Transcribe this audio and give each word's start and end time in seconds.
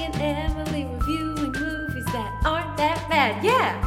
and 0.00 0.14
Emily 0.16 0.84
reviewing 0.84 1.52
movies 1.52 2.04
that 2.06 2.42
aren't 2.44 2.76
that 2.76 3.08
bad. 3.08 3.44
Yeah! 3.44 3.84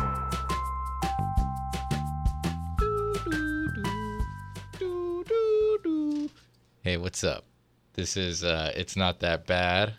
Hey, 6.83 6.97
what's 6.97 7.23
up? 7.23 7.45
This 7.93 8.17
is 8.17 8.43
uh 8.43 8.71
It's 8.75 8.95
Not 8.95 9.19
That 9.19 9.45
Bad. 9.45 9.93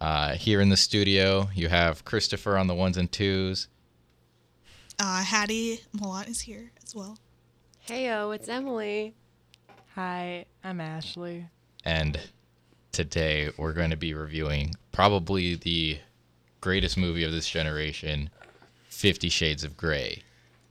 Uh 0.00 0.34
here 0.34 0.60
in 0.60 0.68
the 0.68 0.76
studio, 0.76 1.48
you 1.54 1.68
have 1.68 2.04
Christopher 2.04 2.56
on 2.58 2.66
the 2.66 2.74
ones 2.74 2.96
and 2.96 3.10
twos. 3.10 3.68
Uh, 5.00 5.22
Hattie 5.22 5.80
Milan 5.92 6.26
is 6.26 6.40
here 6.40 6.72
as 6.82 6.92
well. 6.94 7.18
Heyo, 7.88 8.34
it's 8.34 8.48
Emily. 8.48 9.14
Hi, 9.94 10.44
I'm 10.64 10.80
Ashley. 10.80 11.46
And 11.84 12.18
today 12.98 13.48
we're 13.56 13.72
going 13.72 13.90
to 13.90 13.96
be 13.96 14.12
reviewing 14.12 14.74
probably 14.90 15.54
the 15.54 15.98
greatest 16.60 16.96
movie 16.98 17.22
of 17.22 17.30
this 17.30 17.48
generation, 17.48 18.28
Fifty 18.88 19.28
Shades 19.28 19.62
of 19.62 19.76
Grey. 19.76 20.22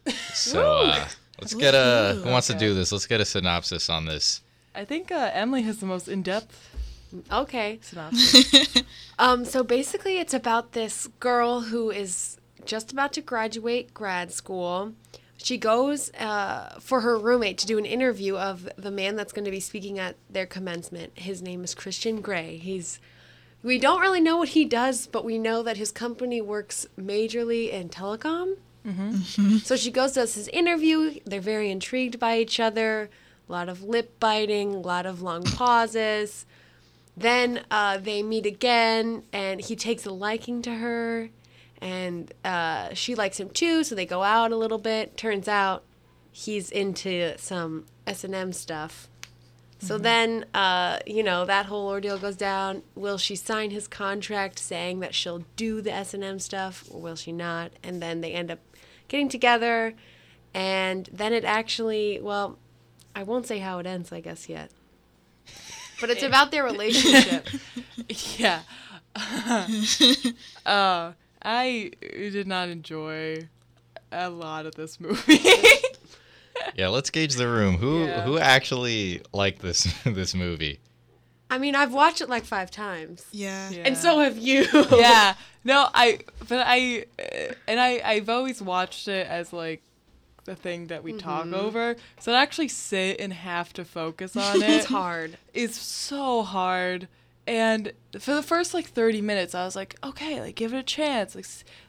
So 0.33 0.81
uh, 0.83 1.07
let's 1.39 1.53
get 1.53 1.73
a. 1.73 2.19
Who 2.21 2.29
wants 2.29 2.47
to 2.47 2.53
do 2.53 2.73
this? 2.73 2.91
Let's 2.91 3.07
get 3.07 3.21
a 3.21 3.25
synopsis 3.25 3.89
on 3.89 4.05
this. 4.05 4.41
I 4.75 4.83
think 4.85 5.09
uh, 5.11 5.31
Emily 5.33 5.61
has 5.63 5.79
the 5.79 5.85
most 5.85 6.07
in-depth 6.07 6.69
Okay. 7.31 7.79
synopsis. 7.81 8.83
Um, 9.19 9.45
so 9.45 9.63
basically, 9.63 10.19
it's 10.19 10.33
about 10.33 10.73
this 10.73 11.07
girl 11.19 11.61
who 11.61 11.89
is 11.89 12.37
just 12.65 12.91
about 12.91 13.13
to 13.13 13.21
graduate 13.21 13.93
grad 13.93 14.31
school. 14.31 14.93
She 15.47 15.57
goes 15.57 16.11
uh, 16.15 16.77
for 16.81 16.99
her 16.99 17.17
roommate 17.17 17.57
to 17.59 17.65
do 17.65 17.77
an 17.77 17.85
interview 17.85 18.35
of 18.35 18.67
the 18.75 18.91
man 18.91 19.15
that's 19.15 19.31
going 19.31 19.45
to 19.45 19.51
be 19.51 19.61
speaking 19.61 19.97
at 19.97 20.17
their 20.29 20.45
commencement. 20.45 21.17
His 21.17 21.41
name 21.41 21.63
is 21.63 21.73
Christian 21.73 22.19
Grey. 22.19 22.57
He's 22.57 22.99
we 23.63 23.79
don't 23.79 24.01
really 24.01 24.19
know 24.19 24.35
what 24.35 24.49
he 24.49 24.65
does, 24.65 25.07
but 25.07 25.23
we 25.23 25.37
know 25.37 25.63
that 25.63 25.77
his 25.77 25.89
company 25.89 26.41
works 26.41 26.85
majorly 26.99 27.71
in 27.71 27.87
telecom. 27.87 28.55
So 29.59 29.77
she 29.77 29.89
goes 29.89 30.11
does 30.11 30.35
his 30.35 30.49
interview. 30.49 31.21
They're 31.25 31.39
very 31.39 31.71
intrigued 31.71 32.19
by 32.19 32.39
each 32.39 32.59
other. 32.59 33.09
A 33.47 33.51
lot 33.53 33.69
of 33.69 33.81
lip 33.83 34.19
biting, 34.19 34.75
a 34.75 34.79
lot 34.79 35.05
of 35.05 35.21
long 35.21 35.43
pauses. 35.43 36.45
Then 37.15 37.63
uh, 37.71 37.99
they 37.99 38.21
meet 38.21 38.45
again, 38.45 39.23
and 39.31 39.61
he 39.61 39.77
takes 39.77 40.05
a 40.05 40.11
liking 40.11 40.61
to 40.63 40.75
her, 40.75 41.29
and 41.81 42.33
uh, 42.43 42.93
she 42.93 43.15
likes 43.15 43.39
him 43.39 43.49
too. 43.49 43.83
So 43.83 43.95
they 43.95 44.05
go 44.05 44.23
out 44.23 44.51
a 44.51 44.55
little 44.55 44.77
bit. 44.77 45.17
Turns 45.17 45.47
out 45.47 45.83
he's 46.31 46.71
into 46.71 47.37
some 47.37 47.85
S 48.05 48.23
and 48.23 48.35
M 48.35 48.53
stuff. 48.53 49.09
So 49.79 49.97
then, 49.99 50.45
uh, 50.55 50.99
you 51.05 51.21
know, 51.21 51.45
that 51.45 51.67
whole 51.67 51.87
ordeal 51.87 52.17
goes 52.17 52.35
down. 52.35 52.81
Will 52.95 53.17
she 53.17 53.35
sign 53.35 53.69
his 53.69 53.87
contract 53.87 54.57
saying 54.57 55.01
that 55.01 55.13
she'll 55.13 55.45
do 55.55 55.81
the 55.81 55.91
S 55.91 56.15
and 56.15 56.23
M 56.23 56.39
stuff, 56.39 56.85
or 56.89 56.99
will 56.99 57.15
she 57.15 57.31
not? 57.31 57.71
And 57.83 58.01
then 58.01 58.21
they 58.21 58.31
end 58.31 58.49
up 58.49 58.59
getting 59.07 59.29
together, 59.29 59.93
and 60.53 61.07
then 61.13 61.31
it 61.31 61.45
actually, 61.45 62.19
well, 62.19 62.57
I 63.15 63.21
won't 63.23 63.45
say 63.45 63.59
how 63.59 63.77
it 63.79 63.85
ends, 63.85 64.11
I 64.11 64.19
guess 64.19 64.49
yet. 64.49 64.71
But 66.01 66.09
it's 66.09 66.23
about 66.23 66.51
their 66.51 66.63
relationship. 66.63 67.47
yeah. 68.37 68.61
uh, 70.65 71.11
I 71.49 71.91
did 72.01 72.45
not 72.45 72.67
enjoy 72.67 73.47
a 74.11 74.29
lot 74.29 74.65
of 74.65 74.75
this 74.75 74.99
movie. 74.99 75.39
Yeah, 76.75 76.89
let's 76.89 77.09
gauge 77.09 77.35
the 77.35 77.47
room. 77.47 77.77
Who 77.77 78.05
Yeah. 78.05 78.21
who 78.23 78.37
actually 78.39 79.21
liked 79.33 79.61
this 79.61 79.83
this 80.05 80.33
movie? 80.35 80.79
I 81.49 81.57
mean, 81.59 81.75
I've 81.75 81.93
watched 81.93 82.19
it 82.21 82.29
like 82.29 82.45
five 82.45 82.69
times, 82.71 83.25
Yeah. 83.31 83.69
Yeah. 83.69 83.83
and 83.85 83.95
so 83.97 84.19
have 84.19 84.37
you. 84.37 84.67
yeah. 84.91 85.35
No, 85.63 85.87
I. 85.93 86.19
But 86.47 86.63
I, 86.65 87.05
uh, 87.19 87.53
and 87.67 87.79
I. 87.79 88.01
I've 88.03 88.29
always 88.29 88.61
watched 88.61 89.07
it 89.07 89.27
as 89.27 89.53
like 89.53 89.81
the 90.45 90.55
thing 90.55 90.87
that 90.87 91.03
we 91.03 91.13
talk 91.13 91.47
over. 91.53 91.95
So 92.19 92.31
to 92.31 92.37
actually 92.37 92.69
sit 92.69 93.19
and 93.19 93.31
have 93.33 93.71
to 93.73 93.85
focus 93.85 94.35
on 94.35 94.61
it 94.61 94.69
it's 94.69 94.85
hard. 94.85 95.37
It's 95.53 95.79
so 95.79 96.41
hard. 96.43 97.07
And 97.47 97.93
for 98.19 98.35
the 98.35 98.43
first 98.43 98.73
like 98.73 98.87
30 98.87 99.21
minutes, 99.21 99.55
I 99.55 99.63
was 99.63 99.73
like, 99.75 99.95
okay, 100.03 100.41
like 100.41 100.55
give 100.55 100.73
it 100.73 100.77
a 100.77 100.83
chance. 100.83 101.33
Like, 101.33 101.45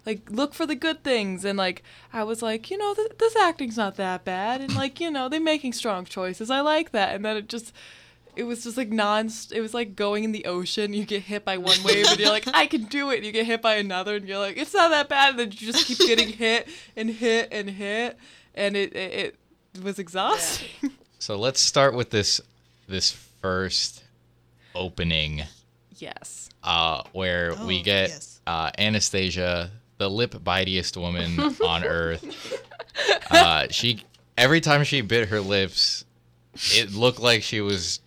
like 0.06 0.30
look 0.30 0.54
for 0.54 0.66
the 0.66 0.76
good 0.76 1.02
things. 1.02 1.44
And 1.44 1.58
like, 1.58 1.82
I 2.12 2.22
was 2.22 2.42
like, 2.42 2.70
you 2.70 2.78
know, 2.78 2.94
th- 2.94 3.12
this 3.18 3.34
acting's 3.34 3.76
not 3.76 3.96
that 3.96 4.24
bad. 4.24 4.60
And 4.60 4.76
like, 4.76 5.00
you 5.00 5.10
know, 5.10 5.28
they're 5.28 5.40
making 5.40 5.72
strong 5.72 6.04
choices. 6.04 6.48
I 6.48 6.60
like 6.60 6.92
that. 6.92 7.16
And 7.16 7.24
then 7.24 7.36
it 7.36 7.48
just, 7.48 7.72
it 8.36 8.44
was 8.44 8.62
just 8.62 8.76
like 8.76 8.90
non, 8.90 9.30
it 9.50 9.60
was 9.60 9.74
like 9.74 9.96
going 9.96 10.22
in 10.22 10.30
the 10.30 10.44
ocean. 10.44 10.94
You 10.94 11.04
get 11.04 11.22
hit 11.22 11.44
by 11.44 11.58
one 11.58 11.82
wave 11.82 12.06
and 12.08 12.20
you're 12.20 12.30
like, 12.30 12.46
I 12.54 12.68
can 12.68 12.84
do 12.84 13.10
it. 13.10 13.16
And 13.16 13.26
you 13.26 13.32
get 13.32 13.44
hit 13.44 13.60
by 13.60 13.74
another 13.74 14.14
and 14.14 14.28
you're 14.28 14.38
like, 14.38 14.56
it's 14.56 14.74
not 14.74 14.90
that 14.90 15.08
bad. 15.08 15.30
And 15.30 15.38
then 15.40 15.50
you 15.50 15.72
just 15.72 15.86
keep 15.86 15.98
getting 15.98 16.28
hit 16.32 16.68
and 16.96 17.10
hit 17.10 17.48
and 17.50 17.68
hit. 17.68 18.16
And 18.54 18.76
it, 18.76 18.94
it, 18.94 19.36
it 19.74 19.82
was 19.82 19.98
exhausting. 19.98 20.92
So 21.18 21.36
let's 21.36 21.58
start 21.60 21.94
with 21.94 22.10
this 22.10 22.40
this 22.86 23.10
first 23.10 24.04
opening 24.78 25.42
yes. 25.96 26.48
uh, 26.62 27.02
where 27.12 27.54
we 27.66 27.80
Oh, 27.80 27.84
get 27.84 28.08
yes. 28.10 28.40
uh, 28.46 28.70
Anastasia, 28.78 29.70
the 29.98 30.08
lip 30.08 30.32
bitiest 30.32 30.96
woman 30.96 31.38
on 31.66 31.84
earth. 31.84 32.62
Uh, 33.30 33.66
she 33.70 34.02
every 34.36 34.60
time 34.60 34.84
she 34.84 35.00
bit 35.00 35.28
her 35.28 35.40
lips, 35.40 36.04
it 36.72 36.92
looked 36.92 37.20
like 37.20 37.42
she 37.42 37.60
was 37.60 38.00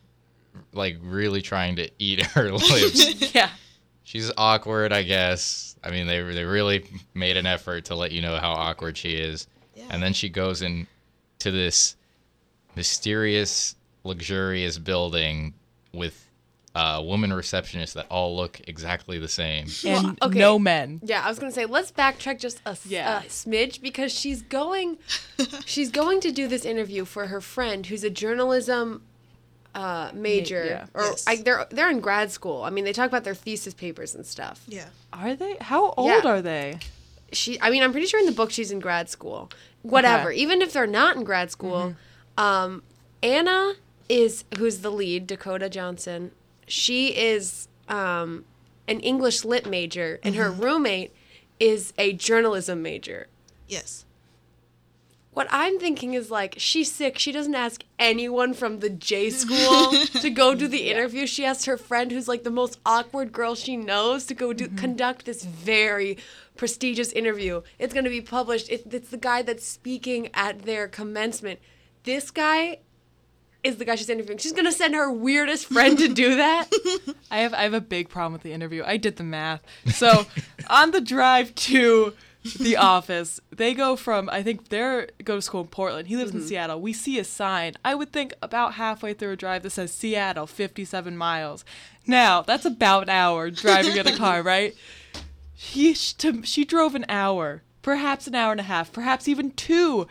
like 0.73 0.97
really 1.01 1.41
trying 1.41 1.75
to 1.75 1.89
eat 1.99 2.21
her 2.35 2.51
lips. 2.51 3.33
Yeah. 3.35 3.49
She's 4.03 4.29
awkward, 4.37 4.91
I 4.91 5.03
guess. 5.03 5.75
I 5.83 5.89
mean, 5.91 6.05
they 6.07 6.21
they 6.21 6.43
really 6.43 6.83
made 7.13 7.37
an 7.37 7.45
effort 7.45 7.85
to 7.85 7.95
let 7.95 8.11
you 8.11 8.21
know 8.21 8.35
how 8.37 8.51
awkward 8.51 8.97
she 8.97 9.15
is. 9.15 9.47
Yeah. 9.75 9.85
And 9.89 10.03
then 10.03 10.11
she 10.13 10.27
goes 10.27 10.61
in 10.61 10.85
to 11.39 11.49
this 11.51 11.95
mysterious, 12.75 13.75
luxurious 14.03 14.77
building 14.77 15.53
with 15.93 16.25
uh, 16.73 17.01
woman 17.03 17.31
receptionists 17.31 17.93
that 17.93 18.05
all 18.09 18.35
look 18.35 18.61
exactly 18.67 19.19
the 19.19 19.27
same. 19.27 19.67
And 19.85 20.17
okay. 20.21 20.39
no 20.39 20.57
men. 20.57 21.01
Yeah, 21.03 21.21
I 21.23 21.27
was 21.29 21.37
gonna 21.39 21.51
say 21.51 21.65
let's 21.65 21.91
backtrack 21.91 22.39
just 22.39 22.61
a, 22.65 22.69
s- 22.69 22.85
Yeah. 22.85 23.19
a 23.19 23.23
smidge 23.25 23.81
because 23.81 24.11
she's 24.13 24.41
going, 24.41 24.97
she's 25.65 25.91
going 25.91 26.21
to 26.21 26.31
do 26.31 26.47
this 26.47 26.63
interview 26.65 27.03
for 27.05 27.27
her 27.27 27.41
friend 27.41 27.85
who's 27.87 28.03
a 28.05 28.09
journalism 28.09 29.03
uh, 29.75 30.11
major, 30.13 30.65
yeah. 30.65 30.85
or 30.93 31.03
Yes. 31.03 31.25
I, 31.27 31.37
they're 31.37 31.65
they're 31.69 31.89
in 31.89 31.99
grad 32.01 32.31
school. 32.31 32.63
I 32.63 32.69
mean, 32.69 32.83
they 32.83 32.93
talk 32.93 33.07
about 33.07 33.23
their 33.23 33.35
thesis 33.35 33.73
papers 33.73 34.15
and 34.15 34.25
stuff. 34.25 34.61
Yeah. 34.67 34.87
Are 35.13 35.33
they? 35.35 35.57
How 35.61 35.91
old 35.91 36.07
Yeah. 36.09 36.29
are 36.29 36.41
they? 36.41 36.79
She, 37.33 37.59
I 37.61 37.69
mean, 37.69 37.81
I'm 37.81 37.91
pretty 37.93 38.07
sure 38.07 38.19
in 38.19 38.25
the 38.25 38.33
book 38.33 38.51
she's 38.51 38.71
in 38.71 38.79
grad 38.81 39.09
school. 39.09 39.49
Whatever, 39.83 40.29
Okay. 40.29 40.37
even 40.39 40.61
if 40.61 40.73
they're 40.73 40.85
not 40.87 41.15
in 41.15 41.23
grad 41.23 41.51
school, 41.51 41.95
um, 42.37 42.83
Anna 43.23 43.73
is 44.09 44.43
who's 44.57 44.79
the 44.79 44.89
lead, 44.91 45.27
Dakota 45.27 45.69
Johnson. 45.69 46.31
She 46.71 47.09
is 47.09 47.67
um, 47.89 48.45
an 48.87 49.01
English 49.01 49.43
lit 49.43 49.69
major, 49.69 50.21
and 50.23 50.35
her 50.35 50.49
roommate 50.49 51.13
is 51.59 51.91
a 51.97 52.13
journalism 52.13 52.81
major. 52.81 53.27
Yes. 53.67 54.05
What 55.33 55.47
I'm 55.49 55.79
thinking 55.79 56.13
is 56.13 56.31
like 56.31 56.55
she's 56.57 56.89
sick. 56.89 57.19
She 57.19 57.33
doesn't 57.33 57.55
ask 57.55 57.83
anyone 57.99 58.53
from 58.53 58.79
the 58.79 58.89
J 58.89 59.29
school 59.41 59.91
to 60.21 60.29
go 60.29 60.55
do 60.55 60.69
the 60.69 60.89
interview. 60.89 61.27
She 61.27 61.43
asked 61.43 61.65
her 61.65 61.75
friend, 61.75 62.09
who's 62.09 62.29
like 62.29 62.43
the 62.43 62.49
most 62.49 62.79
awkward 62.85 63.33
girl 63.33 63.53
she 63.53 63.75
knows, 63.75 64.25
to 64.27 64.33
go 64.33 64.53
do 64.53 64.69
conduct 64.69 65.25
this 65.25 65.43
very 65.43 66.17
prestigious 66.55 67.11
interview. 67.11 67.63
It's 67.79 67.93
going 67.93 68.05
to 68.05 68.09
be 68.09 68.21
published. 68.21 68.69
It, 68.69 68.93
it's 68.93 69.09
the 69.09 69.17
guy 69.17 69.41
that's 69.41 69.67
speaking 69.67 70.29
at 70.33 70.61
their 70.61 70.87
commencement. 70.87 71.59
This 72.03 72.31
guy 72.31 72.79
is 73.63 73.77
the 73.77 73.85
guy 73.85 73.95
she's 73.95 74.09
interviewing. 74.09 74.37
She's 74.39 74.53
going 74.53 74.65
to 74.65 74.71
send 74.71 74.95
her 74.95 75.11
weirdest 75.11 75.67
friend 75.67 75.97
to 75.97 76.07
do 76.07 76.35
that. 76.35 76.69
I 77.31 77.39
have 77.39 77.53
I 77.53 77.63
have 77.63 77.73
a 77.73 77.81
big 77.81 78.09
problem 78.09 78.33
with 78.33 78.43
the 78.43 78.53
interview. 78.53 78.83
I 78.85 78.97
did 78.97 79.17
the 79.17 79.23
math. 79.23 79.61
So 79.93 80.25
on 80.69 80.91
the 80.91 81.01
drive 81.01 81.53
to 81.55 82.13
the 82.59 82.77
office, 82.77 83.39
they 83.51 83.73
go 83.73 83.95
from 83.95 84.29
I 84.31 84.41
think 84.41 84.69
they're 84.69 85.09
go 85.23 85.35
to 85.35 85.41
school 85.41 85.61
in 85.61 85.67
Portland. 85.67 86.07
He 86.07 86.17
lives 86.17 86.31
in 86.31 86.39
mm-hmm. 86.39 86.47
Seattle. 86.47 86.81
We 86.81 86.93
see 86.93 87.19
a 87.19 87.23
sign. 87.23 87.75
I 87.85 87.95
would 87.95 88.11
think 88.11 88.33
about 88.41 88.73
halfway 88.73 89.13
through 89.13 89.31
a 89.31 89.37
drive 89.37 89.63
that 89.63 89.71
says 89.71 89.93
Seattle, 89.93 90.47
57 90.47 91.15
miles. 91.15 91.63
Now 92.07 92.41
that's 92.41 92.65
about 92.65 93.03
an 93.03 93.09
hour 93.09 93.51
driving 93.51 93.95
in 93.95 94.07
a 94.07 94.17
car, 94.17 94.41
right? 94.43 94.75
She 95.55 95.93
to, 95.93 96.41
she 96.43 96.65
drove 96.65 96.95
an 96.95 97.05
hour, 97.07 97.61
perhaps 97.83 98.25
an 98.25 98.33
hour 98.33 98.51
and 98.51 98.59
a 98.59 98.63
half, 98.63 98.91
perhaps 98.91 99.27
even 99.27 99.51
two, 99.51 100.07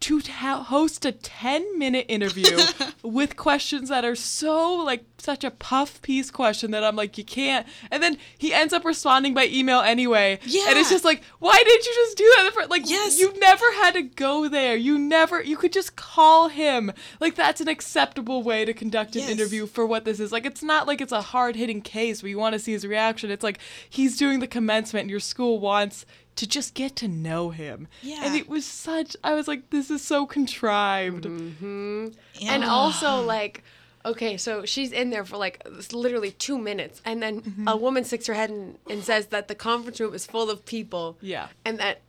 to 0.00 0.20
ta- 0.22 0.62
host 0.62 1.04
a 1.04 1.12
10 1.12 1.78
minute 1.78 2.06
interview 2.08 2.58
with 3.02 3.36
questions 3.36 3.90
that 3.90 4.04
are 4.04 4.14
so 4.14 4.76
like 4.76 5.04
such 5.18 5.44
a 5.44 5.50
puff 5.50 6.00
piece 6.00 6.30
question 6.30 6.70
that 6.70 6.82
I'm 6.82 6.96
like 6.96 7.18
you 7.18 7.24
can't 7.24 7.66
and 7.90 8.02
then 8.02 8.16
he 8.38 8.54
ends 8.54 8.72
up 8.72 8.86
responding 8.86 9.34
by 9.34 9.46
email 9.48 9.80
anyway 9.80 10.38
Yeah. 10.44 10.64
and 10.70 10.78
it's 10.78 10.88
just 10.88 11.04
like 11.04 11.22
why 11.40 11.52
didn't 11.62 11.84
you 11.84 11.92
just 11.94 12.16
do 12.16 12.32
that 12.38 12.50
fir- 12.54 12.66
like 12.70 12.88
Yes. 12.88 13.18
you 13.20 13.30
never 13.38 13.64
had 13.74 13.92
to 13.94 14.02
go 14.02 14.48
there 14.48 14.74
you 14.76 14.98
never 14.98 15.42
you 15.42 15.58
could 15.58 15.72
just 15.74 15.96
call 15.96 16.48
him 16.48 16.90
like 17.20 17.34
that's 17.34 17.60
an 17.60 17.68
acceptable 17.68 18.42
way 18.42 18.64
to 18.64 18.72
conduct 18.72 19.14
an 19.16 19.20
Yes. 19.22 19.30
interview 19.30 19.66
for 19.66 19.84
what 19.84 20.06
this 20.06 20.18
is 20.18 20.32
like 20.32 20.46
it's 20.46 20.62
not 20.62 20.86
like 20.86 21.02
it's 21.02 21.12
a 21.12 21.20
hard 21.20 21.56
hitting 21.56 21.82
case 21.82 22.22
where 22.22 22.30
you 22.30 22.38
want 22.38 22.54
to 22.54 22.58
see 22.58 22.72
his 22.72 22.86
reaction 22.86 23.30
it's 23.30 23.44
like 23.44 23.58
he's 23.90 24.16
doing 24.16 24.40
the 24.40 24.46
commencement 24.46 25.02
and 25.02 25.10
your 25.10 25.20
school 25.20 25.58
wants 25.60 26.06
to 26.36 26.46
just 26.46 26.74
get 26.74 26.96
to 26.96 27.08
know 27.08 27.50
him 27.50 27.86
Yeah. 28.02 28.20
and 28.24 28.34
it 28.36 28.48
was 28.48 28.64
such 28.64 29.16
i 29.22 29.34
was 29.34 29.46
like 29.48 29.70
this 29.70 29.90
is 29.90 30.02
so 30.02 30.26
contrived 30.26 31.26
and 31.26 32.14
Yeah. 32.38 32.66
also 32.68 33.20
like 33.22 33.62
okay 34.04 34.36
so 34.36 34.64
she's 34.64 34.92
in 34.92 35.10
there 35.10 35.24
for 35.24 35.36
like 35.36 35.62
literally 35.92 36.30
two 36.32 36.56
minutes 36.58 37.02
and 37.04 37.22
then 37.22 37.40
Mm-hmm. 37.42 37.68
a 37.68 37.76
woman 37.76 38.04
sticks 38.04 38.26
her 38.26 38.34
head 38.34 38.50
in 38.50 38.78
and 38.88 39.02
says 39.04 39.26
that 39.26 39.48
the 39.48 39.54
conference 39.54 40.00
room 40.00 40.14
is 40.14 40.26
full 40.26 40.48
of 40.50 40.64
people 40.64 41.18
Yeah. 41.20 41.48
and 41.64 41.78
that 41.78 42.00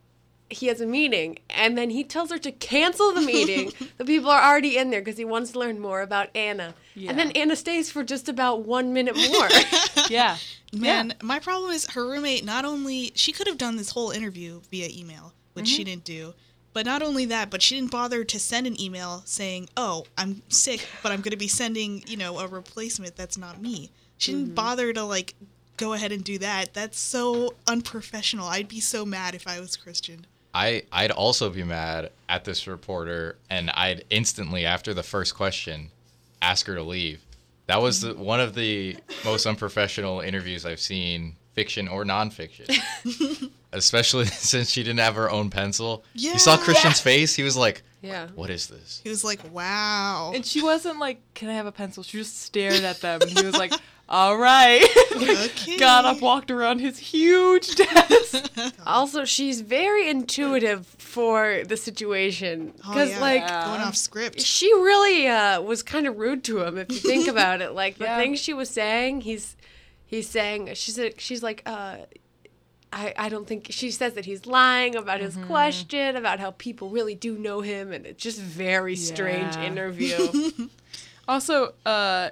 he 0.51 0.68
has 0.68 0.81
a 0.81 0.86
meeting 0.86 1.39
and 1.50 1.77
then 1.77 1.89
he 1.89 2.03
tells 2.03 2.30
her 2.31 2.38
to 2.38 2.51
cancel 2.51 3.13
the 3.13 3.21
meeting 3.21 3.71
the 3.98 4.06
people 4.06 4.30
are 4.30 4.42
already 4.42 4.77
in 4.77 4.89
there 4.89 5.01
because 5.01 5.18
he 5.18 5.25
wants 5.25 5.51
to 5.51 5.59
learn 5.59 5.80
more 5.80 6.01
about 6.01 6.30
anna 6.36 6.74
yeah. 6.95 7.09
and 7.09 7.18
then 7.19 7.31
anna 7.31 7.56
stays 7.56 7.92
for 7.92 8.03
just 8.03 8.27
about 8.30 8.65
one 8.65 8.94
minute 8.94 9.15
more 9.15 9.48
yeah 10.09 10.38
Man, 10.74 11.13
my 11.21 11.38
problem 11.39 11.71
is 11.71 11.86
her 11.92 12.07
roommate 12.07 12.45
not 12.45 12.63
only 12.63 13.12
she 13.13 13.33
could 13.33 13.45
have 13.48 13.57
done 13.57 13.75
this 13.75 13.89
whole 13.92 14.12
interview 14.12 14.62
via 14.71 14.88
email, 14.89 15.33
which 15.51 15.65
Mm-hmm. 15.65 15.75
she 15.75 15.83
didn't 15.83 16.06
do. 16.06 16.33
But 16.71 16.86
not 16.86 17.01
only 17.03 17.25
that, 17.25 17.50
but 17.50 17.62
she 17.62 17.75
didn't 17.75 17.92
bother 17.92 18.24
to 18.24 18.39
send 18.39 18.65
an 18.68 18.80
email 18.80 19.21
saying, 19.25 19.68
"Oh, 19.75 20.06
I'm 20.18 20.42
sick, 20.48 20.88
but 21.03 21.12
I'm 21.12 21.19
going 21.19 21.31
to 21.31 21.38
be 21.38 21.50
sending, 21.50 22.06
you 22.07 22.15
know, 22.15 22.39
a 22.39 22.48
replacement 22.48 23.18
that's 23.18 23.38
not 23.38 23.62
me." 23.62 23.92
She 24.18 24.31
Mm-hmm. 24.31 24.39
didn't 24.44 24.56
bother 24.56 24.94
to 24.94 25.03
like 25.03 25.36
go 25.75 25.92
ahead 25.92 26.13
and 26.13 26.24
do 26.24 26.38
that. 26.38 26.74
That's 26.74 26.98
so 26.98 27.56
unprofessional. 27.68 28.48
I'd 28.48 28.69
be 28.69 28.80
so 28.80 29.06
mad 29.06 29.36
if 29.36 29.50
I 29.50 29.59
was 29.59 29.75
Christian. 29.75 30.25
I 30.53 30.83
I'd 30.92 31.12
also 31.12 31.50
be 31.50 31.63
mad 31.63 32.12
at 32.27 32.44
this 32.45 32.68
reporter, 32.68 33.38
and 33.50 33.69
I'd 33.71 34.03
instantly 34.09 34.65
after 34.65 34.94
the 34.94 35.03
first 35.03 35.36
question 35.36 35.89
ask 36.42 36.65
her 36.68 36.75
to 36.75 36.83
leave. 36.83 37.21
That 37.68 37.81
was 37.81 38.01
the, 38.01 38.13
one 38.15 38.39
of 38.42 38.53
the 38.56 38.98
most 39.24 39.45
unprofessional 39.45 40.19
interviews 40.19 40.65
I've 40.65 40.80
seen, 40.81 41.36
fiction 41.53 41.88
or 41.88 42.03
nonfiction. 42.03 42.68
Especially 43.71 44.25
since 44.25 44.69
she 44.69 44.83
didn't 44.83 45.00
have 45.00 45.15
her 45.15 45.31
own 45.31 45.50
pencil. 45.50 46.03
Yeah. 46.13 46.33
You 46.33 46.39
saw 46.39 46.57
Yeah. 46.57 46.63
Christian's 46.63 47.00
face. 47.00 47.33
He 47.36 47.44
was 47.44 47.56
like, 47.56 47.83
yeah 48.01 48.27
"What 48.36 48.50
is 48.50 48.68
this?" 48.68 49.00
He 49.03 49.09
was 49.09 49.24
like, 49.24 49.39
"Wow." 49.53 50.31
and 50.36 50.45
she 50.45 50.62
wasn't 50.63 50.98
like 51.00 51.21
can 51.36 51.50
i 51.50 51.53
have 51.53 51.68
a 51.68 51.71
pencil 51.71 52.01
she 52.01 52.18
just 52.18 52.42
stared 52.42 52.83
at 52.83 53.00
them 53.01 53.21
and 53.21 53.30
he 53.30 53.45
was 53.45 53.56
like 53.56 53.71
all 54.13 54.36
right 54.38 54.86
okay. 55.16 55.78
got 55.78 56.04
up 56.04 56.19
walked 56.22 56.52
around 56.52 56.80
his 56.80 56.98
huge 57.00 57.75
desk 57.75 58.52
also 58.86 59.24
she's 59.24 59.62
very 59.62 60.10
intuitive 60.10 60.86
for 60.98 61.63
the 61.66 61.78
situation 61.78 62.74
Oh, 62.86 62.90
because 62.94 63.12
yeah. 63.12 63.19
like 63.22 63.48
going 63.48 63.80
off 63.81 63.96
script. 63.96 64.42
she 64.42 64.68
really 64.74 65.28
uh, 65.28 65.62
was 65.62 65.81
kind 65.81 66.08
of 66.08 66.18
rude 66.18 66.44
to 66.44 66.60
him 66.62 66.78
if 66.78 66.92
you 66.92 66.98
think 67.00 67.28
about 67.36 67.62
it 67.62 67.72
like 67.72 67.98
the 67.98 68.04
Yeah. 68.06 68.18
things 68.18 68.40
she 68.40 68.54
was 68.54 68.69
saying 68.69 69.22
he's 69.22 69.56
he's 70.06 70.28
saying 70.30 70.72
she's 70.74 71.00
a, 71.00 71.13
she's 71.18 71.42
like 71.42 71.63
uh 71.66 71.96
I, 72.94 73.13
I 73.18 73.30
don't 73.30 73.48
think 73.48 73.68
she 73.69 73.90
says 73.92 74.16
that 74.16 74.25
he's 74.25 74.46
lying 74.46 74.98
about 74.98 75.22
his 75.22 75.38
question 75.48 76.18
about 76.18 76.42
how 76.42 76.52
people 76.52 76.90
really 76.90 77.16
do 77.16 77.38
know 77.38 77.62
him 77.62 77.94
and 77.94 78.06
it's 78.06 78.22
just 78.22 78.42
very 78.42 78.98
strange 78.98 79.56
Yeah. 79.56 79.63
interview 79.63 80.52
Also, 81.28 81.74
uh, 81.86 82.30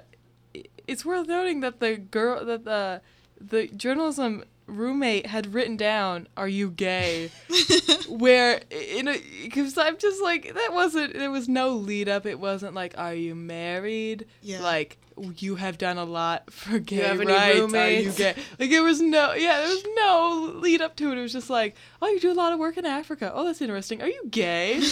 it's 0.90 1.04
worth 1.04 1.28
noting 1.28 1.60
that 1.60 1.78
the 1.78 1.96
girl 1.96 2.44
that 2.44 2.64
the 2.64 3.00
the 3.40 3.68
journalism 3.68 4.44
roommate 4.66 5.26
had 5.26 5.54
written 5.54 5.76
down, 5.76 6.26
"Are 6.36 6.48
you 6.48 6.70
gay?" 6.70 7.30
Where 8.08 8.60
in 8.70 9.06
a 9.06 9.22
because 9.44 9.78
I'm 9.78 9.96
just 9.98 10.20
like 10.20 10.52
that 10.52 10.70
wasn't 10.72 11.14
there 11.14 11.30
was 11.30 11.48
no 11.48 11.70
lead 11.70 12.08
up. 12.08 12.26
It 12.26 12.40
wasn't 12.40 12.74
like, 12.74 12.98
"Are 12.98 13.14
you 13.14 13.36
married?" 13.36 14.26
Yeah. 14.42 14.62
Like 14.62 14.98
you 15.38 15.56
have 15.56 15.78
done 15.78 15.98
a 15.98 16.04
lot 16.04 16.52
for 16.52 16.78
gay 16.78 16.96
have 16.96 17.20
any 17.20 17.32
rights. 17.32 17.42
Are 17.42 17.54
you 17.54 17.60
roommates? 17.62 18.16
gay? 18.18 18.34
Like 18.58 18.70
there 18.70 18.82
was 18.82 19.00
no 19.00 19.32
yeah 19.34 19.60
there 19.60 19.68
was 19.68 19.84
no 19.94 20.52
lead 20.60 20.80
up 20.80 20.96
to 20.96 21.12
it. 21.12 21.18
It 21.18 21.22
was 21.22 21.32
just 21.32 21.50
like, 21.50 21.76
"Oh, 22.00 22.08
you 22.08 22.20
do 22.20 22.32
a 22.32 22.34
lot 22.34 22.52
of 22.52 22.58
work 22.58 22.76
in 22.76 22.86
Africa. 22.86 23.30
Oh, 23.34 23.44
that's 23.44 23.60
interesting. 23.60 24.02
Are 24.02 24.08
you 24.08 24.22
gay?" 24.30 24.80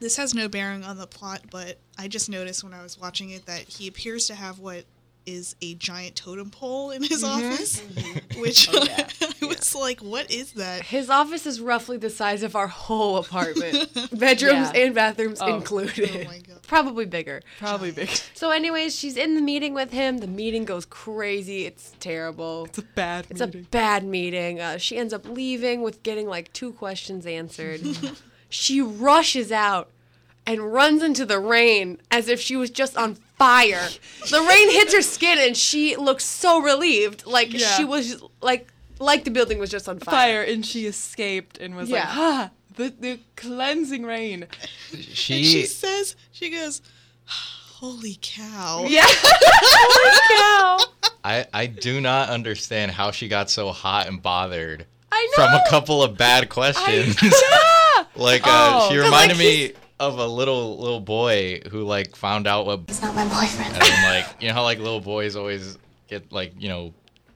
This 0.00 0.16
has 0.18 0.34
no 0.34 0.48
bearing 0.48 0.84
on 0.84 0.98
the 0.98 1.06
plot, 1.06 1.42
but 1.50 1.78
I 1.98 2.08
just 2.08 2.28
noticed 2.28 2.62
when 2.62 2.74
I 2.74 2.82
was 2.82 2.98
watching 2.98 3.30
it 3.30 3.46
that 3.46 3.60
he 3.62 3.88
appears 3.88 4.26
to 4.28 4.34
have 4.34 4.58
what 4.58 4.84
is 5.26 5.56
a 5.62 5.74
giant 5.74 6.16
totem 6.16 6.50
pole 6.50 6.90
in 6.90 7.02
his 7.02 7.24
office, 7.24 7.80
which 8.38 8.68
I 8.72 9.06
was 9.46 9.74
like, 9.74 10.00
"What 10.00 10.30
is 10.30 10.52
that?" 10.52 10.82
his 10.82 11.08
office 11.08 11.46
is 11.46 11.60
roughly 11.60 11.96
the 11.96 12.10
size 12.10 12.42
of 12.42 12.54
our 12.56 12.66
whole 12.66 13.16
apartment 13.16 13.92
bedrooms 14.18 14.70
Yeah. 14.74 14.82
and 14.82 14.94
bathrooms 14.94 15.40
Oh. 15.40 15.54
included 15.56 16.10
Oh 16.26 16.28
my 16.28 16.38
god! 16.38 16.62
probably 16.66 17.06
bigger 17.06 17.42
Probably 17.58 17.90
bigger. 17.90 18.12
so 18.34 18.50
anyways 18.50 18.94
she's 18.94 19.16
in 19.16 19.34
the 19.34 19.40
meeting 19.40 19.74
with 19.74 19.92
him 19.92 20.18
the 20.18 20.26
meeting 20.26 20.64
goes 20.64 20.84
crazy 20.84 21.64
it's 21.66 21.92
terrible 22.00 22.64
It's 22.66 22.78
a 22.78 22.82
bad 22.82 23.26
It's 23.30 23.40
meeting. 23.40 23.60
a 23.62 23.64
bad 23.64 24.04
meeting. 24.04 24.60
Uh, 24.60 24.78
she 24.78 24.96
ends 24.96 25.12
up 25.14 25.26
leaving 25.28 25.82
with 25.82 26.02
getting 26.02 26.26
like 26.26 26.52
two 26.52 26.72
questions 26.72 27.26
answered. 27.26 27.80
she 28.48 28.80
rushes 28.80 29.50
out 29.52 29.90
and 30.46 30.72
runs 30.72 31.02
into 31.02 31.24
the 31.24 31.38
rain 31.38 31.98
as 32.10 32.28
if 32.28 32.40
she 32.40 32.56
was 32.56 32.70
just 32.70 32.96
on 32.96 33.16
fire. 33.38 33.88
The 34.30 34.40
rain 34.40 34.70
hits 34.72 34.94
her 34.94 35.02
skin 35.02 35.38
and 35.38 35.56
she 35.56 35.96
looks 35.96 36.24
so 36.24 36.60
relieved, 36.60 37.26
like 37.26 37.52
Yeah. 37.52 37.66
she 37.76 37.84
was 37.84 38.22
like 38.40 38.68
like 38.98 39.24
the 39.24 39.30
building 39.30 39.58
was 39.58 39.70
just 39.70 39.88
on 39.88 39.98
fire. 39.98 40.14
fire 40.14 40.42
and 40.42 40.64
she 40.64 40.86
escaped 40.86 41.58
and 41.58 41.74
was 41.76 41.90
like, 41.90 42.02
Yeah. 42.04 42.10
ah, 42.10 42.50
the, 42.76 42.94
the 42.98 43.18
cleansing 43.36 44.04
rain. 44.04 44.46
And 44.92 45.02
She, 45.04 45.44
she 45.44 45.66
says, 45.66 46.14
"She 46.32 46.50
goes, 46.50 46.80
holy 47.26 48.18
cow!" 48.20 48.84
Yeah. 48.88 49.04
Holy 49.66 50.38
cow. 50.38 50.78
I 51.24 51.46
I 51.52 51.66
do 51.66 52.00
not 52.00 52.28
understand 52.28 52.92
how 52.92 53.10
she 53.10 53.28
got 53.28 53.50
so 53.50 53.70
hot 53.72 54.06
and 54.08 54.22
bothered 54.22 54.86
I 55.10 55.26
know. 55.36 55.44
from 55.44 55.54
a 55.54 55.62
couple 55.68 56.02
of 56.02 56.16
bad 56.16 56.48
questions. 56.48 57.16
yeah! 57.22 58.04
like 58.16 58.42
uh, 58.46 58.50
Oh. 58.50 58.88
she 58.90 58.96
'Cause, 58.96 59.04
reminded 59.04 59.36
like, 59.38 59.46
me 59.46 59.72
of 60.00 60.18
a 60.18 60.26
little 60.26 60.78
little 60.78 61.00
boy 61.00 61.60
who 61.70 61.82
like 61.84 62.16
found 62.16 62.46
out 62.46 62.66
what 62.66 62.80
He's 62.86 63.00
not 63.02 63.14
my 63.14 63.24
boyfriend. 63.24 63.72
and 63.74 63.82
then, 63.82 64.14
like 64.22 64.26
you 64.40 64.48
know 64.48 64.54
how 64.54 64.62
like 64.62 64.78
little 64.78 65.00
boys 65.00 65.36
always 65.36 65.78
get 66.08 66.32
like 66.32 66.52
you 66.58 66.68
know 66.68 66.92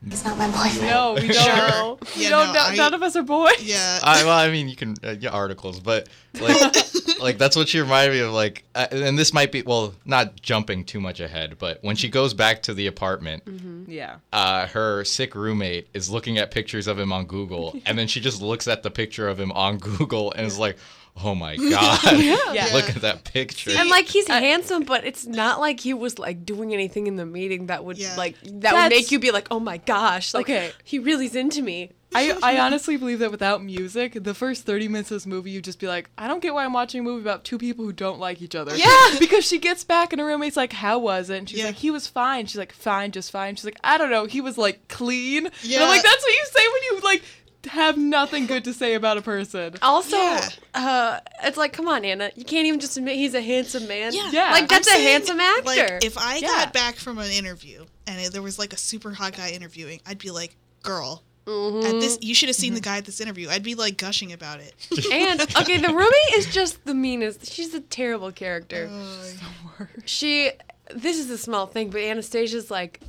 He's 0.09 0.25
not 0.25 0.39
my 0.39 0.47
boyfriend. 0.47 0.83
No, 0.91 1.15
we 1.15 1.27
don't. 1.27 1.35
Sure. 1.35 1.99
We 2.17 2.23
Yeah, 2.23 2.29
don't 2.31 2.47
no, 2.49 2.53
no- 2.53 2.61
I- 2.61 2.75
none 2.77 2.95
of 2.95 3.03
us 3.03 3.17
are 3.17 3.25
boys. 3.25 3.61
Yeah. 3.61 3.99
I, 4.05 4.23
well, 4.25 4.39
I 4.39 4.49
mean, 4.49 4.69
you 4.69 4.77
can 4.77 4.95
uh, 5.03 5.15
get 5.17 5.33
articles, 5.33 5.81
but 5.81 6.09
like, 6.41 6.57
like 7.21 7.37
that's 7.39 7.57
what 7.57 7.69
she 7.69 7.81
reminded 7.81 8.13
me 8.15 8.21
of. 8.21 8.31
Like, 8.33 8.63
uh, 8.77 8.87
and 8.93 9.19
this 9.19 9.35
might 9.35 9.51
be 9.51 9.63
well, 9.63 9.95
not 10.05 10.41
jumping 10.41 10.85
too 10.85 11.01
much 11.01 11.19
ahead, 11.19 11.57
but 11.59 11.81
when 11.83 11.97
she 11.97 12.09
goes 12.09 12.33
back 12.33 12.63
to 12.63 12.75
the 12.75 12.87
apartment, 12.87 13.43
Yeah. 13.89 14.19
uh, 14.33 14.69
her 14.69 15.03
sick 15.05 15.35
roommate 15.35 15.89
is 15.95 16.09
looking 16.09 16.39
at 16.39 16.53
pictures 16.53 16.87
of 16.87 16.97
him 16.97 17.13
on 17.13 17.27
Google, 17.27 17.75
and 17.87 17.99
then 17.99 18.07
she 18.07 18.21
just 18.21 18.41
looks 18.41 18.69
at 18.69 18.85
the 18.85 18.93
picture 18.93 19.29
of 19.29 19.41
him 19.41 19.51
on 19.51 19.79
Google 19.79 20.31
and 20.31 20.47
is 20.47 20.61
like, 20.61 20.77
"Oh 21.23 21.35
my 21.35 21.57
god, 21.71 22.01
Yeah. 22.21 22.69
look 22.73 22.89
at 22.91 23.03
that 23.03 23.25
picture." 23.25 23.71
And 23.77 23.89
like 23.89 24.07
he's 24.09 24.29
handsome, 24.29 24.85
but 24.85 25.05
it's 25.05 25.27
not 25.27 25.61
like 25.61 25.81
he 25.81 25.95
was 25.95 26.19
like 26.19 26.45
doing 26.45 26.73
anything 26.73 27.07
in 27.07 27.17
the 27.17 27.27
meeting 27.27 27.67
that 27.67 27.85
would 27.85 27.99
Yeah. 27.99 28.15
like 28.17 28.37
that 28.45 28.75
would 28.75 28.91
make 28.91 29.11
you 29.11 29.19
be 29.19 29.31
like, 29.31 29.49
oh 29.51 29.61
my 29.61 29.79
gosh, 29.79 30.35
like 30.35 30.47
Okay. 30.47 30.73
he 30.85 30.99
really's 30.99 31.35
into 31.35 31.63
me. 31.63 31.93
I, 32.15 32.39
I 32.43 32.59
honestly 32.61 32.97
believe 32.97 33.19
that 33.19 33.31
without 33.31 33.63
music, 33.63 34.17
the 34.25 34.33
first 34.33 34.65
30 34.65 34.89
minutes 34.89 35.11
of 35.11 35.17
this 35.17 35.27
movie, 35.27 35.51
you'd 35.51 35.65
just 35.65 35.79
be 35.79 35.87
like, 35.87 36.09
I 36.17 36.27
don't 36.27 36.41
get 36.41 36.55
why 36.55 36.65
I'm 36.65 36.73
watching 36.73 37.01
a 37.01 37.03
movie 37.03 37.21
about 37.21 37.45
two 37.45 37.59
people 37.59 37.85
who 37.85 37.93
don't 37.93 38.19
like 38.19 38.41
each 38.41 38.55
other. 38.55 38.75
Yeah. 38.75 38.89
because 39.19 39.45
she 39.45 39.59
gets 39.59 39.85
back 39.85 40.15
and 40.15 40.21
her 40.21 40.27
roommate's 40.27 40.57
like, 40.57 40.73
How 40.73 40.99
was 40.99 41.29
it? 41.29 41.37
And 41.37 41.49
she's 41.51 41.59
Yeah. 41.59 41.67
like, 41.67 41.75
He 41.75 41.91
was 41.91 42.07
fine. 42.07 42.47
She's 42.47 42.57
like, 42.57 42.73
Fine, 42.73 43.13
just 43.13 43.31
fine. 43.31 43.57
She's 43.57 43.67
like, 43.67 43.77
I 43.85 43.99
don't 43.99 44.11
know. 44.11 44.25
He 44.25 44.41
was 44.41 44.57
like 44.57 44.89
clean. 44.89 45.47
And 45.49 45.55
Yeah. 45.63 45.83
I'm 45.83 45.89
like, 45.89 46.03
That's 46.03 46.23
what 46.25 46.33
you 46.33 46.47
say 46.47 46.63
when 46.73 46.83
you 46.85 47.01
like 47.05 47.23
have 47.67 47.97
nothing 47.99 48.47
good 48.47 48.65
to 48.65 48.73
say 48.73 48.95
about 48.95 49.19
a 49.19 49.23
person. 49.23 49.75
Also, 49.83 50.17
Yeah. 50.17 50.49
uh, 50.75 51.21
it's 51.43 51.57
like, 51.57 51.73
come 51.73 51.89
on, 51.89 52.05
Anna, 52.05 52.31
you 52.37 52.45
can't 52.45 52.67
even 52.67 52.79
just 52.81 52.97
admit 52.97 53.17
he's 53.17 53.35
a 53.35 53.41
handsome 53.43 53.87
man. 53.89 54.13
Yeah. 54.15 54.31
Yeah. 54.33 54.51
like 54.53 54.69
that's 54.69 54.89
I'm 54.89 54.95
a 54.95 54.97
saying, 54.97 55.09
handsome 55.09 55.41
actor. 55.41 55.65
Like, 55.65 56.05
if 56.05 56.17
I 56.17 56.37
Yeah. 56.37 56.47
got 56.49 56.73
back 56.73 56.97
from 56.97 57.19
an 57.19 57.31
interview 57.31 57.85
and 58.07 58.21
it- 58.21 58.33
there 58.33 58.43
was 58.43 58.59
like 58.59 58.73
a 58.73 58.77
super 58.79 59.13
hot 59.13 59.37
guy 59.37 59.51
interviewing, 59.51 60.01
I'd 60.07 60.19
be 60.19 60.31
like, 60.31 60.57
"Girl, 60.83 61.23
Mm-hmm. 61.47 61.87
at 61.87 62.01
this, 62.01 62.19
you 62.21 62.35
should 62.35 62.49
have 62.49 62.57
seen 62.57 62.75
the 62.75 62.81
guy 62.81 62.99
at 62.99 63.05
this 63.07 63.21
interview." 63.21 63.49
I'd 63.49 63.63
be 63.63 63.75
like 63.75 63.97
gushing 63.97 64.33
about 64.33 64.61
it. 64.61 64.75
and 65.13 65.41
okay, 65.57 65.79
the 65.79 65.89
roommate 65.89 66.35
is 66.37 66.47
just 66.47 66.85
the 66.85 66.95
meanest. 66.95 67.51
She's 67.53 67.75
a 67.75 67.81
terrible 67.81 68.31
character. 68.33 68.89
She, 70.05 70.51
this 70.95 71.19
is 71.19 71.29
a 71.31 71.39
small 71.39 71.67
thing, 71.67 71.91
but 71.91 72.01
Anastasia's 72.03 72.71
like, 72.71 73.01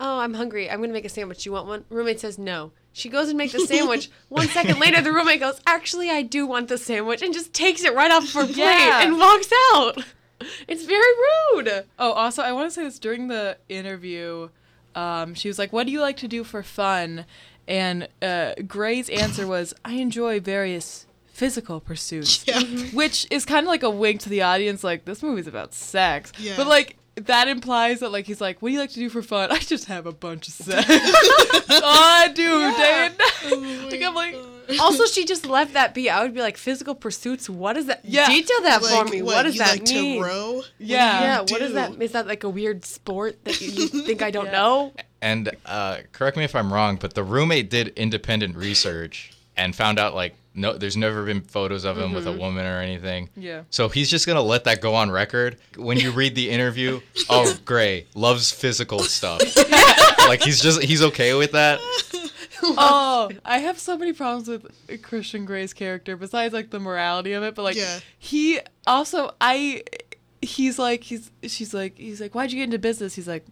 oh, 0.00 0.18
I'm 0.18 0.34
hungry. 0.34 0.68
I'm 0.70 0.80
gonna 0.80 0.92
make 0.92 1.04
a 1.04 1.08
sandwich. 1.08 1.46
You 1.46 1.52
want 1.52 1.66
one? 1.66 1.84
Roommate 1.88 2.20
says 2.20 2.38
no. 2.38 2.72
She 2.92 3.08
goes 3.08 3.28
and 3.28 3.38
makes 3.38 3.52
the 3.52 3.60
sandwich. 3.60 4.10
One 4.28 4.48
second 4.48 4.78
later, 4.78 5.00
the 5.00 5.12
roommate 5.12 5.40
goes, 5.40 5.60
"Actually, 5.66 6.10
I 6.10 6.22
do 6.22 6.46
want 6.46 6.68
the 6.68 6.76
sandwich," 6.78 7.22
and 7.22 7.32
just 7.32 7.52
takes 7.54 7.84
it 7.84 7.94
right 7.94 8.10
off 8.10 8.32
her 8.34 8.44
plate 8.44 8.56
Yeah. 8.58 9.02
and 9.02 9.18
walks 9.18 9.48
out. 9.74 10.04
It's 10.68 10.84
very 10.84 11.12
rude. 11.54 11.84
Oh, 11.98 12.12
also, 12.12 12.42
I 12.42 12.52
want 12.52 12.66
to 12.68 12.70
say 12.74 12.82
this 12.82 12.98
during 12.98 13.28
the 13.28 13.56
interview. 13.68 14.48
Um, 14.94 15.34
she 15.34 15.48
was 15.48 15.58
like, 15.58 15.72
"What 15.72 15.86
do 15.86 15.92
you 15.92 16.00
like 16.00 16.16
to 16.18 16.28
do 16.28 16.44
for 16.44 16.62
fun?" 16.62 17.24
And 17.68 18.08
uh, 18.20 18.54
Grey's 18.66 19.08
answer 19.08 19.46
was, 19.46 19.72
"I 19.84 19.92
enjoy 19.94 20.40
various 20.40 21.06
physical 21.32 21.80
pursuits," 21.80 22.44
Yeah. 22.46 22.60
which 22.92 23.26
is 23.30 23.44
kind 23.46 23.64
of 23.64 23.68
like 23.68 23.82
a 23.84 23.90
wink 23.90 24.20
to 24.22 24.28
the 24.28 24.42
audience, 24.42 24.82
like 24.84 25.04
this 25.06 25.22
movie's 25.22 25.46
about 25.46 25.72
sex. 25.74 26.32
Yeah. 26.38 26.54
But 26.56 26.66
like 26.66 26.96
that 27.14 27.46
implies 27.46 28.00
that 28.00 28.10
like 28.10 28.26
he's 28.26 28.40
like, 28.40 28.60
"What 28.60 28.70
do 28.70 28.72
you 28.74 28.80
like 28.80 28.90
to 28.90 28.98
do 28.98 29.08
for 29.08 29.22
fun?" 29.22 29.52
I 29.52 29.58
just 29.60 29.84
have 29.86 30.06
a 30.06 30.12
bunch 30.12 30.48
of 30.48 30.54
sex. 30.54 30.86
That's 30.88 31.80
all 31.80 31.84
I 31.84 32.28
do 32.34 32.76
day 32.76 33.08
and 33.10 33.18
night. 33.18 33.92
like 33.92 34.02
I'm 34.02 34.14
like, 34.14 34.34
Also, 34.82 35.04
she 35.06 35.24
just 35.24 35.46
left 35.46 35.74
that 35.74 35.94
be. 35.94 36.10
I 36.10 36.22
would 36.22 36.34
be 36.34 36.40
like, 36.40 36.56
physical 36.56 36.94
pursuits. 36.94 37.48
What 37.48 37.76
is 37.76 37.86
that? 37.86 38.00
Yeah. 38.04 38.26
Detail 38.28 38.62
that 38.62 38.82
for 38.82 39.04
me. 39.04 39.22
what, 39.22 39.36
what 39.36 39.42
does 39.44 39.54
you 39.54 39.60
that 39.60 39.78
like 39.78 39.88
mean? 39.88 40.20
to 40.22 40.26
row? 40.26 40.62
yeah. 40.78 41.20
yeah, 41.22 41.44
do 41.44 41.52
What 41.54 41.62
is 41.62 41.72
that? 41.74 41.90
Is 41.90 41.90
that? 41.92 41.98
do? 41.98 42.04
Is 42.04 42.12
that 42.12 42.26
like 42.26 42.44
a 42.44 42.48
weird 42.50 42.84
sport 42.84 43.44
that 43.44 43.60
you, 43.60 43.68
you 43.70 43.88
think 43.88 44.22
I 44.22 44.30
don't 44.30 44.46
Yeah. 44.52 44.52
know? 44.52 44.92
And 45.20 45.50
uh, 45.66 45.98
correct 46.12 46.36
me 46.36 46.44
if 46.44 46.56
I'm 46.56 46.72
wrong, 46.72 46.96
but 46.96 47.14
the 47.14 47.22
roommate 47.22 47.70
did 47.70 47.88
independent 47.96 48.56
research 48.56 49.32
and 49.56 49.74
found 49.74 49.98
out 49.98 50.14
like 50.14 50.34
no, 50.54 50.74
there's 50.76 50.98
never 50.98 51.24
been 51.24 51.40
photos 51.40 51.84
of 51.84 51.96
him 51.96 52.12
with 52.12 52.26
a 52.26 52.32
woman 52.32 52.66
or 52.66 52.80
anything. 52.80 53.30
Yeah. 53.36 53.62
So 53.70 53.88
he's 53.88 54.10
just 54.10 54.26
gonna 54.26 54.42
let 54.42 54.64
that 54.64 54.82
go 54.82 54.94
on 54.94 55.10
record. 55.10 55.56
When 55.76 55.96
you 55.98 56.10
read 56.10 56.34
the 56.34 56.50
interview, 56.50 57.00
oh, 57.30 57.56
Grey 57.64 58.06
loves 58.14 58.50
physical 58.50 58.98
stuff. 58.98 59.40
like 60.26 60.42
he's 60.42 60.60
just 60.60 60.82
he's 60.82 61.02
okay 61.02 61.32
with 61.34 61.52
that. 61.52 61.80
oh, 62.78 63.30
I 63.44 63.58
have 63.58 63.78
so 63.78 63.96
many 63.96 64.12
problems 64.12 64.48
with 64.48 65.02
Christian 65.02 65.44
Grey's 65.44 65.72
character 65.72 66.16
besides 66.16 66.54
like 66.54 66.70
the 66.70 66.80
morality 66.80 67.32
of 67.32 67.42
it, 67.42 67.54
but 67.54 67.62
like 67.62 67.76
Yeah. 67.76 68.00
he 68.18 68.60
also 68.86 69.34
I 69.40 69.82
he's 70.40 70.78
like 70.78 71.04
he's 71.04 71.30
she's 71.44 71.72
like 71.74 71.96
he's 71.98 72.20
like 72.20 72.34
why'd 72.34 72.52
you 72.52 72.58
get 72.58 72.64
into 72.64 72.78
business? 72.78 73.14
He's 73.14 73.28
like 73.28 73.44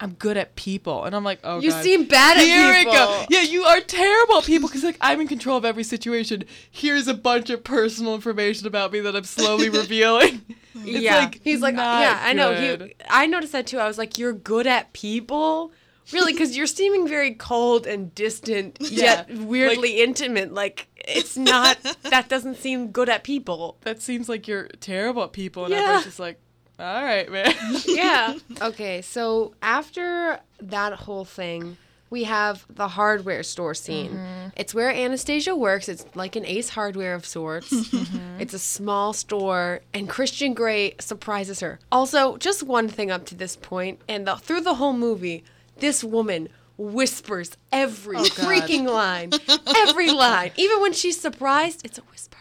I'm 0.00 0.14
good 0.14 0.36
at 0.36 0.56
people, 0.56 1.04
and 1.04 1.14
I'm 1.14 1.22
like 1.22 1.38
oh 1.44 1.60
You 1.60 1.70
God. 1.70 1.82
seem 1.84 2.04
bad 2.06 2.36
at 2.36 2.42
Here 2.44 2.74
people. 2.78 2.92
we 2.92 2.98
go. 2.98 3.26
Yeah, 3.30 3.42
you 3.42 3.62
are 3.62 3.80
terrible 3.80 4.38
at 4.38 4.44
people 4.44 4.68
because 4.68 4.82
like 4.82 4.98
I'm 5.00 5.20
in 5.20 5.28
control 5.28 5.56
of 5.56 5.64
every 5.64 5.84
situation. 5.84 6.44
Here's 6.70 7.06
a 7.06 7.14
bunch 7.14 7.48
of 7.48 7.62
personal 7.62 8.14
information 8.16 8.66
about 8.66 8.90
me 8.92 9.00
that 9.00 9.14
I'm 9.14 9.22
slowly 9.24 9.68
revealing. 9.80 10.42
It's 10.74 11.00
yeah, 11.02 11.18
like 11.18 11.40
he's 11.44 11.60
like, 11.60 11.76
yeah, 11.76 12.18
I 12.20 12.32
know. 12.32 12.52
He, 12.54 12.94
I 13.08 13.26
noticed 13.26 13.52
that 13.52 13.68
too. 13.68 13.78
I 13.78 13.86
was 13.86 13.96
like, 13.96 14.18
you're 14.18 14.32
good 14.32 14.66
at 14.66 14.92
people, 14.92 15.70
really, 16.12 16.32
because 16.32 16.56
you're 16.56 16.66
seeming 16.66 17.08
very 17.08 17.32
cold 17.34 17.86
and 17.86 18.14
distant, 18.14 18.76
yet 18.80 19.28
Yeah, 19.30 19.44
weirdly 19.44 20.02
intimate. 20.02 20.52
Like 20.52 20.88
it's 20.96 21.36
not. 21.36 21.78
that 22.02 22.28
doesn't 22.28 22.56
seem 22.56 22.88
good 22.88 23.08
at 23.08 23.24
people. 23.24 23.76
that 23.82 24.00
seems 24.02 24.28
like 24.28 24.46
you're 24.48 24.68
terrible 24.80 25.22
at 25.24 25.32
people, 25.32 25.64
and 25.64 25.72
Yeah. 25.72 25.80
everyone's 25.80 26.04
just 26.04 26.18
like, 26.20 26.38
all 26.78 27.04
right, 27.04 27.30
man. 27.30 27.54
yeah. 27.86 28.34
Okay, 28.62 29.02
so 29.02 29.54
after 29.62 30.40
that 30.60 30.92
whole 30.94 31.24
thing, 31.24 31.76
we 32.10 32.24
have 32.24 32.64
the 32.68 32.88
hardware 32.88 33.42
store 33.42 33.74
scene. 33.74 34.10
Mm-hmm. 34.12 34.48
It's 34.56 34.72
where 34.74 34.90
Anastasia 34.90 35.56
works. 35.56 35.88
It's 35.88 36.04
like 36.14 36.36
an 36.36 36.46
Ace 36.46 36.68
Hardware 36.70 37.14
of 37.14 37.26
sorts. 37.26 37.72
Mm-hmm. 37.72 38.40
It's 38.40 38.54
a 38.54 38.58
small 38.58 39.12
store, 39.12 39.80
and 39.92 40.08
Christian 40.08 40.54
Grey 40.54 40.94
surprises 41.00 41.60
her. 41.60 41.80
Also, 41.90 42.36
just 42.36 42.62
one 42.62 42.88
thing 42.88 43.10
up 43.10 43.24
to 43.26 43.34
this 43.34 43.56
point, 43.56 44.00
and 44.08 44.26
the, 44.26 44.36
through 44.36 44.60
the 44.60 44.74
whole 44.74 44.92
movie, 44.92 45.42
this 45.78 46.02
woman 46.04 46.48
whispers 46.76 47.56
every 47.70 48.16
oh, 48.16 48.24
freaking 48.24 48.86
line, 48.86 49.30
every 49.76 50.10
line. 50.12 50.50
Even 50.56 50.80
when 50.80 50.92
she's 50.92 51.20
surprised, 51.20 51.82
it's 51.84 51.98
a 51.98 52.02
whisper. 52.02 52.38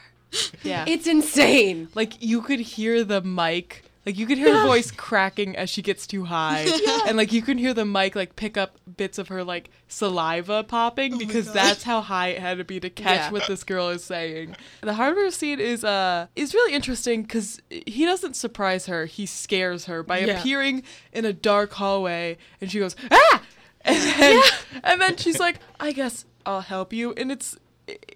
yeah, 0.64 0.86
It's 0.88 1.06
insane. 1.08 1.90
like 1.94 2.14
you 2.22 2.42
could 2.42 2.60
hear 2.60 3.04
the 3.04 3.22
mic 3.22 3.83
like 4.06 4.18
you 4.18 4.26
could 4.26 4.38
hear 4.38 4.56
her 4.58 4.66
voice 4.68 4.92
cracking 4.92 5.56
as 5.56 5.70
she 5.70 5.82
gets 5.82 6.06
too 6.08 6.26
high. 6.26 6.66
And 7.08 7.18
like 7.18 7.34
you 7.34 7.42
can 7.42 7.58
hear 7.58 7.74
the 7.74 7.84
mic 7.86 8.16
like 8.16 8.36
pick 8.36 8.58
up 8.58 8.78
bits 8.98 9.18
of 9.18 9.28
her 9.28 9.44
like 9.44 9.70
saliva 9.88 10.64
popping 10.64 11.18
because 11.18 11.52
that's 11.52 11.84
how 11.84 12.02
high 12.02 12.30
it 12.30 12.40
had 12.40 12.58
to 12.58 12.64
be 12.64 12.80
to 12.80 12.90
catch 12.90 13.18
Yeah. 13.18 13.32
what 13.32 13.48
this 13.48 13.64
girl 13.64 13.90
is 13.90 14.04
saying. 14.04 14.56
The 14.82 14.94
hardware 14.94 15.30
scene 15.32 15.60
is 15.60 15.84
uh 15.84 16.28
is 16.36 16.54
really 16.54 16.74
interesting 16.74 17.24
because 17.24 17.62
he 17.70 18.06
doesn't 18.06 18.36
surprise 18.36 18.86
her. 18.88 19.06
He 19.06 19.26
scares 19.26 19.86
her 19.86 20.02
by 20.04 20.20
Yeah. 20.20 20.40
appearing 20.40 20.84
in 21.12 21.26
a 21.26 21.34
dark 21.34 21.74
hallway 21.74 22.38
and 22.62 22.72
she 22.72 22.80
goes 22.80 22.96
ah! 23.12 23.42
And 23.86 23.98
then, 23.98 24.44
and 24.84 25.02
then 25.02 25.18
she's 25.18 25.40
like 25.42 25.60
i 25.80 25.92
guess 25.92 26.24
i'll 26.46 26.62
help 26.62 26.94
you. 26.94 27.14
And 27.14 27.32
it's 27.32 27.58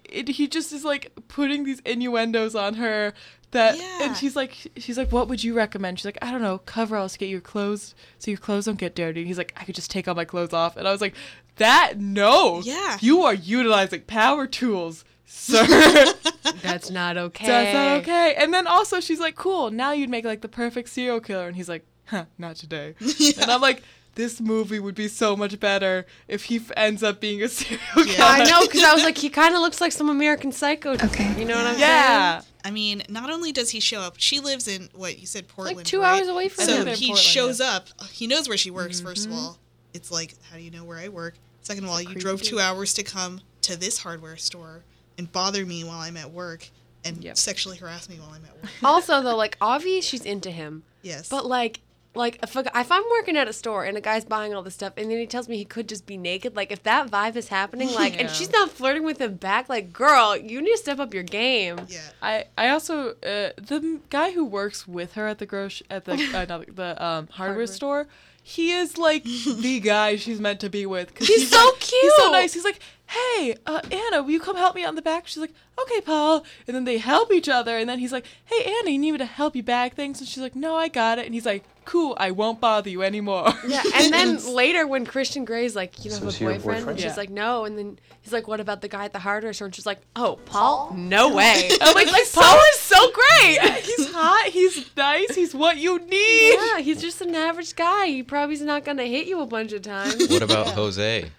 it, 0.08 0.28
it, 0.28 0.32
he 0.34 0.48
just 0.48 0.72
is 0.72 0.84
like 0.84 1.12
putting 1.28 1.64
these 1.64 1.80
innuendos 1.80 2.54
on 2.54 2.74
her 2.74 3.12
that 3.50 3.78
Yeah. 3.78 3.98
and 4.02 4.16
she's 4.16 4.36
like 4.36 4.54
she's 4.76 4.98
like 4.98 5.10
what 5.10 5.28
would 5.28 5.42
you 5.42 5.54
recommend? 5.54 5.98
She's 5.98 6.04
like 6.04 6.18
i 6.20 6.30
don't 6.30 6.42
know 6.42 6.58
coveralls 6.58 7.14
to 7.14 7.18
get 7.18 7.28
your 7.28 7.40
clothes 7.40 7.94
so 8.18 8.30
your 8.30 8.38
clothes 8.38 8.66
don't 8.66 8.78
get 8.78 8.94
dirty. 8.94 9.20
And 9.20 9.26
he's 9.26 9.38
like 9.38 9.52
i 9.56 9.64
could 9.64 9.74
just 9.74 9.90
take 9.90 10.06
all 10.08 10.14
my 10.14 10.24
clothes 10.26 10.52
off. 10.52 10.76
And 10.76 10.86
i 10.86 10.92
was 10.92 11.00
like 11.00 11.14
that 11.56 11.94
no. 11.98 12.60
Yeah. 12.62 12.98
you 13.00 13.22
are 13.22 13.34
utilizing 13.34 14.02
power 14.02 14.46
tools 14.46 15.04
sir. 15.24 15.66
That's 16.62 16.90
not 16.90 17.16
okay. 17.18 17.46
that's 17.46 17.74
not 17.74 17.98
okay. 18.02 18.34
And 18.36 18.52
then 18.54 18.66
also 18.66 19.00
she's 19.00 19.20
like 19.20 19.34
cool 19.36 19.70
now 19.70 19.92
you'd 19.92 20.10
make 20.10 20.24
like 20.24 20.40
the 20.42 20.48
perfect 20.48 20.88
serial 20.88 21.20
killer. 21.20 21.46
And 21.48 21.56
he's 21.56 21.68
like 21.68 21.84
huh 22.06 22.24
not 22.38 22.56
today. 22.56 22.94
And 23.40 23.50
i'm 23.50 23.60
like 23.60 23.82
this 24.18 24.40
movie 24.40 24.78
would 24.80 24.94
be 24.96 25.08
so 25.08 25.36
much 25.36 25.58
better 25.60 26.04
if 26.26 26.44
he 26.44 26.56
f- 26.56 26.72
ends 26.76 27.02
up 27.02 27.20
being 27.20 27.40
a 27.42 27.48
serial 27.58 27.80
killer 27.94 28.06
Yeah. 28.06 28.26
I 28.26 28.44
know, 28.44 28.66
because 28.66 28.82
I 28.82 28.92
was 28.92 29.04
like, 29.04 29.16
he 29.16 29.30
kind 29.30 29.54
of 29.54 29.60
looks 29.60 29.80
like 29.80 29.92
some 29.92 30.08
American 30.10 30.52
Psycho. 30.52 30.92
Okay. 30.92 31.32
You 31.38 31.44
know 31.46 31.54
what 31.56 31.64
I'm 31.66 31.74
saying? 31.74 31.80
yeah 31.80 32.42
I 32.64 32.70
mean, 32.72 33.02
not 33.08 33.30
only 33.30 33.52
does 33.52 33.70
he 33.70 33.80
show 33.80 34.00
up, 34.00 34.16
she 34.18 34.40
lives 34.40 34.68
in 34.68 34.90
what 34.94 35.18
you 35.18 35.26
said, 35.26 35.48
Portland. 35.48 35.78
Like 35.78 35.86
two 35.86 36.00
right? 36.02 36.18
hours 36.18 36.28
away 36.28 36.48
from 36.48 36.64
I 36.64 36.66
So 36.66 36.72
live 36.78 36.88
in 36.88 36.94
he 36.96 37.06
Portland, 37.06 37.24
shows 37.24 37.60
yeah. 37.60 37.76
up. 37.76 37.86
He 38.10 38.26
knows 38.26 38.48
where 38.48 38.58
she 38.58 38.70
works. 38.70 39.00
First 39.00 39.24
of 39.26 39.32
mm-hmm. 39.32 39.40
all, 39.40 39.58
it's 39.94 40.10
like, 40.10 40.34
how 40.50 40.56
do 40.56 40.62
you 40.62 40.70
know 40.70 40.84
where 40.84 40.98
I 40.98 41.08
work? 41.08 41.34
Second 41.62 41.84
of 41.84 41.90
all, 41.90 42.02
you 42.02 42.14
drove 42.14 42.42
two 42.42 42.58
hours 42.58 42.92
to 42.94 43.02
come 43.04 43.40
to 43.62 43.76
this 43.78 43.98
hardware 43.98 44.36
store 44.36 44.82
and 45.16 45.30
bother 45.32 45.64
me 45.64 45.84
while 45.84 46.00
I'm 46.00 46.16
at 46.16 46.30
work 46.30 46.68
and 47.04 47.22
Yep. 47.22 47.36
sexually 47.36 47.76
harass 47.78 48.08
me 48.08 48.16
while 48.16 48.30
I'm 48.30 48.44
at 48.44 48.54
work. 48.56 48.72
Also, 48.82 49.22
though, 49.22 49.36
like, 49.36 49.56
Avi, 49.60 50.00
she's 50.00 50.24
into 50.24 50.50
him. 50.50 50.82
Yes, 51.02 51.28
But, 51.28 51.46
like, 51.46 51.80
like 52.18 52.38
if, 52.42 52.54
a, 52.56 52.64
if 52.74 52.92
I'm 52.92 53.02
working 53.10 53.36
at 53.36 53.48
a 53.48 53.52
store 53.52 53.84
and 53.84 53.96
a 53.96 54.00
guy's 54.00 54.24
buying 54.24 54.52
all 54.54 54.62
this 54.62 54.74
stuff 54.74 54.92
and 54.98 55.10
then 55.10 55.18
he 55.18 55.26
tells 55.26 55.48
me 55.48 55.56
he 55.56 55.64
could 55.64 55.88
just 55.88 56.04
be 56.04 56.16
naked, 56.16 56.56
like, 56.56 56.70
if 56.72 56.82
that 56.82 57.08
vibe 57.10 57.36
is 57.36 57.48
happening, 57.48 57.94
like, 57.94 58.20
and 58.20 58.28
she's 58.28 58.52
not 58.52 58.70
flirting 58.70 59.04
with 59.04 59.20
him 59.20 59.34
back, 59.36 59.68
like, 59.68 59.92
girl, 59.92 60.36
you 60.36 60.60
need 60.60 60.72
to 60.72 60.76
step 60.78 60.98
up 60.98 61.14
your 61.14 61.22
game. 61.22 61.78
yeah, 61.88 62.00
I, 62.20 62.44
I 62.58 62.68
also 62.70 63.10
uh, 63.22 63.50
the 63.56 64.00
guy 64.10 64.32
who 64.32 64.44
works 64.44 64.86
with 64.86 65.14
her 65.14 65.26
at 65.28 65.38
the 65.38 65.46
grocery 65.46 65.86
at 65.90 66.04
the 66.04 66.12
uh, 66.34 66.44
not 66.48 66.74
the 66.76 67.02
um, 67.04 67.28
hardware, 67.28 67.28
Hardware. 67.30 67.66
store, 67.66 68.06
he 68.42 68.72
is 68.72 68.98
like 68.98 69.24
the 69.68 69.80
guy 69.80 70.16
she's 70.16 70.40
meant 70.40 70.60
to 70.60 70.68
be 70.70 70.86
with. 70.86 71.16
He's 71.18 71.50
so 71.50 71.64
like- 71.64 71.82
He's 71.82 72.14
so 72.16 72.30
nice. 72.30 72.52
He's 72.54 72.64
like, 72.64 72.80
hey, 73.08 73.56
uh, 73.66 73.80
Anna, 73.90 74.22
will 74.22 74.30
you 74.30 74.40
come 74.40 74.56
help 74.56 74.74
me 74.74 74.84
on 74.84 74.94
the 74.94 75.02
back? 75.02 75.26
She's 75.26 75.38
like, 75.40 75.54
okay, 75.82 76.00
Paul. 76.00 76.44
And 76.66 76.76
then 76.76 76.84
they 76.84 76.98
help 76.98 77.32
each 77.32 77.48
other. 77.48 77.76
And 77.78 77.88
then 77.88 77.98
he's 77.98 78.12
like, 78.12 78.26
hey, 78.44 78.62
Anna, 78.80 78.90
you 78.90 78.98
need 78.98 79.12
me 79.12 79.18
to 79.18 79.24
help 79.24 79.56
you 79.56 79.62
bag 79.62 79.94
things? 79.94 80.20
And 80.20 80.28
she's 80.28 80.42
like, 80.42 80.54
no, 80.54 80.74
I 80.76 80.88
got 80.88 81.18
it. 81.18 81.24
And 81.24 81.34
he's 81.34 81.46
like, 81.46 81.64
cool, 81.86 82.14
I 82.20 82.32
won't 82.32 82.60
bother 82.60 82.90
you 82.90 83.02
anymore. 83.02 83.52
Yeah, 83.68 83.82
and 83.94 84.12
then 84.12 84.54
later 84.54 84.86
when 84.86 85.04
Christian 85.06 85.44
Grey's 85.46 85.74
like, 85.74 86.04
you 86.04 86.10
know, 86.10 86.16
So 86.18 86.24
have 86.26 86.34
a 86.34 86.38
boyfriend, 86.38 86.62
boyfriend? 86.64 86.88
and 86.90 86.98
she's 86.98 87.06
Yeah. 87.12 87.16
like, 87.16 87.30
no, 87.30 87.64
and 87.64 87.78
then 87.78 87.98
he's 88.20 88.32
like, 88.32 88.46
what 88.46 88.60
about 88.60 88.82
the 88.82 88.88
guy 88.88 89.04
at 89.06 89.12
the 89.14 89.18
hardware 89.18 89.52
store? 89.54 89.66
And 89.66 89.74
she's 89.74 89.86
like, 89.86 90.00
oh, 90.16 90.38
Paul? 90.44 90.92
No 90.96 91.34
way. 91.34 91.70
I'm 91.80 91.94
like, 91.94 92.10
like 92.12 92.30
Paul 92.32 92.58
is 92.74 92.80
so 92.80 93.10
great. 93.12 93.58
he's 93.84 94.10
hot. 94.12 94.48
He's 94.50 94.90
nice. 94.96 95.34
He's 95.34 95.54
what 95.54 95.78
you 95.78 95.98
need. 95.98 96.54
Yeah, 96.54 96.78
he's 96.80 97.00
just 97.00 97.20
an 97.22 97.34
average 97.34 97.74
guy. 97.74 98.06
He 98.08 98.22
probably's 98.22 98.60
not 98.62 98.84
gonna 98.84 99.04
hit 99.06 99.26
you 99.26 99.40
a 99.40 99.46
bunch 99.46 99.72
of 99.72 99.80
times. 99.82 100.28
What 100.28 100.42
about 100.42 100.68
Jose? 100.68 101.30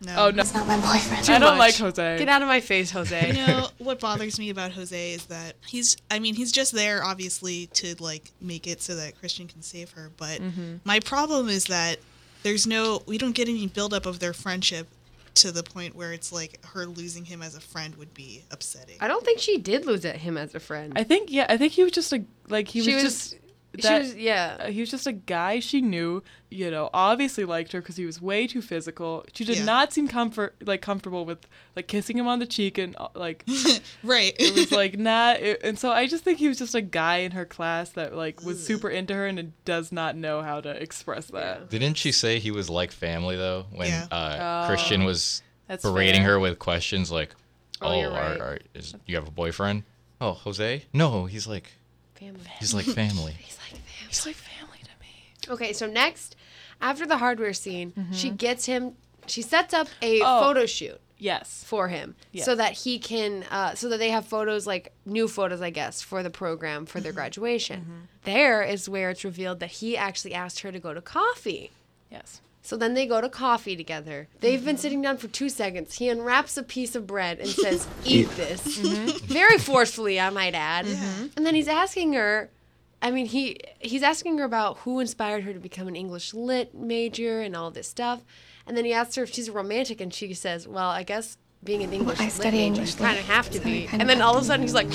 No. 0.00 0.14
Oh, 0.16 0.30
no. 0.30 0.42
He's 0.42 0.54
not 0.54 0.66
my 0.66 0.76
boyfriend. 0.76 1.28
I 1.28 1.38
don't 1.38 1.56
much. 1.56 1.58
like 1.58 1.76
Jose. 1.76 2.18
Get 2.18 2.28
out 2.28 2.42
of 2.42 2.48
my 2.48 2.60
face, 2.60 2.90
Jose. 2.90 3.28
You 3.28 3.46
know 3.46 3.68
what 3.78 4.00
bothers 4.00 4.38
me 4.38 4.50
about 4.50 4.72
Jose 4.72 5.12
is 5.12 5.26
that 5.26 5.54
he's 5.66 5.96
I 6.10 6.18
mean 6.18 6.34
he's 6.34 6.52
just 6.52 6.72
there 6.72 7.02
obviously 7.04 7.66
to 7.74 7.94
like 7.98 8.30
make 8.40 8.66
it 8.66 8.80
so 8.80 8.94
that 8.96 9.18
Christian 9.18 9.48
can 9.48 9.62
save 9.62 9.92
her 9.92 10.10
but 10.16 10.40
mm-hmm. 10.40 10.76
my 10.84 11.00
problem 11.00 11.48
is 11.48 11.64
that 11.64 11.98
there's 12.42 12.66
no 12.66 13.02
we 13.06 13.18
don't 13.18 13.34
get 13.34 13.48
any 13.48 13.66
buildup 13.66 14.06
of 14.06 14.20
their 14.20 14.32
friendship 14.32 14.88
to 15.34 15.52
the 15.52 15.62
point 15.62 15.94
where 15.94 16.12
it's 16.12 16.32
like 16.32 16.64
her 16.66 16.86
losing 16.86 17.24
him 17.24 17.42
as 17.42 17.54
a 17.54 17.60
friend 17.60 17.94
would 17.96 18.12
be 18.12 18.44
upsetting. 18.50 18.96
I 19.00 19.08
don't 19.08 19.24
think 19.24 19.40
she 19.40 19.58
did 19.58 19.86
lose 19.86 20.04
at 20.04 20.16
him 20.16 20.36
as 20.36 20.54
a 20.54 20.60
friend. 20.60 20.92
I 20.96 21.04
think 21.04 21.30
yeah. 21.30 21.46
I 21.48 21.56
think 21.56 21.72
he 21.72 21.82
was 21.82 21.92
just 21.92 22.12
a 22.12 22.24
like 22.48 22.68
he 22.68 22.82
she 22.82 22.94
was, 22.94 23.04
was, 23.04 23.12
just. 23.30 23.36
She 23.80 23.88
that- 23.88 24.02
was, 24.02 24.14
yeah. 24.14 24.56
Uh, 24.60 24.66
he 24.68 24.80
was 24.80 24.90
just 24.90 25.06
a 25.06 25.12
guy 25.12 25.60
she 25.60 25.80
knew, 25.80 26.22
you 26.50 26.70
know, 26.70 26.90
obviously 26.94 27.44
liked 27.44 27.72
her 27.72 27.80
because 27.80 27.96
he 27.96 28.04
was 28.06 28.20
way 28.20 28.46
too 28.46 28.62
physical. 28.62 29.24
She 29.32 29.44
did 29.44 29.58
Yeah. 29.58 29.64
not 29.64 29.92
seem 29.92 30.08
comfort 30.08 30.56
like 30.64 30.80
comfortable 30.82 31.24
with 31.24 31.46
like 31.76 31.86
kissing 31.88 32.18
him 32.18 32.26
on 32.26 32.38
the 32.38 32.46
cheek 32.46 32.78
and 32.78 32.96
uh, 32.98 33.08
like 33.14 33.44
right. 34.04 34.34
it 34.38 34.54
was 34.54 34.72
like 34.72 34.98
not. 34.98 35.40
It, 35.40 35.60
and 35.62 35.78
so 35.78 35.90
I 35.92 36.06
just 36.06 36.24
think 36.24 36.38
he 36.38 36.48
was 36.48 36.58
just 36.58 36.74
a 36.74 36.80
guy 36.80 37.18
in 37.18 37.32
her 37.32 37.44
class 37.44 37.90
that 37.90 38.14
like 38.14 38.42
was 38.42 38.64
super 38.64 38.88
into 38.90 39.14
her 39.14 39.26
and 39.26 39.52
does 39.64 39.92
not 39.92 40.16
know 40.16 40.42
how 40.42 40.60
to 40.60 40.70
express 40.70 41.26
that. 41.28 41.70
Didn't 41.70 41.94
she 41.94 42.12
say 42.12 42.38
he 42.38 42.50
was 42.50 42.68
like 42.70 42.92
family 42.92 43.36
though 43.36 43.66
when 43.72 43.88
Yeah. 43.88 44.06
uh, 44.10 44.66
Christian 44.66 45.04
was 45.04 45.42
berating 45.82 46.22
fair. 46.22 46.32
her 46.32 46.40
with 46.40 46.58
questions 46.58 47.10
like, 47.10 47.34
Oh, 47.80 47.88
"Oh, 47.92 48.00
you're 48.00 48.10
are, 48.10 48.30
right. 48.30 48.40
are, 48.40 48.58
is, 48.74 48.94
you 49.06 49.14
have 49.16 49.28
a 49.28 49.30
boyfriend? 49.30 49.84
Oh, 50.20 50.32
Jose? 50.32 50.84
No, 50.92 51.26
he's 51.26 51.46
like 51.46 51.70
Family. 52.18 52.40
he's 52.58 52.74
like 52.74 52.84
family." 52.84 53.32
He's 53.38 53.58
like 53.58 53.70
family. 53.70 53.82
He's 54.08 54.26
like 54.26 54.34
family 54.36 54.78
to 54.82 54.90
me. 55.00 55.54
Okay, 55.54 55.72
so 55.72 55.86
next, 55.86 56.36
after 56.80 57.06
the 57.06 57.18
hardware 57.18 57.52
scene, 57.52 57.92
she 58.12 58.28
mm-hmm. 58.28 58.36
gets 58.36 58.66
him. 58.66 58.94
She 59.26 59.42
sets 59.42 59.74
up 59.74 59.88
a 60.02 60.20
Oh. 60.22 60.40
photo 60.40 60.64
shoot 60.66 61.00
Yes. 61.18 61.62
for 61.66 61.88
him 61.88 62.14
Yes. 62.32 62.44
so 62.46 62.54
that 62.54 62.72
he 62.72 62.98
can, 62.98 63.42
uh, 63.50 63.74
so 63.74 63.88
that 63.90 63.98
they 63.98 64.10
have 64.10 64.24
photos 64.26 64.66
like 64.66 64.92
new 65.04 65.28
photos, 65.28 65.60
I 65.60 65.70
guess, 65.70 66.00
for 66.00 66.22
the 66.22 66.30
program 66.30 66.86
for 66.86 67.00
their 67.00 67.12
mm-hmm. 67.12 67.18
graduation. 67.18 67.80
Mm-hmm. 67.80 68.00
There 68.24 68.62
is 68.62 68.88
where 68.88 69.10
it's 69.10 69.24
revealed 69.24 69.60
that 69.60 69.70
he 69.70 69.96
actually 69.96 70.34
asked 70.34 70.60
her 70.60 70.72
to 70.72 70.78
go 70.78 70.94
to 70.94 71.02
coffee. 71.02 71.70
Yes. 72.10 72.40
So 72.68 72.76
then 72.76 72.92
they 72.92 73.06
go 73.06 73.22
to 73.22 73.30
coffee 73.30 73.76
together. 73.76 74.28
They've 74.40 74.62
been 74.62 74.76
sitting 74.76 75.00
down 75.00 75.16
for 75.16 75.26
two 75.26 75.48
seconds. 75.48 75.94
He 75.94 76.10
unwraps 76.10 76.54
a 76.58 76.62
piece 76.62 76.94
of 76.94 77.06
bread 77.06 77.38
and 77.38 77.48
says, 77.48 77.88
Eat 78.04 78.28
this. 78.36 78.76
Very 79.20 79.56
forcefully, 79.56 80.20
I 80.20 80.28
might 80.28 80.54
add. 80.54 80.84
And 81.34 81.46
then 81.46 81.54
he's 81.54 81.66
asking 81.66 82.12
her, 82.12 82.50
I 83.00 83.10
mean, 83.10 83.24
he 83.24 83.56
he's 83.78 84.02
asking 84.02 84.36
her 84.36 84.44
about 84.44 84.76
who 84.80 85.00
inspired 85.00 85.44
her 85.44 85.54
to 85.54 85.58
become 85.58 85.88
an 85.88 85.96
English 85.96 86.34
lit 86.34 86.74
major 86.74 87.40
and 87.40 87.56
all 87.56 87.70
this 87.70 87.88
stuff. 87.88 88.20
And 88.66 88.76
then 88.76 88.84
he 88.84 88.92
asks 88.92 89.14
her 89.14 89.22
if 89.22 89.32
she's 89.32 89.48
a 89.48 89.52
romantic, 89.52 90.02
and 90.02 90.12
she 90.12 90.34
says, 90.34 90.68
Well, 90.68 90.90
I 90.90 91.04
guess 91.04 91.38
being 91.64 91.82
an 91.82 91.94
English 91.94 92.20
I 92.20 92.24
lit 92.24 92.32
study 92.34 92.58
major, 92.58 92.66
English 92.66 92.96
you 92.96 93.00
kind 93.00 93.18
of 93.18 93.24
have 93.24 93.48
to 93.52 93.58
so 93.60 93.64
be. 93.64 93.88
And 93.90 94.10
then 94.10 94.20
all 94.20 94.36
of 94.36 94.42
a 94.42 94.44
sudden 94.44 94.60
he's 94.60 94.74
like, 94.74 94.88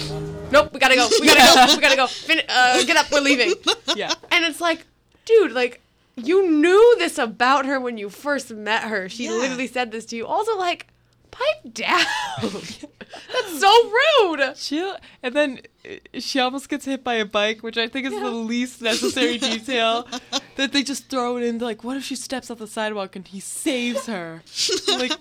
Nope, 0.51 0.73
we 0.73 0.79
gotta 0.79 0.95
go, 0.95 1.09
we 1.19 1.25
gotta 1.25 1.39
go, 1.39 1.75
we 1.75 1.81
gotta 1.81 1.95
go, 1.95 2.05
fin- 2.05 2.45
uh, 2.47 2.83
get 2.83 2.97
up, 2.97 3.11
we're 3.11 3.21
leaving. 3.21 3.55
Yeah. 3.95 4.13
And 4.31 4.45
it's 4.45 4.61
like, 4.61 4.85
dude, 5.25 5.51
like 5.51 5.81
you 6.15 6.49
knew 6.49 6.95
this 6.99 7.17
about 7.17 7.65
her 7.65 7.79
when 7.79 7.97
you 7.97 8.09
first 8.09 8.51
met 8.51 8.83
her. 8.83 9.09
She 9.09 9.25
Yeah. 9.25 9.31
literally 9.31 9.67
said 9.67 9.91
this 9.91 10.05
to 10.07 10.15
you. 10.15 10.25
Also, 10.27 10.57
like, 10.57 10.87
pipe 11.31 11.73
down. 11.73 12.05
That's 12.41 13.59
so 13.59 13.91
rude. 13.91 14.57
She 14.57 14.93
and 15.21 15.33
then 15.35 15.61
uh, 15.85 16.19
she 16.19 16.39
almost 16.39 16.69
gets 16.69 16.85
hit 16.85 17.03
by 17.03 17.15
a 17.15 17.25
bike, 17.25 17.61
which 17.63 17.77
I 17.77 17.87
think 17.87 18.05
is 18.07 18.13
the 18.13 18.29
least 18.31 18.81
necessary 18.81 19.37
detail. 19.51 20.07
That 20.55 20.71
they 20.73 20.83
just 20.83 21.09
throw 21.09 21.37
it 21.37 21.43
in. 21.43 21.57
Like, 21.59 21.83
what 21.83 21.97
if 21.97 22.03
she 22.03 22.15
steps 22.15 22.49
off 22.51 22.59
the 22.59 22.67
sidewalk 22.67 23.15
and 23.15 23.27
he 23.27 23.39
saves 23.39 24.05
her? 24.07 24.43
like, 24.87 25.13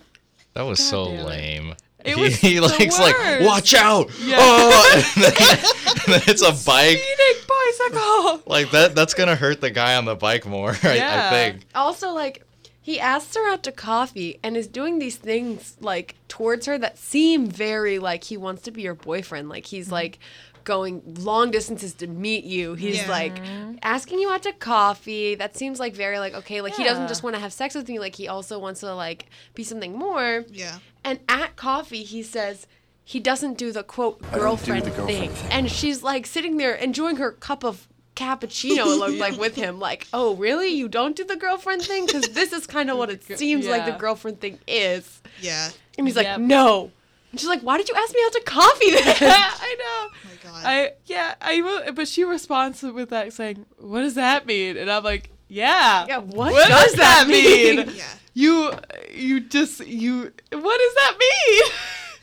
That 0.55 0.63
was 0.63 0.79
God 0.79 0.85
so 0.91 1.05
lame. 1.05 1.71
it. 1.73 1.83
Lame. 2.05 2.15
It 2.15 2.17
he 2.17 2.23
was 2.23 2.37
he 2.37 2.55
the 2.57 2.63
likes 2.69 2.99
like 2.99 3.41
watch 3.41 3.75
out. 3.75 4.11
Yeah. 4.21 4.37
Oh, 4.39 4.93
and 4.95 5.05
then, 5.23 5.33
and 5.33 6.15
then 6.15 6.23
it's 6.27 6.43
a 6.43 6.53
bike. 6.67 6.99
speeding 6.99 7.43
bicycle. 7.49 8.43
Like 8.47 8.71
that 8.71 8.95
that's 8.95 9.15
gonna 9.15 9.37
hurt 9.37 9.61
the 9.61 9.71
guy 9.71 9.97
on 9.97 10.05
the 10.05 10.15
bike 10.15 10.47
more, 10.47 10.71
I, 10.83 11.01
I 11.01 11.31
think. 11.31 11.65
Also, 11.75 12.13
like, 12.13 12.45
he 12.81 12.99
asks 12.99 13.35
her 13.37 13.53
out 13.53 13.63
to 13.65 13.73
coffee 13.73 14.39
and 14.43 14.57
is 14.57 14.67
doing 14.67 14.99
these 14.99 15.17
things, 15.17 15.77
like, 15.81 16.17
towards 16.29 16.67
her 16.67 16.79
that 16.79 16.99
seem 16.99 17.47
very 17.47 17.99
like 17.99 18.25
he 18.25 18.37
wants 18.37 18.63
to 18.63 18.71
be 18.71 18.83
your 18.83 18.95
boyfriend. 18.95 19.49
Like, 19.49 19.67
he's 19.67 19.87
mm-hmm. 19.87 19.95
like, 19.95 20.19
going 20.65 21.03
long 21.19 21.51
distances 21.51 21.93
to 21.95 22.07
meet 22.07 22.45
you. 22.45 22.75
He's 22.75 22.99
Yeah. 22.99 23.11
like 23.11 23.41
asking 23.83 24.21
you 24.21 24.31
out 24.31 24.43
to 24.45 24.53
coffee. 24.53 25.35
That 25.35 25.57
seems 25.57 25.81
like 25.81 25.95
very 25.95 26.19
like 26.19 26.35
okay, 26.35 26.61
like 26.61 26.75
he 26.75 26.85
doesn't 26.85 27.09
just 27.09 27.23
want 27.23 27.35
to 27.35 27.41
have 27.41 27.53
sex 27.53 27.75
with 27.75 27.89
me, 27.89 27.99
like 27.99 28.15
he 28.15 28.29
also 28.29 28.59
wants 28.59 28.81
to 28.81 28.95
like 28.95 29.27
be 29.55 29.65
something 29.65 29.97
more. 29.97 30.45
Yeah. 30.51 30.79
And 31.05 31.21
at 31.29 31.57
coffee, 31.57 32.05
he 32.05 32.23
says 32.23 32.67
he 33.05 33.19
doesn't 33.21 33.59
do 33.59 33.73
the 33.73 33.83
quote 33.83 34.21
don't 34.23 34.33
do 34.33 34.39
girlfriend, 34.39 34.85
the 34.85 34.91
girlfriend 34.91 35.09
thing. 35.09 35.31
thing. 35.31 35.53
And 35.53 35.71
she's 35.71 36.03
like 36.03 36.27
sitting 36.27 36.57
there 36.57 36.75
enjoying 36.75 37.17
her 37.17 37.33
cup 37.33 37.65
of 37.65 37.89
cappuccino, 38.15 38.79
it 38.87 38.99
looked 38.99 39.19
like, 39.19 39.37
with 39.39 39.55
him. 39.57 39.79
Like, 39.81 40.07
oh, 40.13 40.37
really? 40.37 40.69
You 40.69 40.89
don't 40.89 41.17
do 41.17 41.25
the 41.25 41.37
girlfriend 41.37 41.83
thing? 41.83 42.07
Because 42.07 42.29
this 42.29 42.53
is 42.53 42.67
kind 42.67 42.91
of 42.91 42.99
what 42.99 43.11
it 43.11 43.23
seems 43.39 43.67
like 43.67 43.87
the 43.87 43.93
girlfriend 43.93 44.41
thing 44.41 44.59
is. 44.67 45.21
Yeah. 45.41 45.71
And 45.99 46.07
he's 46.07 46.17
like, 46.17 46.25
Yep. 46.25 46.41
no. 46.41 46.91
And 47.33 47.41
she's 47.41 47.49
like, 47.49 47.63
why 47.63 47.79
did 47.79 47.89
you 47.89 47.95
ask 47.97 48.15
me 48.15 48.21
out 48.27 48.33
to 48.33 48.43
coffee 48.45 48.91
then? 48.91 49.17
I 49.21 49.77
know. 49.79 49.85
Oh 49.87 50.11
my 50.25 50.51
god. 50.51 50.63
I 50.67 50.93
yeah, 51.07 51.35
I 51.41 51.91
but 51.95 52.07
she 52.07 52.25
responds 52.25 52.83
with 52.83 53.09
that 53.09 53.33
saying, 53.33 53.65
"What 53.79 54.03
does 54.03 54.15
that 54.17 54.45
mean?" 54.45 54.77
And 54.77 54.91
I'm 54.91 55.03
like, 55.03 55.31
"Yeah, 55.53 56.07
yeah, 56.09 56.19
what, 56.19 56.53
What 56.53 56.69
does 56.69 56.95
that 56.95 57.27
mean? 57.29 57.91
yeah. 57.95 58.05
You 58.35 58.73
you 59.13 59.41
just 59.41 59.87
you 59.87 60.33
what 60.51 60.79
does 60.79 60.95
that 60.95 61.17
mean?" 61.19 61.63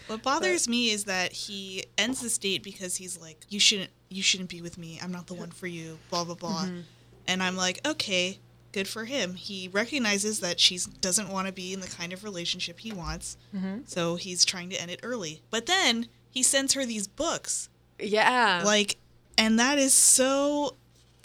What 0.08 0.24
bothers 0.24 0.68
me 0.68 0.90
is 0.90 1.04
that 1.04 1.32
he 1.32 1.86
ends 1.96 2.22
this 2.22 2.40
date 2.40 2.64
because 2.64 2.96
he's 2.96 3.22
like, 3.22 3.46
"You 3.48 3.60
shouldn't, 3.60 3.92
you 4.10 4.24
shouldn't 4.24 4.50
be 4.50 4.60
with 4.60 4.76
me. 4.76 5.00
I'm 5.04 5.12
not 5.12 5.28
the 5.28 5.36
one 5.36 5.52
for 5.52 5.68
you." 5.68 6.00
Blah 6.10 6.24
blah 6.24 6.34
blah. 6.34 6.64
Mm-hmm. 6.64 6.80
And 7.28 7.44
I'm 7.44 7.56
like, 7.56 7.88
okay, 7.88 8.40
good 8.72 8.88
for 8.88 9.06
him. 9.06 9.36
He 9.36 9.68
recognizes 9.72 10.40
that 10.40 10.60
she 10.60 10.80
doesn't 11.00 11.30
want 11.30 11.46
to 11.46 11.54
be 11.54 11.74
in 11.74 11.80
the 11.82 11.88
kind 11.88 12.12
of 12.12 12.24
relationship 12.24 12.80
he 12.80 12.92
wants, 12.92 13.38
mm-hmm. 13.56 13.82
so 13.86 14.16
he's 14.16 14.44
trying 14.46 14.72
to 14.72 14.82
end 14.82 14.90
it 14.90 15.00
early. 15.04 15.44
But 15.52 15.68
then 15.68 16.08
he 16.32 16.42
sends 16.42 16.74
her 16.74 16.88
these 16.88 17.08
books, 17.08 17.70
Yeah. 18.00 18.64
like, 18.66 18.98
and 19.38 19.60
that 19.60 19.78
is 19.78 19.94
so. 19.94 20.76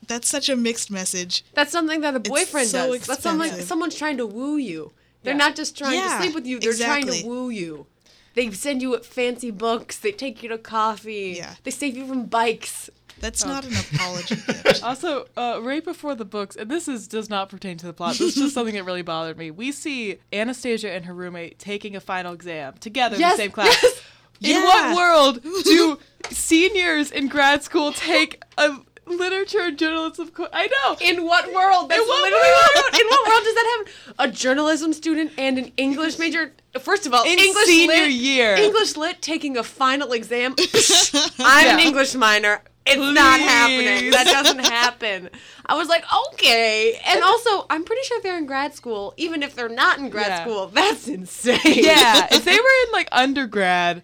That's 0.06 0.28
such 0.28 0.48
a 0.48 0.56
mixed 0.56 0.90
message. 0.90 1.44
That's 1.54 1.72
something 1.72 2.00
that 2.02 2.14
a 2.14 2.20
boyfriend 2.20 2.68
so 2.68 2.92
does. 2.92 3.06
That's 3.06 3.22
something 3.22 3.46
expensive. 3.46 3.68
someone's 3.68 3.96
trying 3.96 4.16
to 4.18 4.26
woo 4.26 4.56
you. 4.56 4.92
They're 5.22 5.32
Yeah. 5.34 5.38
not 5.38 5.56
just 5.56 5.76
trying 5.78 5.94
Yeah, 5.98 6.16
to 6.18 6.22
sleep 6.22 6.34
with 6.34 6.46
you. 6.46 6.60
They're 6.60 6.74
trying 6.74 7.06
to 7.06 7.26
woo 7.26 7.48
you. 7.50 7.86
They 8.34 8.50
send 8.50 8.82
you 8.82 8.98
fancy 8.98 9.50
books. 9.50 9.96
They 9.98 10.10
take 10.12 10.42
you 10.42 10.48
to 10.48 10.58
coffee. 10.58 11.34
Yeah. 11.38 11.54
They 11.62 11.70
save 11.70 11.96
you 11.96 12.06
from 12.06 12.26
bikes. 12.26 12.90
That's 13.20 13.44
not 13.44 13.64
an 13.64 13.72
apology. 13.94 14.34
gift. 14.34 14.82
Also, 14.82 15.26
uh, 15.36 15.60
right 15.62 15.84
before 15.84 16.14
the 16.16 16.24
books, 16.24 16.56
and 16.56 16.68
this 16.68 16.88
is 16.88 17.06
does 17.06 17.30
not 17.30 17.48
pertain 17.48 17.76
to 17.78 17.86
the 17.86 17.92
plot. 17.92 18.18
This 18.18 18.20
is 18.30 18.34
just 18.34 18.54
something 18.54 18.74
that 18.74 18.82
really 18.84 19.02
bothered 19.02 19.38
me. 19.38 19.50
We 19.52 19.70
see 19.70 20.18
Anastasia 20.32 20.90
and 20.90 21.04
her 21.04 21.14
roommate 21.14 21.58
taking 21.60 21.94
a 21.94 22.00
final 22.00 22.32
exam 22.34 22.74
together 22.80 23.14
in 23.14 23.22
the 23.22 23.36
same 23.36 23.52
class. 23.52 23.78
yes. 23.82 24.00
In 24.40 24.50
Yeah. 24.50 24.64
what 24.64 24.96
world 24.96 25.42
do 25.64 25.98
seniors 26.30 27.10
in 27.12 27.28
grad 27.28 27.62
school 27.62 27.92
take 27.92 28.42
a 28.58 28.76
literature 29.06 29.60
and 29.60 29.78
journalism 29.78 30.28
course? 30.30 30.50
I 30.52 30.66
know. 30.68 30.96
In 31.00 31.24
what 31.24 31.52
world? 31.52 31.88
That's 31.90 32.00
In 32.02 32.08
what 32.08 32.22
literally 32.22 32.42
world? 32.48 32.70
what 32.74 32.76
I 32.76 32.80
wrote. 32.92 33.00
In 33.00 33.06
what 33.08 33.28
world 33.28 33.44
does 33.44 33.54
that 33.54 33.84
happen? 33.86 34.14
A 34.18 34.28
journalism 34.32 34.92
student 34.92 35.32
and 35.38 35.58
an 35.58 35.72
English 35.76 36.18
major. 36.18 36.52
First 36.80 37.06
of 37.06 37.14
all, 37.14 37.24
In 37.24 37.38
English 37.38 37.66
senior 37.66 37.94
lit, 38.04 38.10
year. 38.12 38.54
English 38.56 38.96
lit 38.96 39.22
taking 39.22 39.56
a 39.56 39.62
final 39.62 40.12
exam. 40.12 40.54
I'm 41.38 41.78
an 41.78 41.80
English 41.80 42.14
minor. 42.14 42.62
It's 42.86 42.98
not 43.00 43.40
happening. 43.40 44.10
That 44.10 44.26
doesn't 44.26 44.58
happen. 44.58 45.30
I 45.64 45.74
was 45.74 45.88
like, 45.88 46.04
okay. 46.32 47.00
And 47.06 47.22
also, 47.22 47.64
I'm 47.70 47.82
pretty 47.82 48.02
sure 48.04 48.20
they're 48.22 48.36
in 48.36 48.44
grad 48.44 48.74
school. 48.74 49.14
Even 49.16 49.42
if 49.42 49.54
they're 49.54 49.70
not 49.70 49.98
in 49.98 50.10
grad 50.10 50.26
Yeah. 50.28 50.42
school, 50.42 50.66
that's 50.66 51.08
insane. 51.08 51.60
yeah, 51.64 52.26
if 52.30 52.44
they 52.44 52.52
were 52.52 52.86
in 52.86 52.92
like 52.92 53.08
undergrad, 53.10 54.02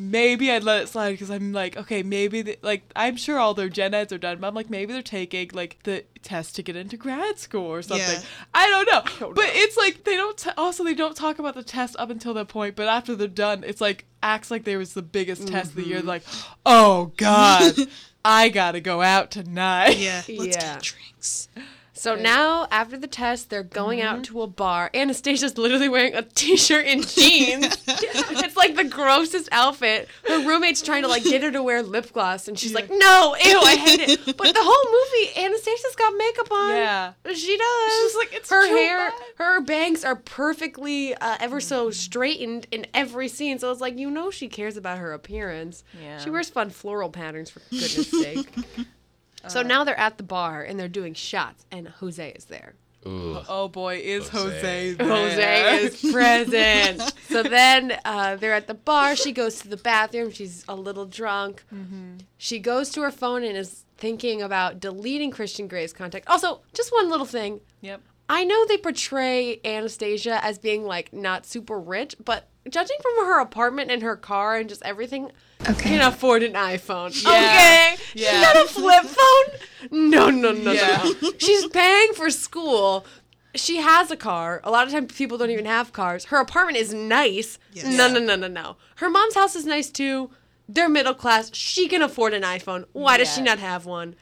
maybe 0.00 0.50
I'd 0.50 0.64
let 0.64 0.82
it 0.82 0.88
slide 0.88 1.12
because 1.12 1.30
I'm 1.30 1.52
like, 1.52 1.76
okay, 1.76 2.02
maybe 2.02 2.42
they, 2.42 2.56
like 2.62 2.82
I'm 2.96 3.16
sure 3.16 3.38
all 3.38 3.54
their 3.54 3.68
gen 3.68 3.92
eds 3.94 4.12
are 4.12 4.18
done, 4.18 4.38
but 4.38 4.46
I'm 4.48 4.54
like 4.54 4.70
maybe 4.70 4.92
they're 4.92 5.02
taking 5.02 5.50
like 5.52 5.78
the 5.84 6.04
test 6.22 6.56
to 6.56 6.62
get 6.62 6.76
into 6.76 6.96
grad 6.96 7.38
school 7.38 7.66
or 7.66 7.82
something. 7.82 8.06
Yeah. 8.20 8.22
I 8.54 8.68
don't 8.68 9.20
know, 9.20 9.32
but 9.34 9.44
it's 9.48 9.76
like 9.76 10.04
they 10.04 10.16
don't. 10.16 10.36
T- 10.36 10.50
also, 10.56 10.82
they 10.84 10.94
don't 10.94 11.16
talk 11.16 11.38
about 11.38 11.54
the 11.54 11.62
test 11.62 11.96
up 11.98 12.10
until 12.10 12.34
that 12.34 12.48
point, 12.48 12.76
but 12.76 12.88
after 12.88 13.14
they're 13.14 13.28
done, 13.28 13.62
it's 13.66 13.80
like 13.80 14.06
acts 14.22 14.50
like 14.50 14.64
there 14.64 14.78
was 14.78 14.94
the 14.94 15.02
biggest 15.02 15.46
test 15.48 15.70
of 15.70 15.76
the 15.76 15.86
year. 15.86 15.98
Mm-hmm. 15.98 16.08
Like, 16.08 16.22
oh 16.64 17.12
god, 17.16 17.74
I 18.24 18.48
gotta 18.48 18.80
go 18.80 19.02
out 19.02 19.30
tonight. 19.30 19.98
Yeah. 19.98 20.22
Let's 20.28 20.56
Yeah. 20.56 20.74
get 20.74 20.82
drinks. 20.82 21.48
So 22.00 22.14
now, 22.14 22.66
after 22.70 22.96
the 22.96 23.06
test, 23.06 23.50
they're 23.50 23.62
going 23.62 24.00
out 24.00 24.24
to 24.24 24.40
a 24.40 24.46
bar. 24.46 24.90
Anastasia's 24.94 25.58
literally 25.58 25.90
wearing 25.90 26.14
a 26.14 26.22
t-shirt 26.22 26.86
and 26.86 27.06
jeans. 27.14 27.76
it's 27.86 28.56
like 28.56 28.74
the 28.74 28.84
grossest 28.84 29.50
outfit. 29.52 30.08
Her 30.26 30.48
roommate's 30.48 30.80
trying 30.80 31.02
to 31.02 31.08
like 31.08 31.24
get 31.24 31.42
her 31.42 31.50
to 31.50 31.62
wear 31.62 31.82
lip 31.82 32.10
gloss, 32.14 32.48
and 32.48 32.58
she's 32.58 32.72
like, 32.72 32.88
"No, 32.88 33.36
ew, 33.44 33.60
I 33.60 33.76
hate 33.76 34.00
it." 34.00 34.24
But 34.24 34.54
the 34.54 34.62
whole 34.62 34.90
movie, 34.90 35.46
Anastasia's 35.46 35.94
got 35.94 36.14
makeup 36.16 36.50
on. 36.50 36.70
Yeah. 36.70 37.12
she 37.34 37.58
does. 37.58 37.92
She's 37.92 38.16
like, 38.16 38.32
"It's 38.32 38.48
her 38.48 38.66
hair, 38.66 39.10
much." 39.10 39.14
her 39.36 39.60
bangs 39.60 40.02
are 40.02 40.16
perfectly, 40.16 41.14
uh, 41.14 41.36
ever 41.38 41.60
so 41.60 41.90
straightened 41.90 42.66
in 42.70 42.86
every 42.94 43.28
scene. 43.28 43.58
So 43.58 43.70
it's 43.70 43.82
like 43.82 43.98
you 43.98 44.10
know 44.10 44.30
she 44.30 44.48
cares 44.48 44.78
about 44.78 44.96
her 44.96 45.12
appearance. 45.12 45.84
Yeah. 46.02 46.16
She 46.18 46.30
wears 46.30 46.48
fun 46.48 46.70
floral 46.70 47.10
patterns 47.10 47.50
for 47.50 47.60
goodness 47.70 48.10
sake. 48.10 48.48
So 49.48 49.62
now 49.62 49.84
they're 49.84 49.98
at 49.98 50.16
the 50.18 50.22
bar 50.22 50.62
and 50.62 50.78
they're 50.78 50.88
doing 50.88 51.14
shots, 51.14 51.64
and 51.70 51.88
Jose 51.88 52.30
is 52.32 52.44
there. 52.46 52.74
Ooh. 53.06 53.38
Oh 53.48 53.68
boy, 53.68 53.96
is 53.96 54.28
Jose. 54.28 54.94
Jose 54.94 54.94
there. 54.94 55.70
Jose 55.70 55.84
is 55.84 56.12
present. 56.12 57.14
so 57.28 57.42
then 57.58 57.98
uh, 58.04 58.36
they're 58.36 58.52
at 58.52 58.66
the 58.66 58.74
bar. 58.74 59.16
She 59.16 59.32
goes 59.32 59.58
to 59.60 59.68
the 59.68 59.78
bathroom. 59.78 60.30
She's 60.30 60.64
a 60.68 60.74
little 60.76 61.06
drunk. 61.06 61.64
She 62.36 62.58
goes 62.58 62.90
to 62.90 63.00
her 63.00 63.10
phone 63.10 63.42
and 63.42 63.56
is 63.56 63.84
thinking 63.96 64.42
about 64.42 64.80
deleting 64.80 65.30
Christian 65.30 65.66
Grey's 65.66 65.92
contact. 65.94 66.28
Also, 66.28 66.60
just 66.74 66.92
one 66.92 67.08
little 67.08 67.26
thing. 67.26 67.60
Yep. 67.80 68.02
I 68.28 68.44
know 68.44 68.64
they 68.66 68.76
portray 68.76 69.60
Anastasia 69.64 70.42
as 70.44 70.58
being 70.58 70.84
like 70.84 71.12
not 71.12 71.46
super 71.46 71.80
rich, 71.80 72.14
but 72.24 72.48
judging 72.68 72.96
from 73.02 73.26
her 73.26 73.40
apartment 73.40 73.90
and 73.90 74.02
her 74.02 74.14
car 74.16 74.56
and 74.56 74.68
just 74.68 74.82
everything, 74.84 75.32
Okay. 75.68 75.90
can 75.90 76.00
afford 76.00 76.42
an 76.42 76.54
iPhone. 76.54 77.10
Yeah. 77.24 77.94
Okay. 77.94 77.96
She 78.14 78.24
got 78.24 78.56
a 78.56 78.68
flip 78.68 79.04
phone? 79.04 80.10
No, 80.10 80.30
no, 80.30 80.52
no, 80.52 80.72
Yeah. 80.72 81.00
no, 81.04 81.14
no. 81.22 81.32
She's 81.38 81.66
paying 81.68 82.12
for 82.14 82.30
school. 82.30 83.04
she 83.54 83.76
has 83.78 84.10
a 84.10 84.16
car. 84.16 84.60
A 84.64 84.70
lot 84.70 84.86
of 84.86 84.92
times 84.92 85.12
people 85.12 85.36
don't 85.38 85.50
even 85.50 85.64
have 85.66 85.92
cars. 85.92 86.26
Her 86.26 86.38
apartment 86.40 86.76
is 86.78 86.94
nice. 86.94 87.58
Yes. 87.72 87.86
No, 87.86 88.08
no, 88.08 88.20
no, 88.20 88.36
no, 88.36 88.46
no. 88.48 88.76
Her 88.96 89.10
mom's 89.10 89.34
house 89.34 89.54
is 89.56 89.66
nice 89.66 89.90
too. 89.90 90.30
They're 90.68 90.88
middle 90.88 91.14
class. 91.14 91.50
She 91.54 91.88
can 91.88 92.00
afford 92.02 92.32
an 92.32 92.42
iPhone. 92.42 92.84
Why 92.92 93.16
does 93.16 93.32
she 93.34 93.42
not 93.42 93.58
have 93.58 93.86
one? 93.86 94.14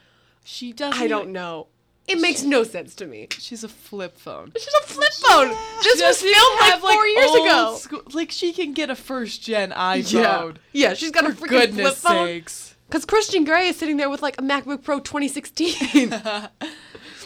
She 0.44 0.72
doesn't. 0.72 1.00
I 1.00 1.06
don't 1.06 1.30
know. 1.30 1.66
It 2.08 2.20
makes 2.20 2.42
no 2.42 2.64
sense 2.64 2.94
to 2.96 3.06
me. 3.06 3.28
She's 3.32 3.62
a 3.64 3.68
flip 3.68 4.16
phone. 4.18 4.52
She's 4.56 4.74
a 4.82 4.86
flip 4.86 5.12
phone. 5.12 5.48
This 5.82 6.00
was 6.02 6.22
filmed 6.22 6.60
like 6.60 6.80
four 6.80 7.06
years 7.06 7.30
ago. 7.34 7.76
school- 7.76 8.02
like 8.14 8.30
she 8.30 8.52
can 8.52 8.72
get 8.72 8.88
a 8.90 8.94
first 8.96 9.42
gen 9.42 9.70
iPhone. 9.72 10.56
Yeah, 10.72 10.88
yeah 10.88 10.94
she's 10.94 11.10
got 11.10 11.24
a 11.26 11.34
For 11.34 11.46
freaking 11.46 11.48
flip 11.48 11.70
goodness 11.74 12.00
phone. 12.00 12.26
sakes. 12.26 12.74
Because 12.88 13.04
Christian 13.04 13.44
Grey 13.44 13.68
is 13.68 13.76
sitting 13.76 13.98
there 13.98 14.08
with 14.08 14.22
like 14.22 14.38
a 14.38 14.42
MacBook 14.42 14.82
Pro 14.82 15.00
2016. 15.00 16.14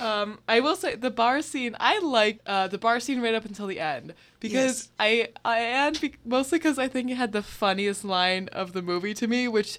Um, 0.01 0.40
I 0.49 0.59
will 0.59 0.75
say 0.75 0.97
the 0.97 1.11
bar 1.11 1.42
scene. 1.42 1.77
I 1.79 2.01
like 2.01 2.40
uh, 2.45 2.66
the 2.66 2.79
bar 2.79 2.99
scene 2.99 3.21
right 3.21 3.35
up 3.35 3.45
until 3.45 3.68
the 3.68 3.79
end 3.79 4.14
because 4.40 4.88
I 4.99 5.29
I 5.45 5.59
and 5.61 6.01
be- 6.01 6.14
mostly 6.25 6.59
because 6.59 6.77
I 6.77 6.88
think 6.88 7.09
it 7.11 7.14
had 7.14 7.31
the 7.31 7.42
funniest 7.42 8.05
line 8.05 8.49
of 8.53 8.73
the 8.73 8.83
movie 8.83 9.14
to 9.14 9.29
me, 9.29 9.47
which 9.47 9.79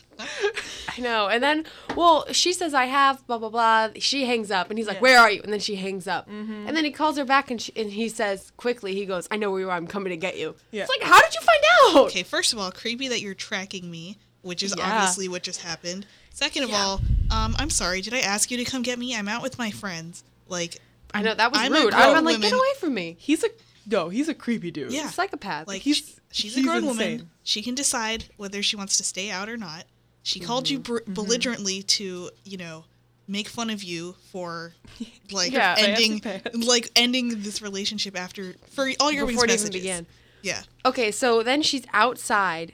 I 0.96 1.00
know. 1.00 1.26
And 1.28 1.42
then, 1.42 1.64
well, 1.96 2.24
she 2.30 2.52
says, 2.52 2.72
I 2.72 2.84
have, 2.84 3.26
blah, 3.26 3.38
blah, 3.38 3.48
blah. 3.48 3.88
She 3.98 4.26
hangs 4.26 4.52
up, 4.52 4.70
and 4.70 4.78
he's 4.78 4.86
like, 4.86 5.00
Where 5.00 5.18
are 5.18 5.30
you? 5.30 5.42
And 5.42 5.52
then 5.52 5.58
she 5.60 5.74
hangs 5.74 6.06
up. 6.06 6.28
Mm-hmm. 6.28 6.68
And 6.68 6.76
then 6.76 6.84
he 6.84 6.92
calls 6.92 7.16
her 7.18 7.24
back, 7.24 7.50
and, 7.50 7.60
she, 7.60 7.72
and 7.74 7.90
he 7.90 8.08
says, 8.08 8.52
quickly, 8.56 8.94
he 8.94 9.04
goes, 9.04 9.26
I 9.30 9.36
know 9.36 9.50
where 9.50 9.60
you 9.60 9.70
are. 9.70 9.76
I'm 9.76 9.88
coming 9.88 10.10
to 10.10 10.16
get 10.16 10.38
you. 10.38 10.54
Yeah. 10.70 10.82
It's 10.82 10.90
like, 10.90 11.02
How 11.02 11.20
did 11.20 11.34
you 11.34 11.40
find 11.40 11.96
out? 11.96 12.06
Okay, 12.10 12.22
first 12.22 12.52
of 12.52 12.60
all, 12.60 12.70
creepy 12.70 13.08
that 13.08 13.20
you're 13.20 13.34
tracking 13.34 13.90
me, 13.90 14.18
which 14.42 14.62
is 14.62 14.72
Yeah. 14.78 14.84
obviously 14.88 15.28
what 15.28 15.42
just 15.42 15.62
happened. 15.62 16.06
Second 16.30 16.64
of 16.64 16.72
all, 16.72 17.00
um, 17.30 17.56
I'm 17.58 17.70
sorry. 17.70 18.00
Did 18.00 18.14
I 18.14 18.20
ask 18.20 18.50
you 18.52 18.56
to 18.58 18.64
come 18.64 18.82
get 18.82 18.98
me? 18.98 19.16
I'm 19.16 19.28
out 19.28 19.42
with 19.42 19.58
my 19.58 19.70
friends. 19.72 20.22
Like, 20.48 20.76
I 21.12 21.22
know, 21.22 21.34
that 21.34 21.50
was 21.50 21.60
I'm 21.60 21.72
rude. 21.72 21.94
I'd 21.94 22.00
have 22.00 22.14
been 22.16 22.24
like, 22.24 22.40
Get 22.40 22.52
away 22.52 22.72
from 22.78 22.94
me. 22.94 23.16
He's 23.18 23.44
a 23.44 23.48
no. 23.88 24.08
He's 24.08 24.28
a 24.28 24.34
creepy 24.34 24.70
dude. 24.70 24.92
Yeah. 24.92 25.08
Psychopath. 25.08 25.68
like 25.68 25.82
He's- 25.82 25.96
she's, 25.96 26.20
she's 26.32 26.54
he's 26.54 26.64
a 26.64 26.66
grown 26.66 26.84
insane. 26.84 27.10
woman. 27.18 27.30
She 27.42 27.62
can 27.62 27.74
decide 27.74 28.24
whether 28.36 28.62
she 28.62 28.76
wants 28.76 28.96
to 28.98 29.04
stay 29.04 29.30
out 29.30 29.48
or 29.48 29.56
not. 29.56 29.84
She 30.22 30.40
called 30.40 30.70
you 30.70 30.78
mm-hmm. 30.78 30.92
br- 30.92 31.00
mm-hmm. 31.00 31.12
belligerently 31.12 31.82
to, 31.82 32.30
you 32.44 32.56
know, 32.56 32.84
make 33.28 33.46
fun 33.48 33.68
of 33.70 33.82
you 33.82 34.14
for 34.32 34.72
like 35.30 35.52
Yeah, 35.52 35.74
ending 35.78 36.22
like 36.52 36.90
ending 36.96 37.42
this 37.42 37.60
relationship 37.62 38.18
after 38.18 38.54
for 38.70 38.88
all 39.00 39.12
your 39.12 39.26
Before 39.26 39.44
it 39.44 39.50
even 39.50 39.62
messages. 39.64 39.80
began. 39.82 40.06
Yeah. 40.42 40.62
Okay, 40.84 41.10
so 41.10 41.42
then 41.42 41.62
she's 41.62 41.84
outside. 41.92 42.72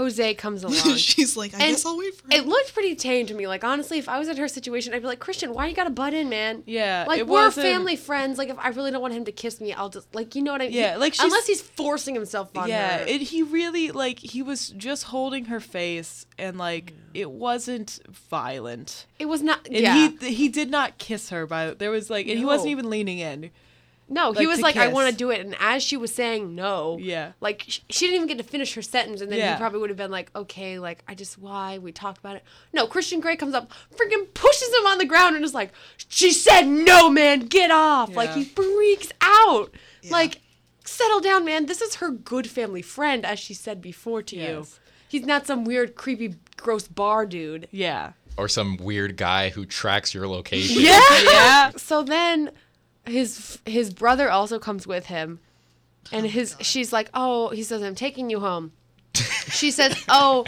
Jose 0.00 0.34
comes 0.34 0.64
along. 0.64 0.96
She's 0.96 1.36
like, 1.36 1.54
I 1.54 1.58
And 1.58 1.70
guess 1.72 1.86
I'll 1.86 1.96
wait 1.96 2.14
for 2.14 2.24
him. 2.26 2.32
It 2.32 2.46
looked 2.46 2.74
pretty 2.74 2.94
tame 2.94 3.26
to 3.26 3.34
me. 3.34 3.46
Like 3.46 3.64
honestly, 3.64 3.98
if 3.98 4.08
I 4.08 4.18
was 4.18 4.28
in 4.28 4.36
her 4.36 4.48
situation, 4.48 4.94
I'd 4.94 5.02
be 5.02 5.06
like, 5.06 5.20
Christian, 5.20 5.54
why 5.54 5.66
you 5.66 5.74
gotta 5.74 5.90
butt 5.90 6.14
in, 6.14 6.28
man? 6.28 6.62
Yeah, 6.66 7.04
Like 7.06 7.20
we're 7.20 7.44
wasn't- 7.44 7.66
family 7.66 7.96
friends. 7.96 8.38
Like 8.38 8.48
if 8.48 8.58
I 8.58 8.68
really 8.68 8.90
don't 8.90 9.02
want 9.02 9.14
him 9.14 9.24
to 9.26 9.32
kiss 9.32 9.60
me, 9.60 9.72
I'll 9.72 9.88
just 9.88 10.12
like 10.14 10.34
you 10.34 10.42
know 10.42 10.52
what 10.52 10.62
I 10.62 10.66
mean. 10.66 10.74
Yeah, 10.74 10.96
like, 10.96 11.14
she's- 11.14 11.24
unless 11.24 11.46
he's 11.46 11.62
forcing 11.62 12.14
himself 12.14 12.56
on 12.56 12.68
yeah, 12.68 12.98
her. 12.98 13.04
it, 13.06 13.20
he 13.20 13.42
really 13.42 13.90
like 13.90 14.18
he 14.18 14.42
was 14.42 14.68
just 14.70 15.04
holding 15.04 15.46
her 15.46 15.60
face 15.60 16.26
and 16.38 16.58
like 16.58 16.92
mm. 16.92 16.96
it 17.14 17.30
wasn't 17.30 18.00
violent. 18.08 19.06
It 19.18 19.26
was 19.26 19.42
not. 19.42 19.66
And 19.66 19.76
yeah. 19.76 20.10
he 20.20 20.34
he 20.34 20.48
did 20.48 20.70
not 20.70 20.98
kiss 20.98 21.30
her 21.30 21.46
by 21.46 21.70
there 21.74 21.90
was 21.90 22.10
like 22.10 22.26
and 22.26 22.38
he 22.38 22.44
wasn't 22.44 22.70
even 22.70 22.90
leaning 22.90 23.18
in. 23.18 23.50
No, 24.10 24.32
he 24.32 24.40
like, 24.40 24.48
was 24.48 24.56
to 24.58 24.62
like, 24.64 24.76
I 24.76 24.88
want 24.88 25.08
to 25.10 25.16
do 25.16 25.30
it, 25.30 25.40
and 25.40 25.56
as 25.60 25.82
she 25.82 25.96
was 25.96 26.12
saying 26.12 26.54
no, 26.54 26.98
Yeah. 27.00 27.32
like 27.40 27.64
sh- 27.66 27.80
she 27.88 28.06
didn't 28.06 28.16
even 28.16 28.28
get 28.28 28.38
to 28.38 28.44
finish 28.44 28.74
her 28.74 28.82
sentence, 28.82 29.20
and 29.22 29.30
then 29.32 29.38
Yeah. 29.38 29.54
he 29.54 29.58
probably 29.58 29.78
would 29.80 29.88
have 29.90 29.96
been 29.96 30.10
like, 30.10 30.30
okay, 30.36 30.78
like 30.78 31.02
I 31.08 31.14
just 31.14 31.38
why 31.38 31.78
we 31.78 31.92
talked 31.92 32.18
about 32.18 32.36
it. 32.36 32.42
No, 32.72 32.86
Christian 32.86 33.20
Grey 33.20 33.36
comes 33.36 33.54
up, 33.54 33.70
freaking 33.94 34.32
pushes 34.34 34.68
him 34.68 34.86
on 34.86 34.98
the 34.98 35.04
ground, 35.06 35.36
and 35.36 35.44
is 35.44 35.54
like, 35.54 35.72
she 36.08 36.32
said 36.32 36.62
no, 36.66 37.08
man, 37.08 37.40
get 37.46 37.70
off. 37.70 38.14
Like 38.14 38.34
he 38.34 38.44
freaks 38.44 39.10
out. 39.20 39.72
Yeah. 40.02 40.12
Like, 40.12 40.40
settle 40.84 41.20
down, 41.20 41.44
man. 41.44 41.66
This 41.66 41.80
is 41.80 41.96
her 41.96 42.10
good 42.10 42.48
family 42.50 42.82
friend, 42.82 43.24
as 43.24 43.38
she 43.38 43.54
said 43.54 43.80
before 43.80 44.22
to 44.24 44.36
you. 44.36 44.42
Yes. 44.42 44.80
He's 45.08 45.24
not 45.26 45.46
some 45.46 45.64
weird, 45.64 45.94
creepy, 45.94 46.34
gross 46.56 46.86
bar 46.88 47.26
dude. 47.26 47.68
Yeah. 47.70 48.12
Or 48.36 48.48
some 48.48 48.76
weird 48.76 49.16
guy 49.16 49.50
who 49.50 49.66
tracks 49.66 50.14
your 50.14 50.26
location. 50.26 50.80
yeah. 50.82 51.00
Yeah. 51.22 51.70
So 51.76 52.02
then 52.02 52.50
his 53.06 53.58
his 53.64 53.92
brother 53.92 54.30
also 54.30 54.58
comes 54.58 54.86
with 54.86 55.06
him. 55.06 55.40
And 56.12 56.26
his 56.26 56.56
she's 56.60 56.92
like, 56.92 57.10
"Oh, 57.14 57.48
he 57.50 57.62
says 57.62 57.82
I'm 57.82 57.94
taking 57.94 58.30
you 58.30 58.40
home." 58.40 58.72
she 59.14 59.70
says, 59.70 60.02
"Oh, 60.08 60.44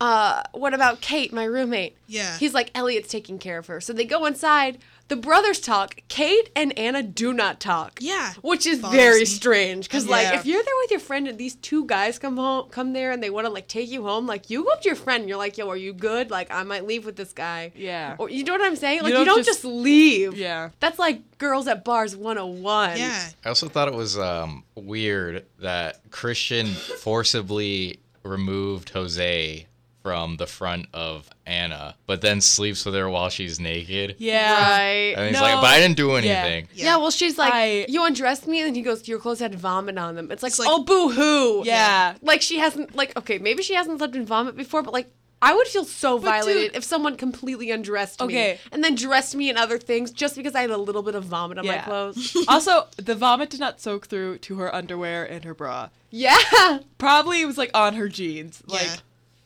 uh, 0.00 0.42
what 0.52 0.74
about 0.74 1.00
Kate, 1.00 1.32
my 1.32 1.44
roommate?" 1.44 1.96
Yeah. 2.06 2.36
He's 2.38 2.54
like, 2.54 2.70
"Elliot's 2.74 3.08
taking 3.08 3.38
care 3.38 3.58
of 3.58 3.66
her." 3.66 3.80
So 3.80 3.92
they 3.92 4.04
go 4.04 4.26
inside. 4.26 4.78
The 5.10 5.16
brothers 5.16 5.58
talk. 5.58 6.00
Kate 6.06 6.50
and 6.54 6.76
Anna 6.78 7.02
do 7.02 7.32
not 7.32 7.58
talk. 7.58 7.98
Yeah. 8.00 8.32
Which 8.42 8.64
is 8.64 8.78
Bothers 8.78 8.96
very 8.96 9.18
me. 9.20 9.24
strange 9.24 9.88
cuz 9.88 10.06
like 10.06 10.32
if 10.34 10.46
you're 10.46 10.62
there 10.62 10.74
with 10.82 10.92
your 10.92 11.00
friend 11.00 11.26
and 11.26 11.36
these 11.36 11.56
two 11.56 11.84
guys 11.84 12.20
come 12.20 12.36
home 12.36 12.68
come 12.70 12.92
there 12.92 13.10
and 13.10 13.20
they 13.20 13.28
want 13.28 13.46
to 13.48 13.52
like 13.52 13.66
take 13.66 13.90
you 13.90 14.04
home, 14.04 14.28
like 14.28 14.50
you 14.50 14.62
go 14.62 14.70
up 14.70 14.82
to 14.82 14.88
your 14.88 14.94
friend 14.94 15.22
and 15.22 15.28
you're 15.28 15.36
like, 15.36 15.58
"Yo, 15.58 15.68
are 15.68 15.76
you 15.76 15.92
good? 15.92 16.30
Like 16.30 16.48
I 16.52 16.62
might 16.62 16.86
leave 16.86 17.04
with 17.04 17.16
this 17.16 17.32
guy." 17.32 17.72
Yeah. 17.74 18.14
Or 18.18 18.30
you 18.30 18.44
know 18.44 18.52
what 18.52 18.62
I'm 18.62 18.76
saying? 18.76 19.02
Like 19.02 19.10
you 19.10 19.16
don't 19.16 19.26
don't, 19.26 19.38
just- 19.44 19.62
just, 19.62 19.64
leave. 19.64 20.36
Yeah. 20.38 20.70
That's 20.78 20.98
like 21.00 21.38
girls 21.38 21.66
at 21.66 21.84
bars 21.84 22.14
101. 22.14 22.96
yeah. 22.98 23.30
I 23.44 23.48
also 23.48 23.68
thought 23.68 23.88
it 23.88 23.94
was 23.94 24.16
um, 24.16 24.62
weird 24.76 25.44
that 25.58 26.08
Christian 26.12 26.68
forcibly 26.68 27.98
removed 28.22 28.90
Jose 28.90 29.66
from 30.02 30.36
the 30.38 30.46
front 30.46 30.86
of 30.94 31.28
Anna, 31.46 31.94
but 32.06 32.20
then 32.22 32.40
sleeps 32.40 32.84
with 32.86 32.94
her 32.94 33.08
while 33.10 33.28
she's 33.28 33.60
naked. 33.60 34.16
Yeah. 34.18 34.52
Right. 34.70 35.14
And 35.16 35.26
he's 35.28 35.34
No. 35.36 35.42
like, 35.42 35.56
but 35.56 35.66
I 35.66 35.78
didn't 35.78 35.96
do 35.96 36.08
Yeah. 36.10 36.14
anything. 36.16 36.68
Yeah. 36.74 36.96
well, 36.96 37.10
she's 37.10 37.36
like, 37.36 37.52
I- 37.52 37.86
you 37.88 38.04
undressed 38.04 38.46
me, 38.46 38.60
and 38.60 38.66
then 38.68 38.74
he 38.74 38.82
goes, 38.82 39.06
your 39.08 39.18
clothes 39.18 39.40
had 39.40 39.54
vomit 39.54 39.98
on 39.98 40.14
them. 40.14 40.30
It's 40.30 40.42
like, 40.42 40.50
It's 40.50 40.58
like- 40.58 40.68
oh, 40.70 40.82
boo 40.84 41.10
hoo. 41.10 41.62
Yeah. 41.66 42.14
Like, 42.22 42.40
she 42.42 42.58
hasn't, 42.58 42.94
like, 42.96 43.16
okay, 43.16 43.38
maybe 43.38 43.62
she 43.62 43.74
hasn't 43.74 43.98
slept 43.98 44.16
in 44.16 44.24
vomit 44.24 44.56
before, 44.56 44.82
but 44.82 44.94
like, 44.94 45.10
I 45.42 45.54
would 45.54 45.66
feel 45.68 45.84
so 45.84 46.18
But, 46.18 46.26
violated 46.28 46.72
dude- 46.72 46.76
if 46.76 46.84
someone 46.84 47.16
completely 47.16 47.70
undressed 47.70 48.20
Okay. 48.20 48.52
me 48.54 48.58
and 48.72 48.84
then 48.84 48.94
dressed 48.94 49.34
me 49.34 49.48
in 49.48 49.56
other 49.56 49.78
things 49.78 50.10
just 50.10 50.36
because 50.36 50.54
I 50.54 50.60
had 50.60 50.68
a 50.70 50.76
little 50.76 51.02
bit 51.02 51.14
of 51.14 51.24
vomit 51.24 51.56
on 51.58 51.66
my 51.66 51.78
clothes. 51.78 52.36
also, 52.48 52.88
the 52.98 53.14
vomit 53.14 53.48
did 53.48 53.58
not 53.60 53.80
soak 53.80 54.06
through 54.06 54.36
to 54.38 54.56
her 54.56 54.74
underwear 54.74 55.24
and 55.24 55.44
her 55.44 55.54
bra. 55.54 55.88
yeah. 56.10 56.80
Probably 56.98 57.40
it 57.40 57.46
was 57.46 57.56
like 57.56 57.70
on 57.72 57.94
her 57.94 58.08
jeans. 58.08 58.62
Like, 58.66 58.82
Yeah. 58.82 58.96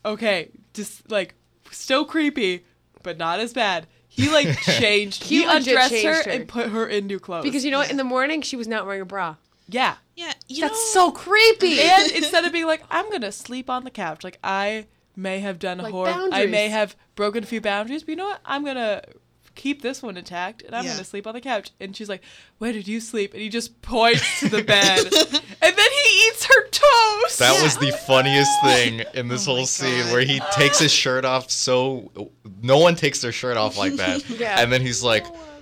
Okay, 0.04 0.50
just 0.72 1.10
like 1.10 1.34
still 1.70 2.04
creepy, 2.04 2.64
but 3.02 3.16
not 3.18 3.40
as 3.40 3.52
bad. 3.52 3.86
He 4.08 4.30
like 4.30 4.58
changed. 4.62 5.24
He 5.24 5.38
he 5.38 5.44
undressed 5.44 5.92
her, 5.92 6.00
changed 6.00 6.26
her. 6.26 6.30
and 6.30 6.48
put 6.48 6.68
her 6.68 6.86
in 6.86 7.06
new 7.06 7.18
clothes. 7.18 7.42
Because 7.44 7.64
you 7.64 7.70
know 7.70 7.78
what? 7.78 7.90
In 7.90 7.96
the 7.96 8.04
morning, 8.04 8.42
she 8.42 8.56
was 8.56 8.68
not 8.68 8.86
wearing 8.86 9.02
a 9.02 9.06
bra. 9.06 9.36
yeah. 9.68 9.96
Yeah. 10.16 10.32
You 10.46 10.60
That's 10.60 10.94
know, 10.94 11.08
so 11.08 11.10
creepy. 11.10 11.80
And 11.80 12.12
instead 12.12 12.44
of 12.44 12.52
being 12.52 12.66
like, 12.66 12.84
I'm 12.88 13.10
gonna 13.10 13.32
sleep 13.32 13.68
on 13.68 13.82
the 13.82 13.90
couch, 13.90 14.22
like 14.22 14.38
I 14.44 14.86
may 15.16 15.40
have 15.40 15.58
done 15.58 15.80
a 15.80 15.84
Like 15.84 15.92
horror, 15.92 16.28
I 16.30 16.46
may 16.46 16.68
have 16.68 16.94
broken 17.16 17.42
a 17.42 17.46
few 17.46 17.60
boundaries, 17.60 18.04
but 18.04 18.10
you 18.10 18.16
know 18.16 18.26
what? 18.26 18.40
I'm 18.44 18.64
gonna 18.64 19.02
keep 19.54 19.82
this 19.82 20.02
one 20.02 20.16
intact, 20.16 20.62
and 20.62 20.74
I'm 20.74 20.84
Yeah. 20.84 20.92
gonna 20.92 21.04
sleep 21.04 21.26
on 21.26 21.34
the 21.34 21.40
couch. 21.40 21.70
And 21.80 21.96
she's 21.96 22.08
like, 22.08 22.22
Where 22.58 22.72
did 22.72 22.86
you 22.88 23.00
sleep? 23.00 23.32
And 23.32 23.42
he 23.42 23.48
just 23.48 23.80
points 23.82 24.40
to 24.40 24.48
the 24.48 24.62
bed, 24.62 25.04
and 25.62 25.76
then 25.76 25.90
he 26.04 26.26
eats 26.28 26.44
her 26.44 26.68
toast. 26.68 27.38
That 27.38 27.60
was 27.62 27.76
the 27.78 27.92
funniest 28.06 28.50
thing 28.62 29.02
in 29.14 29.28
this 29.28 29.46
Oh 29.48 29.54
whole 29.56 29.66
scene 29.66 30.06
where 30.12 30.22
he 30.24 30.40
takes 30.52 30.78
his 30.78 30.92
shirt 30.92 31.24
off 31.24 31.50
so 31.50 32.10
no 32.62 32.78
one 32.78 32.96
takes 32.96 33.20
their 33.20 33.32
shirt 33.32 33.56
off 33.56 33.76
like 33.78 33.94
that. 33.96 34.28
Yeah. 34.38 34.60
And 34.60 34.72
then 34.72 34.80
he's 34.82 35.02
like 35.02 35.24
"Om, 35.24 35.32
om," 35.32 35.38
like, 35.38 35.53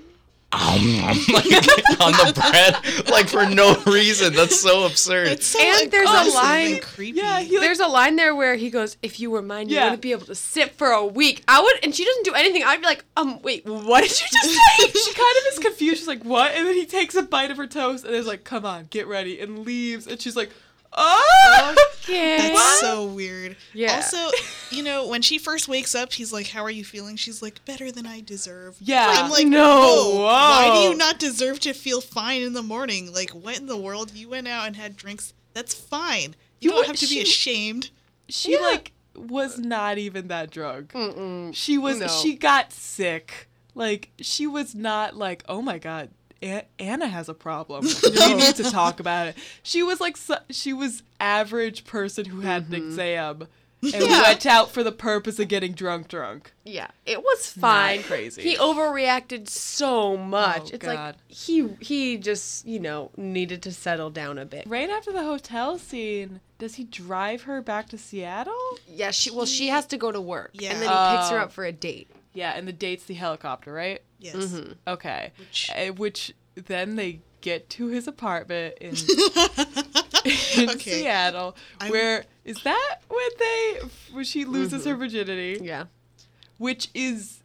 on 0.53 2.13
the 2.13 2.33
bread 2.35 3.11
like 3.11 3.29
for 3.29 3.47
no 3.47 3.75
reason. 3.87 4.35
That's 4.35 4.61
so 4.61 4.85
absurd. 4.85 5.29
It's 5.29 5.47
so 5.47 5.59
And 5.61 5.91
there's 5.91 6.09
a 6.11 6.35
line- 6.35 6.81
creepy. 6.81 7.19
yeah, 7.19 7.41
he 7.41 7.57
like 7.57 7.67
There's 7.67 7.81
a 7.81 7.87
line 7.87 8.17
there 8.17 8.35
where 8.37 8.57
he 8.57 8.69
goes, 8.71 8.97
"If 9.03 9.19
you 9.19 9.31
were 9.31 9.41
mine, 9.43 9.69
you 9.69 9.77
Yeah. 9.77 9.85
wouldn't 9.85 10.03
be 10.03 10.13
able 10.13 10.27
to 10.27 10.35
sit 10.35 10.73
for 10.77 10.89
a 10.91 11.05
week." 11.07 11.43
I 11.49 11.61
would, 11.63 11.79
and 11.83 11.95
she 11.95 12.05
doesn't 12.05 12.25
do 12.25 12.35
anything. 12.35 12.65
I'd 12.65 12.81
be 12.81 12.87
like, 12.87 13.05
"Um, 13.17 13.41
wait, 13.43 13.65
what 13.65 14.03
did 14.03 14.11
you 14.11 14.27
just 14.31 14.55
say?" 14.55 14.87
she 15.01 15.13
kind 15.15 15.37
of 15.39 15.53
is 15.53 15.59
confused. 15.59 15.99
She's 16.01 16.09
like, 16.09 16.23
"What?" 16.25 16.53
And 16.53 16.67
then 16.67 16.75
he 16.75 16.85
takes 16.87 17.15
a 17.15 17.23
bite 17.23 17.51
of 17.51 17.57
her 17.57 17.67
toast 17.67 18.05
and 18.05 18.15
is 18.15 18.27
like, 18.27 18.45
"Come 18.45 18.67
on, 18.67 18.89
get 18.91 19.07
ready," 19.07 19.41
and 19.41 19.61
leaves. 19.65 20.07
And 20.07 20.21
she's 20.21 20.37
like, 20.37 20.51
"Oh." 20.95 21.75
Okay. 22.05 22.37
That's 22.53 22.81
so 22.81 23.07
weird. 23.07 23.57
Yeah. 23.73 23.95
Also, 23.97 24.29
you 24.71 24.83
know, 24.83 25.07
when 25.07 25.23
she 25.23 25.39
first 25.39 25.69
wakes 25.69 25.95
up, 25.95 26.13
he's 26.13 26.33
like, 26.33 26.49
"How 26.49 26.63
are 26.63 26.71
you 26.71 26.85
feeling?" 26.85 27.17
She's 27.17 27.41
like, 27.43 27.65
"Better 27.65 27.93
than 27.93 28.07
I 28.07 28.21
deserve." 28.21 28.77
Yeah. 28.81 29.07
I'm 29.09 29.31
like, 29.31 29.47
No. 29.47 30.11
"Whoa, 30.15 30.23
Why 30.25 30.71
do 30.75 30.81
you 30.91 30.97
not 30.97 31.19
deserve 31.19 31.61
to 31.61 31.73
feel 31.73 32.01
fine 32.01 32.43
in 32.43 32.53
the 32.55 32.63
morning? 32.63 33.13
Like, 33.13 33.31
what 33.31 33.59
in 33.59 33.67
the 33.67 33.77
world? 33.77 34.13
You 34.15 34.29
went 34.29 34.49
out 34.49 34.67
and 34.67 34.77
had 34.77 34.97
drinks. 34.97 35.33
That's 35.55 35.75
fine. 35.75 36.35
You, 36.61 36.71
You 36.71 36.77
don't 36.77 36.87
have 36.87 36.97
to 36.97 37.07
be 37.09 37.21
ashamed." 37.21 37.91
she 38.29 38.59
like 38.59 38.93
was 39.15 39.59
not 39.59 39.99
even 39.99 40.29
that 40.29 40.51
drunk. 40.51 40.93
Mm-mm. 40.93 41.55
She 41.55 41.77
was 41.79 41.99
No. 42.01 42.09
she 42.09 42.35
got 42.35 42.73
sick. 42.73 43.49
Like 43.75 44.11
she 44.21 44.47
was 44.47 44.75
not 44.75 45.17
like, 45.17 45.45
"Oh 45.49 45.63
my 45.63 45.79
god, 45.79 46.11
A- 46.43 46.67
Anna 46.79 47.07
has 47.09 47.29
a 47.29 47.35
problem. 47.35 47.87
We 48.03 48.35
need 48.35 48.57
to 48.57 48.65
talk 48.71 49.01
about 49.01 49.29
it. 49.29 49.37
She 49.63 49.83
was 49.83 50.01
like 50.01 50.17
su- 50.17 50.35
she 50.51 50.73
was 50.73 51.03
average 51.21 51.85
person 51.85 52.25
who 52.27 52.41
had 52.41 52.65
mm-hmm. 52.65 52.75
an 52.75 52.83
exam 52.87 53.49
and 53.83 54.03
went 54.03 54.47
out 54.47 54.71
for 54.71 54.85
the 54.85 54.93
purpose 54.93 55.39
of 55.41 55.49
getting 55.49 55.73
drunk 55.73 56.07
drunk. 56.09 56.53
Yeah, 56.65 56.89
it 57.05 57.23
was 57.23 57.49
fine. 57.51 58.03
crazy. 58.05 58.41
He 58.43 58.57
overreacted 58.57 59.49
so 59.49 60.17
much. 60.17 60.71
Oh, 60.71 60.75
it's 60.75 60.85
God. 60.85 60.93
like 60.95 61.15
he 61.29 61.69
he 61.81 62.17
just 62.17 62.65
you 62.67 62.79
know 62.79 63.11
needed 63.17 63.63
to 63.63 63.73
settle 63.73 64.11
down 64.11 64.39
a 64.39 64.45
bit. 64.45 64.65
Right 64.67 64.89
after 64.89 65.13
the 65.13 65.25
hotel 65.25 65.79
scene, 65.79 66.41
does 66.59 66.77
he 66.77 66.85
drive 66.85 67.43
her 67.43 67.61
back 67.61 67.89
to 67.89 67.99
Seattle? 67.99 68.55
Yeah, 68.89 69.11
she 69.11 69.31
well 69.31 69.47
she 69.47 69.69
has 69.69 69.87
to 69.87 69.97
go 69.97 70.13
to 70.13 70.21
work, 70.21 70.51
Yeah. 70.55 70.73
and 70.73 70.83
then 70.83 70.89
he 70.89 71.17
picks 71.17 71.31
her 71.31 71.39
Oh. 71.39 71.43
up 71.45 71.53
for 71.53 71.65
a 71.65 71.73
date. 71.73 72.09
Yeah, 72.35 72.53
and 72.57 72.67
the 72.67 72.73
date's 72.73 73.05
the 73.05 73.15
helicopter, 73.15 73.73
right? 73.73 74.03
Yes. 74.19 74.37
Mm-hmm. 74.37 74.73
Okay. 74.87 75.33
Which- 75.39 75.71
Uh, 75.75 75.87
which 75.93 76.33
then 76.55 76.97
they 76.97 77.21
get 77.41 77.69
to 77.71 77.89
his 77.89 78.07
apartment 78.07 78.77
in, 78.81 78.91
in 80.57 80.71
Okay. 80.71 81.03
Seattle. 81.03 81.57
I'm- 81.81 81.91
Where 81.91 82.25
is 82.45 82.63
that 82.63 82.99
when 83.09 83.29
they 83.39 83.79
when 84.13 84.25
she 84.25 84.45
loses 84.45 84.83
Mm-hmm. 84.83 84.91
her 84.91 84.97
virginity? 84.97 85.59
Yeah, 85.63 85.85
Which 86.59 86.89
is 86.95 87.43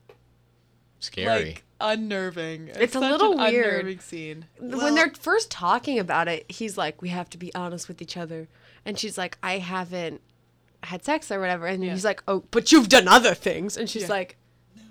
Scary. 1.00 1.46
like 1.46 1.64
unnerving. 1.82 2.70
It's 2.70 2.96
a 2.96 3.00
such 3.00 3.12
little 3.12 3.34
an 3.40 3.52
weird. 3.52 3.66
unnerving 3.82 4.00
scene. 4.00 4.46
Well- 4.60 4.80
when 4.84 4.96
they're 4.96 5.14
first 5.14 5.52
talking 5.52 6.00
about 6.00 6.28
it, 6.28 6.46
he's 6.50 6.78
like, 6.78 7.02
"We 7.02 7.10
have 7.10 7.30
to 7.32 7.38
be 7.38 7.54
honest 7.56 7.88
with 7.88 8.02
each 8.02 8.18
other," 8.18 8.48
and 8.86 8.98
she's 9.00 9.18
like, 9.18 9.38
"I 9.44 9.58
haven't 9.60 10.22
had 10.84 11.04
sex 11.04 11.32
or 11.32 11.40
whatever," 11.40 11.66
and 11.68 11.84
Yeah. 11.84 11.92
he's 11.94 12.06
like, 12.06 12.22
"Oh, 12.28 12.44
but 12.52 12.72
you've 12.72 12.90
done 12.90 13.08
other 13.08 13.34
things," 13.34 13.78
and 13.78 13.90
she's 13.90 14.04
Yeah. 14.04 14.08
like, 14.10 14.38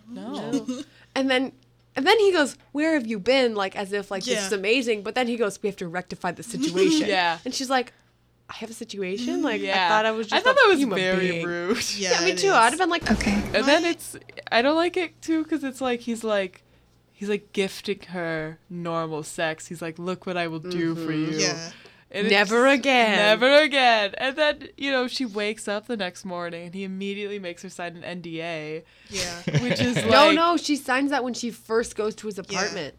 No. 0.08 0.66
and 1.14 1.30
then. 1.30 1.52
And 1.94 2.06
then 2.06 2.18
he 2.18 2.30
goes, 2.30 2.58
"Where 2.72 2.92
have 2.92 3.06
you 3.06 3.18
been?" 3.18 3.54
Like 3.54 3.74
as 3.74 3.90
if 3.90 4.10
like 4.10 4.22
this 4.22 4.46
is 4.46 4.52
amazing. 4.52 5.02
But 5.02 5.14
then 5.14 5.26
he 5.28 5.38
goes, 5.38 5.58
"We 5.62 5.70
have 5.70 5.76
to 5.76 5.88
rectify 5.88 6.32
the 6.32 6.42
situation." 6.54 7.08
Yeah. 7.08 7.38
And 7.42 7.54
she's 7.54 7.70
like, 7.70 7.94
"I 8.50 8.54
have 8.56 8.68
a 8.68 8.74
situation. 8.74 9.40
Like 9.40 9.62
Yeah. 9.62 9.86
I 9.86 9.88
thought 9.88 10.04
I 10.04 10.10
was 10.10 10.26
just 10.26 10.38
I 10.38 10.44
thought 10.44 10.58
a 10.58 10.62
that 10.62 10.68
was 10.72 10.78
human 10.78 10.98
very 10.98 11.30
being." 11.30 11.46
rude. 11.46 11.78
Yeah, 11.96 12.20
Yeah, 12.20 12.26
me 12.26 12.34
too. 12.34 12.48
is. 12.48 12.52
I'd 12.52 12.68
have 12.68 12.78
been 12.78 12.90
like, 12.90 13.10
Okay. 13.10 13.42
And 13.54 13.64
then 13.64 13.86
it's 13.86 14.14
I 14.52 14.60
don't 14.60 14.76
like 14.76 14.98
it 14.98 15.22
too 15.22 15.42
because 15.42 15.64
it's 15.64 15.80
like 15.80 16.00
he's 16.00 16.22
like 16.22 16.62
he's 17.16 17.30
like 17.30 17.52
gifting 17.54 18.00
her 18.10 18.58
normal 18.68 19.22
sex. 19.22 19.66
He's 19.66 19.80
like, 19.80 19.98
look 19.98 20.26
what 20.26 20.36
I 20.36 20.48
will 20.48 20.60
do 20.60 20.94
for 20.94 21.12
mm-hmm. 21.12 21.32
you. 21.32 21.38
Yeah. 21.38 21.70
And 22.10 22.30
Never 22.30 22.66
again. 22.78 23.16
Never 23.16 23.62
again. 23.62 24.14
And 24.18 24.36
then 24.36 24.68
you 24.76 24.90
know 24.92 25.08
she 25.08 25.24
wakes 25.24 25.66
up 25.68 25.86
the 25.86 25.96
next 25.96 26.24
morning 26.24 26.66
and 26.66 26.74
he 26.74 26.84
immediately 26.84 27.38
makes 27.38 27.62
her 27.62 27.68
sign 27.68 27.96
an 28.02 28.22
NDA, 28.22 28.84
Yeah. 29.10 29.42
which 29.62 29.80
is 29.80 29.96
like 29.96 30.06
no, 30.10 30.30
no. 30.30 30.56
She 30.56 30.76
signs 30.76 31.10
that 31.10 31.24
when 31.24 31.34
she 31.34 31.50
first 31.50 31.96
goes 31.96 32.14
to 32.16 32.26
his 32.28 32.38
apartment 32.38 32.94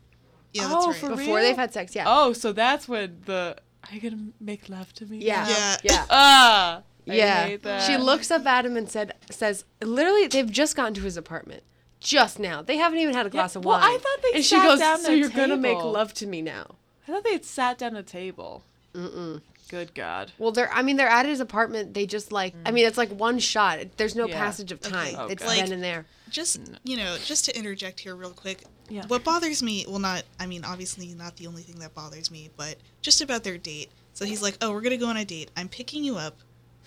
Yeah, 0.53 0.63
that's 0.67 0.73
Oh, 0.75 0.87
right. 0.91 0.95
for 0.95 1.09
before 1.09 1.37
real? 1.37 1.45
they've 1.45 1.55
had 1.55 1.73
sex. 1.73 1.95
Yeah. 1.95 2.05
Oh, 2.07 2.33
so 2.33 2.51
that's 2.51 2.87
when 2.87 3.21
the 3.25 3.55
are 3.89 3.95
you 3.95 4.01
gonna 4.01 4.31
make 4.41 4.67
love 4.69 4.93
to 4.95 5.05
me? 5.05 5.19
yeah. 5.19 5.43
now?" 5.43 5.49
Yeah. 5.49 5.77
Yeah. 5.83 6.05
Ah. 6.09 6.81
I 7.09 7.13
Yeah. 7.13 7.45
hate 7.45 7.63
that. 7.63 7.83
She 7.83 7.95
looks 7.95 8.29
up 8.31 8.45
at 8.45 8.65
him 8.65 8.75
and 8.75 8.91
said, 8.91 9.13
says, 9.31 9.63
literally, 9.81 10.27
they've 10.27 10.51
just 10.51 10.75
gotten 10.75 10.93
to 10.95 11.01
his 11.01 11.15
apartment. 11.15 11.63
Just 12.01 12.37
now. 12.37 12.61
They 12.61 12.75
haven't 12.75 12.99
even 12.99 13.15
had 13.15 13.25
a 13.25 13.29
glass 13.29 13.55
of 13.55 13.63
well, 13.63 13.79
wine. 13.79 13.89
I 13.95 13.97
thought 13.97 14.19
they 14.23 14.31
And 14.35 14.43
she 14.43 14.55
sat 14.55 14.63
goes, 14.67 14.79
down 14.79 14.97
so 14.99 15.07
at 15.07 15.13
a 15.13 15.17
you're 15.17 15.29
going 15.29 15.49
to 15.51 15.55
make 15.57 15.77
love 15.77 16.13
to 16.15 16.27
me 16.27 16.41
now. 16.41 16.75
I 17.07 17.11
thought 17.11 17.23
they 17.23 17.31
had 17.31 17.45
sat 17.45 17.77
down 17.77 17.95
at 17.95 18.01
a 18.01 18.03
table. 18.03 18.63
Mm-mm. 18.97 19.41
Good 19.69 19.93
God. 19.93 20.31
Well, 20.37 20.51
they're, 20.53 20.71
I 20.71 20.81
mean, 20.81 20.95
they're 20.95 21.09
at 21.09 21.25
his 21.25 21.41
apartment. 21.41 21.93
They 21.93 22.05
just 22.05 22.31
like, 22.31 22.55
I 22.65 22.71
mean, 22.71 22.85
it's 22.87 22.97
like 22.97 23.09
one 23.09 23.37
shot. 23.37 23.79
There's 23.97 24.15
no 24.15 24.25
Yeah. 24.27 24.37
passage 24.37 24.71
of 24.71 24.79
time. 24.79 25.15
Okay. 25.15 25.33
It's 25.33 25.43
Okay. 25.43 25.61
then 25.61 25.71
and 25.73 25.83
there. 25.83 26.05
just 26.29 26.59
you 26.83 26.97
know 26.97 27.17
just 27.25 27.45
to 27.45 27.57
interject 27.57 28.01
here 28.01 28.13
real 28.15 28.31
quick 28.31 28.63
Yeah. 28.89 29.05
what 29.07 29.23
bothers 29.23 29.63
me 29.63 29.85
well 29.87 29.99
not 29.99 30.23
i 30.41 30.45
mean 30.45 30.65
obviously 30.65 31.07
not 31.13 31.37
the 31.37 31.47
only 31.47 31.61
thing 31.61 31.79
that 31.79 31.93
bothers 31.95 32.29
me 32.29 32.49
but 32.57 32.75
just 33.01 33.21
about 33.21 33.45
their 33.45 33.57
date 33.57 33.89
so 34.13 34.25
he's 34.25 34.41
like 34.41 34.57
oh 34.61 34.73
we're 34.73 34.81
gonna 34.81 34.97
go 34.97 35.07
on 35.07 35.15
a 35.15 35.23
date 35.23 35.49
i'm 35.55 35.69
picking 35.69 36.03
you 36.03 36.17
up 36.17 36.35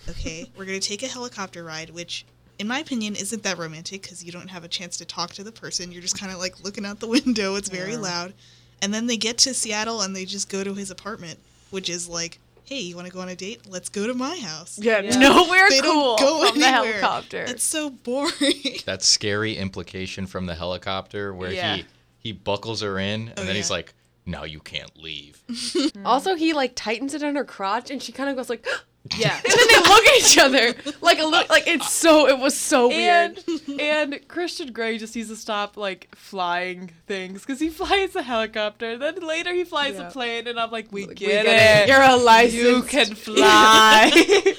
okay 0.07 0.45
we're 0.57 0.65
gonna 0.65 0.79
take 0.79 1.01
a 1.01 1.07
helicopter 1.07 1.63
ride 1.63 1.89
which 1.89 2.23
in 2.59 2.67
my 2.67 2.77
opinion 2.77 3.15
isn't 3.15 3.41
that 3.41 3.57
romantic 3.57 4.03
because 4.03 4.23
you 4.23 4.31
don't 4.31 4.49
have 4.51 4.63
a 4.63 4.67
chance 4.67 4.95
to 4.97 5.05
talk 5.05 5.31
to 5.33 5.43
the 5.43 5.51
person 5.51 5.91
you're 5.91 6.03
just 6.03 6.19
kind 6.19 6.31
of 6.31 6.37
like 6.37 6.63
looking 6.63 6.85
out 6.85 6.99
the 6.99 7.07
window 7.17 7.55
it's 7.55 7.69
very 7.69 7.93
Yeah. 7.93 7.97
loud 7.97 8.33
and 8.79 8.93
then 8.93 9.07
they 9.07 9.17
get 9.17 9.39
to 9.39 9.55
seattle 9.55 10.01
and 10.01 10.15
they 10.15 10.25
just 10.25 10.49
go 10.49 10.63
to 10.63 10.75
his 10.75 10.91
apartment 10.91 11.39
which 11.71 11.89
is 11.89 12.07
like 12.07 12.39
hey 12.65 12.79
you 12.79 12.95
want 12.95 13.05
to 13.07 13.11
go 13.13 13.19
on 13.19 13.27
a 13.29 13.35
date 13.35 13.61
let's 13.67 13.89
go 13.89 14.07
to 14.07 14.13
my 14.13 14.37
house 14.37 14.79
Yeah, 14.81 14.99
Yeah. 15.01 15.17
nowhere 15.19 15.69
they 15.69 15.81
cool 15.81 16.15
don't 16.15 16.19
go 16.19 16.49
from 16.51 16.59
the 16.59 16.67
helicopter. 16.67 17.43
it's 17.47 17.63
so 17.63 17.89
boring 17.89 18.31
that 18.85 19.01
scary 19.03 19.57
implication 19.57 20.25
from 20.27 20.45
the 20.45 20.55
helicopter 20.55 21.33
where 21.33 21.51
Yeah. 21.51 21.77
he 21.77 21.85
he 22.19 22.31
buckles 22.31 22.81
her 22.81 22.99
in 22.99 23.29
and 23.29 23.33
Oh, 23.39 23.43
then 23.45 23.55
he's 23.55 23.71
like, 23.71 23.93
"No, 24.27 24.43
you 24.43 24.59
can't 24.59 24.95
leave." 24.95 25.41
Also, 26.05 26.35
he 26.35 26.53
like 26.53 26.73
tightens 26.75 27.15
it 27.15 27.23
on 27.23 27.35
her 27.35 27.43
crotch, 27.43 27.89
and 27.89 28.01
she 28.01 28.11
kind 28.11 28.29
of 28.29 28.35
goes 28.35 28.47
like, 28.47 28.63
Yeah. 29.17 29.35
and 29.43 29.43
then 29.43 29.67
they 29.67 29.77
look 29.89 30.05
at 30.05 30.17
each 30.19 30.37
other 30.37 30.73
like 31.01 31.19
a 31.19 31.25
look. 31.25 31.49
Like 31.49 31.67
it's 31.67 31.91
so. 31.91 32.27
It 32.27 32.37
was 32.39 32.55
so 32.57 32.87
weird. 32.89 33.43
and 33.67 33.79
and 33.81 34.27
Christian 34.27 34.71
Grey 34.71 34.97
just 34.97 35.15
needs 35.15 35.29
to 35.29 35.35
stop 35.35 35.75
like 35.75 36.07
flying 36.15 36.91
things 37.07 37.41
because 37.41 37.59
he 37.59 37.69
flies 37.81 38.15
a 38.15 38.21
helicopter. 38.21 38.97
Then 38.97 39.15
later 39.15 39.53
he 39.53 39.63
flies 39.63 39.95
Yeah. 39.95 40.07
a 40.07 40.11
plane, 40.11 40.47
and 40.47 40.59
I'm 40.59 40.71
like, 40.71 40.91
we, 40.91 41.07
We 41.07 41.15
get, 41.15 41.45
get 41.45 41.89
it. 41.89 41.91
You're 41.91 42.01
a 42.01 42.15
licensed. 42.15 42.55
you 42.63 42.83
can 42.83 43.15
fly. 43.15 44.53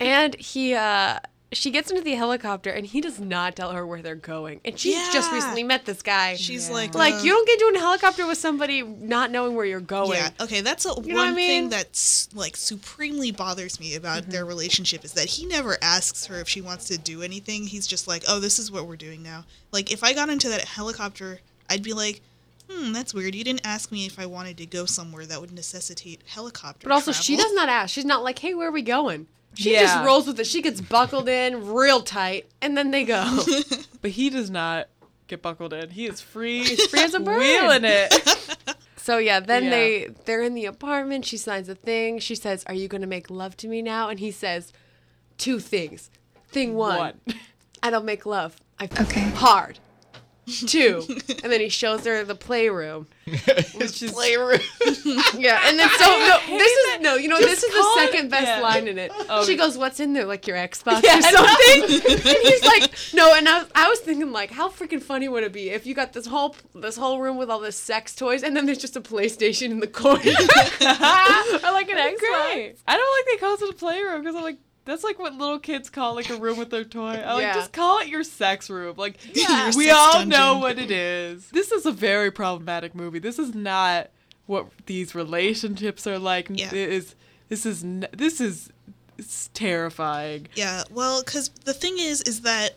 And 0.00 0.36
he, 0.36 0.74
uh, 0.74 1.18
she 1.50 1.70
gets 1.70 1.90
into 1.90 2.02
the 2.02 2.12
helicopter, 2.14 2.70
and 2.70 2.84
he 2.86 3.00
does 3.00 3.18
not 3.18 3.56
tell 3.56 3.72
her 3.72 3.86
where 3.86 4.02
they're 4.02 4.14
going. 4.14 4.60
And 4.66 4.78
she's 4.78 5.10
just 5.12 5.32
recently 5.32 5.62
met 5.62 5.86
this 5.86 6.02
guy. 6.02 6.36
she's 6.36 6.68
Yeah. 6.68 6.74
like 6.74 6.94
like 6.94 7.14
uh, 7.14 7.22
you 7.22 7.30
don't 7.32 7.46
get 7.46 7.60
into 7.60 7.78
a 7.78 7.80
helicopter 7.80 8.26
with 8.26 8.36
somebody 8.38 8.82
not 8.82 9.30
knowing 9.30 9.54
where 9.56 9.64
you're 9.64 9.80
going. 9.80 10.18
Yeah, 10.18 10.30
okay, 10.40 10.60
that's 10.60 10.84
a, 10.84 10.88
know 10.88 11.14
one 11.16 11.28
I 11.28 11.30
mean? 11.32 11.48
thing 11.48 11.68
that's 11.70 12.28
like 12.34 12.56
supremely 12.56 13.30
bothers 13.30 13.80
me 13.80 13.94
about 13.94 14.28
their 14.28 14.44
relationship 14.44 15.04
is 15.04 15.12
that 15.14 15.24
he 15.26 15.46
never 15.46 15.78
asks 15.80 16.26
her 16.26 16.38
if 16.40 16.48
she 16.48 16.60
wants 16.60 16.84
to 16.88 16.98
do 16.98 17.22
anything. 17.22 17.66
He's 17.66 17.86
just 17.86 18.06
like, 18.06 18.24
"Oh, 18.28 18.40
this 18.40 18.58
is 18.58 18.70
what 18.70 18.86
we're 18.86 18.96
doing 18.96 19.22
now." 19.22 19.44
Like 19.72 19.90
if 19.90 20.04
I 20.04 20.12
got 20.12 20.28
into 20.28 20.48
that 20.50 20.62
helicopter, 20.62 21.40
I'd 21.70 21.82
be 21.82 21.94
like, 21.94 22.20
"Hmm, 22.70 22.92
that's 22.92 23.14
weird. 23.14 23.34
You 23.34 23.44
didn't 23.44 23.66
ask 23.66 23.90
me 23.90 24.04
if 24.04 24.18
I 24.18 24.26
wanted 24.26 24.58
to 24.58 24.66
go 24.66 24.84
somewhere 24.84 25.24
that 25.24 25.40
would 25.40 25.52
necessitate 25.52 26.20
helicopter." 26.26 26.86
But 26.86 26.92
also, 26.92 27.12
she 27.12 27.36
does 27.36 27.54
not 27.54 27.70
ask. 27.70 27.94
She's 27.94 28.04
not 28.04 28.22
like, 28.22 28.38
"Hey, 28.40 28.52
where 28.52 28.68
are 28.68 28.72
we 28.72 28.82
going?" 28.82 29.28
She 29.58 29.72
just 29.72 30.04
rolls 30.04 30.26
with 30.26 30.38
it. 30.40 30.46
She 30.46 30.62
gets 30.62 30.80
buckled 30.80 31.28
in 31.28 31.72
real 31.72 32.00
tight, 32.00 32.46
and 32.62 32.76
then 32.76 32.90
they 32.92 33.04
go. 33.04 33.42
but 34.02 34.12
he 34.12 34.30
does 34.30 34.50
not 34.50 34.88
get 35.26 35.42
buckled 35.42 35.72
in. 35.72 35.90
He 35.90 36.06
is 36.06 36.20
free. 36.20 36.62
He's 36.64 36.86
free 36.86 37.00
as 37.02 37.14
a 37.14 37.20
bird. 37.28 37.38
Wheeling 37.38 37.82
it. 37.84 38.14
So 38.96 39.16
yeah, 39.16 39.40
then 39.40 39.64
Yeah. 39.64 39.70
they 39.70 40.08
they're 40.26 40.42
in 40.42 40.52
the 40.52 40.66
apartment. 40.66 41.24
She 41.24 41.38
signs 41.38 41.66
a 41.70 41.74
thing. 41.74 42.18
She 42.18 42.34
says, 42.34 42.62
"Are 42.66 42.74
you 42.74 42.88
going 42.88 43.00
to 43.00 43.06
make 43.06 43.30
love 43.30 43.56
to 43.56 43.66
me 43.66 43.80
now?" 43.80 44.10
And 44.10 44.20
he 44.20 44.30
says, 44.30 44.70
two 45.38 45.60
things. 45.60 46.10
Thing 46.48 46.74
one, 46.74 46.98
One. 46.98 47.20
I 47.82 47.88
don't 47.88 48.04
make 48.04 48.26
love. 48.26 48.56
I 48.78 48.84
Okay. 48.84 49.30
hard. 49.30 49.78
Two, 50.66 51.04
and 51.42 51.52
then 51.52 51.60
he 51.60 51.68
shows 51.68 52.04
her 52.06 52.24
the 52.24 52.34
playroom. 52.34 53.06
Which 53.74 54.02
is 54.02 54.12
Playroom. 54.12 54.60
Yeah, 55.36 55.60
and 55.66 55.78
then 55.78 55.88
so 55.98 56.04
no, 56.06 56.38
this 56.46 56.72
is 56.72 56.86
that. 56.86 56.98
no, 57.02 57.16
you 57.16 57.28
know, 57.28 57.36
Just 57.38 57.48
this 57.60 57.62
is 57.64 57.74
the 57.74 57.78
call 57.80 57.98
it- 57.98 58.10
second 58.10 58.30
best 58.30 58.46
yeah. 58.46 58.60
line 58.60 58.88
in 58.88 58.98
it. 58.98 59.12
Oh. 59.28 59.44
She 59.44 59.54
goes, 59.56 59.76
"What's 59.76 60.00
in 60.00 60.14
there? 60.14 60.24
Like 60.24 60.46
your 60.46 60.56
Xbox 60.56 61.02
Yeah, 61.02 61.18
or 61.18 61.22
something?" 61.22 61.82
and 61.82 62.38
he's 62.38 62.64
like, 62.64 62.90
"No." 63.12 63.34
And 63.34 63.46
I 63.48 63.58
was, 63.58 63.68
I 63.74 63.88
was 63.88 64.00
thinking, 64.00 64.32
like, 64.32 64.50
how 64.50 64.68
freaking 64.70 65.02
funny 65.02 65.28
would 65.28 65.42
it 65.44 65.52
be 65.52 65.68
if 65.70 65.86
you 65.86 65.94
got 65.94 66.12
this 66.14 66.26
whole 66.26 66.56
this 66.74 66.96
whole 66.96 67.20
room 67.20 67.36
with 67.36 67.50
all 67.50 67.60
the 67.60 67.72
sex 67.72 68.14
toys, 68.14 68.42
and 68.42 68.56
then 68.56 68.64
there's 68.66 68.78
just 68.78 68.96
a 68.96 69.00
PlayStation 69.02 69.70
in 69.70 69.80
the 69.80 69.86
corner, 69.86 70.20
or 70.22 71.72
like 71.72 71.90
an 71.90 71.98
Xbox. 71.98 72.18
great. 72.18 72.76
I 72.86 72.96
don't 72.96 73.16
like 73.18 73.26
they 73.26 73.36
call 73.40 73.54
it 73.54 73.62
a 73.74 73.78
playroom 73.78 74.22
because 74.22 74.34
I'm 74.36 74.42
like, 74.42 74.58
that's 74.88 75.04
like 75.04 75.18
what 75.18 75.34
little 75.34 75.58
kids 75.58 75.90
call 75.90 76.14
like 76.14 76.30
a 76.30 76.36
room 76.36 76.58
with 76.58 76.70
their 76.70 76.84
toy. 76.84 77.10
I 77.24 77.34
like 77.34 77.42
Yeah. 77.42 77.54
just 77.54 77.72
call 77.72 78.00
it 78.00 78.08
your 78.08 78.24
sex 78.24 78.68
room. 78.70 78.94
Like 78.96 79.18
Your 79.36 79.70
we 79.76 79.90
all 79.90 80.12
dungeon. 80.14 80.28
know 80.30 80.58
what 80.58 80.78
it 80.78 80.90
is. 80.90 81.48
This 81.50 81.70
is 81.72 81.86
a 81.86 81.92
very 81.92 82.30
problematic 82.30 82.94
movie. 82.94 83.18
This 83.18 83.38
is 83.38 83.54
not 83.54 84.08
what 84.46 84.66
these 84.86 85.14
relationships 85.14 86.06
are 86.06 86.18
like. 86.18 86.48
Yeah. 86.50 86.68
It 86.68 86.74
is 86.74 87.14
this 87.48 87.64
is 87.66 87.84
this 88.12 88.40
is 88.40 88.70
it's 89.18 89.50
terrifying. 89.52 90.48
Yeah, 90.54 90.84
well, 90.90 91.22
because 91.24 91.48
the 91.64 91.74
thing 91.74 91.96
is, 91.98 92.22
is 92.22 92.42
that 92.42 92.76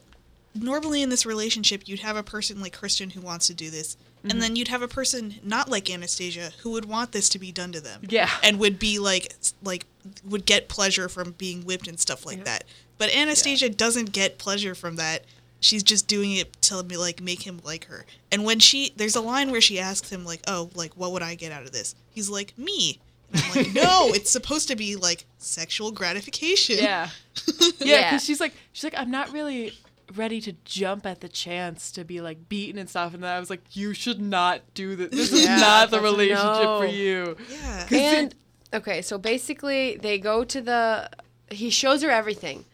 normally 0.56 1.02
in 1.04 1.10
this 1.10 1.26
relationship, 1.26 1.88
you'd 1.88 2.00
have 2.00 2.18
a 2.18 2.24
person 2.24 2.60
like 2.62 2.74
Christian 2.78 3.12
who 3.12 3.22
wants 3.22 3.48
to 3.48 3.54
do 3.54 3.70
this, 3.70 3.96
Mm-hmm. 4.22 4.30
and 4.32 4.42
then 4.42 4.56
you'd 4.56 4.68
have 4.68 4.82
a 4.84 4.88
person 4.88 5.36
not 5.44 5.70
like 5.70 5.90
Anastasia 5.90 6.52
who 6.62 6.72
would 6.72 6.86
want 6.86 7.12
this 7.12 7.28
to 7.30 7.40
be 7.40 7.52
done 7.52 7.72
to 7.72 7.82
them. 7.82 8.02
Yeah. 8.08 8.30
and 8.44 8.60
would 8.60 8.78
be 8.78 9.00
like, 9.00 9.34
like, 9.64 9.86
would 10.24 10.46
get 10.46 10.68
pleasure 10.70 11.10
from 11.10 11.32
being 11.32 11.64
whipped 11.64 11.88
and 11.88 12.00
stuff 12.00 12.26
like 12.26 12.44
that. 12.46 12.64
But 13.00 13.10
Anastasia 13.16 13.70
doesn't 13.70 14.12
get 14.12 14.38
pleasure 14.38 14.76
from 14.76 14.96
that. 14.98 15.26
She's 15.60 15.82
just 15.84 16.08
doing 16.08 16.34
it 16.34 16.60
to 16.64 16.82
be 16.84 16.98
like 16.98 17.22
make 17.22 17.44
him 17.44 17.62
like 17.64 17.86
her. 17.86 18.06
And 18.32 18.44
when 18.46 18.60
she, 18.60 18.94
there's 18.96 19.16
a 19.16 19.22
line 19.22 19.52
where 19.52 19.62
she 19.62 19.80
asks 19.80 20.12
him 20.12 20.24
like, 20.26 20.42
"Oh, 20.48 20.70
like 20.76 20.94
what 20.98 21.12
would 21.12 21.22
I 21.22 21.36
get 21.36 21.52
out 21.52 21.64
of 21.64 21.72
this?" 21.72 21.94
He's 22.10 22.30
like, 22.30 22.58
"Me." 22.58 23.00
And 23.32 23.44
I'm 23.44 23.56
like, 23.56 23.74
"No, 23.74 24.10
it's 24.14 24.32
supposed 24.32 24.68
to 24.70 24.76
be 24.76 24.96
like 24.96 25.26
sexual 25.38 25.92
gratification." 25.92 26.78
Yeah. 26.78 27.10
Yeah, 27.60 27.72
Yeah. 27.80 28.10
because 28.12 28.24
she's 28.26 28.40
like 28.40 28.54
she's 28.74 28.84
like 28.84 28.98
I'm 28.98 29.12
not 29.12 29.32
really 29.32 29.74
ready 30.18 30.42
to 30.42 30.54
jump 30.66 31.06
at 31.06 31.22
the 31.22 31.30
chance 31.30 31.92
to 31.92 32.04
be 32.04 32.22
like 32.22 32.48
beaten 32.50 32.78
and 32.80 32.90
stuff, 32.90 33.14
and 33.14 33.24
then 33.24 33.32
I 33.36 33.40
was 33.40 33.50
like, 33.50 33.62
"You 33.76 33.94
should 33.94 34.22
not 34.22 34.62
do 34.74 34.96
this. 34.96 35.10
This 35.12 35.32
is 35.34 35.44
Yeah, 35.46 35.58
not 35.58 35.92
the 35.92 36.00
relationship 36.02 36.64
no. 36.64 36.80
for 36.80 36.86
you." 36.88 37.38
Yeah. 37.50 37.88
And 37.92 38.36
okay, 38.74 39.02
so 39.02 39.18
basically 39.18 39.98
they 39.98 40.18
go 40.20 40.44
to 40.44 40.62
the 40.62 41.10
he 41.50 41.70
shows 41.70 42.02
her 42.04 42.10
everything. 42.10 42.66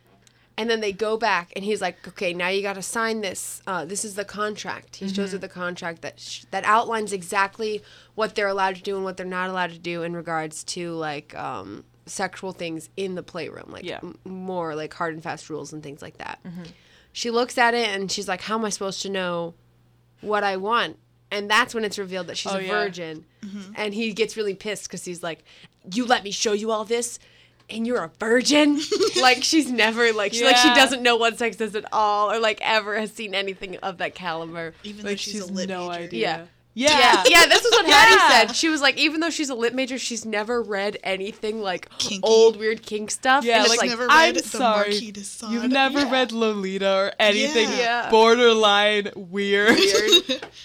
And 0.60 0.72
then 0.72 0.80
they 0.82 0.92
go 0.92 1.18
back 1.18 1.54
and 1.56 1.64
he's 1.64 1.82
like, 1.82 2.08
"Okay, 2.08 2.34
now 2.34 2.48
you 2.48 2.64
got 2.64 2.74
to 2.74 2.82
sign 2.82 3.22
this. 3.22 3.62
Uh, 3.68 3.86
this 3.86 4.04
is 4.04 4.16
the 4.16 4.26
contract." 4.26 4.96
He 4.96 5.08
shows 5.08 5.32
her 5.32 5.38
the 5.38 5.48
contract 5.48 6.02
that 6.02 6.20
sh- 6.20 6.46
that 6.50 6.64
outlines 6.64 7.14
exactly 7.14 7.84
what 8.16 8.34
they're 8.34 8.48
allowed 8.48 8.76
to 8.78 8.82
do 8.82 8.96
and 8.96 9.04
what 9.04 9.18
they're 9.18 9.26
not 9.28 9.52
allowed 9.52 9.70
to 9.70 9.78
do 9.78 10.02
in 10.02 10.16
regards 10.16 10.64
to 10.64 10.94
like 10.94 11.36
um, 11.36 11.84
sexual 12.08 12.54
things 12.54 12.90
in 12.98 13.14
the 13.14 13.22
playroom, 13.22 13.70
like 13.70 13.84
Yeah. 13.86 14.00
m- 14.02 14.18
more 14.26 14.74
like 14.74 14.96
hard 14.96 15.14
and 15.14 15.22
fast 15.22 15.48
rules 15.48 15.74
and 15.74 15.84
things 15.84 16.02
like 16.02 16.18
that. 16.18 16.40
She 17.18 17.32
looks 17.32 17.58
at 17.58 17.74
it 17.74 17.90
and 17.90 18.12
she's 18.12 18.28
like, 18.28 18.42
"How 18.42 18.60
am 18.60 18.64
I 18.66 18.70
supposed 18.70 19.02
to 19.02 19.10
know 19.10 19.56
what 20.22 20.44
I 20.44 20.56
want?" 20.58 20.98
And 21.32 21.50
that's 21.50 21.74
when 21.74 21.84
it's 21.84 21.98
revealed 21.98 22.28
that 22.28 22.38
she's 22.38 22.52
Oh, 22.52 22.58
a 22.58 22.62
yeah. 22.62 22.70
virgin. 22.70 23.26
Mm-hmm. 23.44 23.72
And 23.74 23.94
he 23.96 24.14
gets 24.14 24.38
really 24.38 24.54
pissed 24.54 24.84
because 24.84 25.04
he's 25.04 25.24
like, 25.24 25.44
"You 25.92 26.06
let 26.06 26.24
me 26.24 26.30
show 26.30 26.54
you 26.54 26.70
all 26.70 26.86
this, 26.86 27.18
and 27.72 27.88
you're 27.88 28.04
a 28.04 28.12
virgin." 28.20 28.80
like 29.20 29.44
she's 29.44 29.72
never 29.72 30.14
like 30.14 30.36
she 30.36 30.46
like 30.46 30.58
she 30.58 30.70
doesn't 30.76 31.02
know 31.02 31.16
what 31.16 31.40
sex 31.40 31.60
is 31.60 31.76
at 31.76 31.86
all, 31.92 32.32
or 32.32 32.38
like 32.40 32.60
ever 32.62 33.00
has 33.00 33.12
seen 33.12 33.34
anything 33.34 33.78
of 33.78 33.98
that 33.98 34.14
caliber. 34.14 34.76
Even 34.84 35.04
though 35.04 35.16
she's, 35.16 35.34
she's 35.34 35.42
a 35.42 35.52
lit 35.52 35.70
no 35.70 35.90
major. 35.90 36.02
idea. 36.04 36.22
Yeah. 36.22 36.46
Yeah. 36.78 36.90
Yeah, 36.90 37.24
yeah, 37.28 37.46
this 37.48 37.66
is 37.66 37.72
what 37.72 37.88
Yeah. 37.88 37.96
Hattie 37.96 38.48
said. 38.48 38.56
She 38.56 38.70
was 38.70 38.82
like, 38.82 38.98
even 38.98 39.20
though 39.20 39.32
she's 39.32 39.50
a 39.50 39.56
lit 39.56 39.74
major, 39.74 39.98
she's 39.98 40.26
never 40.26 40.62
read 40.62 40.98
anything 41.04 41.62
like 41.62 41.90
Kinky. 41.98 42.20
old 42.24 42.58
weird 42.60 42.84
kink 42.84 43.10
stuff. 43.10 43.44
Yeah, 43.44 43.56
and 43.58 43.64
it's 43.66 43.74
She's 43.74 43.82
like, 43.82 43.90
never 43.90 44.08
I'm 44.10 44.34
the 44.36 44.44
sorry. 44.44 44.90
Marquis 44.92 45.12
de 45.12 45.24
Sade. 45.24 45.50
You've 45.52 45.72
never 45.72 46.00
Yeah. 46.02 46.12
read 46.12 46.32
Lolita 46.32 46.94
or 46.96 47.12
anything 47.20 47.70
Yeah. 47.70 47.78
Yeah. 47.78 48.10
borderline 48.12 49.10
weird. 49.16 49.76
weird. 49.76 50.46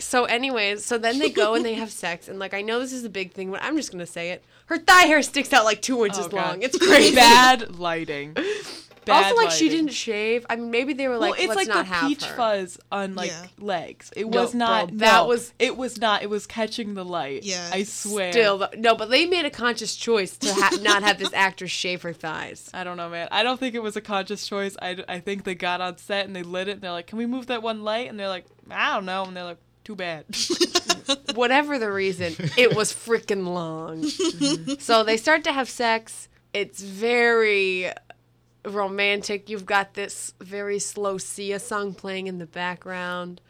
So, 0.00 0.26
anyways, 0.26 0.84
so 0.84 0.96
then 0.96 1.18
they 1.18 1.28
go 1.28 1.56
and 1.56 1.64
they 1.64 1.74
have 1.74 1.90
sex, 1.90 2.28
and 2.28 2.38
like 2.38 2.54
I 2.54 2.62
know 2.62 2.78
this 2.78 2.92
is 2.92 3.02
a 3.04 3.08
big 3.10 3.32
thing, 3.32 3.50
but 3.50 3.60
I'm 3.64 3.76
just 3.76 3.90
gonna 3.90 4.06
say 4.06 4.30
it. 4.30 4.44
Her 4.66 4.78
thigh 4.78 5.02
hair 5.06 5.22
sticks 5.22 5.52
out 5.52 5.64
like 5.64 5.82
two 5.82 6.04
inches 6.04 6.28
Oh, 6.32 6.36
long. 6.36 6.62
It's 6.62 6.78
crazy. 6.78 7.16
Bad 7.16 7.78
lighting. 7.80 8.36
Bad 9.08 9.24
also, 9.32 9.36
like 9.36 9.50
she 9.50 9.68
didn't 9.68 9.92
shave. 9.92 10.46
I 10.48 10.56
mean, 10.56 10.70
maybe 10.70 10.92
they 10.92 11.08
were 11.08 11.18
Well, 11.18 11.30
like, 11.30 11.40
it's 11.40 11.48
let's 11.48 11.56
like 11.56 11.68
not 11.68 11.86
the 11.86 11.92
have 11.94 12.08
peach 12.08 12.24
her. 12.24 12.36
fuzz 12.36 12.78
on 12.92 13.14
like 13.14 13.30
Yeah. 13.30 13.46
legs. 13.58 14.12
It 14.16 14.28
No, 14.28 14.42
was 14.42 14.54
not. 14.54 14.88
bro, 14.88 14.98
that 14.98 15.12
no, 15.22 15.26
was- 15.26 15.52
It 15.58 15.76
was 15.76 15.98
not. 16.00 16.22
It 16.22 16.30
was 16.30 16.46
catching 16.46 16.94
the 16.94 17.04
light. 17.04 17.42
Yeah. 17.42 17.68
I 17.72 17.82
swear. 17.82 18.32
Still, 18.32 18.58
though- 18.58 18.68
no, 18.76 18.94
but 18.94 19.10
they 19.10 19.26
made 19.26 19.44
a 19.44 19.50
conscious 19.50 19.96
choice 19.96 20.36
to 20.38 20.52
ha- 20.54 20.78
not 20.82 21.02
have 21.02 21.18
this 21.18 21.32
actress 21.34 21.70
shave 21.70 22.02
her 22.02 22.12
thighs. 22.12 22.70
I 22.72 22.84
don't 22.84 22.96
know, 22.96 23.08
man. 23.08 23.28
I 23.32 23.42
don't 23.42 23.58
think 23.58 23.74
it 23.74 23.82
was 23.82 23.96
a 23.96 24.00
conscious 24.00 24.46
choice. 24.46 24.76
I, 24.80 25.02
I 25.08 25.18
think 25.20 25.44
they 25.44 25.54
got 25.54 25.80
on 25.80 25.98
set 25.98 26.26
and 26.26 26.36
they 26.36 26.42
lit 26.42 26.68
it. 26.68 26.72
And 26.72 26.80
they're 26.82 26.92
like, 26.92 27.06
"Can 27.06 27.18
we 27.18 27.26
move 27.26 27.46
that 27.46 27.62
one 27.62 27.82
light?" 27.82 28.08
And 28.08 28.18
they're 28.20 28.28
like, 28.28 28.44
"I 28.70 28.94
don't 28.94 29.04
know." 29.06 29.24
And 29.24 29.36
they're 29.36 29.44
like, 29.44 29.58
"Too 29.84 29.96
bad." 29.96 30.24
Whatever 31.34 31.78
the 31.78 31.90
reason, 31.90 32.34
it 32.56 32.74
was 32.76 32.92
freaking 32.92 33.46
long. 33.46 34.04
so 34.78 35.04
they 35.04 35.16
start 35.16 35.44
to 35.44 35.52
have 35.52 35.68
sex. 35.68 36.28
It's 36.52 36.82
very 36.82 37.90
romantic. 38.68 39.48
You've 39.48 39.66
got 39.66 39.94
this 39.94 40.34
very 40.40 40.78
slow 40.78 41.18
Sia 41.18 41.58
song 41.58 41.94
playing 41.94 42.26
in 42.26 42.38
the 42.38 42.46
background. 42.46 43.40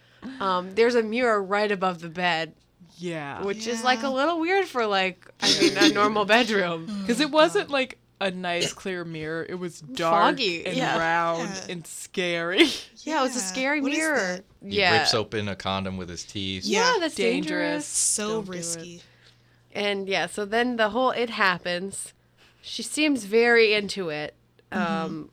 Um, 0.40 0.74
there's 0.74 0.94
a 0.94 1.02
mirror 1.02 1.42
right 1.42 1.70
above 1.70 2.00
the 2.00 2.08
bed, 2.08 2.54
yeah. 2.96 3.42
which 3.44 3.66
is 3.66 3.84
like 3.84 4.02
a 4.02 4.08
little 4.08 4.40
weird 4.40 4.66
for 4.66 4.84
like 4.86 5.26
I 5.40 5.58
mean 5.60 5.76
a 5.78 5.88
normal 5.92 6.24
bedroom. 6.36 6.86
Because 7.02 7.20
it 7.20 7.30
wasn't 7.30 7.70
like 7.70 7.98
a 8.20 8.30
nice 8.32 8.72
clear 8.72 9.04
mirror. 9.04 9.46
It 9.48 9.54
was 9.54 9.80
dark 9.80 10.36
Foggy, 10.36 10.66
and 10.66 10.76
yeah. 10.76 10.98
round 10.98 11.48
Yeah. 11.50 11.72
and 11.72 11.86
scary. 11.86 12.68
Yeah, 13.04 13.20
it 13.20 13.22
was 13.22 13.36
a 13.36 13.40
scary 13.40 13.80
What 13.80 13.92
is 13.92 13.98
mirror. 13.98 14.16
that? 14.16 14.44
He 14.68 14.78
yeah, 14.80 14.98
rips 14.98 15.14
open 15.14 15.48
a 15.48 15.54
condom 15.56 15.96
with 15.96 16.10
his 16.10 16.24
teeth. 16.24 16.64
Yeah. 16.66 16.80
yeah, 16.94 17.00
that's 17.00 17.14
Dangerous. 17.14 17.46
dangerous. 17.60 17.86
So 17.86 18.28
Don't 18.42 18.48
risky. 18.48 19.02
And 19.72 20.08
yeah, 20.08 20.26
so 20.26 20.44
then 20.44 20.76
the 20.76 20.90
whole 20.90 21.10
it 21.12 21.30
happens. 21.30 22.12
She 22.60 22.82
seems 22.82 23.24
very 23.24 23.72
into 23.72 24.08
it. 24.10 24.34
Um, 24.72 25.30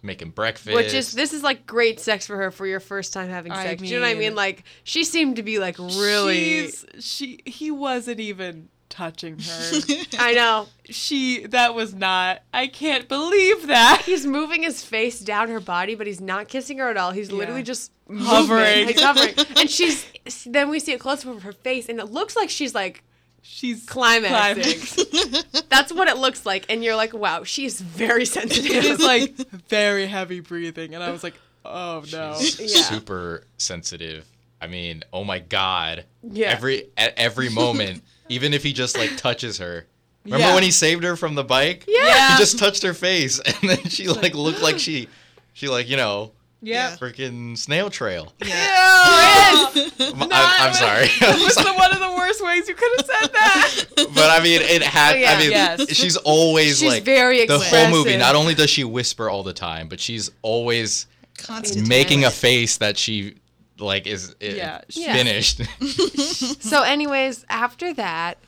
Making 0.00 0.30
breakfast. 0.30 0.74
which 0.76 0.94
is 0.94 1.12
this 1.12 1.32
is 1.32 1.42
like 1.42 1.66
great 1.66 1.98
sex 1.98 2.26
for 2.26 2.36
her 2.36 2.50
for 2.52 2.66
your 2.66 2.78
first 2.80 3.12
time 3.12 3.28
having 3.28 3.50
I 3.50 3.64
sex. 3.64 3.82
Do 3.82 3.88
you 3.88 3.96
know 3.96 4.02
what 4.02 4.10
I 4.10 4.14
mean? 4.14 4.20
mean- 4.20 4.34
Like 4.36 4.62
she 4.84 5.02
seemed 5.02 5.36
to 5.36 5.42
be 5.42 5.58
like 5.58 5.76
really. 5.78 6.68
She's, 6.68 6.86
she 7.00 7.40
he 7.44 7.70
wasn't 7.72 8.20
even 8.20 8.68
touching 8.90 9.38
her. 9.40 9.70
I 10.20 10.34
know 10.34 10.68
she 10.84 11.46
that 11.48 11.74
was 11.74 11.94
not. 11.94 12.42
I 12.54 12.68
can't 12.68 13.08
believe 13.08 13.66
that. 13.66 14.02
he's 14.06 14.24
moving 14.24 14.62
his 14.62 14.84
face 14.84 15.18
down 15.18 15.48
her 15.48 15.60
body, 15.60 15.96
but 15.96 16.06
he's 16.06 16.20
not 16.20 16.46
kissing 16.46 16.78
her 16.78 16.88
at 16.88 16.96
all. 16.96 17.10
He's 17.10 17.32
literally 17.32 17.60
Yeah. 17.60 17.64
just 17.64 17.90
Hovering. 18.08 18.78
moving. 18.80 18.88
He's 18.94 19.02
hovering, 19.02 19.34
and 19.58 19.68
she's. 19.68 20.06
Then 20.46 20.70
we 20.70 20.78
see 20.78 20.92
a 20.92 20.98
close 20.98 21.26
up 21.26 21.34
of 21.36 21.42
her 21.42 21.52
face, 21.52 21.88
and 21.88 21.98
it 21.98 22.06
looks 22.12 22.36
like 22.36 22.50
she's 22.50 22.74
like 22.74 23.02
She's 23.50 23.84
climaxing. 23.86 25.42
That's 25.70 25.90
what 25.92 26.06
it 26.06 26.18
looks 26.18 26.44
like, 26.46 26.66
and 26.68 26.84
you're 26.84 26.94
like, 26.96 27.14
wow, 27.14 27.44
she's 27.44 27.80
very 27.80 28.24
sensitive. 28.26 28.70
it 28.70 28.84
is 28.84 29.00
like 29.12 29.34
very 29.68 30.06
heavy 30.06 30.40
breathing, 30.40 30.94
and 30.94 31.02
I 31.02 31.10
was 31.10 31.24
like, 31.24 31.34
oh 31.64 32.04
no. 32.12 32.36
She's 32.38 32.76
Yeah. 32.76 32.82
super 32.82 33.44
sensitive. 33.56 34.26
I 34.60 34.66
mean, 34.66 35.02
oh 35.12 35.24
my 35.24 35.38
god. 35.38 36.04
Yeah. 36.22 36.48
Every 36.50 36.88
at 36.96 37.14
every 37.18 37.48
moment, 37.48 38.02
even 38.28 38.52
if 38.54 38.62
he 38.62 38.72
just 38.72 38.96
like 38.98 39.16
touches 39.16 39.58
her. 39.58 39.86
Remember 40.24 40.46
Yeah. 40.46 40.54
when 40.54 40.62
he 40.62 40.70
saved 40.70 41.02
her 41.04 41.16
from 41.16 41.34
the 41.34 41.44
bike? 41.44 41.84
Yeah. 41.88 42.32
He 42.32 42.38
just 42.38 42.58
touched 42.58 42.82
her 42.82 42.92
face, 42.94 43.40
and 43.40 43.70
then 43.70 43.78
she 43.84 44.08
like 44.08 44.34
looked 44.34 44.60
like 44.60 44.78
she, 44.78 45.08
she 45.54 45.68
like 45.68 45.88
you 45.88 45.96
know, 45.96 46.32
Yeah. 46.60 46.96
freaking 46.96 47.56
snail 47.56 47.88
trail. 47.88 48.32
Yeah. 48.44 49.57
I'm, 50.00 50.28
I'm 50.32 50.74
sorry. 50.74 51.08
That 51.20 51.38
was 51.38 51.54
the, 51.54 51.72
one 51.74 51.92
of 51.92 52.00
the 52.00 52.10
worst 52.16 52.44
ways 52.44 52.68
you 52.68 52.74
could 52.74 52.90
have 52.98 53.06
said 53.06 53.32
that. 53.32 53.84
but 54.14 54.30
I 54.30 54.42
mean, 54.42 54.60
it 54.62 54.82
had. 54.82 55.16
Oh, 55.16 55.18
yeah. 55.18 55.32
I 55.32 55.38
mean, 55.38 55.50
Yes. 55.50 55.94
she's 55.94 56.16
always 56.16 56.80
She's 56.80 56.88
like 56.88 57.04
very 57.04 57.46
the 57.46 57.58
whole 57.58 57.90
movie. 57.90 58.16
Not 58.16 58.34
only 58.34 58.54
does 58.54 58.70
she 58.70 58.84
whisper 58.84 59.28
all 59.28 59.42
the 59.42 59.52
time, 59.52 59.88
but 59.88 60.00
she's 60.00 60.30
always 60.42 61.06
Constant. 61.36 61.88
making 61.88 62.24
a 62.24 62.30
face 62.30 62.78
that 62.78 62.96
she 62.98 63.36
like 63.78 64.06
is 64.06 64.34
i- 64.40 64.44
Yeah, 64.46 64.80
she- 64.88 65.04
Yeah. 65.04 65.14
finished. 65.14 65.62
So, 66.60 66.82
anyways, 66.82 67.44
after 67.48 67.94
that, 67.94 68.38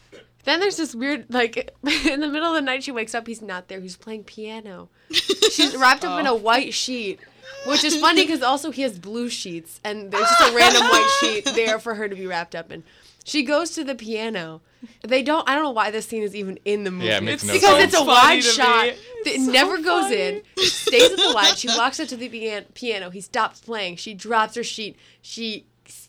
then 0.44 0.60
there's 0.60 0.76
this 0.76 0.94
weird, 0.94 1.26
like, 1.32 1.72
in 2.06 2.20
the 2.20 2.28
middle 2.28 2.48
of 2.48 2.54
the 2.54 2.60
night, 2.60 2.82
she 2.82 2.92
wakes 2.92 3.14
up. 3.14 3.26
He's 3.26 3.42
not 3.42 3.68
there. 3.68 3.80
He's 3.80 3.96
playing 3.96 4.24
piano. 4.24 4.88
She's 5.10 5.76
wrapped 5.76 6.04
up 6.04 6.18
in 6.20 6.26
oh. 6.26 6.34
a 6.34 6.36
white 6.36 6.72
sheet, 6.74 7.20
which 7.66 7.84
is 7.84 8.00
funny 8.00 8.22
because 8.22 8.42
also 8.42 8.70
he 8.70 8.82
has 8.82 8.98
blue 8.98 9.28
sheets, 9.28 9.80
and 9.84 10.10
there's 10.10 10.28
just 10.28 10.52
a 10.52 10.56
random 10.56 10.82
white 10.82 11.10
sheet 11.20 11.44
there 11.54 11.78
for 11.78 11.94
her 11.94 12.08
to 12.08 12.14
be 12.14 12.26
wrapped 12.26 12.54
up 12.54 12.70
in. 12.72 12.82
She 13.24 13.42
goes 13.42 13.70
to 13.72 13.84
the 13.84 13.94
piano. 13.94 14.60
They 15.06 15.22
don't. 15.22 15.48
I 15.48 15.54
don't 15.54 15.64
know 15.64 15.70
why 15.70 15.90
this 15.90 16.06
scene 16.06 16.22
is 16.22 16.34
even 16.34 16.58
in 16.64 16.84
the 16.84 16.90
movie. 16.90 17.06
Yeah, 17.06 17.18
it 17.18 17.22
makes 17.22 17.44
no 17.44 17.52
because 17.52 17.76
sense. 17.76 17.92
it's 17.92 18.02
a 18.02 18.04
wide 18.04 18.42
shot. 18.42 18.86
It 19.26 19.44
so 19.44 19.52
never 19.52 19.80
goes 19.80 20.10
in. 20.10 20.42
It 20.56 20.70
stays 20.70 21.10
at 21.10 21.18
the 21.18 21.30
light. 21.30 21.58
She 21.58 21.68
walks 21.68 22.00
up 22.00 22.08
to 22.08 22.16
the 22.16 22.30
pian- 22.30 22.72
piano. 22.72 23.10
He 23.10 23.20
stops 23.20 23.60
playing. 23.60 23.96
She 23.96 24.14
drops 24.14 24.54
her 24.56 24.64
sheet. 24.64 24.96
She 25.20 25.66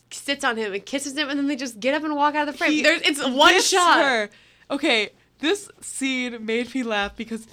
sits 0.09 0.43
on 0.43 0.57
him 0.57 0.73
and 0.73 0.85
kisses 0.85 1.17
him, 1.17 1.29
and 1.29 1.37
then 1.37 1.47
they 1.47 1.55
just 1.57 1.79
get 1.79 1.93
up 1.93 2.03
and 2.03 2.15
walk 2.15 2.35
out 2.35 2.47
of 2.47 2.53
the 2.53 2.57
frame. 2.57 2.71
He 2.71 2.81
There's, 2.81 3.01
it's 3.01 3.25
one 3.25 3.61
shot. 3.61 3.99
Her. 4.03 4.29
Okay, 4.69 5.09
this 5.39 5.69
scene 5.81 6.45
made 6.45 6.73
me 6.73 6.83
laugh 6.83 7.15
because 7.17 7.45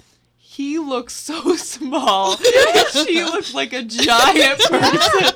he 0.59 0.77
looks 0.77 1.13
so 1.13 1.55
small. 1.55 2.35
she 2.91 3.23
looks 3.23 3.53
like 3.53 3.71
a 3.71 3.81
giant 3.81 4.59
person. 4.69 5.33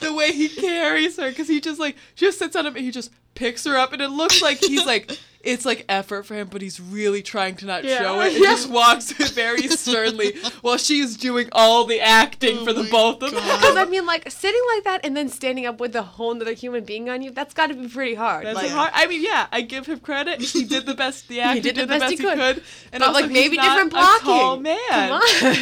the 0.00 0.14
way 0.16 0.32
he 0.32 0.48
carries 0.48 1.18
her, 1.18 1.28
because 1.28 1.48
he 1.48 1.60
just 1.60 1.78
like 1.78 1.96
just 2.16 2.38
sits 2.38 2.56
on 2.56 2.64
him 2.64 2.74
and 2.74 2.82
he 2.82 2.90
just 2.90 3.10
picks 3.34 3.66
her 3.66 3.76
up, 3.76 3.92
and 3.92 4.00
it 4.00 4.08
looks 4.08 4.40
like 4.40 4.56
he's 4.56 4.86
like 4.86 5.18
it's 5.44 5.64
like 5.64 5.84
effort 5.88 6.24
for 6.24 6.34
him, 6.34 6.48
but 6.50 6.62
he's 6.62 6.80
really 6.80 7.22
trying 7.22 7.54
to 7.56 7.66
not 7.66 7.84
Yeah. 7.84 7.98
show 7.98 8.20
it. 8.20 8.32
And 8.34 8.42
Yeah. 8.42 8.50
just 8.50 8.68
walks 8.70 9.12
very 9.32 9.68
sternly 9.68 10.34
while 10.62 10.76
she's 10.78 11.16
doing 11.16 11.48
all 11.52 11.84
the 11.84 12.00
acting 12.00 12.58
oh 12.58 12.64
for 12.64 12.72
the 12.72 12.82
my 12.84 12.90
both 12.90 13.22
of 13.22 13.30
them. 13.32 13.42
Because 13.42 13.76
I 13.76 13.84
mean, 13.84 14.06
like 14.06 14.30
sitting 14.30 14.60
like 14.74 14.84
that 14.84 15.00
and 15.04 15.16
then 15.16 15.28
standing 15.28 15.66
up 15.66 15.78
with 15.80 15.94
a 15.96 16.02
whole 16.02 16.34
other 16.40 16.52
human 16.54 16.84
being 16.84 17.08
on 17.10 17.22
you—that's 17.22 17.54
got 17.54 17.68
to 17.68 17.74
be 17.74 17.88
pretty 17.88 18.14
hard. 18.14 18.46
That's 18.46 18.56
like, 18.56 18.70
hard. 18.70 18.90
I 18.94 19.06
mean, 19.06 19.22
yeah, 19.22 19.46
I 19.52 19.60
give 19.60 19.86
him 19.86 20.00
credit. 20.00 20.40
He 20.40 20.64
did 20.64 20.86
the 20.86 20.94
best. 20.94 21.28
The 21.28 21.40
actor 21.46 21.60
did 21.62 21.74
did, 21.74 21.76
the 21.76 21.80
the 21.82 21.86
best 21.88 22.00
best 22.00 22.10
he 22.12 22.16
he 22.16 22.22
could. 22.24 22.38
could. 22.38 22.62
And 22.92 23.00
But, 23.00 23.08
also, 23.08 23.20
like, 23.20 23.30
maybe 23.30 23.56
he's 23.56 23.66
not 23.66 23.74
different 23.74 23.92
A 23.92 23.96
blocking. 23.96 24.24
tall 24.26 24.56
man. 24.60 24.78
Come 24.88 25.12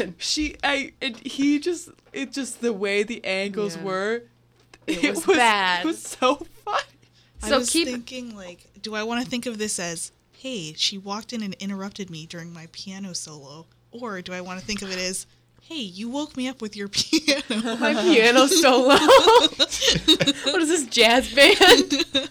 on. 0.00 0.14
She, 0.18 0.56
I, 0.62 0.92
and 1.02 1.16
he 1.18 1.58
just, 1.58 1.88
it 2.12 2.32
just 2.32 2.60
the 2.60 2.72
way 2.72 3.02
the 3.02 3.24
angles 3.24 3.76
Yeah. 3.76 3.82
were. 3.82 4.22
It 4.86 5.10
was 5.14 5.24
bad. 5.26 5.84
It 5.84 5.88
was 5.88 6.02
so 6.02 6.44
funny. 6.64 6.82
So 7.40 7.54
I 7.54 7.58
was 7.58 7.70
keep- 7.70 7.88
thinking, 7.88 8.36
like, 8.36 8.66
do 8.82 8.94
I 8.94 9.02
want 9.02 9.24
to 9.24 9.30
think 9.30 9.46
of 9.46 9.58
this 9.58 9.78
as, 9.78 10.12
hey, 10.32 10.72
she 10.74 10.98
walked 10.98 11.32
in 11.32 11.42
and 11.42 11.54
interrupted 11.54 12.10
me 12.10 12.26
during 12.26 12.52
my 12.52 12.68
piano 12.72 13.12
solo? 13.14 13.66
Or 13.90 14.20
do 14.22 14.32
I 14.32 14.40
want 14.40 14.58
to 14.60 14.66
think 14.66 14.82
of 14.82 14.90
it 14.90 14.98
as, 14.98 15.26
hey, 15.62 15.76
you 15.80 16.08
woke 16.08 16.36
me 16.36 16.48
up 16.48 16.60
with 16.60 16.76
your 16.76 16.88
piano? 16.92 17.42
my 17.78 17.94
piano 17.94 18.46
solo. 18.46 18.88
what 18.96 20.62
is 20.62 20.68
this 20.68 20.86
jazz 20.86 21.32
band? 21.32 22.30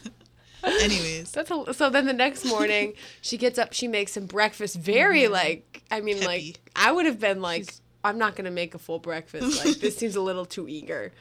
Anyways, 0.64 1.32
That's 1.32 1.50
a, 1.50 1.74
so. 1.74 1.90
Then 1.90 2.06
the 2.06 2.14
next 2.14 2.46
morning, 2.46 2.94
she 3.22 3.36
gets 3.38 3.58
up. 3.58 3.74
She 3.74 3.88
makes 3.88 4.12
some 4.12 4.28
breakfast. 4.28 4.76
Very 4.76 5.22
Mm-hmm. 5.22 5.34
like, 5.34 5.82
I 5.90 6.02
mean, 6.02 6.20
Peppy. 6.20 6.28
like 6.28 6.72
I 6.76 6.92
would 6.92 7.08
have 7.08 7.20
been 7.20 7.42
like 7.42 7.74
I'm 8.04 8.20
not 8.20 8.36
gonna 8.36 8.52
make 8.52 8.76
a 8.76 8.80
full 8.80 9.00
breakfast. 9.00 9.66
Like 9.66 9.78
this 9.78 9.98
seems 9.98 10.16
a 10.16 10.22
little 10.22 10.46
too 10.46 10.68
eager. 10.70 11.14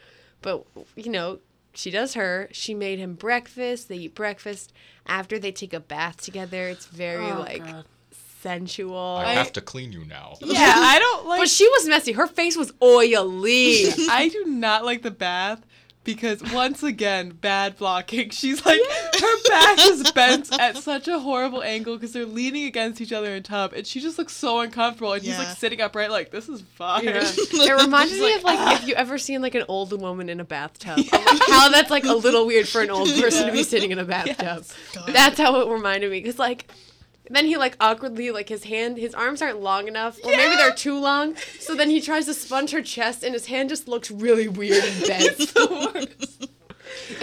But 0.43 0.67
you 0.95 1.11
know, 1.11 1.39
she 1.75 1.91
does 1.91 2.15
her. 2.15 2.49
She 2.53 2.75
made 2.75 2.99
him 2.99 3.15
breakfast. 3.15 3.89
They 3.89 3.97
eat 3.97 4.15
breakfast 4.15 4.73
after 5.07 5.39
they 5.39 5.53
take 5.53 5.73
a 5.73 5.81
bath 5.81 6.21
together. 6.23 6.69
It's 6.69 6.87
very 6.87 7.25
Oh, 7.31 7.41
like 7.41 7.65
God. 7.65 7.85
sensual. 8.41 9.17
I 9.25 9.33
have 9.35 9.53
to 9.55 9.61
clean 9.61 9.93
you 9.93 10.05
now. 10.05 10.35
Yeah, 10.41 10.73
I 10.77 10.99
don't 10.99 11.27
like. 11.29 11.41
but 11.41 11.49
she 11.49 11.69
was 11.69 11.87
messy. 11.89 12.13
Her 12.13 12.27
face 12.27 12.57
was 12.57 12.73
oily. 12.83 13.85
I 14.11 14.29
do 14.33 14.45
not 14.47 14.85
like 14.85 15.03
the 15.03 15.11
bath 15.11 15.65
because 16.05 16.43
once 16.53 16.83
again, 16.83 17.31
bad 17.31 17.77
blocking. 17.77 18.31
She's 18.41 18.65
like 18.65 18.81
her 18.81 19.49
back 19.49 19.79
is 19.79 20.11
bent 20.15 20.59
at 20.59 20.77
such 20.77 21.09
a 21.09 21.19
horrible 21.19 21.63
angle 21.63 21.97
because 21.97 22.13
they're 22.13 22.25
leaning 22.25 22.65
against 22.65 23.01
each 23.01 23.13
other 23.13 23.29
in 23.29 23.35
a 23.35 23.41
tub, 23.41 23.73
and 23.73 23.87
she 23.87 24.01
just 24.01 24.19
looks 24.19 24.35
so 24.35 24.61
uncomfortable. 24.61 25.13
And 25.13 25.23
he's 25.23 25.39
like 25.39 25.57
sitting 25.57 25.81
upright, 25.81 26.11
like 26.11 26.31
this 26.31 26.49
is 26.49 26.63
fine. 26.75 27.05
Yeah. 27.05 27.21
It 27.61 27.85
reminds 27.85 28.13
me 28.13 28.35
of 28.35 28.43
like 28.43 28.81
if 28.81 28.89
you 28.89 28.95
ever 28.95 29.19
seen 29.19 29.43
like 29.43 29.55
an 29.55 29.65
old 29.69 29.99
woman 30.01 30.29
in 30.29 30.41
a 30.41 30.45
bathtub. 30.45 30.99
I'm 31.13 31.39
like, 31.39 31.49
how 31.49 31.69
that's 31.69 31.91
like 31.91 32.05
a 32.05 32.15
little 32.15 32.47
weird 32.47 32.69
for 32.69 32.81
an 32.81 32.91
old 32.91 33.09
person 33.09 33.47
to 33.47 33.53
be 33.53 33.63
sitting 33.63 33.91
in 33.91 33.99
a 33.99 34.05
bathtub. 34.05 34.65
God. 34.95 35.09
That's 35.09 35.39
how 35.39 35.61
it 35.61 35.69
reminded 35.71 36.11
me. 36.11 36.23
Cause 36.23 36.39
like 36.39 36.67
then 37.37 37.47
he 37.47 37.57
like 37.57 37.77
awkwardly 37.81 38.31
like 38.31 38.49
his 38.49 38.65
hand 38.65 38.97
his 38.99 39.15
arms 39.15 39.41
aren't 39.41 39.61
long 39.61 39.89
enough 39.89 40.19
or 40.25 40.31
maybe 40.31 40.57
they're 40.57 40.73
too 40.75 40.99
long. 40.99 41.37
So 41.59 41.75
then 41.75 41.89
he 41.91 42.01
tries 42.01 42.27
to 42.27 42.35
sponge 42.35 42.71
her 42.73 42.83
chest 42.83 43.23
and 43.23 43.33
his 43.35 43.47
hand 43.47 43.69
just 43.69 43.89
looks 43.89 44.11
really 44.11 44.49
weird 44.49 44.85
and 44.85 45.07
bent. 45.07 46.11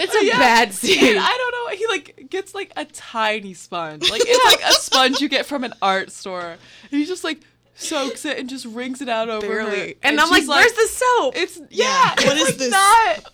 It's 0.00 0.14
a 0.14 0.24
Yeah. 0.24 0.38
bad 0.38 0.68
And 0.68 0.74
scene. 0.76 1.16
I 1.18 1.36
don't 1.36 1.52
know. 1.70 1.76
He 1.76 1.86
like 1.86 2.26
gets 2.30 2.54
like 2.54 2.72
a 2.76 2.84
tiny 2.86 3.54
sponge. 3.54 4.10
Like 4.10 4.22
it's 4.24 4.44
like 4.44 4.70
a 4.70 4.72
sponge 4.74 5.20
you 5.20 5.28
get 5.28 5.46
from 5.46 5.64
an 5.64 5.74
art 5.82 6.10
store. 6.10 6.56
And 6.90 7.00
he 7.00 7.04
just 7.04 7.24
like 7.24 7.40
soaks 7.74 8.24
it 8.24 8.38
and 8.38 8.48
just 8.48 8.66
wrings 8.66 9.00
it 9.00 9.08
out 9.08 9.28
over 9.28 9.46
her. 9.46 9.64
Barely. 9.70 9.96
And, 10.02 10.20
I'm 10.20 10.30
like, 10.30 10.40
she's 10.40 10.48
where's 10.48 10.72
the 10.72 10.86
soap? 10.88 11.36
It's 11.36 11.58
Yeah, 11.70 12.14
yeah. 12.18 12.26
what 12.26 12.36
it's 12.36 12.42
is 12.42 12.48
like 12.48 12.58
this? 12.58 12.70
Not, 12.70 13.16
and 13.16 13.24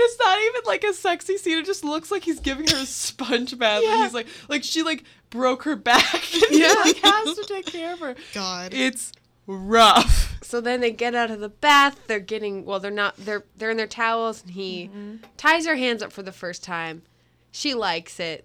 it's 0.00 0.18
not 0.18 0.38
even 0.40 0.62
like 0.66 0.84
a 0.84 0.92
sexy 0.92 1.36
scene. 1.36 1.58
It 1.58 1.66
just 1.66 1.84
looks 1.84 2.10
like 2.10 2.24
he's 2.24 2.40
giving 2.40 2.66
her 2.68 2.76
a 2.82 2.86
sponge 2.86 3.58
bath. 3.58 3.82
And 3.86 4.02
he's 4.02 4.14
like, 4.14 4.26
like 4.48 4.64
she 4.64 4.82
like 4.82 5.04
broke 5.30 5.62
her 5.64 5.76
back. 5.76 6.04
And 6.34 6.58
Yeah. 6.58 6.68
he 6.84 6.92
like 6.92 6.96
has 6.98 7.36
to 7.36 7.44
take 7.46 7.66
care 7.66 7.94
of 7.94 8.00
her. 8.00 8.14
God. 8.34 8.74
It's 8.74 9.12
rough. 9.46 10.38
So 10.42 10.60
then 10.60 10.80
they 10.80 10.90
get 10.90 11.14
out 11.14 11.30
of 11.30 11.40
the 11.40 11.48
bath. 11.48 12.00
They're 12.06 12.20
getting 12.20 12.64
well. 12.64 12.80
They're 12.80 12.90
not. 12.90 13.16
They're 13.16 13.44
they're 13.56 13.70
in 13.70 13.76
their 13.76 13.86
towels, 13.86 14.42
and 14.42 14.52
he 14.52 14.88
mm-hmm. 14.88 15.16
ties 15.36 15.66
her 15.66 15.76
hands 15.76 16.02
up 16.02 16.12
for 16.12 16.22
the 16.22 16.32
first 16.32 16.62
time. 16.62 17.02
She 17.50 17.74
likes 17.74 18.20
it. 18.20 18.44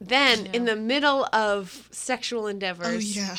Then, 0.00 0.46
in 0.46 0.64
the 0.64 0.74
middle 0.74 1.28
of 1.32 1.88
sexual 1.92 2.46
endeavors, 2.46 3.16
oh 3.16 3.20
yeah. 3.20 3.36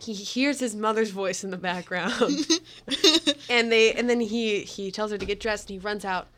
he 0.00 0.12
hears 0.12 0.60
his 0.60 0.76
mother's 0.76 1.10
voice 1.10 1.42
in 1.42 1.50
the 1.50 1.56
background, 1.56 2.12
and 3.50 3.72
they 3.72 3.92
and 3.94 4.08
then 4.08 4.20
he 4.20 4.60
he 4.60 4.90
tells 4.90 5.10
her 5.10 5.18
to 5.18 5.26
get 5.26 5.40
dressed, 5.40 5.70
and 5.70 5.80
he 5.80 5.84
runs 5.84 6.04
out. 6.04 6.28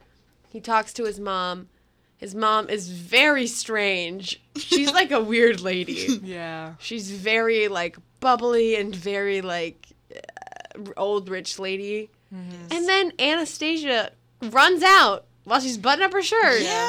He 0.51 0.61
talks 0.61 0.92
to 0.94 1.05
his 1.05 1.18
mom. 1.18 1.68
His 2.16 2.34
mom 2.34 2.68
is 2.68 2.90
very 2.90 3.46
strange. 3.46 4.42
She's 4.57 4.92
like 4.92 5.11
a 5.11 5.20
weird 5.32 5.61
lady. 5.61 6.20
Yeah. 6.22 6.74
She's 6.78 7.11
very 7.11 7.68
like 7.68 7.96
bubbly 8.20 8.76
and 8.76 8.94
very 8.94 9.40
like 9.40 9.86
uh, 10.14 10.90
old 10.96 11.28
rich 11.30 11.59
lady. 11.59 12.11
And 12.32 12.88
then 12.88 13.12
Anastasia 13.18 14.12
runs 14.40 14.82
out 14.84 15.24
while 15.44 15.61
she's 15.61 15.78
buttoning 15.78 16.07
up 16.07 16.12
her 16.12 16.22
shirt. 16.22 16.61
Yeah. 16.62 16.88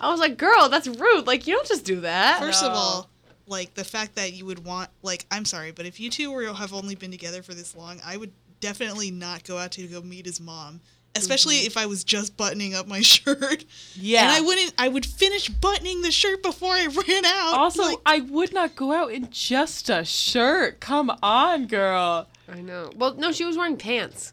I 0.00 0.08
was 0.10 0.20
like, 0.20 0.36
"Girl, 0.36 0.68
that's 0.68 0.86
rude. 0.86 1.26
Like 1.26 1.46
you 1.46 1.54
don't 1.54 1.66
just 1.66 1.84
do 1.84 2.00
that." 2.00 2.40
First 2.40 2.62
of 2.62 2.72
all, 2.72 3.08
like 3.46 3.74
the 3.74 3.84
fact 3.84 4.16
that 4.16 4.32
you 4.34 4.44
would 4.46 4.64
want, 4.64 4.90
like, 5.02 5.24
I'm 5.30 5.44
sorry, 5.44 5.70
but 5.70 5.86
if 5.86 5.98
you 6.00 6.10
two 6.10 6.30
were 6.30 6.52
have 6.52 6.74
only 6.74 6.94
been 6.94 7.10
together 7.10 7.42
for 7.42 7.54
this 7.54 7.74
long, 7.76 8.00
I 8.04 8.16
would 8.16 8.32
definitely 8.60 9.10
not 9.10 9.44
go 9.44 9.56
out 9.58 9.72
to 9.72 9.86
go 9.86 10.00
meet 10.02 10.26
his 10.26 10.40
mom, 10.40 10.80
especially 11.14 11.56
mm-hmm. 11.56 11.66
if 11.66 11.76
I 11.76 11.86
was 11.86 12.04
just 12.04 12.36
buttoning 12.36 12.74
up 12.74 12.86
my 12.86 13.00
shirt. 13.02 13.64
Yeah. 13.94 14.22
And 14.22 14.30
I 14.30 14.40
wouldn't. 14.40 14.74
I 14.78 14.88
would 14.88 15.06
finish 15.06 15.48
buttoning 15.48 16.02
the 16.02 16.10
shirt 16.12 16.42
before 16.42 16.72
I 16.72 16.86
ran 17.08 17.24
out. 17.24 17.54
also, 17.54 17.82
Like, 17.82 17.98
I 18.06 18.20
would 18.20 18.52
not 18.52 18.76
go 18.76 18.92
out 18.92 19.12
in 19.12 19.28
just 19.30 19.88
a 19.90 20.04
shirt. 20.04 20.80
Come 20.80 21.10
on, 21.22 21.66
girl. 21.66 22.28
I 22.48 22.60
know. 22.60 22.90
Well, 22.96 23.14
no, 23.14 23.32
she 23.32 23.44
was 23.44 23.56
wearing 23.56 23.76
pants. 23.76 24.32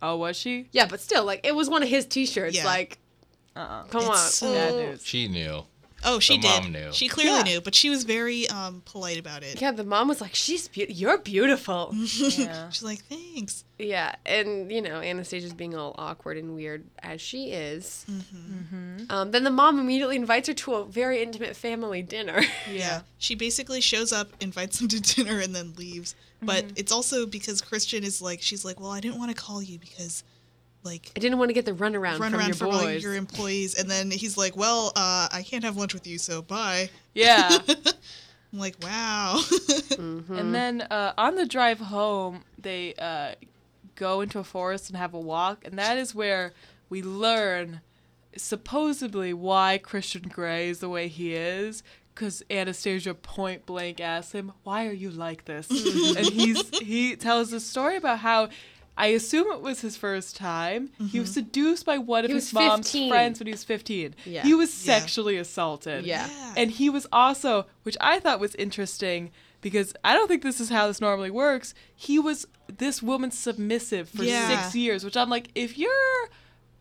Oh, 0.00 0.16
was 0.16 0.36
she? 0.36 0.68
Yeah, 0.72 0.86
but 0.86 1.00
still, 1.00 1.24
like 1.24 1.46
it 1.46 1.54
was 1.54 1.68
one 1.70 1.82
of 1.82 1.88
his 1.88 2.06
T-shirts. 2.06 2.56
Yeah. 2.56 2.64
Like, 2.64 2.98
Uh-uh. 3.54 3.84
come 3.84 4.00
It's 4.02 4.10
on. 4.10 4.16
so- 4.16 4.52
Bad. 4.52 5.00
She 5.00 5.28
knew. 5.28 5.64
Oh, 6.04 6.18
she 6.18 6.36
the 6.36 6.42
did. 6.42 6.62
mom 6.62 6.72
knew. 6.72 6.92
She 6.92 7.08
clearly 7.08 7.38
Yeah. 7.38 7.42
knew, 7.44 7.60
but 7.60 7.74
she 7.74 7.88
was 7.90 8.04
very 8.04 8.48
um 8.48 8.82
polite 8.84 9.18
about 9.18 9.42
it. 9.42 9.60
Yeah, 9.60 9.72
the 9.72 9.84
mom 9.84 10.08
was 10.08 10.20
like, 10.20 10.34
"She's 10.34 10.68
beau- 10.68 10.86
you're 10.88 11.18
beautiful." 11.18 11.94
Yeah. 12.42 12.70
She's 12.70 12.82
like, 12.82 13.02
thanks. 13.04 13.64
yeah, 13.78 14.14
and 14.26 14.70
you 14.72 14.80
know, 14.82 15.00
Anastasia's 15.00 15.52
being 15.52 15.74
all 15.74 15.94
awkward 15.98 16.36
and 16.38 16.54
weird 16.54 16.84
as 17.02 17.20
she 17.20 17.50
is. 17.52 18.04
Um, 19.10 19.30
then 19.30 19.44
the 19.44 19.50
mom 19.50 19.78
immediately 19.78 20.16
invites 20.16 20.48
her 20.48 20.54
to 20.54 20.74
a 20.74 20.84
very 20.84 21.22
intimate 21.22 21.56
family 21.56 22.02
dinner. 22.02 22.42
Yeah. 22.70 23.02
She 23.18 23.34
basically 23.34 23.80
shows 23.80 24.12
up, 24.12 24.28
invites 24.40 24.78
them 24.78 24.88
to 24.88 25.00
dinner, 25.14 25.38
and 25.40 25.54
then 25.54 25.74
leaves. 25.76 26.14
But 26.40 26.64
Mm-hmm. 26.64 26.72
it's 26.76 26.90
also 26.92 27.26
because 27.26 27.60
Christian 27.60 28.02
is 28.02 28.20
like, 28.20 28.40
she's 28.42 28.64
like, 28.64 28.80
well, 28.80 28.90
I 28.90 29.00
didn't 29.00 29.18
want 29.18 29.30
to 29.30 29.40
call 29.40 29.62
you 29.62 29.78
because, 29.78 30.24
like, 30.84 31.10
I 31.16 31.20
didn't 31.20 31.38
want 31.38 31.50
to 31.50 31.54
get 31.54 31.64
the 31.64 31.72
runaround 31.72 32.18
run 32.18 32.32
from 32.32 32.40
your 32.40 32.54
from 32.54 32.68
all 32.68 32.80
boys. 32.80 33.02
your 33.02 33.14
employees. 33.14 33.74
And 33.74 33.90
then 33.90 34.10
he's 34.10 34.36
like, 34.36 34.56
well, 34.56 34.88
uh, 34.96 35.28
I 35.32 35.42
can't 35.42 35.64
have 35.64 35.76
lunch 35.76 35.94
with 35.94 36.06
you, 36.06 36.18
so 36.18 36.42
bye. 36.42 36.90
Yeah. 37.14 37.58
I'm 38.52 38.58
like, 38.58 38.76
wow. 38.82 39.40
Mm-hmm. 39.92 40.34
And 40.34 40.54
then 40.54 40.80
uh, 40.82 41.12
on 41.18 41.36
the 41.36 41.44
drive 41.44 41.78
home, 41.78 42.44
they 42.58 42.94
uh, 42.94 43.34
go 43.94 44.22
into 44.22 44.38
a 44.38 44.44
forest 44.44 44.88
and 44.88 44.96
have 44.96 45.12
a 45.12 45.20
walk, 45.20 45.64
and 45.66 45.78
that 45.78 45.98
is 45.98 46.14
where 46.14 46.54
we 46.88 47.02
learn 47.02 47.82
supposedly 48.36 49.34
why 49.34 49.78
Christian 49.78 50.22
Grey 50.22 50.70
is 50.70 50.78
the 50.80 50.88
way 50.88 51.08
he 51.08 51.34
is. 51.34 51.82
Because 52.14 52.42
Anastasia 52.50 53.14
point 53.14 53.64
blank 53.66 54.00
asks 54.00 54.32
him, 54.32 54.52
"Why 54.64 54.86
are 54.86 54.92
you 54.92 55.10
like 55.10 55.44
this?" 55.44 55.68
and 56.16 56.26
he's 56.26 56.68
he 56.78 57.16
tells 57.16 57.52
a 57.52 57.60
story 57.60 57.96
about 57.96 58.20
how. 58.20 58.48
I 58.96 59.06
assume 59.08 59.50
it 59.52 59.62
was 59.62 59.80
his 59.80 59.96
first 59.96 60.36
time. 60.36 60.90
He 61.10 61.18
was 61.18 61.30
mm-hmm. 61.30 61.34
seduced 61.34 61.86
by 61.86 61.98
one 61.98 62.24
of 62.24 62.30
He 62.30 62.34
his 62.34 62.52
mom's 62.52 62.90
15. 62.90 63.10
friends 63.10 63.38
when 63.40 63.46
he 63.46 63.52
was 63.52 63.64
15. 63.64 64.14
Yeah. 64.26 64.42
He 64.42 64.54
was 64.54 64.68
Yeah. 64.86 64.98
sexually 64.98 65.36
assaulted. 65.38 66.04
Yeah. 66.04 66.28
Yeah. 66.28 66.54
And 66.56 66.70
he 66.70 66.90
was 66.90 67.06
also, 67.12 67.66
which 67.84 67.96
I 68.00 68.20
thought 68.20 68.38
was 68.38 68.54
interesting 68.56 69.30
because 69.62 69.94
I 70.04 70.12
don't 70.14 70.28
think 70.28 70.42
this 70.42 70.60
is 70.60 70.68
how 70.68 70.88
this 70.88 71.00
normally 71.00 71.30
works. 71.30 71.72
He 71.94 72.18
was 72.18 72.46
this 72.68 73.02
woman's 73.02 73.38
submissive 73.38 74.08
for 74.08 74.24
Yeah. 74.24 74.48
six 74.62 74.74
years, 74.74 75.04
which 75.04 75.16
I'm 75.16 75.30
like, 75.30 75.48
if 75.54 75.78
you're 75.78 76.28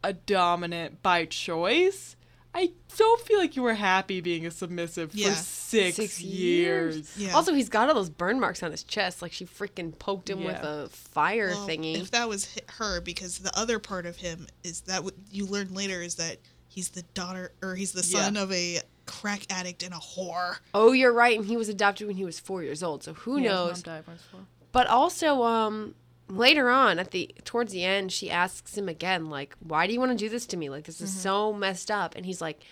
a 0.04 0.14
dominant 0.14 1.02
by 1.02 1.26
choice, 1.26 2.16
I 2.54 2.72
don't 2.98 3.22
feel 3.22 3.40
like 3.40 3.56
you 3.56 3.62
were 3.64 3.74
happy 3.76 4.20
being 4.20 4.46
a 4.46 4.52
submissive 4.52 5.16
Yeah. 5.16 5.30
for 5.30 5.36
six, 5.36 5.96
Six 5.96 6.22
years. 6.22 6.96
years. 6.96 7.18
Yeah. 7.18 7.34
Also, 7.36 7.54
he's 7.54 7.70
got 7.70 7.88
all 7.88 7.96
those 7.96 8.10
burn 8.10 8.40
marks 8.40 8.62
on 8.62 8.72
his 8.72 8.84
chest, 8.84 9.22
like 9.22 9.32
she 9.32 9.46
freaking 9.46 9.98
poked 9.98 10.30
him 10.30 10.44
with 10.44 10.58
a 10.58 10.90
fire 10.92 11.50
Well, 11.52 11.68
thingy. 11.68 11.96
If 12.02 12.12
that 12.12 12.28
was 12.28 12.58
her, 12.78 13.00
because 13.00 13.40
the 13.40 13.58
other 13.58 13.80
part 13.80 14.06
of 14.06 14.18
him 14.18 14.48
is 14.64 14.82
that 14.82 15.04
what 15.04 15.14
you 15.32 15.46
learn 15.46 15.74
later 15.74 16.02
is 16.02 16.16
that 16.16 16.40
he's 16.68 16.90
the 16.90 17.04
daughter 17.14 17.54
or 17.62 17.76
he's 17.76 17.94
the 17.94 18.04
son 18.04 18.36
Yeah. 18.36 18.42
of 18.44 18.52
a 18.52 18.82
crack 19.06 19.46
addict 19.50 19.82
and 19.84 19.94
a 19.94 19.98
whore. 19.98 20.58
oh, 20.74 20.92
you're 20.92 21.14
right, 21.14 21.38
and 21.38 21.48
he 21.48 21.56
was 21.58 21.70
adopted 21.70 22.08
when 22.08 22.16
he 22.18 22.26
was 22.26 22.40
four 22.40 22.64
years 22.64 22.84
old. 22.84 23.04
So 23.04 23.14
who 23.14 23.38
Yeah, 23.38 23.44
his 23.44 23.50
knows? 23.52 23.86
mom 23.86 23.96
died 23.96 24.08
when 24.08 24.16
he 24.18 24.20
was 24.20 24.26
four. 24.32 24.40
But 24.74 24.88
also, 24.88 25.44
um, 25.44 25.96
later 26.32 26.70
on 26.70 27.00
at 27.00 27.12
the 27.12 27.34
towards 27.44 27.74
the 27.74 27.84
end, 27.84 28.12
she 28.12 28.30
asks 28.30 28.78
him 28.78 28.88
again, 28.88 29.30
like, 29.30 29.56
"Why 29.60 29.88
do 29.88 29.94
you 29.94 30.00
want 30.00 30.12
to 30.12 30.18
do 30.18 30.30
this 30.30 30.46
to 30.48 30.58
me? 30.58 30.70
Like, 30.70 30.86
this 30.86 31.02
is 31.02 31.12
mm-hmm. 31.12 31.20
so 31.20 31.54
messed 31.54 31.92
up." 31.92 32.16
And 32.16 32.26
he's 32.26 32.42
like, 32.42 32.64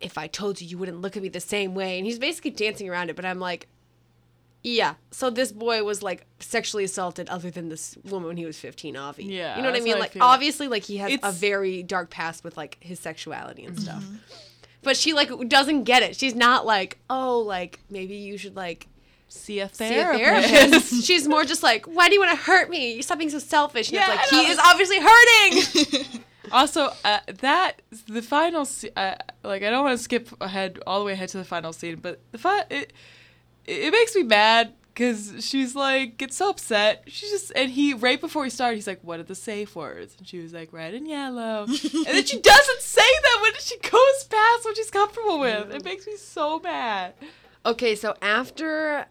"If 0.00 0.18
I 0.18 0.26
told 0.26 0.60
you, 0.60 0.66
you 0.66 0.78
wouldn't 0.78 1.00
look 1.00 1.16
at 1.16 1.22
me 1.22 1.28
the 1.28 1.40
same 1.40 1.74
way." 1.74 1.98
And 1.98 2.06
he's 2.06 2.18
basically 2.18 2.50
dancing 2.50 2.88
around 2.88 3.10
it. 3.10 3.16
But 3.16 3.24
I'm 3.24 3.38
like, 3.38 3.68
"Yeah." 4.62 4.94
So 5.10 5.30
this 5.30 5.52
boy 5.52 5.84
was 5.84 6.02
like 6.02 6.26
sexually 6.40 6.84
assaulted, 6.84 7.28
other 7.28 7.50
than 7.50 7.68
this 7.68 7.96
woman 8.04 8.28
when 8.28 8.36
he 8.36 8.44
was 8.44 8.58
15, 8.58 8.96
Avi. 8.96 9.24
Yeah, 9.24 9.56
you 9.56 9.62
know 9.62 9.70
what 9.70 9.80
I 9.80 9.82
mean? 9.82 9.96
I 9.96 10.00
Like, 10.00 10.12
feel. 10.12 10.22
obviously, 10.22 10.68
like 10.68 10.82
he 10.82 10.98
has 10.98 11.18
a 11.22 11.32
very 11.32 11.82
dark 11.82 12.10
past 12.10 12.44
with 12.44 12.56
like 12.56 12.76
his 12.80 12.98
sexuality 12.98 13.64
and 13.64 13.80
stuff. 13.80 14.02
Mm-hmm. 14.02 14.16
But 14.82 14.96
she 14.96 15.14
like 15.14 15.30
doesn't 15.48 15.84
get 15.84 16.02
it. 16.02 16.16
She's 16.16 16.34
not 16.34 16.64
like, 16.64 16.98
oh, 17.10 17.40
like 17.40 17.80
maybe 17.90 18.16
you 18.16 18.38
should 18.38 18.54
like 18.54 18.86
See 19.28 19.60
a 19.60 19.68
see 19.72 19.84
a 19.86 19.88
therapist. 19.88 20.48
therapist. 20.50 21.04
She's 21.06 21.26
more 21.28 21.44
just 21.44 21.62
like, 21.62 21.86
why 21.86 22.08
do 22.08 22.14
you 22.14 22.20
want 22.20 22.30
to 22.38 22.44
hurt 22.44 22.70
me? 22.70 22.94
You 22.94 23.02
stop 23.02 23.18
being 23.18 23.30
so 23.30 23.38
selfish. 23.38 23.88
And 23.88 23.94
Yeah, 23.96 24.14
it's 24.20 24.32
like, 24.32 24.42
he 24.42 24.50
is 24.50 24.58
obviously 24.58 24.98
hurting. 25.00 26.22
Also, 26.52 26.90
uh, 27.04 27.18
that 27.40 27.82
the 28.06 28.22
final, 28.22 28.64
se- 28.64 28.90
uh, 28.96 29.16
like 29.42 29.64
I 29.64 29.70
don't 29.70 29.84
want 29.84 29.98
to 29.98 30.02
skip 30.04 30.28
ahead 30.40 30.78
all 30.86 31.00
the 31.00 31.04
way 31.04 31.10
ahead 31.12 31.28
to 31.30 31.38
the 31.38 31.44
final 31.44 31.72
scene, 31.72 31.96
but 31.96 32.20
the 32.30 32.38
fi- 32.38 32.64
it 32.70 32.92
it 33.64 33.90
makes 33.90 34.14
me 34.14 34.22
mad 34.22 34.72
because 34.94 35.34
she's 35.44 35.74
like 35.74 36.18
gets 36.18 36.36
so 36.36 36.50
upset. 36.50 37.02
She's 37.08 37.30
just 37.30 37.50
and 37.56 37.68
he 37.72 37.94
right 37.94 38.20
before 38.20 38.44
he 38.44 38.50
started, 38.50 38.76
he's 38.76 38.86
like, 38.86 39.00
"What 39.02 39.18
are 39.18 39.24
the 39.24 39.34
safe 39.34 39.74
words?" 39.74 40.14
And 40.18 40.28
she 40.28 40.38
was 40.38 40.52
like, 40.52 40.72
"Red 40.72 40.94
and 40.94 41.08
yellow," 41.08 41.64
and 41.68 42.04
then 42.06 42.24
she 42.24 42.38
doesn't 42.40 42.80
say 42.80 43.00
them 43.24 43.42
when 43.42 43.52
she 43.58 43.76
goes 43.80 44.24
past 44.30 44.64
what 44.64 44.76
she's 44.76 44.88
comfortable 44.90 45.40
with. 45.40 45.74
It 45.74 45.84
makes 45.84 46.06
me 46.06 46.14
so 46.16 46.60
mad. 46.60 47.14
okay, 47.66 47.96
so 47.96 48.14
after 48.22 49.06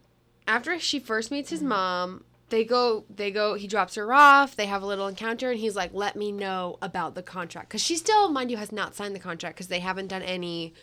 after 0.47 0.79
she 0.79 0.99
first 0.99 1.31
meets 1.31 1.49
his 1.49 1.61
mom, 1.61 2.23
they 2.49 2.63
go 2.63 3.05
they 3.13 3.31
go 3.31 3.55
he 3.55 3.67
drops 3.67 3.95
her 3.95 4.13
off 4.13 4.55
they 4.55 4.67
have 4.67 4.83
a 4.83 4.85
little 4.85 5.07
encounter 5.07 5.49
and 5.49 5.59
he's 5.59 5.75
like 5.75 5.89
let 5.93 6.15
me 6.15 6.31
know 6.31 6.77
about 6.81 7.15
the 7.15 7.23
contract. 7.23 7.69
Because 7.69 7.81
she 7.81 7.95
still 7.95 8.29
mind 8.29 8.51
you 8.51 8.57
has 8.57 8.71
not 8.71 8.95
signed 8.95 9.15
the 9.15 9.19
contract 9.19 9.55
because 9.55 9.67
they 9.67 9.79
haven't 9.79 10.07
done 10.07 10.21
any 10.21 10.73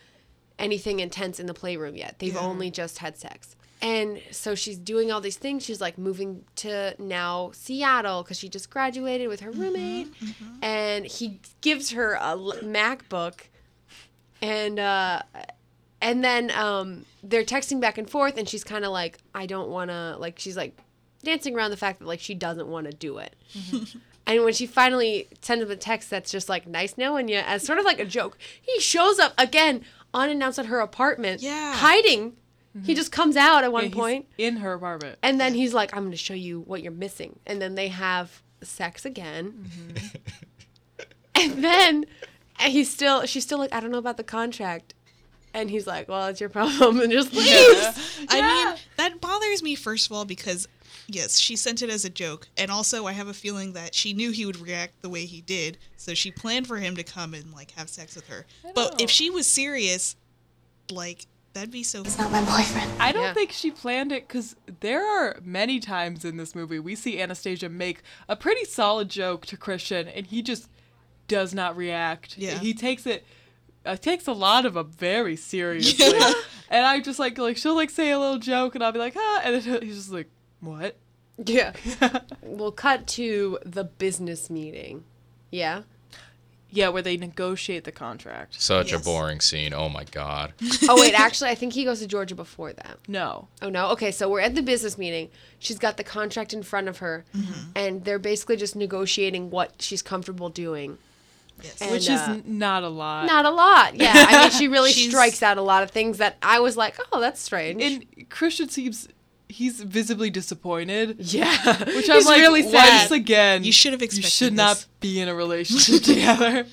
anything 0.58 1.00
intense 1.00 1.38
in 1.40 1.46
the 1.46 1.54
playroom 1.54 1.96
yet. 1.96 2.18
They've 2.18 2.36
only 2.36 2.70
just 2.70 2.98
had 2.98 3.16
sex. 3.16 3.56
And 3.80 4.20
so 4.30 4.54
she's 4.54 4.78
doing 4.78 5.10
all 5.10 5.20
these 5.20 5.36
things. 5.38 5.64
She's 5.64 5.80
like 5.80 5.98
moving 5.98 6.44
to 6.56 6.94
now 7.00 7.50
seattle 7.52 8.22
because 8.22 8.38
she 8.38 8.48
just 8.48 8.70
graduated 8.70 9.28
with 9.28 9.40
her 9.40 9.50
roommate. 9.50 10.08
and 10.62 11.04
he 11.04 11.40
gives 11.62 11.90
her 11.92 12.14
a 12.14 12.36
macbook 12.62 13.40
and 14.40 14.78
uh 14.78 15.22
and 16.02 16.22
then 16.22 16.50
um 16.50 17.06
they're 17.22 17.44
texting 17.44 17.80
back 17.80 17.96
and 17.96 18.10
forth 18.10 18.36
and 18.36 18.46
she's 18.48 18.64
kind 18.64 18.84
of 18.84 18.90
like 18.90 19.16
i 19.34 19.46
don't 19.46 19.70
want 19.70 19.88
to 19.90 20.16
like 20.18 20.38
she's 20.38 20.56
like 20.56 20.76
dancing 21.22 21.54
around 21.56 21.70
the 21.70 21.76
fact 21.76 22.00
that 22.00 22.06
like 22.06 22.20
she 22.20 22.34
doesn't 22.34 22.66
want 22.66 22.84
to 22.90 22.92
do 22.92 23.18
it. 23.18 23.36
Mm-hmm. 23.54 23.98
And 24.26 24.44
when 24.44 24.52
she 24.52 24.66
finally 24.66 25.28
sends 25.40 25.64
him 25.64 25.70
a 25.70 25.76
text 25.76 26.10
that's 26.10 26.30
just 26.30 26.48
like 26.48 26.66
nice 26.66 26.98
knowing 26.98 27.28
you 27.28 27.36
as 27.38 27.64
sort 27.64 27.78
of 27.78 27.84
like 27.84 28.00
a 28.00 28.04
joke 28.04 28.36
he 28.60 28.78
shows 28.80 29.18
up 29.18 29.32
again 29.38 29.82
unannounced 30.12 30.58
at 30.58 30.66
her 30.66 30.80
apartment 30.80 31.40
Yeah. 31.42 31.74
hiding. 31.76 32.36
He 32.74 32.78
mm-hmm. 32.78 32.92
just 32.94 33.12
comes 33.12 33.36
out 33.36 33.64
at 33.64 33.72
one 33.72 33.84
Yeah, 33.90 33.94
point. 33.94 34.26
in 34.38 34.56
her 34.56 34.72
apartment. 34.74 35.18
and 35.22 35.40
then 35.40 35.54
he's 35.54 35.72
like 35.74 35.94
i'm 35.94 36.02
going 36.02 36.10
to 36.10 36.16
show 36.16 36.34
you 36.34 36.60
what 36.60 36.82
you're 36.82 36.92
missing. 36.92 37.38
And 37.46 37.60
then 37.62 37.74
they 37.76 37.88
have 37.88 38.42
sex 38.62 39.04
again. 39.04 39.68
Mm-hmm. 39.68 40.16
And 41.34 41.64
then 41.64 42.04
he's 42.60 42.90
still 42.90 43.26
she's 43.26 43.42
still 43.42 43.58
like 43.58 43.72
i 43.74 43.80
don't 43.80 43.90
know 43.90 43.98
about 43.98 44.16
the 44.16 44.24
contract 44.24 44.94
and 45.54 45.70
he's 45.70 45.86
like 45.86 46.08
well 46.08 46.26
it's 46.28 46.40
your 46.40 46.48
problem 46.48 47.00
and 47.02 47.12
just 47.12 47.32
leaves 47.32 47.46
I 48.28 48.38
Yeah. 48.38 48.64
mean, 48.70 48.78
that 48.96 49.20
bothers 49.20 49.62
me 49.62 49.74
first 49.74 50.06
of 50.06 50.12
all 50.12 50.24
because 50.24 50.68
yes, 51.08 51.38
she 51.38 51.56
sent 51.56 51.82
it 51.82 51.90
as 51.90 52.04
a 52.04 52.10
joke, 52.10 52.48
and 52.56 52.70
also 52.70 53.06
I 53.06 53.12
have 53.12 53.28
a 53.28 53.34
feeling 53.34 53.72
that 53.74 53.94
she 53.94 54.12
knew 54.14 54.30
he 54.30 54.46
would 54.46 54.60
react 54.60 55.02
the 55.02 55.08
way 55.10 55.26
he 55.26 55.40
did, 55.42 55.76
so 55.96 56.14
she 56.14 56.30
planned 56.30 56.66
for 56.66 56.76
him 56.78 56.96
to 56.96 57.02
come 57.02 57.34
and 57.34 57.52
like 57.52 57.72
have 57.72 57.88
sex 57.88 58.14
with 58.14 58.28
her. 58.28 58.46
But 58.74 59.00
if 59.00 59.10
she 59.10 59.28
was 59.28 59.46
serious, 59.46 60.16
like 60.90 61.26
that'd 61.52 61.70
be 61.70 61.82
so. 61.82 62.02
He's 62.02 62.16
not 62.18 62.30
my 62.30 62.40
boyfriend. 62.44 62.90
I 63.00 63.12
don't 63.12 63.22
Yeah. 63.24 63.34
think 63.34 63.52
she 63.52 63.70
planned 63.70 64.12
it 64.12 64.26
because 64.28 64.56
there 64.80 65.04
are 65.06 65.38
many 65.42 65.80
times 65.80 66.24
in 66.24 66.36
this 66.38 66.54
movie 66.54 66.78
we 66.78 66.94
see 66.94 67.20
Anastasia 67.20 67.68
make 67.68 68.02
a 68.28 68.36
pretty 68.36 68.64
solid 68.64 69.08
joke 69.10 69.44
to 69.46 69.56
Christian 69.56 70.08
and 70.08 70.26
he 70.26 70.40
just 70.40 70.68
does 71.28 71.52
not 71.52 71.76
react. 71.76 72.38
Yeah. 72.38 72.58
He 72.58 72.72
takes 72.74 73.06
it. 73.06 73.24
Uh, 73.84 73.96
takes 73.96 74.26
a 74.28 74.32
lot 74.32 74.64
of 74.64 74.74
them 74.74 74.90
very 74.92 75.34
seriously, 75.36 76.06
and 76.70 76.86
I 76.86 77.00
just 77.00 77.18
like 77.18 77.36
like 77.38 77.56
she'll 77.56 77.74
like 77.74 77.90
say 77.90 78.10
a 78.12 78.18
little 78.18 78.38
joke 78.38 78.74
and 78.76 78.84
I'll 78.84 78.92
be 78.92 78.98
like 79.00 79.14
ah, 79.16 79.40
and 79.44 79.60
then 79.62 79.82
he's 79.82 79.96
just 79.96 80.12
like 80.12 80.28
what? 80.60 80.96
yeah 81.44 81.72
we'll 82.42 82.70
cut 82.72 83.06
to 83.08 83.58
the 83.64 83.82
business 83.84 84.50
meeting 84.50 85.02
yeah 85.50 85.82
Yeah, 86.70 86.88
where 86.90 87.02
they 87.02 87.16
negotiate 87.16 87.84
the 87.84 87.90
contract. 87.92 88.60
Such 88.60 88.92
Yes. 88.92 89.00
a 89.00 89.04
boring 89.04 89.40
scene. 89.40 89.72
Oh 89.74 89.88
my 89.88 90.04
god. 90.04 90.52
oh 90.88 91.00
wait 91.00 91.18
actually 91.18 91.50
i 91.50 91.54
think 91.54 91.72
he 91.72 91.84
goes 91.84 92.00
to 92.00 92.06
georgia 92.06 92.34
before 92.34 92.72
that 92.74 92.98
No, 93.08 93.48
Oh 93.62 93.68
no. 93.70 93.88
Okay, 93.90 94.10
so 94.12 94.28
we're 94.28 94.40
at 94.40 94.54
the 94.54 94.62
business 94.62 94.96
meeting. 94.96 95.30
She's 95.58 95.78
got 95.78 95.96
the 95.96 96.04
contract 96.04 96.52
in 96.52 96.62
front 96.62 96.86
of 96.88 96.98
her, 96.98 97.24
and 97.74 98.04
they're 98.04 98.18
basically 98.20 98.56
just 98.56 98.76
negotiating 98.76 99.50
what 99.50 99.80
she's 99.82 100.02
comfortable 100.02 100.50
doing. 100.50 100.98
Yes. 101.62 101.80
And, 101.82 101.90
which 101.90 102.02
is 102.08 102.20
uh, 102.20 102.40
not 102.44 102.82
a 102.82 102.88
lot. 102.88 103.26
Not 103.26 103.44
a 103.44 103.50
lot. 103.50 103.94
Yeah, 103.94 104.12
I 104.14 104.42
mean, 104.42 104.50
she 104.50 104.68
really 104.68 104.92
strikes 105.10 105.42
out 105.42 105.58
a 105.58 105.62
lot 105.62 105.82
of 105.82 105.90
things 105.90 106.18
that 106.18 106.36
I 106.42 106.60
was 106.60 106.76
like, 106.76 106.96
oh, 107.12 107.20
that's 107.20 107.40
strange. 107.40 107.82
and 107.82 108.28
Christian 108.30 108.68
seems 108.68 109.08
he's 109.48 109.80
visibly 109.82 110.30
disappointed. 110.30 111.16
yeah, 111.18 111.54
Which 111.84 112.08
I'm 112.08 112.16
He's 112.16 112.26
like, 112.26 112.40
really 112.40 112.62
sad. 112.62 113.00
once 113.00 113.10
again, 113.10 113.64
You 113.64 113.72
should 113.72 113.92
have 113.92 114.00
expected. 114.02 114.22
You 114.22 114.26
expected 114.28 114.46
should 114.46 114.54
not 114.54 114.86
be 115.00 115.20
in 115.20 115.28
a 115.28 115.34
relationship 115.34 116.02
together. 116.04 116.66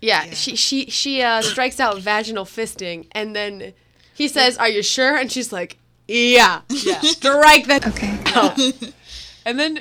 Yeah, 0.00 0.24
Yeah. 0.24 0.30
she 0.34 0.56
she 0.56 0.86
she 0.90 1.22
uh, 1.22 1.40
strikes 1.42 1.78
out 1.80 1.98
vaginal 1.98 2.44
fisting, 2.44 3.06
and 3.12 3.34
then 3.34 3.72
he 4.14 4.28
says, 4.28 4.58
"Are 4.58 4.68
you 4.68 4.82
sure?" 4.82 5.16
And 5.16 5.30
she's 5.32 5.52
like, 5.52 5.78
"Yeah, 6.08 6.60
Yeah. 6.68 7.00
strike 7.02 7.66
that." 7.66 7.86
Okay. 7.86 8.92
And 9.46 9.58
then 9.58 9.80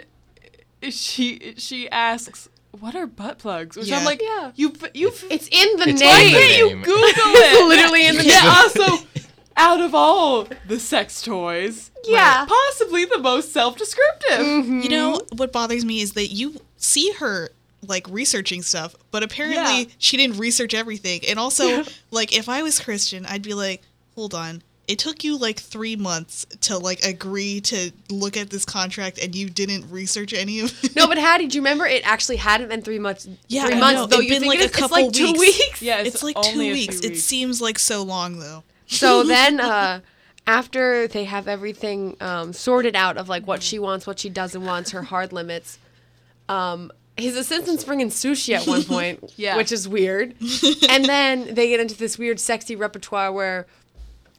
she 0.89 1.56
she 1.58 1.89
asks, 1.89 2.47
"What 2.76 2.96
are 2.96 3.08
butt 3.08 3.38
plugs?" 3.40 3.76
Which 3.78 3.92
I'm 3.92 4.00
Yeah. 4.02 4.06
like, 4.06 4.22
Yeah. 4.22 4.52
you 4.56 4.74
you 4.94 5.12
It's 5.30 5.48
in 5.48 5.78
the 5.78 5.90
It's 5.90 6.00
name. 6.02 6.26
in 6.28 6.34
the 6.34 6.40
can't 6.40 6.58
you. 6.58 6.76
Google 6.78 6.94
it? 6.96 7.68
literally 7.68 8.06
in 8.08 8.16
the 8.18 8.26
yeah. 8.26 8.40
name. 8.42 8.48
Also, 8.52 9.06
out 9.58 9.80
of 9.82 9.96
all 9.96 10.48
the 10.68 10.80
sex 10.80 11.22
toys, 11.22 11.92
Yeah. 12.06 12.46
possibly 12.46 13.06
the 13.06 13.20
most 13.20 13.54
self-descriptive. 13.54 14.40
Mm-hmm. 14.46 14.82
You 14.82 14.90
know 14.90 15.22
what 15.38 15.52
bothers 15.52 15.86
me 15.86 16.02
is 16.02 16.14
that 16.14 16.28
you 16.28 16.60
see 16.78 17.12
her 17.20 17.50
like 17.88 18.08
researching 18.10 18.64
stuff, 18.64 18.96
but 19.12 19.22
apparently 19.24 19.82
Yeah. 19.84 19.86
she 20.00 20.18
didn't 20.18 20.38
research 20.38 20.74
everything. 20.74 21.22
And 21.28 21.38
also, 21.40 21.84
like 22.12 22.36
if 22.36 22.50
I 22.50 22.64
was 22.64 22.80
Christian, 22.80 23.26
I'd 23.28 23.44
be 23.44 23.54
like, 23.54 23.82
"Hold 24.16 24.34
on. 24.34 24.64
It 24.88 25.00
took 25.00 25.24
you 25.24 25.38
like 25.38 25.60
3 25.60 25.96
months 25.96 26.46
to 26.62 26.78
like 26.78 27.04
agree 27.04 27.60
to 27.62 27.92
look 28.10 28.38
at 28.38 28.50
this 28.52 28.66
contract 28.66 29.18
and 29.18 29.34
you 29.36 29.50
didn't 29.50 29.90
research 29.90 30.34
any 30.34 30.60
of 30.60 30.84
it." 30.84 30.96
No, 30.96 31.08
but 31.08 31.18
Hattie, 31.18 31.48
do 31.48 31.56
you 31.56 31.62
remember 31.62 31.86
it 31.86 32.02
actually 32.08 32.36
hadn't 32.38 32.70
been 32.70 32.82
three 32.82 33.00
months? 33.00 33.28
Yeah, 33.48 33.66
three 33.66 33.76
I 33.76 33.80
months 33.80 33.94
know. 34.02 34.06
though. 34.08 34.16
It'd 34.18 34.26
You 34.26 34.30
been 34.36 34.40
think 34.42 34.50
like 34.54 34.60
it 34.60 34.62
a 34.62 34.66
is? 34.66 34.70
It's 34.72 34.80
couple 34.80 35.02
like 35.04 35.12
two 35.14 35.32
weeks. 35.34 35.40
weeks. 35.60 35.82
Yeah, 35.82 36.02
it's, 36.02 36.22
like 36.24 36.38
only 36.38 36.68
2 36.68 36.72
a 36.72 36.74
weeks. 36.74 37.00
It 37.02 37.18
seems 37.18 37.62
like 37.62 37.80
so 37.80 38.04
long 38.04 38.40
though. 38.40 38.64
So 38.88 39.24
then, 39.36 39.60
uh, 39.60 40.02
after 40.48 41.08
they 41.08 41.24
have 41.24 41.48
everything 41.48 42.16
um, 42.22 42.54
sorted 42.54 42.96
out 42.96 43.18
of 43.18 43.28
like 43.28 43.48
what 43.48 43.64
she 43.64 43.80
wants, 43.80 44.06
what 44.06 44.20
she 44.20 44.30
doesn't 44.30 44.64
want, 44.64 44.90
her 44.92 45.02
hard 45.02 45.34
limits, 45.34 45.80
um, 46.48 46.92
his 47.18 47.36
assistant's 47.38 47.84
bringing 47.84 48.10
sushi 48.10 48.54
at 48.56 48.68
one 48.68 48.84
point, 48.96 49.34
Yeah. 49.38 49.58
which 49.58 49.72
is 49.72 49.88
weird. 49.88 50.36
and 50.90 51.06
then 51.06 51.56
they 51.56 51.70
get 51.70 51.80
into 51.80 51.96
this 51.98 52.18
weird, 52.20 52.40
sexy 52.40 52.76
repertoire 52.76 53.32
where 53.32 53.66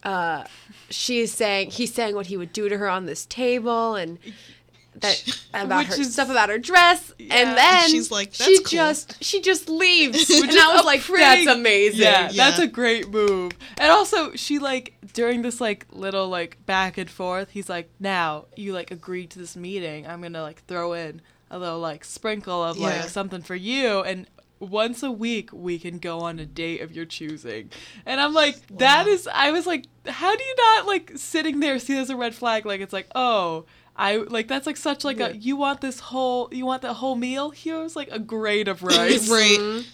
uh, 0.06 0.44
she's 0.90 1.32
saying 1.34 1.70
he's 1.72 1.92
saying 1.92 2.14
what 2.14 2.26
he 2.26 2.36
would 2.36 2.52
do 2.52 2.68
to 2.68 2.78
her 2.78 2.88
on 2.88 3.06
this 3.06 3.26
table 3.26 3.94
and. 3.96 4.18
That 5.00 5.22
about 5.54 5.88
Which 5.88 5.96
her 5.96 6.00
is- 6.00 6.14
stuff 6.14 6.30
about 6.30 6.48
her 6.48 6.56
dress, 6.56 7.12
Yeah. 7.18 7.34
and 7.34 7.58
then 7.58 7.90
She's 7.90 8.10
like, 8.10 8.32
she 8.32 8.56
cool." 8.60 8.64
just 8.70 9.22
she 9.22 9.42
just 9.42 9.68
leaves, 9.68 10.26
Which 10.26 10.40
and 10.48 10.58
I 10.58 10.74
was 10.74 10.86
like, 10.86 11.02
pretty- 11.02 11.22
that's 11.44 11.46
amazing. 11.58 12.00
Yeah, 12.00 12.30
Yeah. 12.32 12.46
that's 12.48 12.58
a 12.60 12.66
great 12.66 13.10
move. 13.10 13.52
And 13.76 13.90
also, 13.92 14.34
she 14.36 14.58
like 14.58 14.94
during 15.12 15.42
this 15.42 15.60
like 15.60 15.84
little 15.92 16.28
like 16.30 16.64
back 16.64 16.96
and 16.96 17.10
forth, 17.10 17.50
he's 17.50 17.68
like, 17.68 17.90
"Now 18.00 18.46
you 18.56 18.72
like 18.72 18.90
agreed 18.90 19.28
to 19.32 19.38
this 19.38 19.54
meeting. 19.54 20.06
I'm 20.06 20.22
gonna 20.22 20.40
like 20.40 20.64
throw 20.64 20.94
in 20.94 21.20
a 21.50 21.58
little 21.58 21.78
like 21.80 22.02
sprinkle 22.02 22.64
of 22.64 22.78
Yeah. 22.78 22.86
like 22.86 23.08
something 23.10 23.42
for 23.42 23.54
you 23.54 24.00
and." 24.00 24.26
Once 24.58 25.02
a 25.02 25.10
week, 25.10 25.50
we 25.52 25.78
can 25.78 25.98
go 25.98 26.20
on 26.20 26.38
a 26.38 26.46
date 26.46 26.80
of 26.80 26.90
your 26.92 27.04
choosing, 27.04 27.70
and 28.06 28.20
I'm 28.20 28.32
like, 28.32 28.56
that 28.78 29.06
is. 29.06 29.28
I 29.32 29.50
was 29.50 29.66
like, 29.66 29.84
how 30.06 30.34
do 30.34 30.42
you 30.42 30.54
not 30.56 30.86
like 30.86 31.12
sitting 31.16 31.60
there 31.60 31.78
see 31.78 31.96
it 31.96 32.00
as 32.00 32.10
a 32.10 32.16
red 32.16 32.34
flag? 32.34 32.64
Like 32.64 32.80
it's 32.80 32.92
like, 32.92 33.08
oh, 33.14 33.66
I 33.94 34.16
like 34.16 34.48
that's 34.48 34.66
like 34.66 34.76
such 34.78 35.04
like 35.04 35.20
a 35.20 35.36
you 35.36 35.56
want 35.56 35.80
this 35.82 36.00
whole 36.00 36.48
you 36.52 36.64
want 36.64 36.80
the 36.82 36.94
whole 36.94 37.16
meal. 37.16 37.50
Here's 37.50 37.94
like 37.96 38.08
a 38.10 38.18
grade 38.18 38.68
of 38.68 38.82
rice. 38.82 39.28
right. 39.28 39.84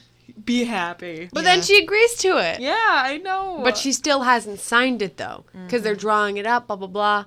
Be 0.45 0.65
happy. 0.65 1.29
But 1.33 1.41
Yeah. 1.45 1.51
then 1.57 1.63
she 1.63 1.83
agrees 1.83 2.15
to 2.19 2.39
it. 2.39 2.61
Yeah, 2.61 2.75
I 2.79 3.19
know. 3.19 3.61
But 3.65 3.77
she 3.77 3.93
still 3.93 4.23
hasn't 4.23 4.61
signed 4.61 5.03
it 5.03 5.17
though, 5.17 5.45
because 5.67 5.83
they're 5.83 5.95
drawing 5.97 6.37
it 6.37 6.47
up, 6.47 6.69
blah 6.69 6.77
blah 6.77 6.87
blah. 6.89 7.25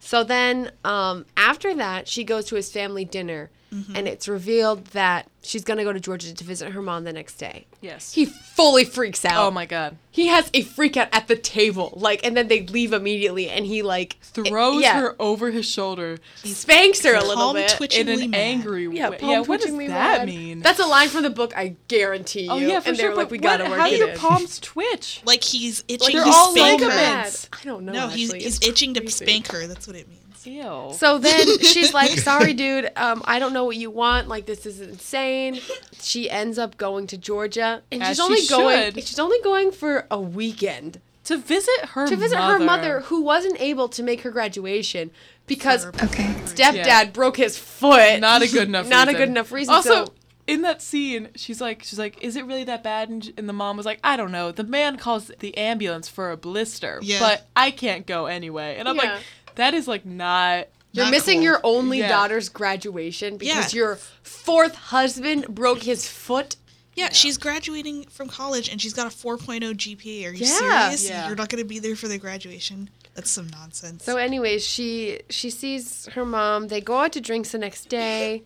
So 0.00 0.24
then, 0.24 0.72
um, 0.84 1.26
after 1.36 1.74
that, 1.76 2.08
she 2.08 2.24
goes 2.24 2.46
to 2.46 2.56
his 2.56 2.72
family 2.72 3.04
dinner, 3.04 3.50
Mm-hmm. 3.72 3.96
and 3.96 4.06
it's 4.06 4.28
revealed 4.28 4.84
that 4.88 5.28
she's 5.42 5.64
gonna 5.64 5.82
go 5.82 5.92
to 5.94 6.00
Georgia 6.00 6.34
to 6.34 6.44
visit 6.44 6.72
her 6.72 6.82
mom 6.82 7.04
the 7.04 7.12
next 7.12 7.36
day. 7.36 7.66
Yes. 7.80 8.12
He 8.12 8.26
fully 8.26 8.84
freaks 8.84 9.24
out. 9.24 9.46
oh 9.46 9.50
my 9.50 9.64
god. 9.64 9.96
He 10.10 10.26
has 10.26 10.50
a 10.52 10.60
freak 10.62 10.98
out 10.98 11.08
at 11.10 11.26
the 11.26 11.36
table, 11.36 11.94
like, 11.96 12.22
and 12.24 12.36
then 12.36 12.48
they 12.48 12.66
leave 12.66 12.92
immediately, 12.92 13.48
and 13.48 13.64
he 13.64 13.80
like 13.80 14.18
Throws 14.20 14.82
yeah, 14.82 15.00
her 15.00 15.16
over 15.18 15.50
his 15.50 15.66
shoulder 15.66 16.18
spanks 16.44 17.02
her 17.04 17.14
a 17.14 17.20
little 17.20 17.34
Palm 17.36 17.56
bit. 17.56 17.94
in 17.98 18.08
an 18.08 18.30
mad. 18.30 18.38
angry 18.38 18.88
Yeah, 18.88 19.10
way. 19.10 19.18
palm 19.18 19.30
Yeah, 19.30 19.40
what 19.40 19.60
does 19.60 19.70
that 19.76 19.88
mad. 19.88 20.26
mean? 20.26 20.60
That's 20.60 20.78
a 20.78 20.86
line 20.86 21.08
from 21.08 21.22
the 21.22 21.30
book. 21.30 21.56
I 21.56 21.76
guarantee 21.88 22.48
oh, 22.50 22.56
you. 22.56 22.66
oh 22.66 22.70
yeah, 22.72 22.80
for 22.80 22.88
and 22.90 22.96
sure. 22.98 23.04
they 23.04 23.08
were 23.10 23.16
like, 23.16 23.26
but 23.28 23.32
we 23.32 23.38
gotta 23.38 23.64
work 23.64 23.78
How 23.78 23.88
do 23.88 23.96
your 23.96 24.10
in. 24.10 24.18
palms 24.18 24.60
twitch? 24.60 25.22
Like 25.24 25.42
he's 25.42 25.82
itching 25.88 26.14
Like, 26.14 26.14
They're 26.14 26.24
to 26.24 26.30
all 26.30 26.50
spank 26.52 26.82
her. 26.82 26.88
I 26.90 27.64
don't 27.64 27.84
know. 27.84 27.92
No, 27.92 28.08
he's 28.08 28.28
actually. 28.30 28.44
he's 28.44 28.56
It's 28.58 28.66
itching 28.68 28.94
to 28.94 29.10
spank 29.10 29.48
her. 29.48 29.66
That's 29.66 29.86
what 29.86 29.96
it 29.96 30.08
means. 30.08 30.21
Ew. 30.46 30.90
So 30.96 31.18
then 31.18 31.58
she's 31.60 31.92
like, 31.94 32.10
"Sorry, 32.18 32.52
dude. 32.54 32.90
Um, 32.96 33.22
I 33.24 33.38
don't 33.38 33.52
know 33.52 33.64
what 33.64 33.76
you 33.76 33.90
want. 33.90 34.28
Like, 34.28 34.46
this 34.46 34.66
is 34.66 34.80
insane." 34.80 35.60
She 36.00 36.28
ends 36.30 36.58
up 36.58 36.76
going 36.76 37.06
to 37.08 37.18
Georgia, 37.18 37.82
and 37.92 38.02
As 38.02 38.16
she's 38.16 38.16
she 38.16 38.22
only 38.22 38.46
going. 38.64 38.92
should. 38.94 39.04
She's 39.04 39.18
only 39.18 39.38
going 39.42 39.70
for 39.72 40.06
a 40.10 40.20
weekend 40.20 41.00
to 41.24 41.36
visit 41.36 41.84
her 41.90 42.06
to 42.08 42.16
visit 42.16 42.36
mother. 42.36 42.58
her 42.58 42.64
mother, 42.64 43.00
who 43.02 43.22
wasn't 43.22 43.60
able 43.60 43.88
to 43.90 44.02
make 44.02 44.22
her 44.22 44.30
graduation 44.30 45.10
because 45.46 45.86
Okay. 45.86 46.34
stepdad 46.46 46.84
Yeah. 46.86 47.04
broke 47.06 47.36
his 47.36 47.56
foot. 47.56 48.18
Not 48.20 48.42
a 48.42 48.48
good 48.48 48.68
enough. 48.68 48.88
Not 48.88 49.06
a 49.08 49.12
reason. 49.12 49.20
good 49.20 49.28
enough 49.28 49.52
reason. 49.52 49.72
Also, 49.74 50.06
so- 50.06 50.12
in 50.48 50.62
that 50.62 50.82
scene, 50.82 51.28
she's 51.36 51.60
like, 51.60 51.84
she's 51.84 52.00
like, 52.00 52.20
is 52.20 52.34
it 52.34 52.44
really 52.44 52.64
that 52.64 52.82
bad? 52.82 53.08
And, 53.08 53.32
and 53.38 53.48
the 53.48 53.52
mom 53.52 53.76
was 53.76 53.86
like, 53.86 54.00
I 54.02 54.16
don't 54.16 54.32
know. 54.32 54.50
The 54.50 54.64
man 54.64 54.96
calls 54.96 55.30
the 55.38 55.56
ambulance 55.56 56.08
for 56.08 56.32
a 56.32 56.36
blister, 56.36 56.98
Yeah. 57.00 57.20
but 57.20 57.46
I 57.54 57.70
can't 57.70 58.04
go 58.06 58.26
anyway. 58.26 58.74
And 58.76 58.88
I'm 58.88 58.96
Yeah. 58.96 59.02
like, 59.14 59.22
that 59.56 59.74
is 59.74 59.86
like 59.88 60.04
not 60.06 60.66
You're 60.94 61.06
Not 61.06 61.10
missing 61.12 61.36
cool. 61.38 61.44
your 61.44 61.60
only 61.64 62.00
Yeah. 62.00 62.08
daughter's 62.08 62.50
graduation 62.50 63.38
because 63.38 63.72
Yeah. 63.72 63.78
your 63.78 63.96
fourth 64.22 64.74
husband 64.74 65.46
broke 65.48 65.82
his 65.84 66.06
foot. 66.06 66.56
Yeah, 66.94 67.10
she's 67.12 67.38
graduating 67.38 68.04
from 68.10 68.28
college 68.28 68.68
and 68.68 68.78
she's 68.78 68.92
got 68.92 69.06
a 69.06 69.10
4.0 69.10 69.72
GPA. 69.72 70.26
Are 70.26 70.32
you 70.34 70.44
Yeah. 70.44 70.90
serious? 70.90 71.08
Yeah. 71.08 71.26
You're 71.28 71.36
not 71.36 71.48
going 71.48 71.62
to 71.62 71.68
be 71.68 71.78
there 71.78 71.96
for 71.96 72.08
the 72.08 72.18
graduation? 72.18 72.90
That's 73.14 73.30
some 73.30 73.48
nonsense. 73.48 74.04
So, 74.04 74.18
anyways, 74.18 74.66
she 74.66 75.20
she 75.30 75.48
sees 75.48 76.06
her 76.12 76.26
mom. 76.26 76.68
They 76.68 76.82
go 76.82 76.98
out 76.98 77.12
to 77.12 77.20
drinks 77.22 77.52
the 77.52 77.58
next 77.58 77.88
day. 77.88 78.42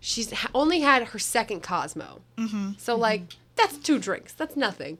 She's 0.00 0.32
ha- 0.32 0.50
only 0.54 0.80
had 0.80 1.04
her 1.08 1.18
second 1.20 1.62
Cosmo. 1.62 2.20
Mm-hmm. 2.36 2.70
So, 2.78 2.96
like, 2.96 3.22
that's 3.54 3.76
two 3.78 3.98
drinks. 4.00 4.32
That's 4.32 4.56
nothing. 4.56 4.98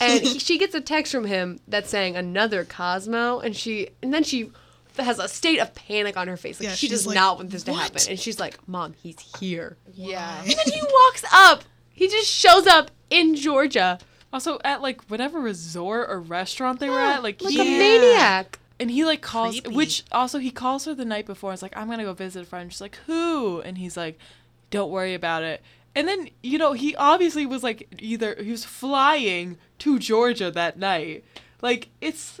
And 0.00 0.22
he, 0.24 0.38
she 0.38 0.58
gets 0.58 0.74
a 0.74 0.80
text 0.80 1.12
from 1.12 1.24
him 1.24 1.60
that's 1.68 1.90
saying 1.90 2.16
another 2.16 2.64
Cosmo, 2.64 3.40
and 3.40 3.54
she 3.56 3.90
and 4.02 4.12
then 4.12 4.24
she 4.24 4.50
has 4.98 5.18
a 5.18 5.28
state 5.28 5.58
of 5.58 5.74
panic 5.74 6.16
on 6.16 6.28
her 6.28 6.36
face. 6.36 6.60
Like 6.60 6.68
Yeah, 6.68 6.74
she 6.74 6.88
does 6.88 7.06
like, 7.06 7.14
not 7.14 7.38
want 7.38 7.50
this 7.50 7.64
to 7.64 7.72
happen, 7.74 8.00
and 8.08 8.18
she's 8.18 8.38
like, 8.38 8.66
"Mom, 8.68 8.92
he's 8.94 9.18
here." 9.40 9.76
Yeah. 9.92 10.40
And 10.42 10.50
then 10.50 10.72
he 10.72 10.80
walks 10.82 11.24
up. 11.32 11.64
He 11.90 12.08
just 12.08 12.28
shows 12.30 12.66
up 12.66 12.90
in 13.10 13.36
Georgia, 13.36 13.98
Also, 14.32 14.58
at 14.64 14.82
like 14.82 15.02
whatever 15.04 15.38
resort 15.38 16.10
or 16.10 16.20
restaurant 16.20 16.80
they 16.80 16.90
were 16.90 16.98
at, 17.00 17.22
like, 17.22 17.40
like 17.40 17.52
he, 17.52 17.60
a 17.60 17.64
maniac. 17.64 18.58
and 18.80 18.90
he 18.90 19.04
like 19.04 19.22
calls, 19.22 19.60
Creepy. 19.60 19.76
which 19.76 20.04
also 20.10 20.38
he 20.38 20.50
calls 20.50 20.84
her 20.86 20.94
the 20.94 21.04
night 21.04 21.26
before. 21.26 21.52
It's 21.52 21.62
like 21.62 21.76
I'm 21.76 21.88
gonna 21.88 22.02
go 22.04 22.12
visit 22.14 22.42
a 22.42 22.46
friend. 22.46 22.72
She's 22.72 22.80
like, 22.80 22.96
who? 23.06 23.60
And 23.60 23.78
he's 23.78 23.96
like, 23.96 24.18
don't 24.70 24.90
worry 24.90 25.14
about 25.14 25.44
it. 25.44 25.62
And 25.96 26.08
then 26.08 26.28
you 26.42 26.58
know 26.58 26.72
he 26.72 26.94
obviously 26.96 27.46
was 27.46 27.62
like 27.62 27.88
either 28.00 28.34
he 28.42 28.50
was 28.50 28.64
flying 28.64 29.58
to 29.80 29.98
Georgia 29.98 30.50
that 30.50 30.78
night. 30.78 31.24
Like 31.62 31.88
it's, 32.00 32.40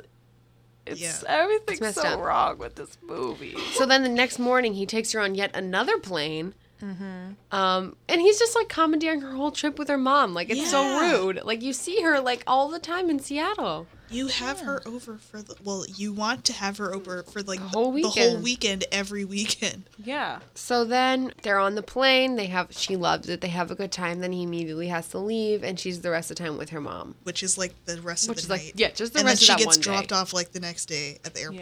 it's 0.86 1.00
Yeah. 1.00 1.14
everything's 1.28 1.80
messed 1.80 1.96
so 2.00 2.08
up. 2.08 2.20
wrong 2.20 2.58
with 2.58 2.74
this 2.74 2.98
movie. 3.02 3.56
So 3.74 3.86
then 3.86 4.02
the 4.02 4.08
next 4.08 4.38
morning, 4.38 4.74
he 4.74 4.86
takes 4.86 5.12
her 5.12 5.20
on 5.20 5.34
yet 5.34 5.54
another 5.54 5.98
plane. 5.98 6.54
Um, 6.82 7.96
and 8.08 8.20
he's 8.20 8.38
just 8.38 8.54
like 8.54 8.68
commandeering 8.68 9.20
her 9.22 9.32
whole 9.32 9.50
trip 9.50 9.78
with 9.78 9.88
her 9.88 9.98
mom. 9.98 10.34
Like 10.34 10.50
it's 10.50 10.70
so 10.70 11.00
rude. 11.00 11.40
Like 11.44 11.62
you 11.62 11.72
see 11.72 12.02
her 12.02 12.20
like 12.20 12.42
all 12.46 12.68
the 12.68 12.78
time 12.78 13.08
in 13.10 13.18
Seattle. 13.20 13.86
you 14.10 14.26
have 14.28 14.60
her 14.60 14.82
over 14.86 15.16
for 15.16 15.40
the 15.40 15.54
well, 15.64 15.84
you 15.96 16.12
want 16.12 16.44
to 16.44 16.52
have 16.52 16.76
her 16.78 16.94
over 16.94 17.22
for 17.22 17.42
like 17.42 17.58
the 17.60 17.68
whole 17.68 17.92
the 17.92 18.02
whole 18.02 18.12
weekend. 18.14 18.42
weekend 18.44 18.84
every 18.92 19.24
weekend. 19.24 19.84
Yeah. 20.02 20.40
So 20.54 20.84
then 20.84 21.32
they're 21.42 21.58
on 21.58 21.74
the 21.74 21.82
plane. 21.82 22.36
They 22.36 22.46
have 22.46 22.68
she 22.72 22.96
loves 22.96 23.28
it. 23.28 23.40
They 23.40 23.48
have 23.48 23.70
a 23.70 23.74
good 23.74 23.92
time. 23.92 24.20
Then 24.20 24.32
he 24.32 24.42
immediately 24.42 24.88
has 24.88 25.08
to 25.08 25.18
leave, 25.18 25.62
and 25.64 25.80
she's 25.80 26.00
the 26.02 26.10
rest 26.10 26.30
of 26.30 26.36
the 26.36 26.42
time 26.44 26.58
with 26.58 26.70
her 26.70 26.80
mom. 26.80 27.14
Which 27.22 27.42
is 27.42 27.56
like 27.56 27.72
the 27.86 28.00
rest 28.02 28.28
Which 28.28 28.38
of 28.38 28.42
is 28.42 28.48
the 28.48 28.54
like- 28.54 28.62
night. 28.64 28.72
yeah, 28.76 28.90
just 28.90 29.14
the 29.14 29.20
and 29.20 29.26
rest 29.28 29.42
of 29.42 29.46
then 29.48 29.56
that 29.56 29.60
she 29.60 29.64
gets 29.64 29.76
one 29.78 29.80
day. 29.82 29.90
dropped 30.06 30.12
off 30.12 30.32
like 30.34 30.52
the 30.52 30.60
next 30.60 30.86
day 30.86 31.18
at 31.24 31.34
the 31.34 31.40
airport. 31.40 31.60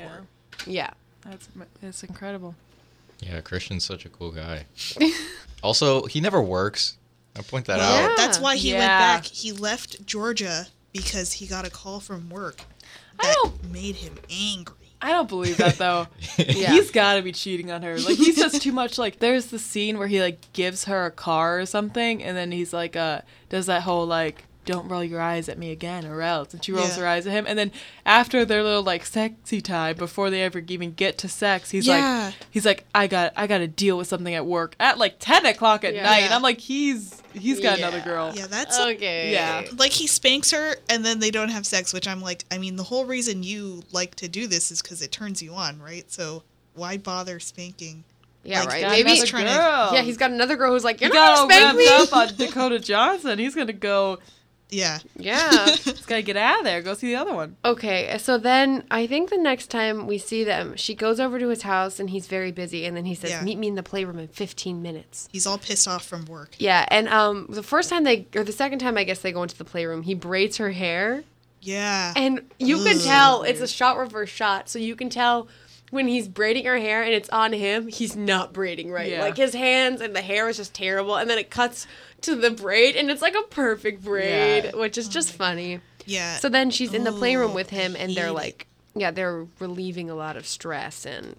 Yeah. 0.67 0.67
Yeah. 0.67 0.91
That's 1.25 1.49
it's 1.83 2.03
incredible. 2.03 2.57
Yeah, 3.23 3.41
Christian's 3.41 3.85
such 3.85 4.05
a 4.05 4.09
cool 4.09 4.33
guy. 4.33 4.67
also, 5.63 6.05
he 6.07 6.21
never 6.21 6.43
works. 6.43 6.97
I 7.37 7.43
point 7.43 7.67
that 7.67 7.79
Well, 7.79 8.11
out. 8.11 8.17
That's 8.17 8.39
why 8.39 8.57
he 8.57 8.73
went 8.73 8.83
back. 8.85 9.25
He 9.25 9.53
left 9.53 10.05
Georgia 10.05 10.67
because 10.93 11.33
he 11.35 11.47
got 11.47 11.67
a 11.67 11.71
call 11.71 12.01
from 12.01 12.29
work 12.29 12.61
I 13.19 13.27
that 13.27 13.37
don't- 13.43 13.73
made 13.73 13.97
him 13.97 14.19
angry. 14.31 14.77
I 15.01 15.11
don't 15.11 15.29
believe 15.29 15.57
that 15.57 15.79
though. 15.79 16.07
Yeah. 16.39 16.73
He's 16.73 16.91
got 16.93 17.15
to 17.15 17.23
be 17.23 17.33
cheating 17.33 17.71
on 17.73 17.83
her. 17.83 17.99
Like 17.99 18.17
he 18.19 18.33
says 18.33 18.59
too 18.61 18.71
much. 18.73 18.99
Like 18.99 19.19
there's 19.19 19.47
the 19.47 19.59
scene 19.59 19.99
where 19.99 20.07
he 20.09 20.21
like 20.21 20.53
gives 20.53 20.85
her 20.85 21.07
a 21.07 21.11
car 21.11 21.59
or 21.61 21.67
something, 21.67 22.23
and 22.23 22.37
then 22.37 22.53
he's 22.53 22.73
like, 22.73 22.95
uh, 22.95 23.23
does 23.49 23.67
that 23.67 23.83
whole 23.83 24.07
like, 24.07 24.45
don't 24.65 24.89
roll 24.89 25.03
your 25.03 25.21
eyes 25.21 25.49
at 25.49 25.59
me 25.59 25.71
again 25.73 26.07
or 26.07 26.23
else, 26.23 26.53
and 26.55 26.65
she 26.65 26.71
rolls 26.73 26.91
Yeah. 26.97 27.03
her 27.03 27.07
eyes 27.09 27.27
at 27.27 27.33
him, 27.33 27.47
and 27.49 27.59
then 27.59 27.73
after 28.07 28.45
their 28.45 28.63
little 28.63 28.83
like 28.83 29.05
sexy 29.05 29.61
time 29.61 29.97
before 29.97 30.31
they 30.31 30.43
ever 30.43 30.61
even 30.69 30.93
get 30.93 31.19
to 31.19 31.29
sex, 31.29 31.71
he's 31.71 31.87
Yeah. 31.87 32.27
like, 32.27 32.35
he's 32.51 32.65
like, 32.65 32.85
I 32.95 33.07
got, 33.07 33.33
I 33.37 33.47
got 33.47 33.59
to 33.59 33.67
deal 33.67 33.99
with 33.99 34.07
something 34.09 34.35
at 34.35 34.47
work 34.47 34.75
at 34.79 34.99
like 34.99 35.17
ten 35.19 35.45
o'clock 35.47 35.85
at 35.85 35.95
Yeah. 35.95 36.05
night, 36.05 36.23
and 36.23 36.33
I'm 36.35 36.43
like, 36.43 36.61
he's, 36.61 37.21
he's 37.35 37.61
got 37.61 37.79
another 37.79 38.01
girl. 38.01 38.33
Yeah, 38.35 38.47
that's 38.47 38.79
Okay. 38.79 39.33
Yeah. 39.33 39.65
like 39.77 39.93
he 39.93 40.07
spanks 40.07 40.51
her 40.53 40.77
and 40.89 41.05
then 41.05 41.19
they 41.19 41.31
don't 41.31 41.49
have 41.51 41.67
sex, 41.67 41.93
which 41.93 42.07
I'm 42.07 42.21
like, 42.23 42.45
I 42.51 42.59
mean, 42.59 42.77
the 42.77 42.85
whole 42.85 43.05
reason 43.05 43.43
you 43.43 43.83
like 43.93 44.15
to 44.17 44.29
do 44.29 44.47
this 44.47 44.71
is 44.71 44.81
because 44.83 45.03
it 45.03 45.11
turns 45.13 45.43
you 45.43 45.55
on, 45.55 45.81
right? 45.81 46.11
So 46.13 46.43
why 46.75 46.97
bother 46.99 47.41
spanking? 47.41 48.05
Yeah. 48.45 48.61
Like, 48.61 48.69
right. 48.71 48.83
Maybe. 48.91 49.11
another 49.13 49.27
trying 49.27 49.47
to- 49.47 49.53
girl. 49.53 49.91
Yeah. 49.95 50.03
He's 50.03 50.17
got 50.17 50.31
another 50.33 50.57
girl 50.57 50.73
who's 50.73 50.83
like, 50.85 51.01
you're 51.01 51.11
got 51.11 51.15
not 51.15 51.39
all 51.39 51.49
gonna 51.49 51.61
spank 51.61 51.79
me. 51.79 51.89
up 51.89 52.13
on 52.13 52.29
Dakota 52.37 52.79
Johnson. 52.81 53.39
He's 53.39 53.55
gonna 53.55 53.73
go. 53.73 54.19
Yeah. 54.73 54.99
Yeah. 55.17 55.67
He's 55.85 56.07
gotta 56.07 56.23
get 56.23 56.37
out 56.37 56.59
of 56.61 56.65
there. 56.65 56.81
Go 56.83 56.95
see 56.95 57.09
the 57.09 57.17
other 57.17 57.35
one. 57.35 57.57
Okay, 57.65 58.17
so 58.19 58.39
then 58.39 58.85
I 58.91 59.07
think 59.07 59.31
the 59.31 59.37
next 59.37 59.67
time 59.69 60.07
we 60.07 60.17
see 60.19 60.43
them, 60.45 60.75
she 60.77 60.95
goes 60.95 61.21
over 61.21 61.39
to 61.39 61.49
his 61.49 61.63
house 61.63 62.01
and 62.01 62.09
he's 62.11 62.27
very 62.27 62.51
busy, 62.53 62.87
and 62.87 62.97
then 62.97 63.05
he 63.05 63.15
says, 63.15 63.31
Yeah. 63.31 63.43
"Meet 63.45 63.59
me 63.59 63.69
in 63.69 63.75
the 63.75 63.83
playroom 63.83 64.19
in 64.19 64.29
15 64.29 64.81
minutes." 64.83 65.29
He's 65.31 65.47
all 65.47 65.59
pissed 65.59 65.87
off 65.87 66.05
from 66.05 66.25
work. 66.25 66.57
Yeah, 66.59 66.87
and 66.89 67.09
um, 67.09 67.47
the 67.51 67.63
first 67.63 67.91
time 67.91 68.05
they, 68.05 68.27
or 68.35 68.43
the 68.45 68.53
second 68.53 68.79
time 68.79 68.97
I 68.97 69.05
guess 69.05 69.21
they 69.21 69.31
go 69.33 69.43
into 69.43 69.57
the 69.59 69.65
playroom, 69.65 70.03
he 70.03 70.15
braids 70.15 70.57
her 70.57 70.71
hair, 70.71 71.23
Yeah. 71.61 72.15
and 72.17 72.41
you 72.59 72.83
can 72.83 72.99
tell 72.99 73.43
it's 73.43 73.61
a 73.61 73.69
shot 73.69 73.99
reverse 73.99 74.31
shot, 74.31 74.69
so 74.71 74.79
you 74.79 74.97
can 74.97 75.11
tell 75.11 75.49
when 75.93 76.09
he's 76.09 76.27
braiding 76.27 76.65
her 76.65 76.79
hair 76.79 77.03
and 77.05 77.13
it's 77.13 77.29
on 77.29 77.53
him, 77.53 77.87
he's 77.87 78.17
not 78.17 78.53
braiding 78.53 78.91
right. 78.91 79.11
Yeah. 79.13 79.21
Like 79.21 79.37
his 79.37 79.53
hands 79.55 80.01
and 80.01 80.17
the 80.17 80.23
hair 80.23 80.49
is 80.49 80.57
just 80.57 80.75
terrible, 80.75 81.15
and 81.17 81.31
then 81.31 81.39
it 81.39 81.51
cuts 81.51 81.87
to 82.23 82.35
the 82.35 82.51
braid, 82.51 82.97
and 82.97 83.11
it's 83.11 83.23
like 83.23 83.35
a 83.37 83.43
perfect 83.51 84.03
braid, 84.03 84.65
Yeah. 84.65 84.71
which 84.81 84.97
is 84.99 85.07
just 85.09 85.33
funny. 85.33 85.81
yeah. 86.07 86.37
So 86.39 86.49
then 86.49 86.71
she's 86.71 86.95
in 86.95 87.05
the 87.05 87.13
playroom 87.13 87.51
Oh, 87.53 87.55
with 87.55 87.71
him, 87.71 87.95
and 87.99 88.15
they're 88.15 88.33
like, 88.33 88.67
yeah, 88.95 89.11
they're 89.11 89.47
relieving 89.59 90.09
a 90.11 90.15
lot 90.15 90.37
of 90.37 90.47
stress, 90.47 91.05
and 91.05 91.37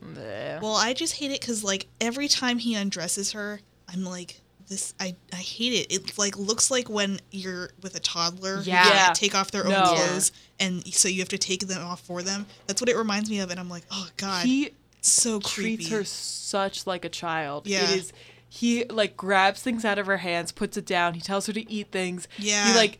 Well, 0.61 0.75
I 0.75 0.93
just 0.93 1.15
hate 1.15 1.31
it 1.31 1.41
because 1.41 1.63
like 1.63 1.87
every 1.99 2.27
time 2.27 2.59
he 2.59 2.75
undresses 2.75 3.31
her, 3.33 3.59
I'm 3.91 4.03
like, 4.05 4.39
this. 4.73 4.93
I 4.99 5.15
I 5.31 5.37
hate 5.37 5.73
it. 5.73 5.91
It 5.93 6.17
like 6.17 6.37
looks 6.37 6.69
like 6.71 6.89
when 6.89 7.19
you're 7.31 7.69
with 7.81 7.95
a 7.95 7.99
toddler, 7.99 8.61
Yeah. 8.63 8.87
Yeah. 8.87 9.13
take 9.13 9.35
off 9.35 9.51
their 9.51 9.65
own 9.65 9.71
No. 9.71 9.83
clothes, 9.93 10.31
and 10.59 10.85
so 10.93 11.07
you 11.07 11.19
have 11.19 11.29
to 11.29 11.37
take 11.37 11.67
them 11.67 11.81
off 11.85 12.01
for 12.01 12.21
them. 12.21 12.45
That's 12.67 12.81
what 12.81 12.89
it 12.89 12.97
reminds 12.97 13.29
me 13.29 13.39
of, 13.39 13.49
and 13.51 13.59
I'm 13.59 13.69
like, 13.69 13.83
oh 13.91 14.07
god, 14.17 14.45
He 14.45 14.71
so 15.01 15.39
treats 15.39 15.53
creepy. 15.87 15.89
her 15.95 16.03
such 16.03 16.87
like 16.87 17.03
a 17.05 17.09
child. 17.09 17.67
Yeah. 17.67 17.83
It 17.83 17.97
is 17.97 18.13
he 18.49 18.85
like 18.85 19.17
grabs 19.17 19.61
things 19.63 19.83
out 19.83 19.97
of 19.97 20.05
her 20.05 20.17
hands, 20.17 20.51
puts 20.51 20.77
it 20.77 20.85
down, 20.85 21.13
he 21.15 21.21
tells 21.21 21.47
her 21.47 21.53
to 21.53 21.71
eat 21.71 21.91
things. 21.91 22.27
Yeah. 22.37 22.67
He 22.71 22.75
like 22.77 22.99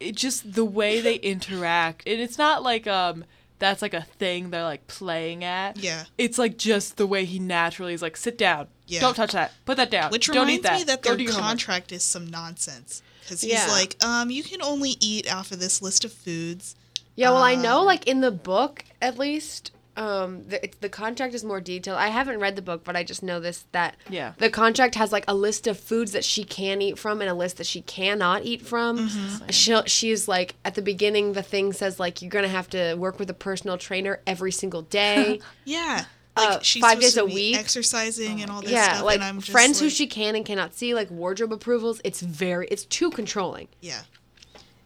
it 0.00 0.16
just 0.16 0.54
the 0.54 0.64
way 0.64 1.00
they 1.00 1.16
interact. 1.16 2.06
And 2.06 2.20
it's 2.20 2.38
not 2.38 2.62
like 2.62 2.86
um 2.86 3.24
that's 3.60 3.82
like 3.82 3.94
a 3.94 4.02
thing 4.02 4.50
they're 4.50 4.62
like 4.64 4.86
playing 4.88 5.44
at. 5.44 5.76
Yeah. 5.78 6.04
It's 6.18 6.38
like 6.38 6.58
just 6.58 6.96
the 6.96 7.06
way 7.06 7.24
he 7.24 7.38
naturally 7.38 7.94
is 7.94 8.02
like, 8.02 8.16
sit 8.16 8.36
down. 8.36 8.66
Yeah. 8.86 9.00
Don't 9.00 9.14
touch 9.14 9.32
that. 9.32 9.52
Put 9.64 9.76
that 9.78 9.90
down. 9.90 10.10
Which 10.10 10.26
Don't 10.26 10.36
reminds 10.46 10.54
eat 10.58 10.62
that. 10.64 10.76
me 10.78 10.84
that 10.84 11.02
Go 11.02 11.10
their 11.10 11.16
do 11.18 11.24
your 11.24 11.32
homework." 11.32 11.48
contract 11.48 11.92
is 11.92 12.02
some 12.04 12.26
nonsense. 12.30 13.02
Because 13.22 13.40
he's 13.40 13.52
Yeah. 13.52 13.66
like, 13.68 14.02
um, 14.04 14.30
you 14.30 14.42
can 14.42 14.60
only 14.60 14.96
eat 15.00 15.32
off 15.32 15.50
of 15.52 15.58
this 15.60 15.80
list 15.80 16.04
of 16.04 16.12
foods. 16.12 16.74
yeah. 17.16 17.30
Well, 17.30 17.42
I 17.42 17.54
know, 17.54 17.80
Um, 17.80 17.86
like 17.86 18.06
in 18.06 18.20
the 18.20 18.30
book, 18.30 18.84
at 19.00 19.18
least, 19.18 19.70
um, 19.96 20.42
the, 20.48 20.62
it's, 20.64 20.76
the 20.78 20.88
contract 20.90 21.32
is 21.32 21.44
more 21.44 21.60
detailed. 21.60 21.96
I 21.96 22.08
haven't 22.08 22.40
read 22.40 22.56
the 22.56 22.60
book, 22.62 22.82
but 22.84 22.96
I 22.96 23.04
just 23.04 23.22
know 23.22 23.38
this 23.40 23.64
that 23.72 23.94
Yeah. 24.10 24.32
the 24.38 24.50
contract 24.50 24.96
has 24.96 25.12
like 25.12 25.24
a 25.28 25.34
list 25.34 25.66
of 25.68 25.78
foods 25.78 26.10
that 26.12 26.24
she 26.24 26.42
can 26.44 26.82
eat 26.82 26.98
from 26.98 27.20
and 27.22 27.30
a 27.30 27.34
list 27.34 27.56
that 27.58 27.66
she 27.68 27.80
cannot 27.82 28.44
eat 28.44 28.60
from. 28.66 29.08
Mm-hmm. 29.08 29.48
She'll, 29.50 29.84
she's 29.84 30.26
like 30.28 30.56
at 30.64 30.74
the 30.74 30.82
beginning, 30.82 31.32
the 31.34 31.42
thing 31.44 31.72
says 31.72 31.98
like 32.00 32.20
you're 32.20 32.30
gonna 32.30 32.48
have 32.48 32.68
to 32.70 32.94
work 32.96 33.18
with 33.20 33.30
a 33.30 33.34
personal 33.34 33.78
trainer 33.78 34.20
every 34.26 34.52
single 34.52 34.82
day. 34.82 35.40
Yeah. 35.64 36.04
Uh, 36.36 36.58
she's 36.60 36.82
five 36.82 37.00
days 37.00 37.14
to 37.14 37.24
a 37.24 37.26
be 37.26 37.34
week. 37.34 37.56
exercising 37.56 38.42
and 38.42 38.50
all 38.50 38.60
this 38.60 38.70
yeah, 38.70 38.94
stuff. 38.94 39.04
like 39.04 39.14
and 39.16 39.24
I'm 39.24 39.38
just 39.40 39.52
friends 39.52 39.78
who 39.78 39.88
she 39.88 40.06
can 40.06 40.34
and 40.34 40.44
cannot 40.44 40.74
see, 40.74 40.92
like 40.94 41.10
wardrobe 41.10 41.52
approvals. 41.52 42.00
It's 42.02 42.20
very, 42.20 42.66
it's 42.70 42.84
too 42.84 43.10
controlling. 43.10 43.68
Yeah. 43.80 44.00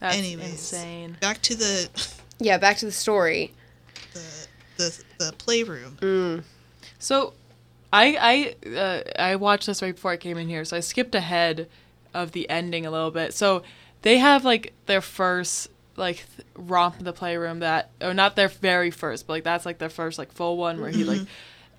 That's 0.01 0.17
Anyways, 0.17 0.51
insane. 0.51 1.17
back 1.21 1.41
to 1.43 1.55
the 1.57 1.89
Yeah, 2.39 2.59
back 2.59 2.77
to 2.79 2.87
the 2.87 2.93
story. 2.93 3.53
the 4.13 4.47
the, 4.77 5.03
the 5.19 5.33
playroom. 5.39 5.97
Mm. 6.01 6.43
So, 6.99 7.33
I 7.93 8.55
I 8.65 8.77
uh, 8.79 9.03
I 9.19 9.37
watched 9.37 9.67
this 9.67 9.81
right 9.83 9.95
before 9.95 10.13
I 10.13 10.17
came 10.19 10.37
in 10.39 10.49
here, 10.49 10.65
so 10.65 10.77
I 10.77 10.81
skipped 10.81 11.15
ahead 11.15 11.69
of 12.15 12.33
the 12.33 12.49
ending 12.51 12.85
a 12.87 12.91
little 12.91 13.11
bit. 13.11 13.33
So 13.35 13.63
they 14.03 14.19
have 14.19 14.45
like 14.45 14.73
their 14.87 15.01
first 15.01 15.69
like 15.99 16.25
th- 16.37 16.47
romp 16.57 16.99
in 16.99 17.05
the 17.05 17.13
playroom 17.13 17.59
that, 17.61 17.91
or 18.01 18.15
not 18.15 18.37
their 18.37 18.49
very 18.49 18.91
first, 18.91 19.27
but 19.27 19.35
like 19.35 19.45
that's 19.45 19.67
like 19.67 19.79
their 19.79 19.89
first 19.91 20.19
like 20.19 20.33
full 20.33 20.57
one 20.57 20.81
where 20.81 20.91
he 20.91 21.05
like 21.05 21.21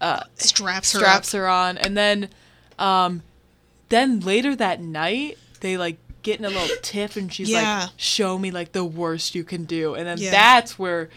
uh, 0.01 0.21
Straps 0.35 0.91
her 0.93 0.99
straps 0.99 1.33
up. 1.33 1.39
her 1.39 1.47
on, 1.47 1.77
and 1.77 1.97
then 1.97 2.29
um, 2.77 3.23
then 3.89 4.19
later 4.19 4.55
that 4.55 4.81
night 4.81 5.37
they 5.61 5.77
like 5.77 5.97
get 6.21 6.37
in 6.39 6.45
a 6.45 6.49
little 6.49 6.75
tiff, 6.81 7.15
and 7.17 7.33
she's 7.33 7.49
Yeah. 7.49 7.81
like, 7.83 7.89
"Show 7.97 8.37
me 8.37 8.51
like 8.51 8.71
the 8.73 8.85
worst 8.85 9.35
you 9.35 9.43
can 9.43 9.65
do," 9.65 9.95
and 9.95 10.05
then 10.07 10.17
Yeah. 10.17 10.31
that's 10.31 10.77
where 10.77 11.09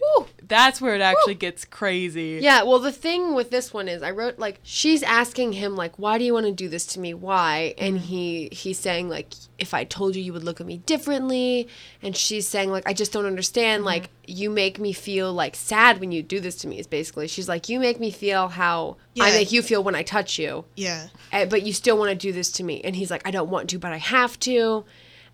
Woo. 0.00 0.26
That's 0.46 0.80
where 0.80 0.94
it 0.94 1.00
actually 1.00 1.34
gets 1.34 1.64
crazy. 1.64 2.38
Yeah, 2.40 2.62
well, 2.62 2.78
the 2.78 2.92
thing 2.92 3.34
with 3.34 3.50
this 3.50 3.72
one 3.74 3.88
is, 3.88 4.02
I 4.02 4.10
wrote 4.12 4.38
like 4.38 4.60
she's 4.62 5.02
asking 5.02 5.52
him 5.54 5.74
like, 5.74 5.98
"Why 5.98 6.18
do 6.18 6.24
you 6.24 6.32
want 6.34 6.46
to 6.46 6.52
do 6.52 6.68
this 6.68 6.86
to 6.88 7.00
me? 7.00 7.14
Why?" 7.14 7.74
And 7.78 7.98
he 7.98 8.48
he's 8.52 8.78
saying 8.78 9.08
like, 9.08 9.32
"If 9.58 9.74
I 9.74 9.84
told 9.84 10.14
you, 10.14 10.22
you 10.22 10.32
would 10.32 10.44
look 10.44 10.60
at 10.60 10.66
me 10.66 10.78
differently." 10.78 11.66
And 12.02 12.16
she's 12.16 12.46
saying 12.46 12.70
like, 12.70 12.86
"I 12.86 12.92
just 12.92 13.10
don't 13.12 13.26
understand. 13.26 13.84
Like, 13.84 14.10
you 14.26 14.50
make 14.50 14.78
me 14.78 14.92
feel 14.92 15.32
like 15.32 15.56
sad 15.56 15.98
when 15.98 16.12
you 16.12 16.22
do 16.22 16.38
this 16.40 16.56
to 16.56 16.68
me." 16.68 16.78
Is 16.78 16.86
basically 16.86 17.26
she's 17.26 17.48
like, 17.48 17.68
"You 17.68 17.80
make 17.80 17.98
me 17.98 18.10
feel 18.10 18.48
how 18.48 18.98
I 19.18 19.30
make 19.32 19.50
you 19.50 19.62
feel 19.62 19.82
when 19.82 19.94
I 19.94 20.02
touch 20.02 20.38
you, 20.38 20.66
Yeah. 20.76 21.08
eh, 21.32 21.46
but 21.46 21.62
you 21.62 21.72
still 21.72 21.96
want 21.98 22.10
to 22.10 22.14
do 22.16 22.32
this 22.32 22.52
to 22.52 22.62
me." 22.62 22.80
And 22.84 22.94
he's 22.94 23.10
like, 23.10 23.26
"I 23.26 23.30
don't 23.30 23.50
want 23.50 23.70
to, 23.70 23.78
but 23.78 23.92
I 23.92 23.98
have 23.98 24.38
to." 24.40 24.84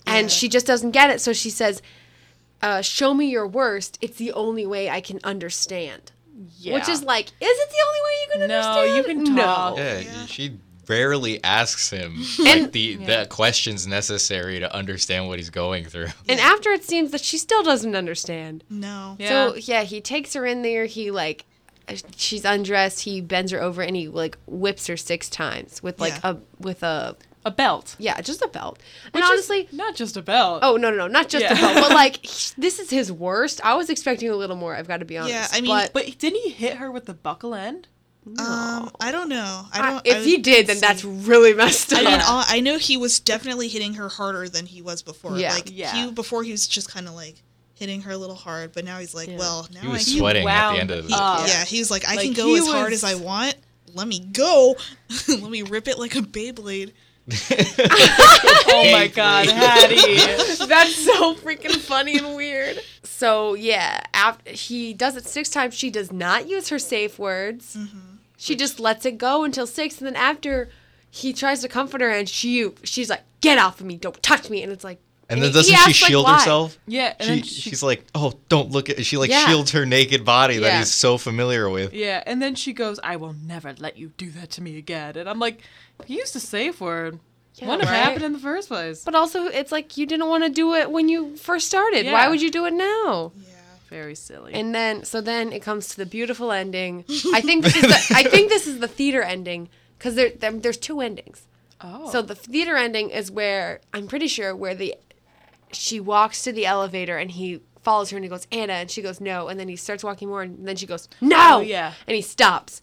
And 0.06 0.24
Yeah. 0.30 0.34
she 0.36 0.48
just 0.48 0.66
doesn't 0.66 0.92
get 0.92 1.10
it, 1.10 1.20
so 1.20 1.32
she 1.32 1.50
says. 1.50 1.82
Uh, 2.62 2.80
show 2.82 3.12
me 3.12 3.26
your 3.28 3.46
worst. 3.46 3.98
It's 4.00 4.16
the 4.16 4.32
only 4.32 4.66
way 4.66 4.88
I 4.88 5.00
can 5.00 5.18
understand. 5.24 6.12
Yeah. 6.58 6.74
Which 6.74 6.88
is 6.88 7.02
like, 7.02 7.26
is 7.26 7.32
it 7.40 7.70
the 7.70 7.86
only 7.86 8.00
way 8.04 8.14
you 8.22 8.28
can 8.32 8.48
No, 8.48 8.58
understand? 8.60 8.96
you 8.96 9.24
can 9.26 9.36
talk. 9.36 9.76
Yeah, 9.78 9.98
Yeah. 9.98 10.26
she 10.26 10.58
rarely 10.88 11.42
asks 11.44 11.90
him 11.90 12.22
And- 12.38 12.62
like 12.62 12.72
the 12.72 12.96
the 12.96 13.26
questions 13.30 13.86
necessary 13.86 14.60
to 14.60 14.74
understand 14.74 15.28
what 15.28 15.38
he's 15.38 15.50
going 15.50 15.84
through. 15.84 16.08
And 16.28 16.40
after 16.40 16.70
it 16.70 16.84
seems 16.84 17.10
that 17.10 17.20
she 17.20 17.38
still 17.38 17.62
doesn't 17.62 17.94
understand. 17.96 18.64
No. 18.70 19.16
Yeah. 19.18 19.28
So 19.28 19.54
yeah, 19.56 19.82
he 19.82 20.00
takes 20.00 20.34
her 20.34 20.46
in 20.46 20.62
there. 20.62 20.86
He 20.86 21.10
like, 21.10 21.44
she's 22.16 22.44
undressed. 22.44 23.00
He 23.00 23.20
bends 23.20 23.52
her 23.52 23.60
over 23.60 23.82
and 23.82 23.94
he 23.96 24.08
like 24.08 24.38
whips 24.46 24.86
her 24.86 24.96
six 24.96 25.28
times 25.28 25.82
with 25.82 26.00
like 26.00 26.14
Yeah. 26.22 26.30
a 26.30 26.36
with 26.58 26.82
a 26.82 27.16
a 27.45 27.51
belt. 27.51 27.97
yeah, 27.99 28.20
just 28.20 28.40
a 28.43 28.49
belt. 28.49 28.78
Which 29.11 29.14
And 29.14 29.24
is 29.24 29.30
honestly, 29.30 29.68
not 29.72 29.95
just 29.97 30.16
a 30.16 30.22
belt. 30.22 30.61
oh 30.62 30.76
no 30.76 30.90
no 30.90 30.97
no, 30.97 31.07
not 31.09 31.28
just 31.28 31.43
Yeah. 31.45 31.53
a 31.53 31.57
belt, 31.57 31.74
but 31.88 31.90
like 32.03 32.24
he- 32.24 32.55
this 32.59 32.78
is 32.78 32.90
his 32.90 33.11
worst. 33.11 33.61
I 33.64 33.74
was 33.74 33.90
expecting 33.90 34.28
a 34.30 34.36
little 34.36 34.57
more. 34.57 34.74
I've 34.76 34.88
got 34.88 34.99
to 34.99 35.05
be 35.05 35.18
honest. 35.18 35.32
Yeah, 35.34 35.49
I 35.51 35.61
mean, 35.61 35.70
but, 35.70 35.93
But 35.93 36.18
didn't 36.18 36.40
he 36.43 36.51
hit 36.51 36.76
her 36.76 36.90
with 36.90 37.07
the 37.07 37.14
buckle 37.14 37.55
end? 37.55 37.88
Um, 38.38 38.90
I 39.01 39.11
don't 39.11 39.28
know. 39.28 39.66
I 39.72 39.80
I- 39.80 39.90
don't. 39.90 40.07
if 40.07 40.16
I 40.18 40.20
he 40.20 40.38
did, 40.38 40.68
then 40.68 40.76
see. 40.76 40.80
that's 40.80 41.05
really 41.05 41.55
messed 41.55 41.93
up. 41.93 41.99
I 41.99 42.03
mean, 42.05 42.12
Yeah. 42.12 42.24
all, 42.28 42.45
I 42.47 42.61
know 42.61 42.78
he 42.78 42.97
was 42.97 43.18
definitely 43.18 43.66
hitting 43.66 43.95
her 43.95 44.09
harder 44.09 44.49
than 44.49 44.66
he 44.66 44.80
was 44.80 45.03
before. 45.03 45.36
Yeah. 45.36 45.53
Like 45.55 45.68
Yeah. 45.72 45.93
he 45.93 46.11
before 46.12 46.45
he 46.45 46.53
was 46.53 46.68
just 46.68 46.88
kind 46.88 47.09
of 47.09 47.14
like 47.14 47.43
hitting 47.74 48.03
her 48.03 48.12
a 48.12 48.16
little 48.16 48.36
hard, 48.36 48.72
but 48.72 48.84
now 48.84 48.99
he's 49.01 49.12
like, 49.12 49.28
Yeah. 49.28 49.38
well, 49.38 49.66
now 49.74 49.80
He 49.80 49.88
I 49.88 49.90
was 49.90 50.05
can. 50.05 50.18
sweating 50.18 50.47
at 50.47 50.72
the 50.72 50.78
end 50.80 50.90
of 50.93 51.05
He, 51.07 51.11
the 51.11 51.16
up. 51.20 51.49
yeah, 51.49 51.64
he 51.64 51.80
was 51.80 51.90
like, 51.90 52.07
I 52.07 52.14
Like, 52.14 52.24
can 52.26 52.32
go 52.34 52.47
he 52.47 52.59
as 52.59 52.68
hard 52.68 52.93
as 52.93 53.03
I 53.03 53.16
want. 53.16 53.57
Let 53.93 54.07
me 54.07 54.20
go. 54.20 54.76
Let 55.28 55.51
me 55.51 55.62
rip 55.62 55.88
it 55.88 55.99
like 55.99 56.14
a 56.14 56.20
Beyblade. 56.20 56.93
Oh 58.74 58.90
my 58.90 59.06
god, 59.06 59.48
Hattie. 59.48 60.16
That's 60.66 60.96
so 60.96 61.34
freaking 61.34 61.76
funny 61.76 62.18
and 62.18 62.34
weird. 62.36 62.80
So 63.02 63.54
yeah, 63.54 64.00
after 64.14 64.50
he 64.50 64.94
does 64.94 65.16
it 65.16 65.26
six 65.26 65.50
times. 65.50 65.74
She 65.74 65.90
does 65.90 66.10
not 66.10 66.48
use 66.48 66.70
her 66.70 66.78
safe 66.78 67.18
words. 67.18 67.76
Mm-hmm. 67.76 68.16
She 68.38 68.56
just 68.56 68.80
lets 68.80 69.04
it 69.04 69.18
go 69.18 69.44
until 69.44 69.66
six, 69.66 69.98
and 69.98 70.06
then 70.06 70.16
after 70.16 70.70
he 71.10 71.32
tries 71.32 71.60
to 71.60 71.68
comfort 71.68 72.00
her, 72.00 72.10
and 72.10 72.28
she 72.28 72.70
she's 72.82 73.10
like, 73.10 73.22
"Get 73.40 73.58
off 73.58 73.80
of 73.80 73.86
me! 73.86 73.96
Don't 73.96 74.20
touch 74.22 74.48
me!" 74.50 74.62
And 74.62 74.72
it's 74.72 74.84
like, 74.84 75.00
And 75.32 75.40
he- 75.40 75.48
then 75.48 75.50
he 75.52 75.58
doesn't 75.58 75.70
she 75.70 75.74
asks, 75.76 76.02
like, 76.02 76.08
shield 76.10 76.24
why. 76.24 76.34
herself? 76.38 76.78
Yeah, 76.86 77.14
and 77.18 77.22
She, 77.22 77.34
then 77.34 77.42
she, 77.44 77.60
she's 77.70 77.82
like, 77.82 78.04
oh, 78.14 78.32
don't 78.48 78.70
look 78.70 78.88
at. 78.90 79.04
She 79.04 79.16
like 79.16 79.30
Yeah. 79.30 79.46
shields 79.48 79.70
her 79.72 79.84
naked 79.86 80.24
body 80.24 80.58
that 80.58 80.78
he's 80.78 80.90
so 80.92 81.18
familiar 81.18 81.68
with. 81.70 81.92
yeah, 81.92 82.22
and 82.26 82.40
then 82.42 82.54
she 82.54 82.72
goes, 82.72 82.98
"I 83.02 83.16
will 83.16 83.34
never 83.46 83.74
let 83.78 83.96
you 83.98 84.12
do 84.16 84.30
that 84.32 84.50
to 84.52 84.62
me 84.62 84.76
again." 84.78 85.16
And 85.16 85.28
I'm 85.28 85.38
like, 85.38 85.60
"You 86.06 86.18
used 86.18 86.36
a 86.36 86.40
safe 86.40 86.80
word. 86.80 87.18
Yeah, 87.56 87.66
Wouldn't 87.68 87.84
have 87.88 87.92
right? 87.94 88.04
happened 88.04 88.24
in 88.24 88.32
the 88.32 88.38
first 88.38 88.68
place." 88.68 89.04
But 89.04 89.14
also, 89.14 89.44
it's 89.46 89.72
like 89.72 89.96
you 89.96 90.06
didn't 90.06 90.28
want 90.28 90.44
to 90.44 90.50
do 90.50 90.74
it 90.74 90.90
when 90.90 91.08
you 91.08 91.36
first 91.36 91.66
started. 91.68 92.06
Why 92.06 92.28
would 92.28 92.40
you 92.42 92.50
do 92.50 92.64
it 92.66 92.72
now? 92.72 93.32
Yeah. 93.36 93.48
Very 93.90 94.14
silly. 94.14 94.54
And 94.54 94.74
then, 94.74 95.04
so 95.04 95.20
then 95.20 95.52
it 95.52 95.60
comes 95.60 95.88
to 95.88 95.96
the 95.98 96.06
beautiful 96.06 96.50
ending. 96.50 97.04
I 97.34 97.42
think 97.42 97.62
this 97.62 97.76
is 97.76 97.82
the, 97.82 98.14
I 98.16 98.22
think 98.22 98.48
this 98.48 98.66
is 98.66 98.78
the 98.78 98.88
theater 98.88 99.20
ending 99.22 99.68
because 99.98 100.14
there, 100.14 100.30
there 100.30 100.50
there's 100.52 100.78
two 100.78 101.00
endings. 101.02 101.42
oh, 101.82 102.10
So 102.10 102.22
the 102.22 102.34
theater 102.34 102.74
ending 102.78 103.10
is 103.10 103.30
where 103.30 103.80
I'm 103.92 104.06
pretty 104.06 104.28
sure 104.28 104.56
where 104.56 104.74
the 104.74 104.94
she 105.72 106.00
walks 106.00 106.42
to 106.44 106.52
the 106.52 106.66
elevator 106.66 107.16
and 107.18 107.30
he 107.30 107.60
follows 107.82 108.10
her 108.10 108.16
and 108.16 108.24
he 108.24 108.28
goes 108.30 108.46
Anna 108.52 108.74
and 108.74 108.90
she 108.90 109.02
goes 109.02 109.20
no 109.20 109.48
and 109.48 109.58
then 109.58 109.68
he 109.68 109.76
starts 109.76 110.04
walking 110.04 110.28
more 110.28 110.42
and 110.42 110.66
then 110.66 110.76
she 110.76 110.86
goes 110.86 111.08
no 111.20 111.36
Oh, 111.58 111.60
yeah. 111.60 111.94
and 112.06 112.14
he 112.14 112.22
stops 112.22 112.80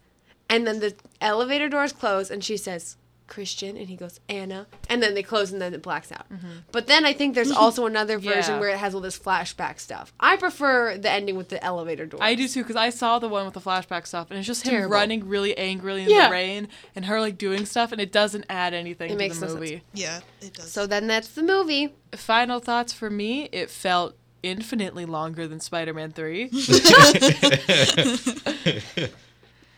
and 0.50 0.68
then 0.68 0.80
the 0.80 0.94
elevator 1.22 1.70
doors 1.70 1.94
close 1.94 2.30
and 2.30 2.44
she 2.44 2.58
says 2.58 2.98
Christian 3.30 3.78
and 3.78 3.88
he 3.88 3.96
goes 3.96 4.20
Anna 4.28 4.68
and 4.90 5.02
then 5.02 5.14
they 5.14 5.24
close 5.24 5.52
and 5.52 5.62
then 5.62 5.74
it 5.74 5.82
blacks 5.82 6.12
out. 6.12 6.26
But 6.72 6.88
then 6.88 7.06
I 7.06 7.14
think 7.14 7.36
there's 7.36 7.52
also 7.64 7.86
another 7.86 8.18
version 8.18 8.40
Mm-hmm. 8.40 8.52
Yeah. 8.54 8.60
where 8.60 8.70
it 8.70 8.78
has 8.80 8.96
all 8.96 9.02
this 9.02 9.18
flashback 9.18 9.80
stuff. 9.80 10.12
I 10.20 10.36
prefer 10.38 10.98
the 10.98 11.10
ending 11.12 11.38
with 11.38 11.50
the 11.50 11.64
elevator 11.64 12.06
door. 12.06 12.20
I 12.22 12.36
do 12.36 12.48
too 12.48 12.64
because 12.64 12.76
I 12.76 12.90
saw 12.90 13.20
the 13.20 13.28
one 13.30 13.46
with 13.46 13.54
the 13.54 13.62
flashback 13.62 14.08
stuff, 14.08 14.28
and 14.30 14.38
it's 14.40 14.48
just 14.48 14.68
him 14.68 14.90
running 14.92 15.28
really 15.28 15.58
angrily 15.58 16.04
in 16.04 16.10
Yeah. 16.10 16.28
the 16.28 16.32
rain, 16.34 16.68
and 16.96 17.06
her 17.06 17.20
like 17.22 17.38
doing 17.38 17.66
stuff, 17.66 17.92
and 17.92 18.02
it 18.02 18.12
doesn't 18.12 18.46
add 18.50 18.74
anything 18.74 19.10
It 19.12 19.14
to 19.14 19.18
makes 19.18 19.40
the 19.40 19.46
no 19.46 19.52
sense. 19.54 19.60
movie. 19.62 19.84
Yeah, 19.94 20.20
it 20.42 20.54
does. 20.56 20.72
So 20.72 20.88
then 20.88 21.08
that's 21.08 21.30
the 21.30 21.44
movie. 21.44 21.94
Final 22.16 22.60
thoughts 22.60 22.92
for 22.94 23.10
me: 23.10 23.50
it 23.52 23.70
felt 23.70 24.16
infinitely 24.42 25.06
longer 25.06 25.48
than 25.48 25.60
Spider-Man 25.60 26.12
Three. 26.12 26.50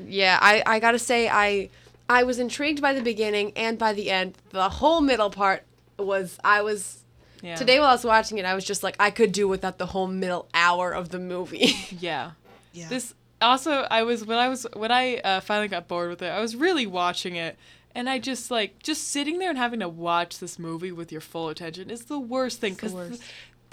Yeah, 0.04 0.40
I, 0.42 0.64
I 0.66 0.80
gotta 0.80 0.98
say 0.98 1.30
I 1.30 1.70
I 2.12 2.24
was 2.24 2.40
intrigued 2.40 2.82
by 2.82 2.94
the 2.94 3.02
beginning 3.02 3.54
and 3.56 3.78
by 3.78 3.94
the 3.94 4.10
end. 4.12 4.38
The 4.50 4.68
whole 4.68 5.00
middle 5.00 5.30
part 5.30 5.64
was 5.98 6.38
I 6.44 6.62
was 6.62 7.04
Yeah. 7.42 7.56
today 7.56 7.80
while 7.80 7.88
I 7.88 7.94
was 7.94 8.04
watching 8.04 8.38
it, 8.38 8.44
I 8.44 8.54
was 8.54 8.66
just 8.66 8.84
like 8.84 8.98
I 9.00 9.12
could 9.12 9.32
do 9.32 9.48
without 9.48 9.78
the 9.78 9.86
whole 9.86 10.08
middle 10.08 10.50
hour 10.54 10.92
of 10.92 11.10
the 11.10 11.20
movie. 11.20 11.74
Yeah. 12.00 12.32
yeah. 12.74 12.90
This 12.90 13.14
also 13.42 13.88
I 13.90 14.04
was 14.04 14.26
when 14.26 14.38
I 14.38 14.50
was 14.50 14.68
when 14.74 14.92
I 14.92 15.18
uh, 15.20 15.40
finally 15.40 15.70
got 15.70 15.88
bored 15.88 16.10
with 16.10 16.22
it. 16.22 16.28
I 16.30 16.42
was 16.42 16.54
really 16.56 16.86
watching 16.86 17.38
it, 17.38 17.58
and 17.96 18.10
I 18.10 18.20
just 18.20 18.52
like 18.52 18.84
just 18.84 19.08
sitting 19.08 19.40
there 19.40 19.50
and 19.50 19.58
having 19.58 19.80
to 19.80 19.90
watch 19.90 20.40
this 20.40 20.60
movie 20.60 20.92
with 20.92 21.14
your 21.14 21.22
full 21.22 21.48
attention 21.48 21.90
is 21.90 22.06
the 22.06 22.20
worst 22.20 22.60
thing 22.60 22.74
because 22.74 23.22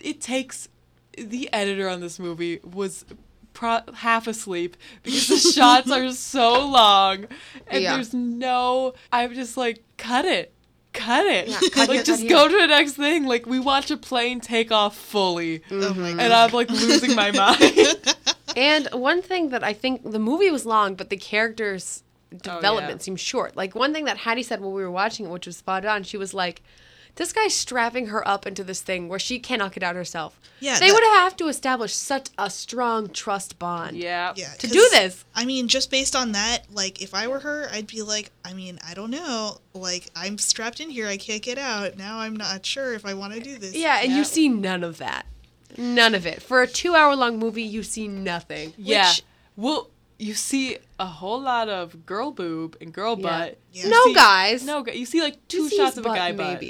it 0.02 0.20
takes 0.20 0.68
the 1.16 1.52
editor 1.52 1.88
on 1.88 2.00
this 2.00 2.20
movie 2.20 2.60
was. 2.62 3.04
Pro- 3.58 3.92
half 3.92 4.28
asleep 4.28 4.76
because 5.02 5.26
the 5.26 5.36
shots 5.52 5.90
are 5.90 6.12
so 6.12 6.64
long 6.68 7.26
and 7.66 7.82
Yeah. 7.82 7.94
there's 7.94 8.14
no 8.14 8.94
i'm 9.10 9.34
just 9.34 9.56
like 9.56 9.82
cut 9.96 10.24
it 10.24 10.52
cut 10.92 11.26
it 11.26 11.48
Yeah, 11.48 11.58
cut 11.72 11.88
like 11.88 11.96
here, 11.96 12.02
just 12.04 12.22
cut 12.22 12.28
go 12.28 12.46
to 12.48 12.56
the 12.56 12.66
next 12.68 12.92
thing 12.92 13.26
like 13.26 13.46
we 13.46 13.58
watch 13.58 13.90
a 13.90 13.96
plane 13.96 14.38
take 14.40 14.70
off 14.70 14.96
fully 14.96 15.62
oh 15.72 15.92
my 15.94 16.12
god. 16.12 16.20
and 16.20 16.32
i'm 16.32 16.50
like 16.52 16.70
losing 16.70 17.16
my 17.16 17.30
mind 17.42 18.14
and 18.56 18.88
one 18.92 19.22
thing 19.22 19.48
that 19.50 19.62
I 19.64 19.72
think 19.72 20.08
the 20.10 20.18
movie 20.18 20.50
was 20.50 20.64
long, 20.66 20.94
but 20.94 21.10
the 21.10 21.16
characters 21.16 22.02
development 22.42 22.90
Oh, 22.90 22.94
yeah. 22.94 22.98
seemed 22.98 23.20
short. 23.20 23.56
Like 23.56 23.74
one 23.74 23.92
thing 23.92 24.04
that 24.06 24.16
Hattie 24.16 24.42
said 24.42 24.60
while 24.60 24.72
we 24.72 24.82
were 24.82 24.90
watching 24.90 25.26
it, 25.26 25.30
which 25.30 25.46
was 25.46 25.56
spot 25.56 25.84
on, 25.84 26.02
she 26.02 26.16
was 26.16 26.34
like, 26.34 26.62
"This 27.18 27.32
guy's 27.32 27.54
strapping 27.54 28.06
her 28.06 28.26
up 28.26 28.46
into 28.46 28.64
this 28.64 28.80
thing 28.80 29.08
where 29.08 29.18
she 29.18 29.38
cannot 29.38 29.72
get 29.74 29.82
out 29.82 29.94
herself." 29.94 30.40
Yeah, 30.60 30.78
they 30.80 30.88
that- 30.88 30.94
would 30.94 31.04
have 31.04 31.36
to 31.36 31.48
establish 31.48 31.94
such 31.94 32.28
a 32.38 32.48
strong 32.50 33.10
trust 33.10 33.58
bond. 33.58 33.96
yeah 33.96 34.32
yeah. 34.36 34.48
To 34.54 34.66
'cause, 34.66 34.70
do 34.72 34.88
this. 34.90 35.24
I 35.34 35.44
mean, 35.44 35.68
just 35.68 35.90
based 35.90 36.16
on 36.16 36.32
that, 36.32 36.64
like 36.72 37.02
if 37.02 37.14
I 37.14 37.28
were 37.28 37.40
her, 37.40 37.68
I'd 37.72 37.86
be 37.86 38.02
like, 38.02 38.30
I 38.44 38.54
mean, 38.54 38.78
I 38.84 38.94
don't 38.94 39.10
know. 39.10 39.58
Like 39.74 40.08
I'm 40.16 40.38
strapped 40.38 40.80
in 40.80 40.90
here, 40.90 41.06
I 41.06 41.16
can't 41.16 41.42
get 41.42 41.58
out. 41.58 41.96
Now 41.96 42.18
I'm 42.20 42.34
not 42.34 42.64
sure 42.64 42.94
if 42.94 43.04
I 43.06 43.14
want 43.14 43.34
to 43.34 43.40
do 43.40 43.58
this. 43.58 43.74
Yeah, 43.74 44.00
and 44.02 44.10
Yeah. 44.10 44.18
you 44.18 44.24
see 44.24 44.48
none 44.48 44.82
of 44.82 44.98
that. 44.98 45.26
None 45.76 46.14
of 46.14 46.26
it. 46.26 46.42
For 46.42 46.62
a 46.62 46.66
two 46.66 46.94
hour 46.94 47.14
long 47.14 47.38
movie, 47.38 47.62
you 47.62 47.82
see 47.82 48.08
nothing. 48.08 48.72
Yeah. 48.78 49.10
Which- 49.10 49.22
well, 49.56 49.90
you 50.18 50.34
see 50.34 50.78
a 50.98 51.06
whole 51.06 51.40
lot 51.40 51.68
of 51.68 52.04
girl 52.06 52.32
boob 52.32 52.76
and 52.80 52.92
girl 52.92 53.16
Yeah. 53.18 53.22
butt. 53.28 53.58
Yeah. 53.72 53.88
No 53.88 54.04
see- 54.06 54.14
guys. 54.14 54.64
No, 54.64 54.84
you 54.86 55.06
see 55.06 55.20
like 55.20 55.36
two 55.46 55.68
shots 55.68 55.90
his 55.90 55.98
of 55.98 56.06
a 56.06 56.08
butt, 56.08 56.16
guy 56.16 56.32
butt. 56.32 56.60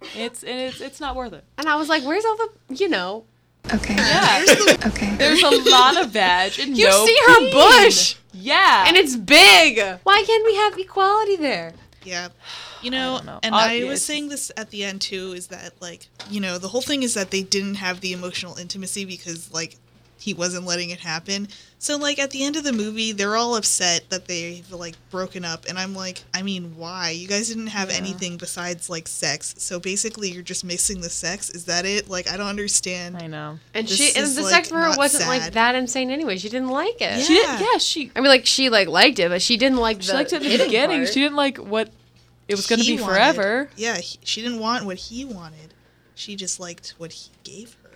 Maybe. 0.00 0.22
It's 0.24 0.42
and 0.42 0.58
it's 0.60 0.80
it's 0.80 1.00
not 1.00 1.16
worth 1.16 1.32
it. 1.32 1.44
And 1.58 1.68
I 1.68 1.76
was 1.76 1.88
like, 1.88 2.02
where's 2.04 2.24
all 2.24 2.36
the, 2.36 2.48
you 2.74 2.88
know, 2.88 3.24
Okay. 3.72 3.94
Yeah. 3.94 4.44
Okay. 4.86 5.14
There's 5.16 5.42
a 5.42 5.70
lot 5.70 5.96
of 6.00 6.10
vag 6.10 6.58
and 6.58 6.76
You 6.76 6.86
no 6.88 7.06
see 7.06 7.16
her 7.28 7.38
peen. 7.38 7.52
bush! 7.52 8.16
Yeah. 8.32 8.84
and 8.88 8.96
it's 8.96 9.14
big. 9.16 9.78
Why 10.02 10.24
can't 10.26 10.44
we 10.44 10.56
have 10.56 10.76
equality 10.78 11.36
there? 11.36 11.72
Yeah. 12.04 12.28
You 12.82 12.90
know, 12.90 13.18
don't 13.18 13.26
know. 13.26 13.38
and 13.44 13.54
Uh, 13.54 13.58
I 13.58 13.84
was 13.84 14.04
saying 14.04 14.28
this 14.28 14.50
at 14.56 14.70
the 14.70 14.82
end 14.82 15.02
too 15.02 15.34
is 15.34 15.46
that 15.54 15.80
like, 15.80 16.08
you 16.28 16.40
know, 16.40 16.58
the 16.58 16.66
whole 16.66 16.82
thing 16.82 17.04
is 17.04 17.14
that 17.14 17.30
they 17.30 17.44
didn't 17.44 17.76
have 17.76 18.00
the 18.00 18.12
emotional 18.12 18.56
intimacy 18.56 19.04
because 19.04 19.52
like 19.52 19.76
he 20.22 20.32
wasn't 20.34 20.64
letting 20.64 20.90
it 20.90 21.00
happen. 21.00 21.48
So 21.78 21.96
like 21.96 22.18
at 22.20 22.30
the 22.30 22.44
end 22.44 22.54
of 22.56 22.62
the 22.62 22.72
movie, 22.72 23.10
they're 23.10 23.34
all 23.36 23.56
upset 23.56 24.08
that 24.10 24.26
they've 24.26 24.70
like 24.70 24.94
broken 25.10 25.44
up 25.44 25.64
and 25.68 25.76
I'm 25.78 25.94
like, 25.94 26.22
I 26.32 26.42
mean, 26.42 26.74
why? 26.76 27.10
You 27.10 27.26
guys 27.26 27.48
didn't 27.48 27.66
have 27.68 27.90
anything 27.90 28.36
besides 28.36 28.88
like 28.88 29.08
sex. 29.08 29.54
So 29.58 29.80
basically 29.80 30.30
you're 30.30 30.44
just 30.44 30.64
missing 30.64 31.00
the 31.00 31.10
sex. 31.10 31.50
Is 31.50 31.64
that 31.64 31.84
it? 31.84 32.08
Like 32.08 32.30
I 32.30 32.36
don't 32.36 32.46
understand. 32.46 33.16
I 33.16 33.26
know. 33.26 33.58
And 33.74 33.88
This 33.88 33.96
she 33.96 34.16
and 34.16 34.24
is, 34.24 34.36
the 34.36 34.42
like, 34.42 34.52
sex 34.54 34.68
for 34.68 34.78
her 34.78 34.96
wasn't 34.96 35.26
like 35.28 35.52
that 35.54 35.74
insane 35.74 36.10
anyway. 36.10 36.38
She 36.38 36.48
didn't 36.48 36.70
like 36.70 36.94
it. 37.00 37.00
Yeah. 37.00 37.18
She 37.18 37.34
didn't. 37.34 37.60
yeah, 37.60 37.78
she 37.78 38.10
I 38.14 38.20
mean, 38.20 38.28
like 38.28 38.46
she 38.46 38.68
like 38.70 38.86
liked 38.86 39.18
it, 39.18 39.28
but 39.28 39.42
she 39.42 39.56
didn't 39.56 39.78
like 39.78 39.96
the 39.98 40.04
she 40.04 40.12
liked 40.12 40.32
it 40.32 40.42
in 40.44 40.52
the 40.58 40.64
beginning. 40.64 40.98
part. 41.00 41.12
She 41.12 41.20
didn't 41.20 41.36
like 41.36 41.58
what 41.58 41.90
it 42.46 42.54
was 42.54 42.66
going 42.68 42.80
to 42.80 42.86
be 42.86 43.00
wanted- 43.00 43.12
forever. 43.12 43.70
Yeah, 43.76 43.96
he, 43.98 44.18
she 44.22 44.40
didn't 44.42 44.60
want 44.60 44.84
what 44.84 44.98
he 44.98 45.24
wanted. 45.24 45.74
She 46.14 46.36
just 46.36 46.60
liked 46.60 46.94
what 46.98 47.10
he 47.10 47.30
gave 47.42 47.76
her 47.82 47.90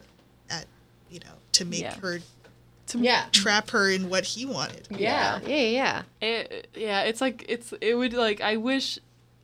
at, 0.51 0.67
you 1.11 1.21
know, 1.21 1.36
to 1.57 1.65
make 1.65 1.81
Yeah. 1.83 1.95
her 2.01 2.21
to 2.89 2.99
Yeah. 2.99 3.25
trap 3.33 3.71
her 3.71 3.91
in 3.91 4.09
what 4.09 4.25
he 4.25 4.47
wanted. 4.47 4.87
Yeah, 4.91 5.41
yeah, 5.47 5.57
yeah. 5.57 6.03
It, 6.21 6.69
yeah, 6.75 7.03
it's 7.03 7.21
like 7.21 7.45
it's 7.49 7.73
it 7.81 7.95
would 7.95 8.13
like 8.15 8.41
I 8.41 8.57
wish 8.57 8.99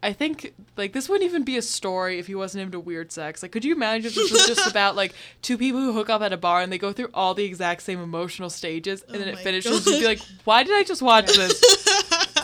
I 0.04 0.12
think 0.12 0.52
like 0.76 0.92
this 0.92 1.08
wouldn't 1.08 1.28
even 1.28 1.44
be 1.44 1.56
a 1.56 1.62
story 1.62 2.18
if 2.18 2.26
he 2.26 2.34
wasn't 2.34 2.62
into 2.62 2.78
weird 2.80 3.10
sex. 3.12 3.42
Like 3.42 3.50
could 3.52 3.64
you 3.64 3.74
imagine 3.74 4.06
if 4.06 4.14
this 4.14 4.30
was 4.32 4.46
just 4.46 4.66
about 4.70 4.94
like 4.96 5.12
two 5.42 5.56
people 5.58 5.80
who 5.80 5.92
hook 5.92 6.08
up 6.10 6.22
at 6.22 6.32
a 6.32 6.36
bar 6.36 6.60
and 6.60 6.72
they 6.72 6.78
go 6.78 6.92
through 6.92 7.10
all 7.14 7.34
the 7.34 7.44
exact 7.44 7.82
same 7.82 8.00
emotional 8.00 8.50
stages 8.50 9.02
and 9.02 9.16
Oh 9.16 9.18
then 9.18 9.28
it 9.28 9.38
finishes 9.38 9.84
God. 9.84 9.92
and 9.92 10.00
be 10.00 10.06
like, 10.06 10.20
Why 10.44 10.62
did 10.64 10.74
I 10.76 10.82
just 10.84 11.02
watch 11.02 11.26
this? 11.26 11.60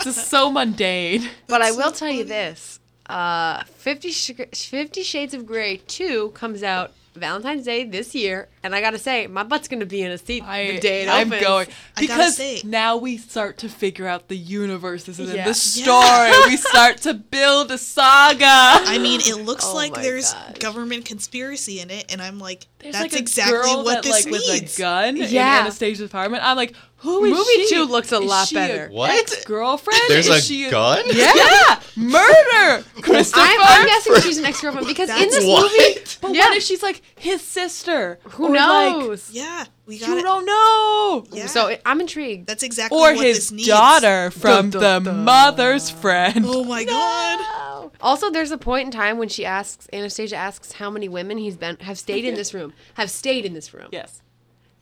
this 0.05 0.07
is 0.07 0.25
so 0.35 0.51
mundane. 0.51 1.29
But 1.47 1.63
I 1.63 1.71
will 1.73 1.93
tell 1.93 2.11
you 2.11 2.25
this: 2.25 2.79
uh, 3.09 3.63
Fifty 3.65 4.11
Sh- 4.13 4.31
Fifty 4.53 5.03
Shades 5.03 5.35
of 5.35 5.47
Grey 5.47 5.79
two 5.87 6.31
comes 6.31 6.63
out 6.63 6.93
Valentine's 7.19 7.65
Day 7.65 7.85
this 7.85 8.15
year, 8.15 8.49
and 8.63 8.75
I 8.75 8.81
gotta 8.81 8.99
say, 8.99 9.27
my 9.27 9.43
butt's 9.43 9.69
gonna 9.69 9.87
be 9.87 10.03
in 10.03 10.11
a 10.11 10.19
seat 10.19 10.43
I, 10.45 10.73
the 10.73 10.81
day 10.81 11.03
it 11.03 11.09
I'm 11.09 11.29
opens. 11.29 11.43
going 11.43 11.67
because 11.99 12.37
say- 12.37 12.61
now 12.65 12.97
we 12.97 13.17
start 13.19 13.59
to 13.59 13.69
figure 13.69 14.07
out 14.07 14.29
the 14.29 14.37
universes 14.37 15.19
and 15.19 15.29
then 15.29 15.37
Yeah. 15.37 15.45
the 15.49 15.55
story. 15.55 16.33
we 16.47 16.57
start 16.57 16.99
to 17.03 17.15
build 17.15 17.71
a 17.71 17.79
saga. 17.79 18.45
I 18.47 18.99
mean, 18.99 19.21
it 19.21 19.45
looks 19.45 19.65
Oh 19.67 19.75
like 19.75 19.95
there's 19.95 20.33
gosh. 20.33 20.59
government 20.59 21.05
conspiracy 21.05 21.81
in 21.81 21.91
it, 21.91 22.11
and 22.13 22.21
I'm 22.23 22.39
like, 22.39 22.67
There's 22.79 22.95
that's 22.95 23.03
like 23.05 23.13
a 23.15 23.19
exactly 23.19 23.53
girl 23.59 23.85
what 23.85 23.95
that, 23.95 24.03
this 24.05 24.25
like, 24.25 24.33
needs. 24.33 24.49
with 24.63 24.75
a 24.75 24.79
gun 24.79 25.17
in 25.17 25.31
Yeah. 25.31 25.61
Anastasia's 25.63 26.01
apartment. 26.01 26.45
I'm 26.45 26.57
like, 26.57 26.75
who 26.99 27.25
is 27.25 27.31
Movie 27.33 27.45
she? 27.67 27.69
two 27.75 27.85
looks 27.85 28.11
a 28.13 28.17
Is 28.19 28.25
lot 28.25 28.49
she 28.49 28.55
better. 28.57 28.89
What? 28.91 29.43
girlfriend? 29.47 30.01
There's 30.09 30.29
is 30.29 30.37
a 30.37 30.41
she 30.41 30.69
gun? 30.69 31.05
Yeah, 31.13 31.81
murder, 31.97 32.85
Christopher. 33.03 33.41
I'm, 33.45 33.61
I'm 33.61 33.87
guessing 33.87 34.15
she's 34.21 34.39
an 34.39 34.45
ex-girlfriend 34.47 34.87
because 34.87 35.09
in 35.11 35.29
this 35.31 35.45
What? 35.47 35.71
movie, 35.73 36.01
But 36.21 36.35
Yeah. 36.35 36.47
what 36.49 36.57
if 36.57 36.63
she's 36.65 36.83
like 36.83 37.03
his 37.17 37.41
sister? 37.43 38.19
who 38.25 38.47
Or, 38.47 38.51
like, 38.51 38.59
knows? 38.97 39.31
Yeah, 39.33 39.67
we 39.87 39.95
you 39.97 40.01
got 40.07 40.19
it. 40.19 40.23
don't 40.23 40.45
know. 40.45 41.25
Yeah. 41.31 41.47
So 41.47 41.77
I'm 41.87 42.01
intrigued. 42.01 42.47
That's 42.49 42.63
exactly 42.65 42.99
Or 42.99 43.15
what 43.15 43.25
his 43.25 43.37
this 43.37 43.53
needs. 43.53 43.69
Or 43.69 43.73
his 43.73 43.79
daughter 43.81 44.31
from 44.33 44.71
Dun, 44.71 44.71
the 44.71 44.81
dun, 44.81 45.03
dun. 45.05 45.25
mother's 45.25 45.91
friend. 45.91 46.45
Oh 46.49 46.65
my 46.65 46.85
god. 46.85 47.91
Also, 48.01 48.31
there's 48.31 48.51
a 48.51 48.59
point 48.59 48.87
in 48.87 48.91
time 48.91 49.19
when 49.19 49.29
she 49.29 49.45
asks 49.45 49.87
Anastasia 49.93 50.37
asks 50.37 50.73
how 50.73 50.91
many 50.91 51.09
women 51.09 51.39
he's 51.39 51.57
been 51.57 51.77
have 51.81 51.99
stayed 51.99 52.25
in 52.25 52.35
this 52.35 52.53
room, 52.53 52.73
have 52.95 53.11
stayed 53.11 53.45
in 53.45 53.55
this 53.55 53.73
room, 53.73 53.89
Yes. 53.93 54.21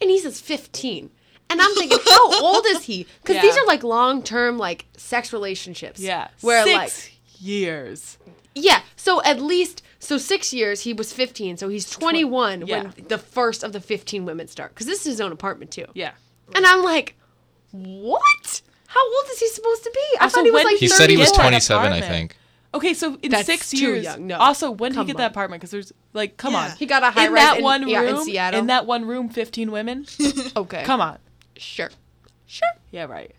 and 0.00 0.10
he 0.10 0.18
says 0.18 0.40
15. 0.40 1.10
And 1.48 1.60
I'm 1.62 1.74
thinking, 1.74 1.98
how 2.04 2.42
old 2.42 2.64
is 2.66 2.84
he? 2.84 3.06
Because 3.22 3.40
these 3.42 3.56
are 3.56 3.66
like 3.66 3.82
long 3.84 4.22
term 4.22 4.58
like 4.58 4.86
sex 4.96 5.32
relationships. 5.32 6.00
Yeah. 6.00 6.28
Where 6.40 6.64
Six 6.64 6.76
like 6.76 7.40
years. 7.40 8.18
yeah, 8.54 8.80
so 8.96 9.22
at 9.22 9.40
least 9.40 9.82
so 9.98 10.18
six 10.18 10.52
years 10.52 10.80
he 10.82 10.92
was 10.92 11.12
15, 11.12 11.56
so 11.56 11.68
he's 11.68 11.88
21 11.90 12.66
yeah. 12.66 12.82
when 12.82 12.92
the 13.08 13.18
first 13.18 13.62
of 13.62 13.72
the 13.72 13.80
15 13.80 14.24
women 14.24 14.48
start. 14.48 14.74
Because 14.74 14.86
this 14.86 15.00
is 15.00 15.04
his 15.04 15.20
own 15.20 15.32
apartment 15.32 15.70
too. 15.70 15.86
Yeah. 15.94 16.12
And 16.54 16.64
I'm 16.66 16.82
like, 16.82 17.14
what? 17.72 18.62
How 18.88 19.04
old 19.04 19.24
is 19.30 19.40
he 19.40 19.48
supposed 19.48 19.82
to 19.84 19.90
be? 19.92 20.18
I 20.20 20.24
Also, 20.24 20.36
thought 20.38 20.44
he 20.46 20.50
was 20.50 20.64
when 20.64 20.72
like 20.72 20.80
He 20.80 20.88
said 20.88 21.10
he 21.10 21.16
was 21.16 21.32
27, 21.32 21.92
I 21.92 22.00
think. 22.00 22.36
Okay, 22.74 22.94
so 22.94 23.16
in 23.22 23.30
That's 23.30 23.46
six 23.46 23.70
too 23.70 23.78
years. 23.78 24.04
young, 24.04 24.26
no. 24.26 24.36
Also, 24.38 24.70
when 24.70 24.92
did 24.92 24.98
he 25.00 25.04
get 25.06 25.16
on. 25.16 25.20
that 25.22 25.30
apartment? 25.30 25.60
Because 25.60 25.70
there's 25.70 25.92
like, 26.12 26.36
come 26.36 26.52
Yeah. 26.54 26.70
on. 26.70 26.76
He 26.76 26.86
got 26.86 27.02
a 27.02 27.10
high 27.10 27.26
in 27.26 27.32
rise 27.32 27.42
that 27.44 27.58
in- 27.58 27.64
one 27.64 27.88
yeah, 27.88 28.02
in 28.02 28.14
room. 28.14 28.24
Seattle. 28.24 28.60
In 28.60 28.66
that 28.66 28.86
one 28.86 29.04
room, 29.06 29.28
fifteen 29.28 29.70
women. 29.70 30.06
okay. 30.56 30.82
come 30.84 31.00
on. 31.00 31.18
Sure. 31.58 31.90
Sure. 32.46 32.68
Yeah, 32.90 33.04
right. 33.04 33.34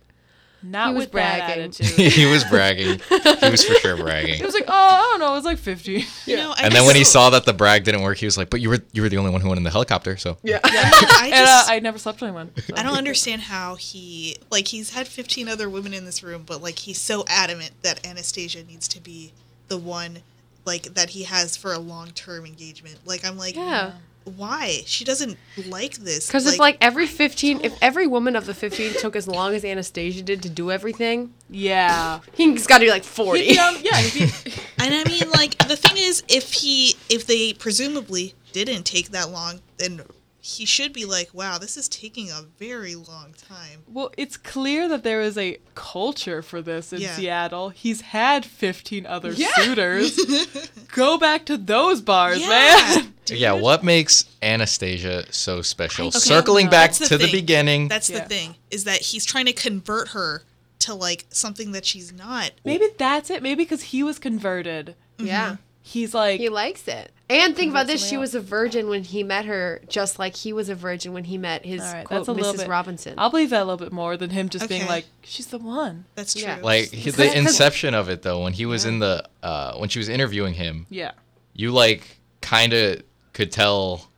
Not 0.64 0.90
He 0.90 0.94
was 0.96 1.04
with 1.06 1.12
bragging. 1.12 1.72
he 1.96 2.26
was 2.26 2.44
bragging. 2.46 3.00
He 3.00 3.50
was 3.50 3.64
for 3.64 3.76
sure 3.76 3.96
bragging. 4.04 4.36
He 4.36 4.44
was 4.44 4.56
like, 4.56 4.66
oh, 4.68 4.74
I 4.74 5.00
don't 5.12 5.20
know, 5.20 5.32
it 5.34 5.36
was 5.36 5.46
like 5.46 5.60
fifteen. 5.60 6.04
You 6.26 6.36
know, 6.38 6.56
And 6.60 6.74
then 6.74 6.86
when 6.88 6.96
he 6.96 7.04
saw 7.04 7.30
that 7.30 7.46
the 7.46 7.54
brag 7.54 7.84
didn't 7.84 8.02
work, 8.02 8.18
he 8.18 8.26
was 8.26 8.38
like, 8.40 8.50
"But 8.50 8.60
you 8.60 8.70
were 8.70 8.80
you 8.92 9.04
were 9.04 9.10
the 9.10 9.18
only 9.18 9.30
one 9.30 9.40
who 9.42 9.48
went 9.50 9.60
in 9.60 9.64
the 9.64 9.70
helicopter." 9.70 10.18
So 10.18 10.38
Yeah. 10.44 10.60
I 10.64 11.30
And 11.32 11.48
uh, 11.48 11.64
I 11.68 11.80
never 11.80 12.00
slept 12.00 12.22
with 12.22 12.30
anyone. 12.30 12.52
so. 12.66 12.74
I 12.76 12.82
don't 12.84 12.98
understand 12.98 13.44
how 13.44 13.76
he 13.76 14.38
like 14.50 14.68
he's 14.70 14.90
had 14.90 15.08
15 15.08 15.48
other 15.48 15.70
women 15.70 15.94
in 15.94 16.06
this 16.06 16.24
room, 16.24 16.44
but 16.46 16.62
like 16.62 16.80
he's 16.80 17.00
so 17.00 17.24
adamant 17.30 17.72
that 17.84 18.06
Anastasia 18.06 18.64
needs 18.64 18.88
to 18.90 19.00
be 19.00 19.34
the 19.68 19.78
one 19.78 20.20
like 20.66 20.96
that 20.96 21.12
he 21.12 21.24
has 21.24 21.56
for 21.56 21.72
a 21.72 21.80
long-term 21.80 22.46
engagement. 22.48 22.98
Like 23.06 23.24
I'm 23.24 23.38
like, 23.38 23.56
Yeah. 23.56 23.94
Why? 24.36 24.82
She 24.86 25.04
doesn't 25.06 25.38
like 25.68 25.96
this. 25.98 26.28
Because 26.28 26.46
it's 26.48 26.60
like 26.60 26.78
every 26.82 27.08
15, 27.08 27.62
if 27.64 27.78
every 27.82 28.08
woman 28.08 28.36
of 28.36 28.46
the 28.46 28.54
15 28.54 28.94
took 29.00 29.16
as 29.16 29.28
long 29.28 29.54
as 29.56 29.64
Anastasia 29.64 30.22
did 30.22 30.42
to 30.44 30.50
do 30.50 30.72
everything, 30.72 31.34
Yeah. 31.50 32.20
he's 32.34 32.68
got 32.68 32.80
to 32.80 32.86
be 32.86 32.92
like 32.92 33.04
40. 33.04 33.44
He'd 33.44 33.54
be 33.54 33.60
on- 33.60 33.78
yeah. 33.84 33.98
He'd 33.98 34.34
be, 34.44 34.52
and 34.80 34.94
I 34.94 35.04
mean 35.10 35.30
like 35.32 35.58
the 35.68 35.76
thing 35.78 35.94
is 35.98 36.24
if 36.28 36.54
he 36.54 36.96
if 37.10 37.26
they 37.26 37.54
presumably 37.54 38.34
didn't 38.54 38.84
take 38.84 39.10
that 39.10 39.30
long, 39.30 39.62
then 39.78 40.02
he 40.40 40.66
should 40.66 40.94
be 40.94 41.04
like, 41.04 41.30
wow, 41.34 41.58
this 41.58 41.76
is 41.76 41.90
taking 41.90 42.30
a 42.30 42.42
very 42.58 42.96
long 42.96 43.34
time. 43.50 43.82
well, 43.92 44.10
it's 44.18 44.38
clear 44.38 44.88
that 44.88 45.04
there 45.04 45.20
is 45.20 45.38
a 45.38 45.58
culture 45.76 46.42
for 46.42 46.62
this 46.62 46.94
in 46.94 47.02
Yeah. 47.02 47.16
Seattle. 47.16 47.70
He's 47.70 48.00
had 48.00 48.46
15 48.46 49.06
other 49.06 49.32
Yeah. 49.34 49.48
suitors. 49.56 50.18
Go 50.94 51.18
back 51.18 51.46
to 51.48 51.58
those 51.58 52.00
bars, 52.00 52.40
Yeah. 52.40 52.48
man. 52.48 53.14
Yeah, 53.36 53.54
what 53.54 53.84
makes 53.84 54.26
Anastasia 54.42 55.26
so 55.32 55.62
special? 55.62 56.08
Okay, 56.08 56.20
Circling 56.20 56.68
back 56.70 56.92
that's 56.92 57.00
the 57.00 57.06
to 57.10 57.18
the 57.18 57.32
beginning, 57.32 57.88
That's 57.88 58.10
Yeah. 58.10 58.20
the 58.20 58.30
thing 58.30 58.56
is 58.72 58.84
that 58.86 59.02
he's 59.02 59.26
trying 59.26 59.46
to 59.46 59.54
convert 59.54 60.10
her 60.10 60.44
to 60.80 60.94
like 60.94 61.26
something 61.30 61.72
that 61.72 61.86
she's 61.86 62.12
not. 62.14 62.52
Maybe 62.64 62.88
that's 62.98 63.30
it. 63.30 63.42
Maybe 63.44 63.64
because 63.64 63.84
he 63.84 64.04
was 64.04 64.20
converted. 64.20 64.96
yeah. 65.18 65.58
He's 65.82 66.14
like, 66.14 66.42
He 66.42 66.50
likes 66.50 66.86
it. 66.90 67.12
And 67.30 67.56
think 67.56 67.72
about 67.72 67.88
this: 67.88 68.02
she 68.02 68.08
somebody 68.10 68.18
was 68.22 68.36
a 68.36 68.42
virgin 68.42 68.90
when 68.90 69.04
he 69.06 69.24
met 69.24 69.46
her, 69.46 69.82
just 69.88 70.20
like 70.20 70.36
he 70.36 70.52
was 70.52 70.68
a 70.70 70.76
virgin 70.76 71.14
when 71.14 71.24
he 71.26 71.38
met 71.38 71.66
his 71.66 71.82
all 71.82 71.94
right, 71.94 72.06
quote 72.06 72.26
that's 72.26 72.38
a 72.38 72.42
Mrs. 72.42 72.58
bit. 72.60 72.68
Robinson. 72.68 73.14
I'll 73.18 73.30
believe 73.30 73.50
that 73.52 73.62
a 73.62 73.66
little 73.66 73.78
bit 73.78 73.94
more 73.94 74.18
than 74.18 74.30
him 74.30 74.50
just 74.50 74.68
being 74.68 74.86
like, 74.86 75.06
she's 75.24 75.48
the 75.48 75.58
one. 75.58 76.04
That's 76.16 76.34
true. 76.34 76.44
Yeah. 76.44 76.60
like 76.62 76.92
he- 76.92 77.06
Cause- 77.06 77.16
the 77.16 77.26
'cause- 77.28 77.36
inception 77.36 77.94
of 77.94 78.10
it 78.10 78.22
though, 78.22 78.44
when 78.44 78.52
he 78.54 78.66
was 78.66 78.84
in 78.86 79.00
the 79.00 79.24
uh 79.44 79.76
when 79.78 79.88
she 79.90 80.00
was 80.00 80.10
interviewing 80.10 80.54
him, 80.56 80.86
Yeah. 80.90 81.12
you 81.54 81.72
like 81.72 82.18
kind 82.42 82.74
of 82.74 83.02
could 83.38 83.52
tell 83.52 84.10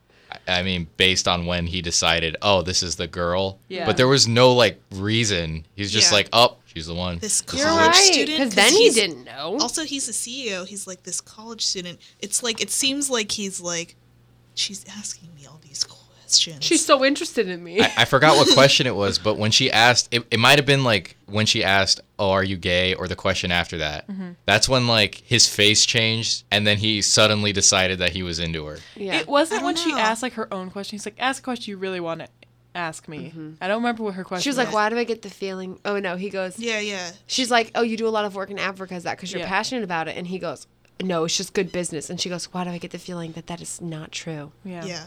I- 0.47 0.59
I 0.59 0.63
mean 0.63 0.88
based 0.97 1.28
on 1.28 1.45
when 1.45 1.65
he 1.67 1.82
decided, 1.82 2.36
"Oh, 2.41 2.61
this 2.61 2.82
is 2.84 2.95
the 2.95 3.07
girl." 3.07 3.57
Yeah. 3.67 3.86
But 3.86 3.97
there 3.97 4.07
was 4.07 4.28
no 4.28 4.53
like 4.53 4.80
reason. 4.91 5.65
He's 5.76 5.91
just 5.91 6.09
Yeah. 6.11 6.17
like, 6.17 6.30
"Oh, 6.34 6.57
she's 6.72 6.86
the 6.88 6.93
one." 6.93 7.17
This 7.20 7.41
This 7.41 7.59
You're 7.59 7.67
college 7.67 7.88
right, 7.95 8.13
student, 8.13 8.28
because 8.38 8.53
'cause 8.53 8.55
then 8.55 8.74
he 8.74 8.89
didn't 8.91 9.24
know. 9.26 9.57
Also, 9.59 9.84
he's 9.86 10.07
a 10.07 10.13
CEO. 10.13 10.65
He's 10.65 10.86
like 10.88 11.01
this 11.03 11.20
college 11.20 11.63
student. 11.65 11.99
It's 12.22 12.43
like 12.43 12.61
it 12.61 12.72
seems 12.72 13.09
like 13.09 13.32
he's 13.34 13.59
like, 13.59 13.95
she's 14.55 14.86
asking 14.88 15.30
me 15.36 15.45
all 15.47 15.59
these 15.59 15.59
questions. 16.30 16.63
She's 16.63 16.86
so 16.86 17.03
interested 17.05 17.47
in 17.47 17.63
me. 17.63 17.82
I, 17.82 17.91
I 17.99 18.05
forgot 18.05 18.38
what 18.38 18.53
question 18.53 18.88
it 18.88 18.95
was, 18.95 19.19
but 19.19 19.38
when 19.38 19.51
she 19.51 19.71
asked, 19.71 20.07
it, 20.11 20.25
it 20.32 20.39
might 20.39 20.57
have 20.59 20.65
been 20.65 20.84
like 20.84 21.15
when 21.27 21.45
she 21.45 21.63
asked, 21.63 22.01
"Oh, 22.17 22.32
are 22.32 22.43
you 22.43 22.57
gay?" 22.57 22.93
or 22.93 23.07
the 23.07 23.15
question 23.15 23.51
after 23.51 23.77
that. 23.80 24.07
Mm-hmm. 24.07 24.32
That's 24.45 24.67
when 24.69 24.88
like 24.88 25.15
his 25.25 25.47
face 25.47 25.86
changed, 25.86 26.43
and 26.51 26.65
then 26.65 26.77
he 26.77 27.01
suddenly 27.01 27.51
decided 27.53 27.99
that 27.99 28.11
he 28.11 28.23
was 28.23 28.39
into 28.39 28.65
her. 28.65 28.77
yeah. 28.95 29.15
It 29.15 29.27
wasn't 29.27 29.63
when 29.63 29.75
don't 29.75 29.84
she 29.84 29.93
asked 29.93 30.21
like 30.23 30.34
her 30.34 30.53
own 30.53 30.69
question. 30.71 30.97
He's 30.97 31.05
like, 31.05 31.15
ask 31.19 31.41
a 31.41 31.43
question 31.43 31.71
you 31.71 31.77
really 31.77 31.99
want 31.99 32.21
to 32.21 32.27
ask 32.75 33.07
me. 33.07 33.34
I 33.59 33.67
don't 33.67 33.77
remember 33.77 34.03
what 34.03 34.13
her 34.13 34.23
question 34.23 34.43
she 34.43 34.49
was 34.49 34.57
like, 34.57 34.67
was. 34.67 34.75
"Why 34.75 34.89
do 34.89 34.97
I 34.97 35.03
get 35.03 35.21
the 35.23 35.30
feeling?" 35.30 35.80
Oh 35.86 35.99
no, 35.99 36.15
he 36.17 36.30
goes. 36.30 36.59
yeah, 36.59 36.80
yeah. 36.80 37.11
She's 37.27 37.49
like, 37.51 37.71
"Oh, 37.75 37.82
you 37.82 37.97
do 37.97 38.07
a 38.07 38.09
lot 38.09 38.25
of 38.25 38.36
work 38.36 38.51
in 38.51 38.59
Africa. 38.59 38.95
Is 38.95 39.03
that 39.03 39.17
because 39.17 39.32
you're 39.32 39.41
Yeah. 39.41 39.47
passionate 39.49 39.84
about 39.84 40.07
it?" 40.07 40.15
And 40.17 40.27
he 40.27 40.38
goes, 40.39 40.67
"No, 41.01 41.23
it's 41.25 41.36
just 41.36 41.53
good 41.53 41.71
business." 41.71 42.09
And 42.09 42.21
she 42.21 42.30
goes, 42.30 42.45
"Why 42.53 42.63
do 42.63 42.69
I 42.69 42.77
get 42.77 42.91
the 42.91 42.99
feeling 42.99 43.32
that 43.34 43.47
that 43.47 43.59
is 43.61 43.82
not 43.82 44.11
true?" 44.11 44.51
Yeah. 44.63 44.86
Yeah. 44.86 45.05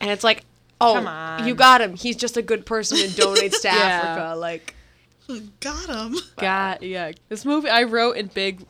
And 0.00 0.10
it's 0.10 0.24
like, 0.24 0.44
"Oh, 0.80 0.94
Come 0.94 1.06
on. 1.06 1.46
you 1.46 1.54
got 1.54 1.80
him. 1.80 1.94
He's 1.96 2.16
just 2.16 2.36
a 2.36 2.42
good 2.42 2.64
person 2.66 2.98
and 2.98 3.10
donates 3.12 3.60
to 3.62 3.68
Yeah. 3.68 3.74
Africa." 3.76 4.34
Like, 4.36 4.74
Got 5.60 5.88
him. 5.88 6.16
Got 6.38 6.82
yeah. 6.82 7.12
This 7.28 7.44
movie 7.44 7.68
I 7.68 7.84
wrote 7.84 8.16
in 8.16 8.26
big 8.28 8.64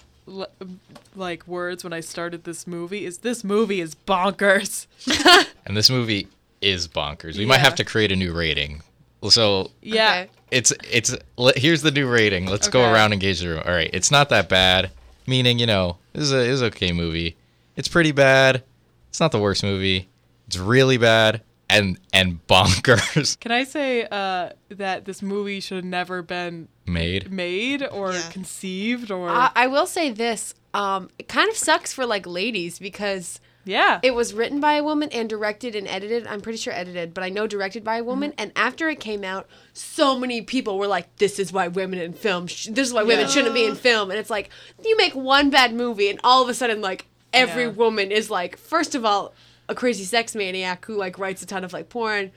like 1.16 1.46
words 1.48 1.82
when 1.84 1.92
I 1.92 2.00
started 2.00 2.44
this 2.44 2.66
movie 2.66 3.04
is 3.04 3.18
this 3.18 3.42
movie 3.44 3.80
is 3.80 3.94
bonkers. 3.94 4.86
And 5.66 5.76
this 5.76 5.88
movie 5.90 6.26
is 6.60 6.86
bonkers. 6.88 7.36
We 7.38 7.46
might 7.46 7.60
have 7.60 7.74
to 7.76 7.84
create 7.84 8.10
a 8.12 8.16
new 8.16 8.32
rating. 8.32 8.82
So 9.30 9.70
Yeah. 9.82 10.22
Okay. 10.24 10.30
it's 10.50 10.72
it's 10.90 11.16
here's 11.56 11.80
the 11.82 11.90
new 11.90 12.08
rating. 12.08 12.46
Let's 12.46 12.68
go 12.68 12.90
around 12.92 13.12
and 13.12 13.20
gauge 13.20 13.40
the 13.40 13.48
room. 13.48 13.62
All 13.64 13.72
right, 13.72 13.88
it's 13.92 14.10
not 14.10 14.28
that 14.30 14.48
bad. 14.48 14.90
Meaning, 15.26 15.58
you 15.60 15.66
know, 15.66 15.96
this 16.12 16.24
is 16.24 16.32
a 16.32 16.40
is 16.40 16.62
okay 16.64 16.92
movie. 16.92 17.36
It's 17.76 17.88
pretty 17.88 18.12
bad. 18.12 18.64
It's 19.08 19.20
not 19.20 19.32
the 19.32 19.38
worst 19.38 19.62
movie. 19.62 20.08
It's 20.50 20.58
really 20.58 20.96
bad 20.96 21.42
and 21.68 21.96
and 22.12 22.44
bonkers 22.48 23.38
Can 23.38 23.52
I 23.52 23.62
say 23.62 24.04
uh, 24.10 24.50
that 24.70 25.04
this 25.04 25.22
movie 25.22 25.60
should 25.60 25.76
have 25.76 25.84
never 25.84 26.22
been 26.22 26.66
made. 26.86 27.30
made 27.30 27.86
or 27.86 28.12
Yeah. 28.14 28.28
conceived 28.32 29.12
or 29.12 29.28
I, 29.28 29.52
I 29.54 29.66
will 29.68 29.86
say 29.86 30.10
this: 30.10 30.54
um, 30.74 31.08
it 31.20 31.28
kind 31.28 31.48
of 31.48 31.56
sucks 31.56 31.92
for 31.92 32.04
like 32.04 32.26
ladies 32.26 32.80
because 32.80 33.38
yeah. 33.64 34.00
it 34.02 34.12
was 34.12 34.34
written 34.34 34.58
by 34.58 34.72
a 34.72 34.82
woman 34.82 35.08
and 35.12 35.28
directed 35.30 35.76
and 35.76 35.86
edited. 35.86 36.26
I'm 36.26 36.40
pretty 36.40 36.58
sure 36.58 36.72
edited, 36.72 37.14
but 37.14 37.22
I 37.22 37.28
know 37.28 37.46
directed 37.46 37.84
by 37.84 37.98
a 37.98 38.02
woman. 38.02 38.30
Mm-hmm. 38.32 38.40
And 38.40 38.52
after 38.56 38.88
it 38.88 38.98
came 38.98 39.22
out, 39.22 39.46
so 39.72 40.18
many 40.18 40.42
people 40.42 40.80
were 40.80 40.88
like, 40.88 41.14
"This 41.18 41.38
is 41.38 41.52
why 41.52 41.68
women 41.68 42.00
in 42.00 42.12
film. 42.12 42.48
Sh- 42.48 42.66
this 42.72 42.88
is 42.88 42.92
why 42.92 43.04
women 43.04 43.26
Yeah. 43.26 43.30
shouldn't 43.30 43.54
be 43.54 43.66
in 43.66 43.76
film." 43.76 44.10
And 44.10 44.18
it's 44.18 44.30
like 44.30 44.50
you 44.84 44.96
make 44.96 45.14
one 45.14 45.48
bad 45.50 45.72
movie, 45.72 46.10
and 46.10 46.18
all 46.24 46.42
of 46.42 46.48
a 46.48 46.54
sudden, 46.54 46.80
like 46.80 47.06
every 47.32 47.66
Yeah. 47.66 47.68
woman 47.70 48.10
is 48.10 48.28
like, 48.28 48.56
first 48.56 48.96
of 48.96 49.04
all, 49.04 49.32
a 49.70 49.74
crazy 49.74 50.04
sex 50.04 50.34
maniac 50.34 50.84
who 50.84 50.94
like 50.96 51.18
writes 51.18 51.40
a 51.42 51.46
ton 51.46 51.64
of 51.64 51.72
like 51.72 51.88
porn. 51.88 52.30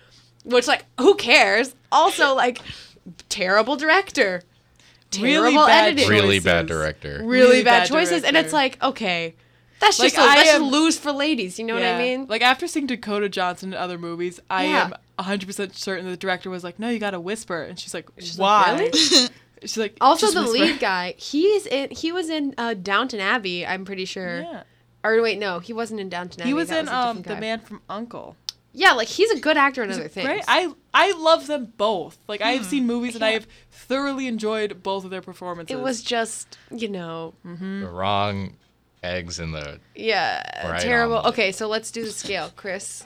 which 0.46 0.68
like 0.68 0.86
who 1.00 1.16
cares? 1.16 1.76
Also 1.92 2.34
like 2.36 2.60
terrible 3.30 3.76
director, 3.76 4.42
terrible 5.12 5.44
Really 5.44 5.56
bad 5.56 5.88
editing, 5.92 6.10
Really 6.10 6.40
bad 6.40 6.66
director. 6.68 7.18
really, 7.24 7.28
Really 7.28 7.64
bad, 7.64 7.82
bad 7.82 7.88
choices, 7.90 8.24
and 8.24 8.38
it's 8.38 8.54
like 8.54 8.82
okay, 8.82 9.36
that's 9.80 10.00
Like, 10.00 10.14
just 10.14 10.18
a, 10.18 10.22
I 10.22 10.36
that's 10.36 10.50
just 10.50 10.62
am- 10.62 10.70
lose 10.70 10.98
for 10.98 11.12
ladies. 11.12 11.60
You 11.60 11.66
know 11.66 11.74
what 11.74 11.84
I 11.84 11.98
mean? 11.98 12.28
Like 12.28 12.42
after 12.42 12.68
seeing 12.68 12.88
Dakota 12.88 13.28
Johnson 13.30 13.74
in 13.74 13.78
other 13.80 13.98
movies, 13.98 14.40
I 14.50 14.66
Yeah. 14.66 14.86
am 14.86 14.94
100% 15.20 15.76
certain 15.76 16.06
the 16.06 16.18
director 16.18 16.50
was 16.50 16.64
like, 16.64 16.80
"No, 16.80 16.90
you 16.90 17.00
got 17.00 17.12
to 17.12 17.20
whisper." 17.20 17.62
And 17.64 17.80
she's 17.80 17.94
like, 17.94 18.10
like, 18.18 18.26
"Why?" 18.38 18.76
"Really?" 18.80 18.92
she's 19.62 19.78
like, 19.78 19.96
Also, 20.02 20.28
"Just 20.28 20.36
the 20.36 20.42
whisper." 20.44 20.58
lead 20.66 20.80
guy, 20.80 21.14
he's 21.18 21.66
in. 21.68 21.90
He 21.92 22.12
was 22.12 22.30
in 22.30 22.56
uh, 22.58 22.74
Downton 22.76 23.20
Abbey. 23.20 23.66
I'm 23.66 23.86
pretty 23.86 24.06
sure. 24.06 24.42
Yeah. 24.42 24.64
Or 25.04 25.22
wait, 25.22 25.38
no, 25.40 25.60
he 25.60 25.74
wasn't 25.74 26.00
in 26.00 26.10
Downton 26.10 26.42
Abbey. 26.42 26.50
He 26.50 26.54
was 26.54 26.70
that 26.70 26.80
in 26.80 26.88
a 26.88 26.92
um 26.92 27.18
different 27.18 27.28
the 27.28 27.34
guy. 27.36 27.40
man 27.40 27.60
from 27.60 27.82
Uncle. 27.90 28.36
Yeah, 28.76 28.94
like 28.94 29.08
he's 29.08 29.30
a 29.32 29.40
good 29.40 29.56
actor 29.58 29.84
in 29.84 29.92
other 29.92 30.08
things. 30.08 30.28
Right? 30.28 30.44
I 30.48 30.74
I 30.94 31.12
love 31.12 31.46
them 31.48 31.74
both. 31.78 32.18
Like 32.28 32.42
I 32.42 32.52
have 32.54 32.66
seen 32.66 32.88
movies 32.88 33.14
and 33.16 33.24
I 33.24 33.32
have 33.32 33.46
thoroughly 33.72 34.26
enjoyed 34.28 34.82
both 34.82 35.04
of 35.06 35.12
their 35.12 35.22
performances. 35.22 35.78
it 35.78 35.82
was 35.82 36.02
just, 36.02 36.58
you 36.72 36.88
know, 36.90 37.34
The 37.44 37.88
wrong 37.92 38.56
eggs 39.04 39.40
in 39.40 39.52
the. 39.52 39.80
yeah, 39.94 40.68
Right 40.72 40.82
terrible. 40.82 41.18
on. 41.18 41.28
Okay, 41.28 41.52
so 41.52 41.68
let's 41.68 41.92
do 41.92 42.04
the 42.06 42.12
scale, 42.12 42.52
Chris. 42.56 43.06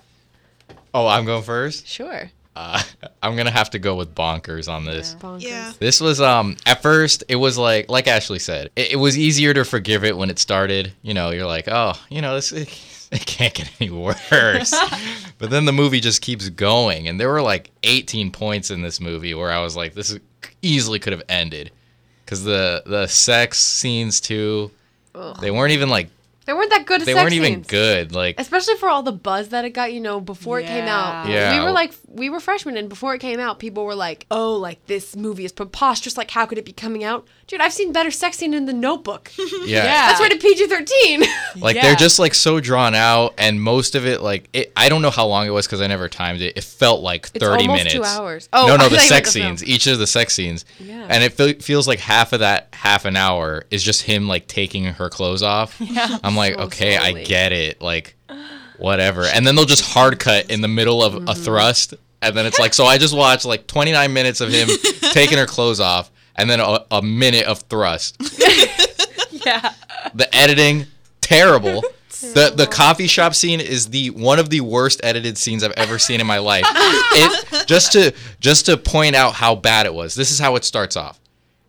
Oh, 0.93 1.07
I'm 1.07 1.25
going 1.25 1.43
first. 1.43 1.85
Sure. 1.87 2.29
Uh, 2.57 2.81
I'm 3.21 3.35
gonna 3.35 3.51
have 3.51 3.69
to 3.71 3.79
go 3.79 3.95
with 3.95 4.15
bonkers 4.15 4.71
on 4.71 4.83
this. 4.85 5.15
Bonkers. 5.19 5.43
Yeah. 5.43 5.73
This 5.79 6.01
was 6.01 6.19
um 6.19 6.57
at 6.65 6.81
first 6.81 7.23
it 7.27 7.35
was 7.35 7.57
like 7.57 7.89
like 7.89 8.07
Ashley 8.07 8.39
said 8.39 8.71
it, 8.75 8.93
it 8.93 8.95
was 8.95 9.17
easier 9.17 9.53
to 9.53 9.63
forgive 9.63 10.03
it 10.03 10.17
when 10.17 10.29
it 10.29 10.39
started. 10.39 10.91
You 11.03 11.13
know, 11.13 11.29
you're 11.29 11.45
like, 11.45 11.67
oh, 11.67 11.93
you 12.09 12.21
know, 12.21 12.33
this 12.33 12.51
it, 12.51 12.67
it 13.11 13.25
can't 13.25 13.53
get 13.53 13.69
any 13.79 13.91
worse. 13.91 14.73
but 15.37 15.49
then 15.51 15.65
the 15.65 15.73
movie 15.73 15.99
just 15.99 16.21
keeps 16.21 16.49
going, 16.49 17.07
and 17.07 17.19
there 17.19 17.29
were 17.29 17.43
like 17.43 17.69
18 17.83 18.31
points 18.31 18.71
in 18.71 18.81
this 18.81 18.99
movie 18.99 19.35
where 19.35 19.51
I 19.51 19.61
was 19.61 19.75
like, 19.75 19.93
this 19.93 20.09
is, 20.09 20.19
easily 20.63 20.97
could 20.97 21.13
have 21.13 21.23
ended, 21.29 21.71
because 22.25 22.43
the 22.43 22.81
the 22.87 23.05
sex 23.05 23.59
scenes 23.59 24.19
too, 24.19 24.71
Ugh. 25.13 25.37
they 25.39 25.51
weren't 25.51 25.73
even 25.73 25.89
like 25.89 26.09
They 26.47 26.53
weren't 26.53 26.71
that 26.71 26.85
good. 26.87 27.01
they 27.01 27.13
sex 27.13 27.21
weren't 27.23 27.33
even 27.33 27.53
scenes. 27.55 27.67
good. 27.67 28.15
Like 28.15 28.39
Especially 28.39 28.75
for 28.77 28.89
all 28.89 29.03
the 29.03 29.11
buzz 29.11 29.49
that 29.49 29.65
it 29.65 29.71
got, 29.71 29.93
you 29.93 29.99
know, 29.99 30.19
before 30.19 30.59
it 30.59 30.65
came 30.65 30.85
out. 30.85 31.27
Yeah. 31.27 31.51
Yeah. 31.53 31.59
We 31.59 31.65
were 31.65 31.71
like, 31.71 31.93
we 32.07 32.29
were 32.31 32.39
freshmen, 32.39 32.77
and 32.77 32.89
before 32.89 33.13
it 33.13 33.19
came 33.19 33.39
out, 33.39 33.59
people 33.59 33.85
were 33.85 33.93
like, 33.95 34.25
oh, 34.31 34.55
like 34.55 34.83
this 34.87 35.15
movie 35.15 35.45
is 35.45 35.51
preposterous. 35.51 36.17
Like, 36.17 36.31
how 36.31 36.45
could 36.47 36.57
it 36.57 36.65
be 36.65 36.73
coming 36.73 37.03
out? 37.03 37.27
Dude, 37.45 37.61
I've 37.61 37.71
seen 37.73 37.93
better 37.93 38.11
sex 38.11 38.37
scene 38.37 38.53
in 38.53 38.65
The 38.65 38.73
Notebook. 38.73 39.31
yeah. 39.37 39.83
Yeah. 39.83 40.07
That's 40.07 40.21
rated 40.21 40.39
PG 40.41 40.67
13. 40.67 41.23
Like 41.57 41.75
Yeah. 41.75 41.81
they're 41.83 41.95
just 41.95 42.19
like 42.19 42.33
so 42.33 42.59
drawn 42.59 42.93
out, 42.95 43.33
and 43.37 43.61
most 43.61 43.95
of 43.95 44.05
it 44.05 44.21
like 44.21 44.47
it, 44.53 44.71
I 44.77 44.89
don't 44.89 45.01
know 45.01 45.09
how 45.09 45.25
long 45.27 45.47
it 45.47 45.49
was 45.49 45.65
because 45.65 45.81
I 45.81 45.87
never 45.87 46.07
timed 46.07 46.41
it. 46.41 46.55
It 46.57 46.63
felt 46.63 47.01
like 47.01 47.29
It's 47.33 47.43
thirty 47.43 47.63
almost 47.63 47.79
minutes. 47.85 47.93
two 47.95 48.03
hours. 48.03 48.47
Oh, 48.53 48.67
no, 48.67 48.75
no, 48.77 48.83
thought 48.83 48.91
the 48.91 48.99
sex 48.99 49.33
the 49.33 49.41
film. 49.41 49.57
scenes, 49.57 49.69
each 49.69 49.87
of 49.87 49.97
the 49.99 50.05
sex 50.07 50.33
scenes, 50.35 50.65
Yeah. 50.79 51.07
and 51.09 51.23
it 51.23 51.33
fe- 51.33 51.53
feels 51.55 51.87
like 51.87 51.99
half 51.99 52.31
of 52.31 52.39
that 52.41 52.67
half 52.73 53.05
an 53.05 53.15
hour 53.17 53.65
is 53.71 53.83
just 53.83 54.03
him 54.03 54.27
like 54.27 54.47
taking 54.47 54.85
her 54.85 55.09
clothes 55.09 55.41
off. 55.43 55.75
Yeah. 55.81 56.19
I'm 56.23 56.35
like, 56.38 56.55
So 56.55 56.61
okay, 56.61 56.95
I 56.97 57.11
get 57.23 57.51
it, 57.51 57.81
like 57.81 58.15
whatever, 58.77 59.25
and 59.25 59.45
then 59.45 59.55
they'll 59.55 59.65
just 59.65 59.83
hard 59.83 60.19
cut 60.19 60.49
in 60.51 60.61
the 60.61 60.67
middle 60.67 61.03
of 61.03 61.13
Mm-hmm. 61.13 61.27
a 61.29 61.35
thrust, 61.35 61.93
and 62.21 62.35
then 62.35 62.45
it's 62.45 62.59
like, 62.59 62.73
so 62.73 62.85
I 62.85 62.97
just 62.97 63.15
watched 63.15 63.45
like 63.45 63.67
29 63.67 64.13
minutes 64.13 64.39
of 64.41 64.49
him 64.49 64.69
taking 65.11 65.38
her 65.38 65.45
clothes 65.45 65.79
off, 65.79 66.09
and 66.35 66.49
then 66.49 66.59
a, 66.59 66.79
a 66.91 67.01
minute 67.01 67.45
of 67.45 67.59
thrust 67.61 68.15
yeah. 69.31 69.73
the 70.13 70.27
editing 70.35 70.85
terrible. 71.21 71.83
The 72.19 72.51
the 72.55 72.65
coffee 72.65 73.05
shop 73.05 73.35
scene 73.35 73.59
is 73.61 73.89
the 73.91 74.09
one 74.09 74.39
of 74.39 74.49
the 74.49 74.61
worst 74.61 75.01
edited 75.03 75.38
scenes 75.38 75.63
I've 75.63 75.71
ever 75.73 75.99
seen 75.99 76.19
in 76.19 76.25
my 76.25 76.39
life. 76.39 76.63
It 76.65 77.67
just 77.67 77.91
to 77.91 78.11
just 78.39 78.65
to 78.65 78.75
point 78.75 79.15
out 79.15 79.35
how 79.35 79.53
bad 79.53 79.85
it 79.85 79.93
was. 79.93 80.15
This 80.15 80.31
is 80.31 80.39
how 80.39 80.55
it 80.55 80.65
starts 80.65 80.97
off. 80.97 81.19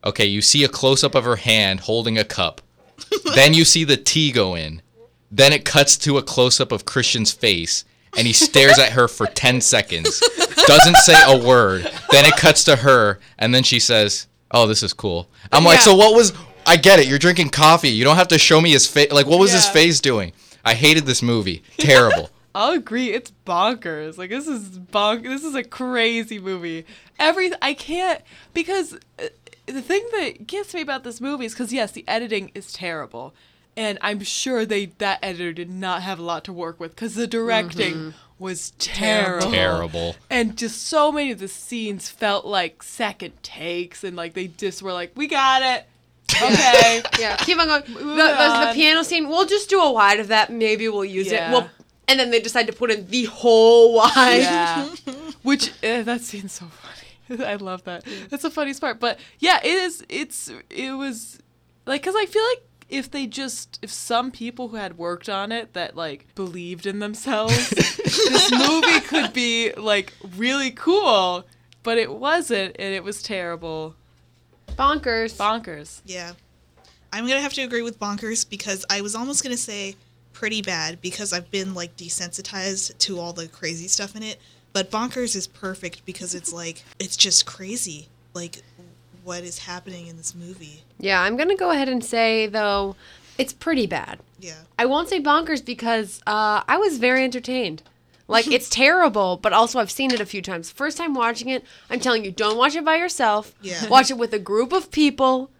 Okay, 0.06 0.24
you 0.24 0.40
see 0.40 0.64
a 0.64 0.68
close 0.68 1.04
up 1.04 1.14
of 1.14 1.24
her 1.24 1.36
hand 1.36 1.80
holding 1.80 2.16
a 2.16 2.24
cup. 2.24 2.62
then 3.34 3.54
you 3.54 3.64
see 3.64 3.84
the 3.84 3.96
tea 3.96 4.32
go 4.32 4.54
in. 4.54 4.82
Then 5.30 5.52
it 5.52 5.64
cuts 5.64 5.96
to 5.98 6.18
a 6.18 6.22
close 6.22 6.60
up 6.60 6.72
of 6.72 6.84
Christian's 6.84 7.32
face 7.32 7.84
and 8.16 8.26
he 8.26 8.32
stares 8.32 8.78
at 8.78 8.92
her 8.92 9.08
for 9.08 9.26
10 9.26 9.60
seconds. 9.60 10.20
Doesn't 10.66 10.96
say 10.96 11.14
a 11.26 11.46
word. 11.46 11.82
Then 12.10 12.24
it 12.24 12.36
cuts 12.36 12.64
to 12.64 12.76
her 12.76 13.20
and 13.38 13.54
then 13.54 13.62
she 13.62 13.78
says, 13.78 14.26
"Oh, 14.50 14.66
this 14.66 14.82
is 14.82 14.92
cool." 14.92 15.28
I'm 15.52 15.64
like, 15.64 15.78
Yeah. 15.78 15.84
"So 15.84 15.96
what 15.96 16.14
was 16.14 16.32
I 16.68 16.76
get 16.76 16.98
it. 16.98 17.06
You're 17.06 17.18
drinking 17.18 17.48
coffee. 17.48 17.88
You 17.88 18.04
don't 18.04 18.16
have 18.16 18.28
to 18.28 18.38
show 18.38 18.60
me 18.60 18.70
his 18.72 18.86
face. 18.86 19.10
Like, 19.10 19.26
what 19.26 19.38
was 19.40 19.52
his 19.52 19.66
face 19.66 20.00
doing? 20.00 20.32
I 20.64 20.74
hated 20.74 21.06
this 21.06 21.22
movie. 21.22 21.62
Terrible. 21.78 22.28
I'll 22.54 22.72
agree. 22.72 23.10
It's 23.12 23.32
bonkers. 23.46 24.18
Like 24.18 24.30
this 24.30 24.46
is 24.46 24.78
bonk. 24.78 25.22
This 25.22 25.44
is 25.44 25.54
a 25.54 25.62
crazy 25.62 26.38
movie. 26.38 26.84
Every 27.18 27.52
I 27.62 27.72
can't 27.72 28.20
because 28.52 28.94
uh, 29.18 29.28
the 29.72 29.82
thing 29.82 30.04
that 30.12 30.46
gets 30.46 30.74
me 30.74 30.80
about 30.80 31.04
this 31.04 31.20
movie 31.20 31.44
is 31.46 31.52
because 31.52 31.72
yes, 31.72 31.92
the 31.92 32.04
editing 32.08 32.50
is 32.54 32.72
terrible, 32.72 33.34
and 33.76 33.98
I'm 34.00 34.20
sure 34.22 34.64
they 34.66 34.86
that 34.98 35.18
editor 35.22 35.52
did 35.52 35.70
not 35.70 36.02
have 36.02 36.18
a 36.18 36.22
lot 36.22 36.44
to 36.44 36.52
work 36.52 36.80
with 36.80 36.94
because 36.94 37.14
the 37.14 37.26
directing 37.26 38.14
was 38.38 38.70
terrible. 38.78 39.50
Terrible. 39.50 40.16
And 40.30 40.56
just 40.56 40.82
so 40.84 41.10
many 41.10 41.30
of 41.32 41.38
the 41.40 41.48
scenes 41.48 42.08
felt 42.08 42.44
like 42.44 42.82
second 42.82 43.42
takes, 43.42 44.04
and 44.04 44.16
like 44.16 44.34
they 44.34 44.46
just 44.48 44.82
were 44.82 44.92
like, 44.92 45.12
"We 45.16 45.26
got 45.26 45.62
it, 45.62 45.86
okay." 46.42 47.02
yeah, 47.20 47.36
keep 47.36 47.58
on 47.58 47.66
going. 47.66 47.82
The, 47.84 47.90
Moving 47.92 48.16
the, 48.16 48.66
the 48.68 48.72
piano 48.74 49.02
scene, 49.04 49.28
we'll 49.28 49.46
just 49.46 49.68
do 49.70 49.80
a 49.80 49.92
wide 49.92 50.20
of 50.20 50.28
that. 50.28 50.52
Maybe 50.52 50.88
we'll 50.88 51.04
use 51.04 51.30
Yeah. 51.30 51.48
it. 51.50 51.52
We'll, 51.52 51.70
and 52.06 52.18
then 52.18 52.30
they 52.30 52.40
decide 52.40 52.66
to 52.68 52.72
put 52.72 52.90
in 52.90 53.06
the 53.08 53.24
whole 53.24 53.94
wide. 53.94 54.38
Yeah. 54.40 54.88
Which 55.42 55.70
uh, 55.84 56.02
that 56.02 56.22
scene's 56.22 56.52
so 56.52 56.66
funny. 56.66 56.87
I 57.38 57.56
love 57.56 57.84
that. 57.84 58.04
That's 58.28 58.42
the 58.42 58.50
funniest 58.50 58.80
part. 58.80 59.00
But 59.00 59.18
yeah, 59.38 59.58
it 59.62 59.66
is. 59.66 60.04
It's 60.08 60.50
it 60.70 60.92
was 60.92 61.38
like 61.86 62.02
because 62.02 62.14
I 62.16 62.26
feel 62.26 62.42
like 62.42 62.62
if 62.88 63.10
they 63.10 63.26
just 63.26 63.78
if 63.82 63.90
some 63.90 64.30
people 64.30 64.68
who 64.68 64.76
had 64.76 64.96
worked 64.96 65.28
on 65.28 65.52
it 65.52 65.74
that 65.74 65.96
like 65.96 66.34
believed 66.34 66.86
in 66.86 66.98
themselves, 66.98 67.70
this 67.70 68.50
movie 68.50 69.00
could 69.00 69.32
be 69.32 69.72
like 69.74 70.12
really 70.36 70.70
cool. 70.70 71.44
But 71.82 71.98
it 71.98 72.12
wasn't, 72.12 72.76
and 72.78 72.94
it 72.94 73.04
was 73.04 73.22
terrible. 73.22 73.94
Bonkers. 74.78 75.36
Bonkers. 75.36 76.02
Yeah. 76.04 76.32
I'm 77.12 77.24
going 77.24 77.36
to 77.36 77.42
have 77.42 77.54
to 77.54 77.62
agree 77.62 77.82
with 77.82 77.98
Bonkers 77.98 78.48
because 78.48 78.84
I 78.90 79.00
was 79.00 79.14
almost 79.14 79.42
going 79.42 79.54
to 79.54 79.60
say 79.60 79.96
pretty 80.32 80.62
bad 80.62 81.00
because 81.00 81.32
I've 81.32 81.50
been 81.50 81.74
like 81.74 81.96
desensitized 81.96 82.96
to 82.98 83.18
all 83.18 83.32
the 83.32 83.48
crazy 83.48 83.88
stuff 83.88 84.14
in 84.14 84.22
it. 84.22 84.38
But 84.72 84.90
Bonkers 84.90 85.34
is 85.34 85.46
perfect 85.46 86.04
because 86.04 86.34
it's 86.34 86.52
like, 86.52 86.84
it's 86.98 87.16
just 87.16 87.46
crazy. 87.46 88.08
Like, 88.34 88.62
what 89.24 89.42
is 89.42 89.58
happening 89.60 90.06
in 90.06 90.16
this 90.16 90.34
movie? 90.34 90.82
yeah, 90.98 91.20
I'm 91.22 91.36
gonna 91.36 91.56
go 91.56 91.70
ahead 91.70 91.88
and 91.88 92.04
say 92.04 92.46
though, 92.46 92.96
it's 93.38 93.52
pretty 93.52 93.86
bad. 93.86 94.18
Yeah. 94.40 94.54
I 94.78 94.86
won't 94.86 95.08
say 95.08 95.20
bonkers 95.20 95.64
because 95.64 96.20
uh, 96.26 96.62
I 96.68 96.76
was 96.76 96.98
very 96.98 97.24
entertained. 97.24 97.82
Like 98.26 98.46
it's 98.50 98.68
terrible, 98.68 99.36
but 99.36 99.52
also 99.52 99.78
I've 99.80 99.90
seen 99.90 100.12
it 100.12 100.20
a 100.20 100.26
few 100.26 100.42
times. 100.42 100.70
First 100.70 100.96
time 100.98 101.14
watching 101.14 101.48
it, 101.48 101.64
I'm 101.90 102.00
telling 102.00 102.24
you, 102.24 102.30
don't 102.32 102.56
watch 102.58 102.74
it 102.76 102.84
by 102.84 102.96
yourself. 102.96 103.54
Yeah. 103.62 103.88
Watch 103.90 104.10
it 104.10 104.18
with 104.18 104.32
a 104.32 104.38
group 104.38 104.72
of 104.72 104.90
people 104.90 105.50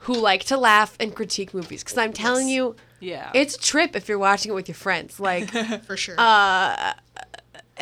who 0.00 0.12
like 0.14 0.44
to 0.44 0.56
laugh 0.56 0.96
and 1.00 1.14
critique 1.14 1.54
movies. 1.54 1.82
Because 1.82 1.96
I'm 1.98 2.12
telling 2.12 2.48
Yes. 2.48 2.54
you, 2.56 2.76
Yeah. 3.00 3.30
it's 3.34 3.54
a 3.56 3.58
trip 3.60 3.96
if 3.96 4.08
you're 4.08 4.18
watching 4.18 4.52
it 4.52 4.54
with 4.54 4.68
your 4.68 4.74
friends. 4.74 5.18
Like 5.18 5.50
For 5.86 5.96
sure. 5.96 6.16
uh, 6.18 6.92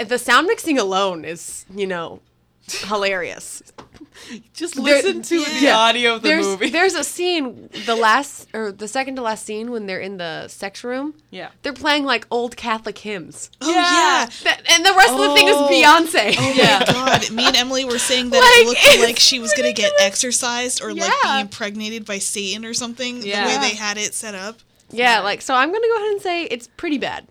the 0.07 0.19
sound 0.19 0.47
mixing 0.47 0.79
alone 0.79 1.25
is, 1.25 1.65
you 1.75 1.87
know, 1.87 2.21
hilarious. 2.69 3.63
just 4.55 4.75
There- 4.77 4.85
listen 5.03 5.23
to 5.23 5.45
the 5.61 5.71
audio 5.71 6.15
of 6.17 6.23
the 6.23 6.29
there's 6.29 6.47
movie. 6.47 6.71
there's 6.71 6.95
a 6.95 7.05
scene, 7.05 7.69
the 7.87 7.97
last 7.97 8.49
or 8.55 8.71
the 8.73 8.87
second 8.89 9.17
to 9.17 9.23
last 9.23 9.45
scene 9.45 9.71
when 9.71 9.87
they're 9.87 9.99
in 10.01 10.17
the 10.19 10.49
sex 10.49 10.85
room. 10.85 11.15
yeah. 11.31 11.49
They're 11.63 11.73
playing 11.73 12.05
like 12.05 12.27
old 12.31 12.57
Catholic 12.57 12.99
hymns. 12.99 13.51
oh, 13.61 13.71
yeah. 13.71 13.81
yeah. 13.81 14.31
That, 14.45 14.63
and 14.71 14.85
the 14.87 14.95
rest 14.97 15.13
of 15.13 15.19
the 15.19 15.35
thing 15.35 15.49
is 15.49 15.57
Oh. 15.57 15.69
Beyonce. 15.69 16.35
Oh 16.39 16.53
Yeah. 16.55 16.79
my 16.87 16.93
god. 16.93 17.31
Me 17.33 17.47
and 17.47 17.57
Emily 17.57 17.85
were 17.85 17.99
saying 17.99 18.31
that 18.31 18.39
Like, 18.41 18.77
it 18.77 18.97
looked 18.97 19.09
like 19.09 19.19
she 19.19 19.39
was 19.41 19.53
going 19.55 19.73
to 19.75 19.81
get 19.81 19.93
exorcised 19.99 20.83
or 20.83 20.95
like 20.95 21.11
Yeah. 21.25 21.37
be 21.37 21.41
impregnated 21.43 22.05
by 22.07 22.19
Satan 22.19 22.65
or 22.65 22.75
something. 22.75 23.23
Yeah. 23.23 23.43
The 23.43 23.49
way 23.61 23.71
they 23.71 23.75
had 23.77 23.99
it 23.99 24.15
set 24.15 24.35
up. 24.35 24.59
Yeah, 24.95 25.21
like 25.21 25.41
so 25.41 25.55
I'm 25.55 25.73
gonna 25.73 25.87
go 25.87 25.97
ahead 25.97 26.11
and 26.13 26.21
say 26.21 26.45
it's 26.45 26.69
pretty 26.77 26.99
bad. 26.99 27.27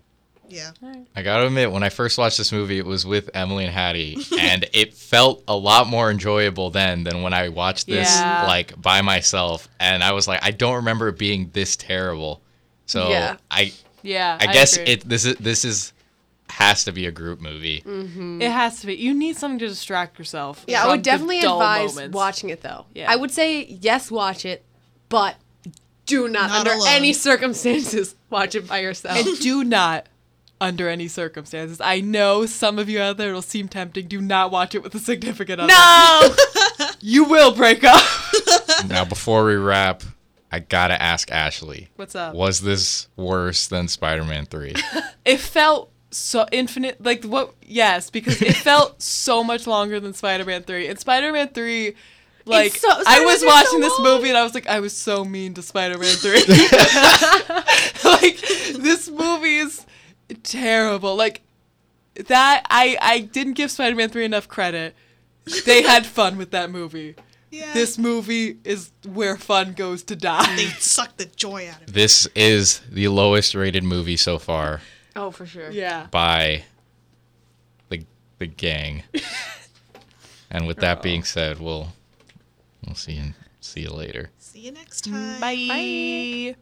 Yeah. 0.52 0.70
I 1.16 1.22
gotta 1.22 1.46
admit, 1.46 1.72
when 1.72 1.82
I 1.82 1.88
first 1.88 2.18
watched 2.18 2.38
this 2.38 2.52
movie, 2.52 2.78
it 2.78 2.86
was 2.86 3.04
with 3.06 3.30
Emily 3.34 3.64
and 3.64 3.72
Hattie, 3.72 4.18
and 4.38 4.68
it 4.72 4.94
felt 4.94 5.42
a 5.48 5.56
lot 5.56 5.86
more 5.86 6.10
enjoyable 6.10 6.70
then 6.70 7.04
than 7.04 7.22
when 7.22 7.32
I 7.34 7.48
watched 7.48 7.86
this 7.86 8.08
Yeah. 8.14 8.44
like 8.46 8.80
by 8.80 9.00
myself. 9.02 9.68
And 9.80 10.04
I 10.04 10.12
was 10.12 10.28
like, 10.28 10.40
I 10.44 10.50
don't 10.50 10.76
remember 10.76 11.08
it 11.08 11.18
being 11.18 11.50
this 11.52 11.76
terrible. 11.76 12.42
So 12.86 13.08
Yeah. 13.10 13.36
I, 13.50 13.72
Yeah. 14.02 14.36
I, 14.40 14.52
guess 14.52 14.76
agree. 14.76 14.92
it 14.92 15.08
this 15.08 15.24
is 15.24 15.36
this 15.36 15.64
is 15.64 15.92
has 16.48 16.84
to 16.84 16.92
be 16.92 17.06
a 17.06 17.10
group 17.10 17.40
movie. 17.40 17.80
Mm-hmm. 17.80 18.42
It 18.42 18.50
has 18.50 18.80
to 18.80 18.86
be. 18.88 18.94
You 18.96 19.14
need 19.14 19.36
something 19.38 19.58
to 19.60 19.68
distract 19.68 20.18
yourself. 20.18 20.64
Yeah, 20.68 20.84
I 20.84 20.88
would 20.88 21.00
definitely 21.02 21.38
advise 21.38 21.94
moments. 21.94 22.14
watching 22.14 22.50
it 22.50 22.60
though. 22.60 22.84
Yeah. 22.94 23.10
I 23.10 23.16
would 23.16 23.30
say 23.30 23.64
yes, 23.64 24.10
watch 24.10 24.44
it, 24.44 24.62
but 25.08 25.36
do 26.04 26.28
not, 26.28 26.50
Not 26.50 26.58
under 26.60 26.72
alone. 26.72 26.88
any 26.88 27.12
circumstances 27.14 28.14
watch 28.30 28.54
it 28.54 28.68
by 28.68 28.80
yourself. 28.80 29.16
And 29.16 29.38
do 29.38 29.64
not, 29.64 30.06
under 30.62 30.88
any 30.88 31.08
circumstances. 31.08 31.80
I 31.80 32.00
know 32.00 32.46
some 32.46 32.78
of 32.78 32.88
you 32.88 33.00
out 33.00 33.16
there 33.16 33.30
it'll 33.30 33.42
seem 33.42 33.66
tempting. 33.68 34.06
Do 34.06 34.20
not 34.20 34.52
watch 34.52 34.74
it 34.76 34.82
with 34.82 34.94
a 34.94 34.98
significant 35.00 35.60
other. 35.60 35.72
No. 35.72 36.34
You 37.04 37.24
will 37.24 37.52
break 37.52 37.82
up. 37.82 38.00
now, 38.86 39.04
before 39.04 39.44
we 39.44 39.56
wrap, 39.56 40.04
I 40.52 40.60
gotta 40.60 41.00
ask 41.02 41.32
Ashley. 41.32 41.88
What's 41.96 42.14
up? 42.14 42.32
Was 42.32 42.60
this 42.60 43.08
worse 43.16 43.66
than 43.66 43.88
Spider-Man 43.88 44.46
Three? 44.46 44.74
It 45.24 45.40
felt 45.40 45.90
so 46.12 46.46
infinite 46.52 47.02
like 47.04 47.24
what 47.24 47.54
yes, 47.62 48.08
because 48.10 48.40
it 48.40 48.54
felt 48.54 49.02
so 49.02 49.42
much 49.42 49.66
longer 49.66 49.98
than 49.98 50.12
Spider-Man 50.14 50.62
3. 50.62 50.86
And 50.88 50.98
Spider-Man 50.98 51.48
3 51.48 51.94
like 52.44 52.76
so- 52.76 52.88
I 53.06 53.24
was 53.24 53.44
watching 53.44 53.70
so 53.70 53.78
this 53.80 53.98
long. 53.98 54.02
movie 54.04 54.28
and 54.28 54.38
I 54.38 54.42
was 54.44 54.54
like 54.54 54.68
I 54.68 54.78
was 54.80 54.96
so 54.96 55.24
mean 55.24 55.54
to 55.54 55.62
Spider-Man 55.62 56.16
3. 56.16 56.32
like 58.04 58.38
this 58.82 59.08
movie 59.10 59.56
is 59.56 59.86
terrible. 60.34 61.16
Like 61.16 61.42
that 62.14 62.64
I 62.70 62.96
I 63.00 63.20
didn't 63.20 63.54
give 63.54 63.70
Spider-Man 63.70 64.08
3 64.10 64.24
enough 64.24 64.48
credit. 64.48 64.94
They 65.64 65.82
had 65.82 66.06
fun 66.18 66.36
with 66.36 66.50
that 66.50 66.70
movie. 66.70 67.16
Yeah. 67.50 67.74
This 67.74 67.98
movie 67.98 68.58
is 68.64 68.92
where 69.06 69.36
fun 69.36 69.74
goes 69.74 70.02
to 70.04 70.16
die. 70.16 70.56
they 70.56 70.66
suck 70.78 71.16
the 71.18 71.26
joy 71.26 71.68
out 71.68 71.82
of 71.82 71.88
it. 71.88 71.92
this 71.92 72.26
is 72.34 72.80
the 72.90 73.08
lowest 73.08 73.54
rated 73.54 73.84
movie 73.84 74.16
so 74.16 74.38
far 74.38 74.80
oh, 75.14 75.30
for 75.30 75.44
sure. 75.44 75.70
yeah. 75.70 76.06
by 76.10 76.64
the 77.90 78.04
the 78.38 78.46
gang. 78.46 79.02
and 80.50 80.66
with 80.66 80.78
that 80.78 80.98
oh. 80.98 81.02
being 81.02 81.24
said, 81.24 81.60
we'll 81.60 81.92
we'll 82.86 82.94
see 82.94 83.12
you 83.12 83.34
see 83.60 83.82
you 83.82 83.90
later. 83.90 84.30
See 84.38 84.60
you 84.60 84.72
next 84.72 85.04
time. 85.04 85.40
Bye. 85.40 86.56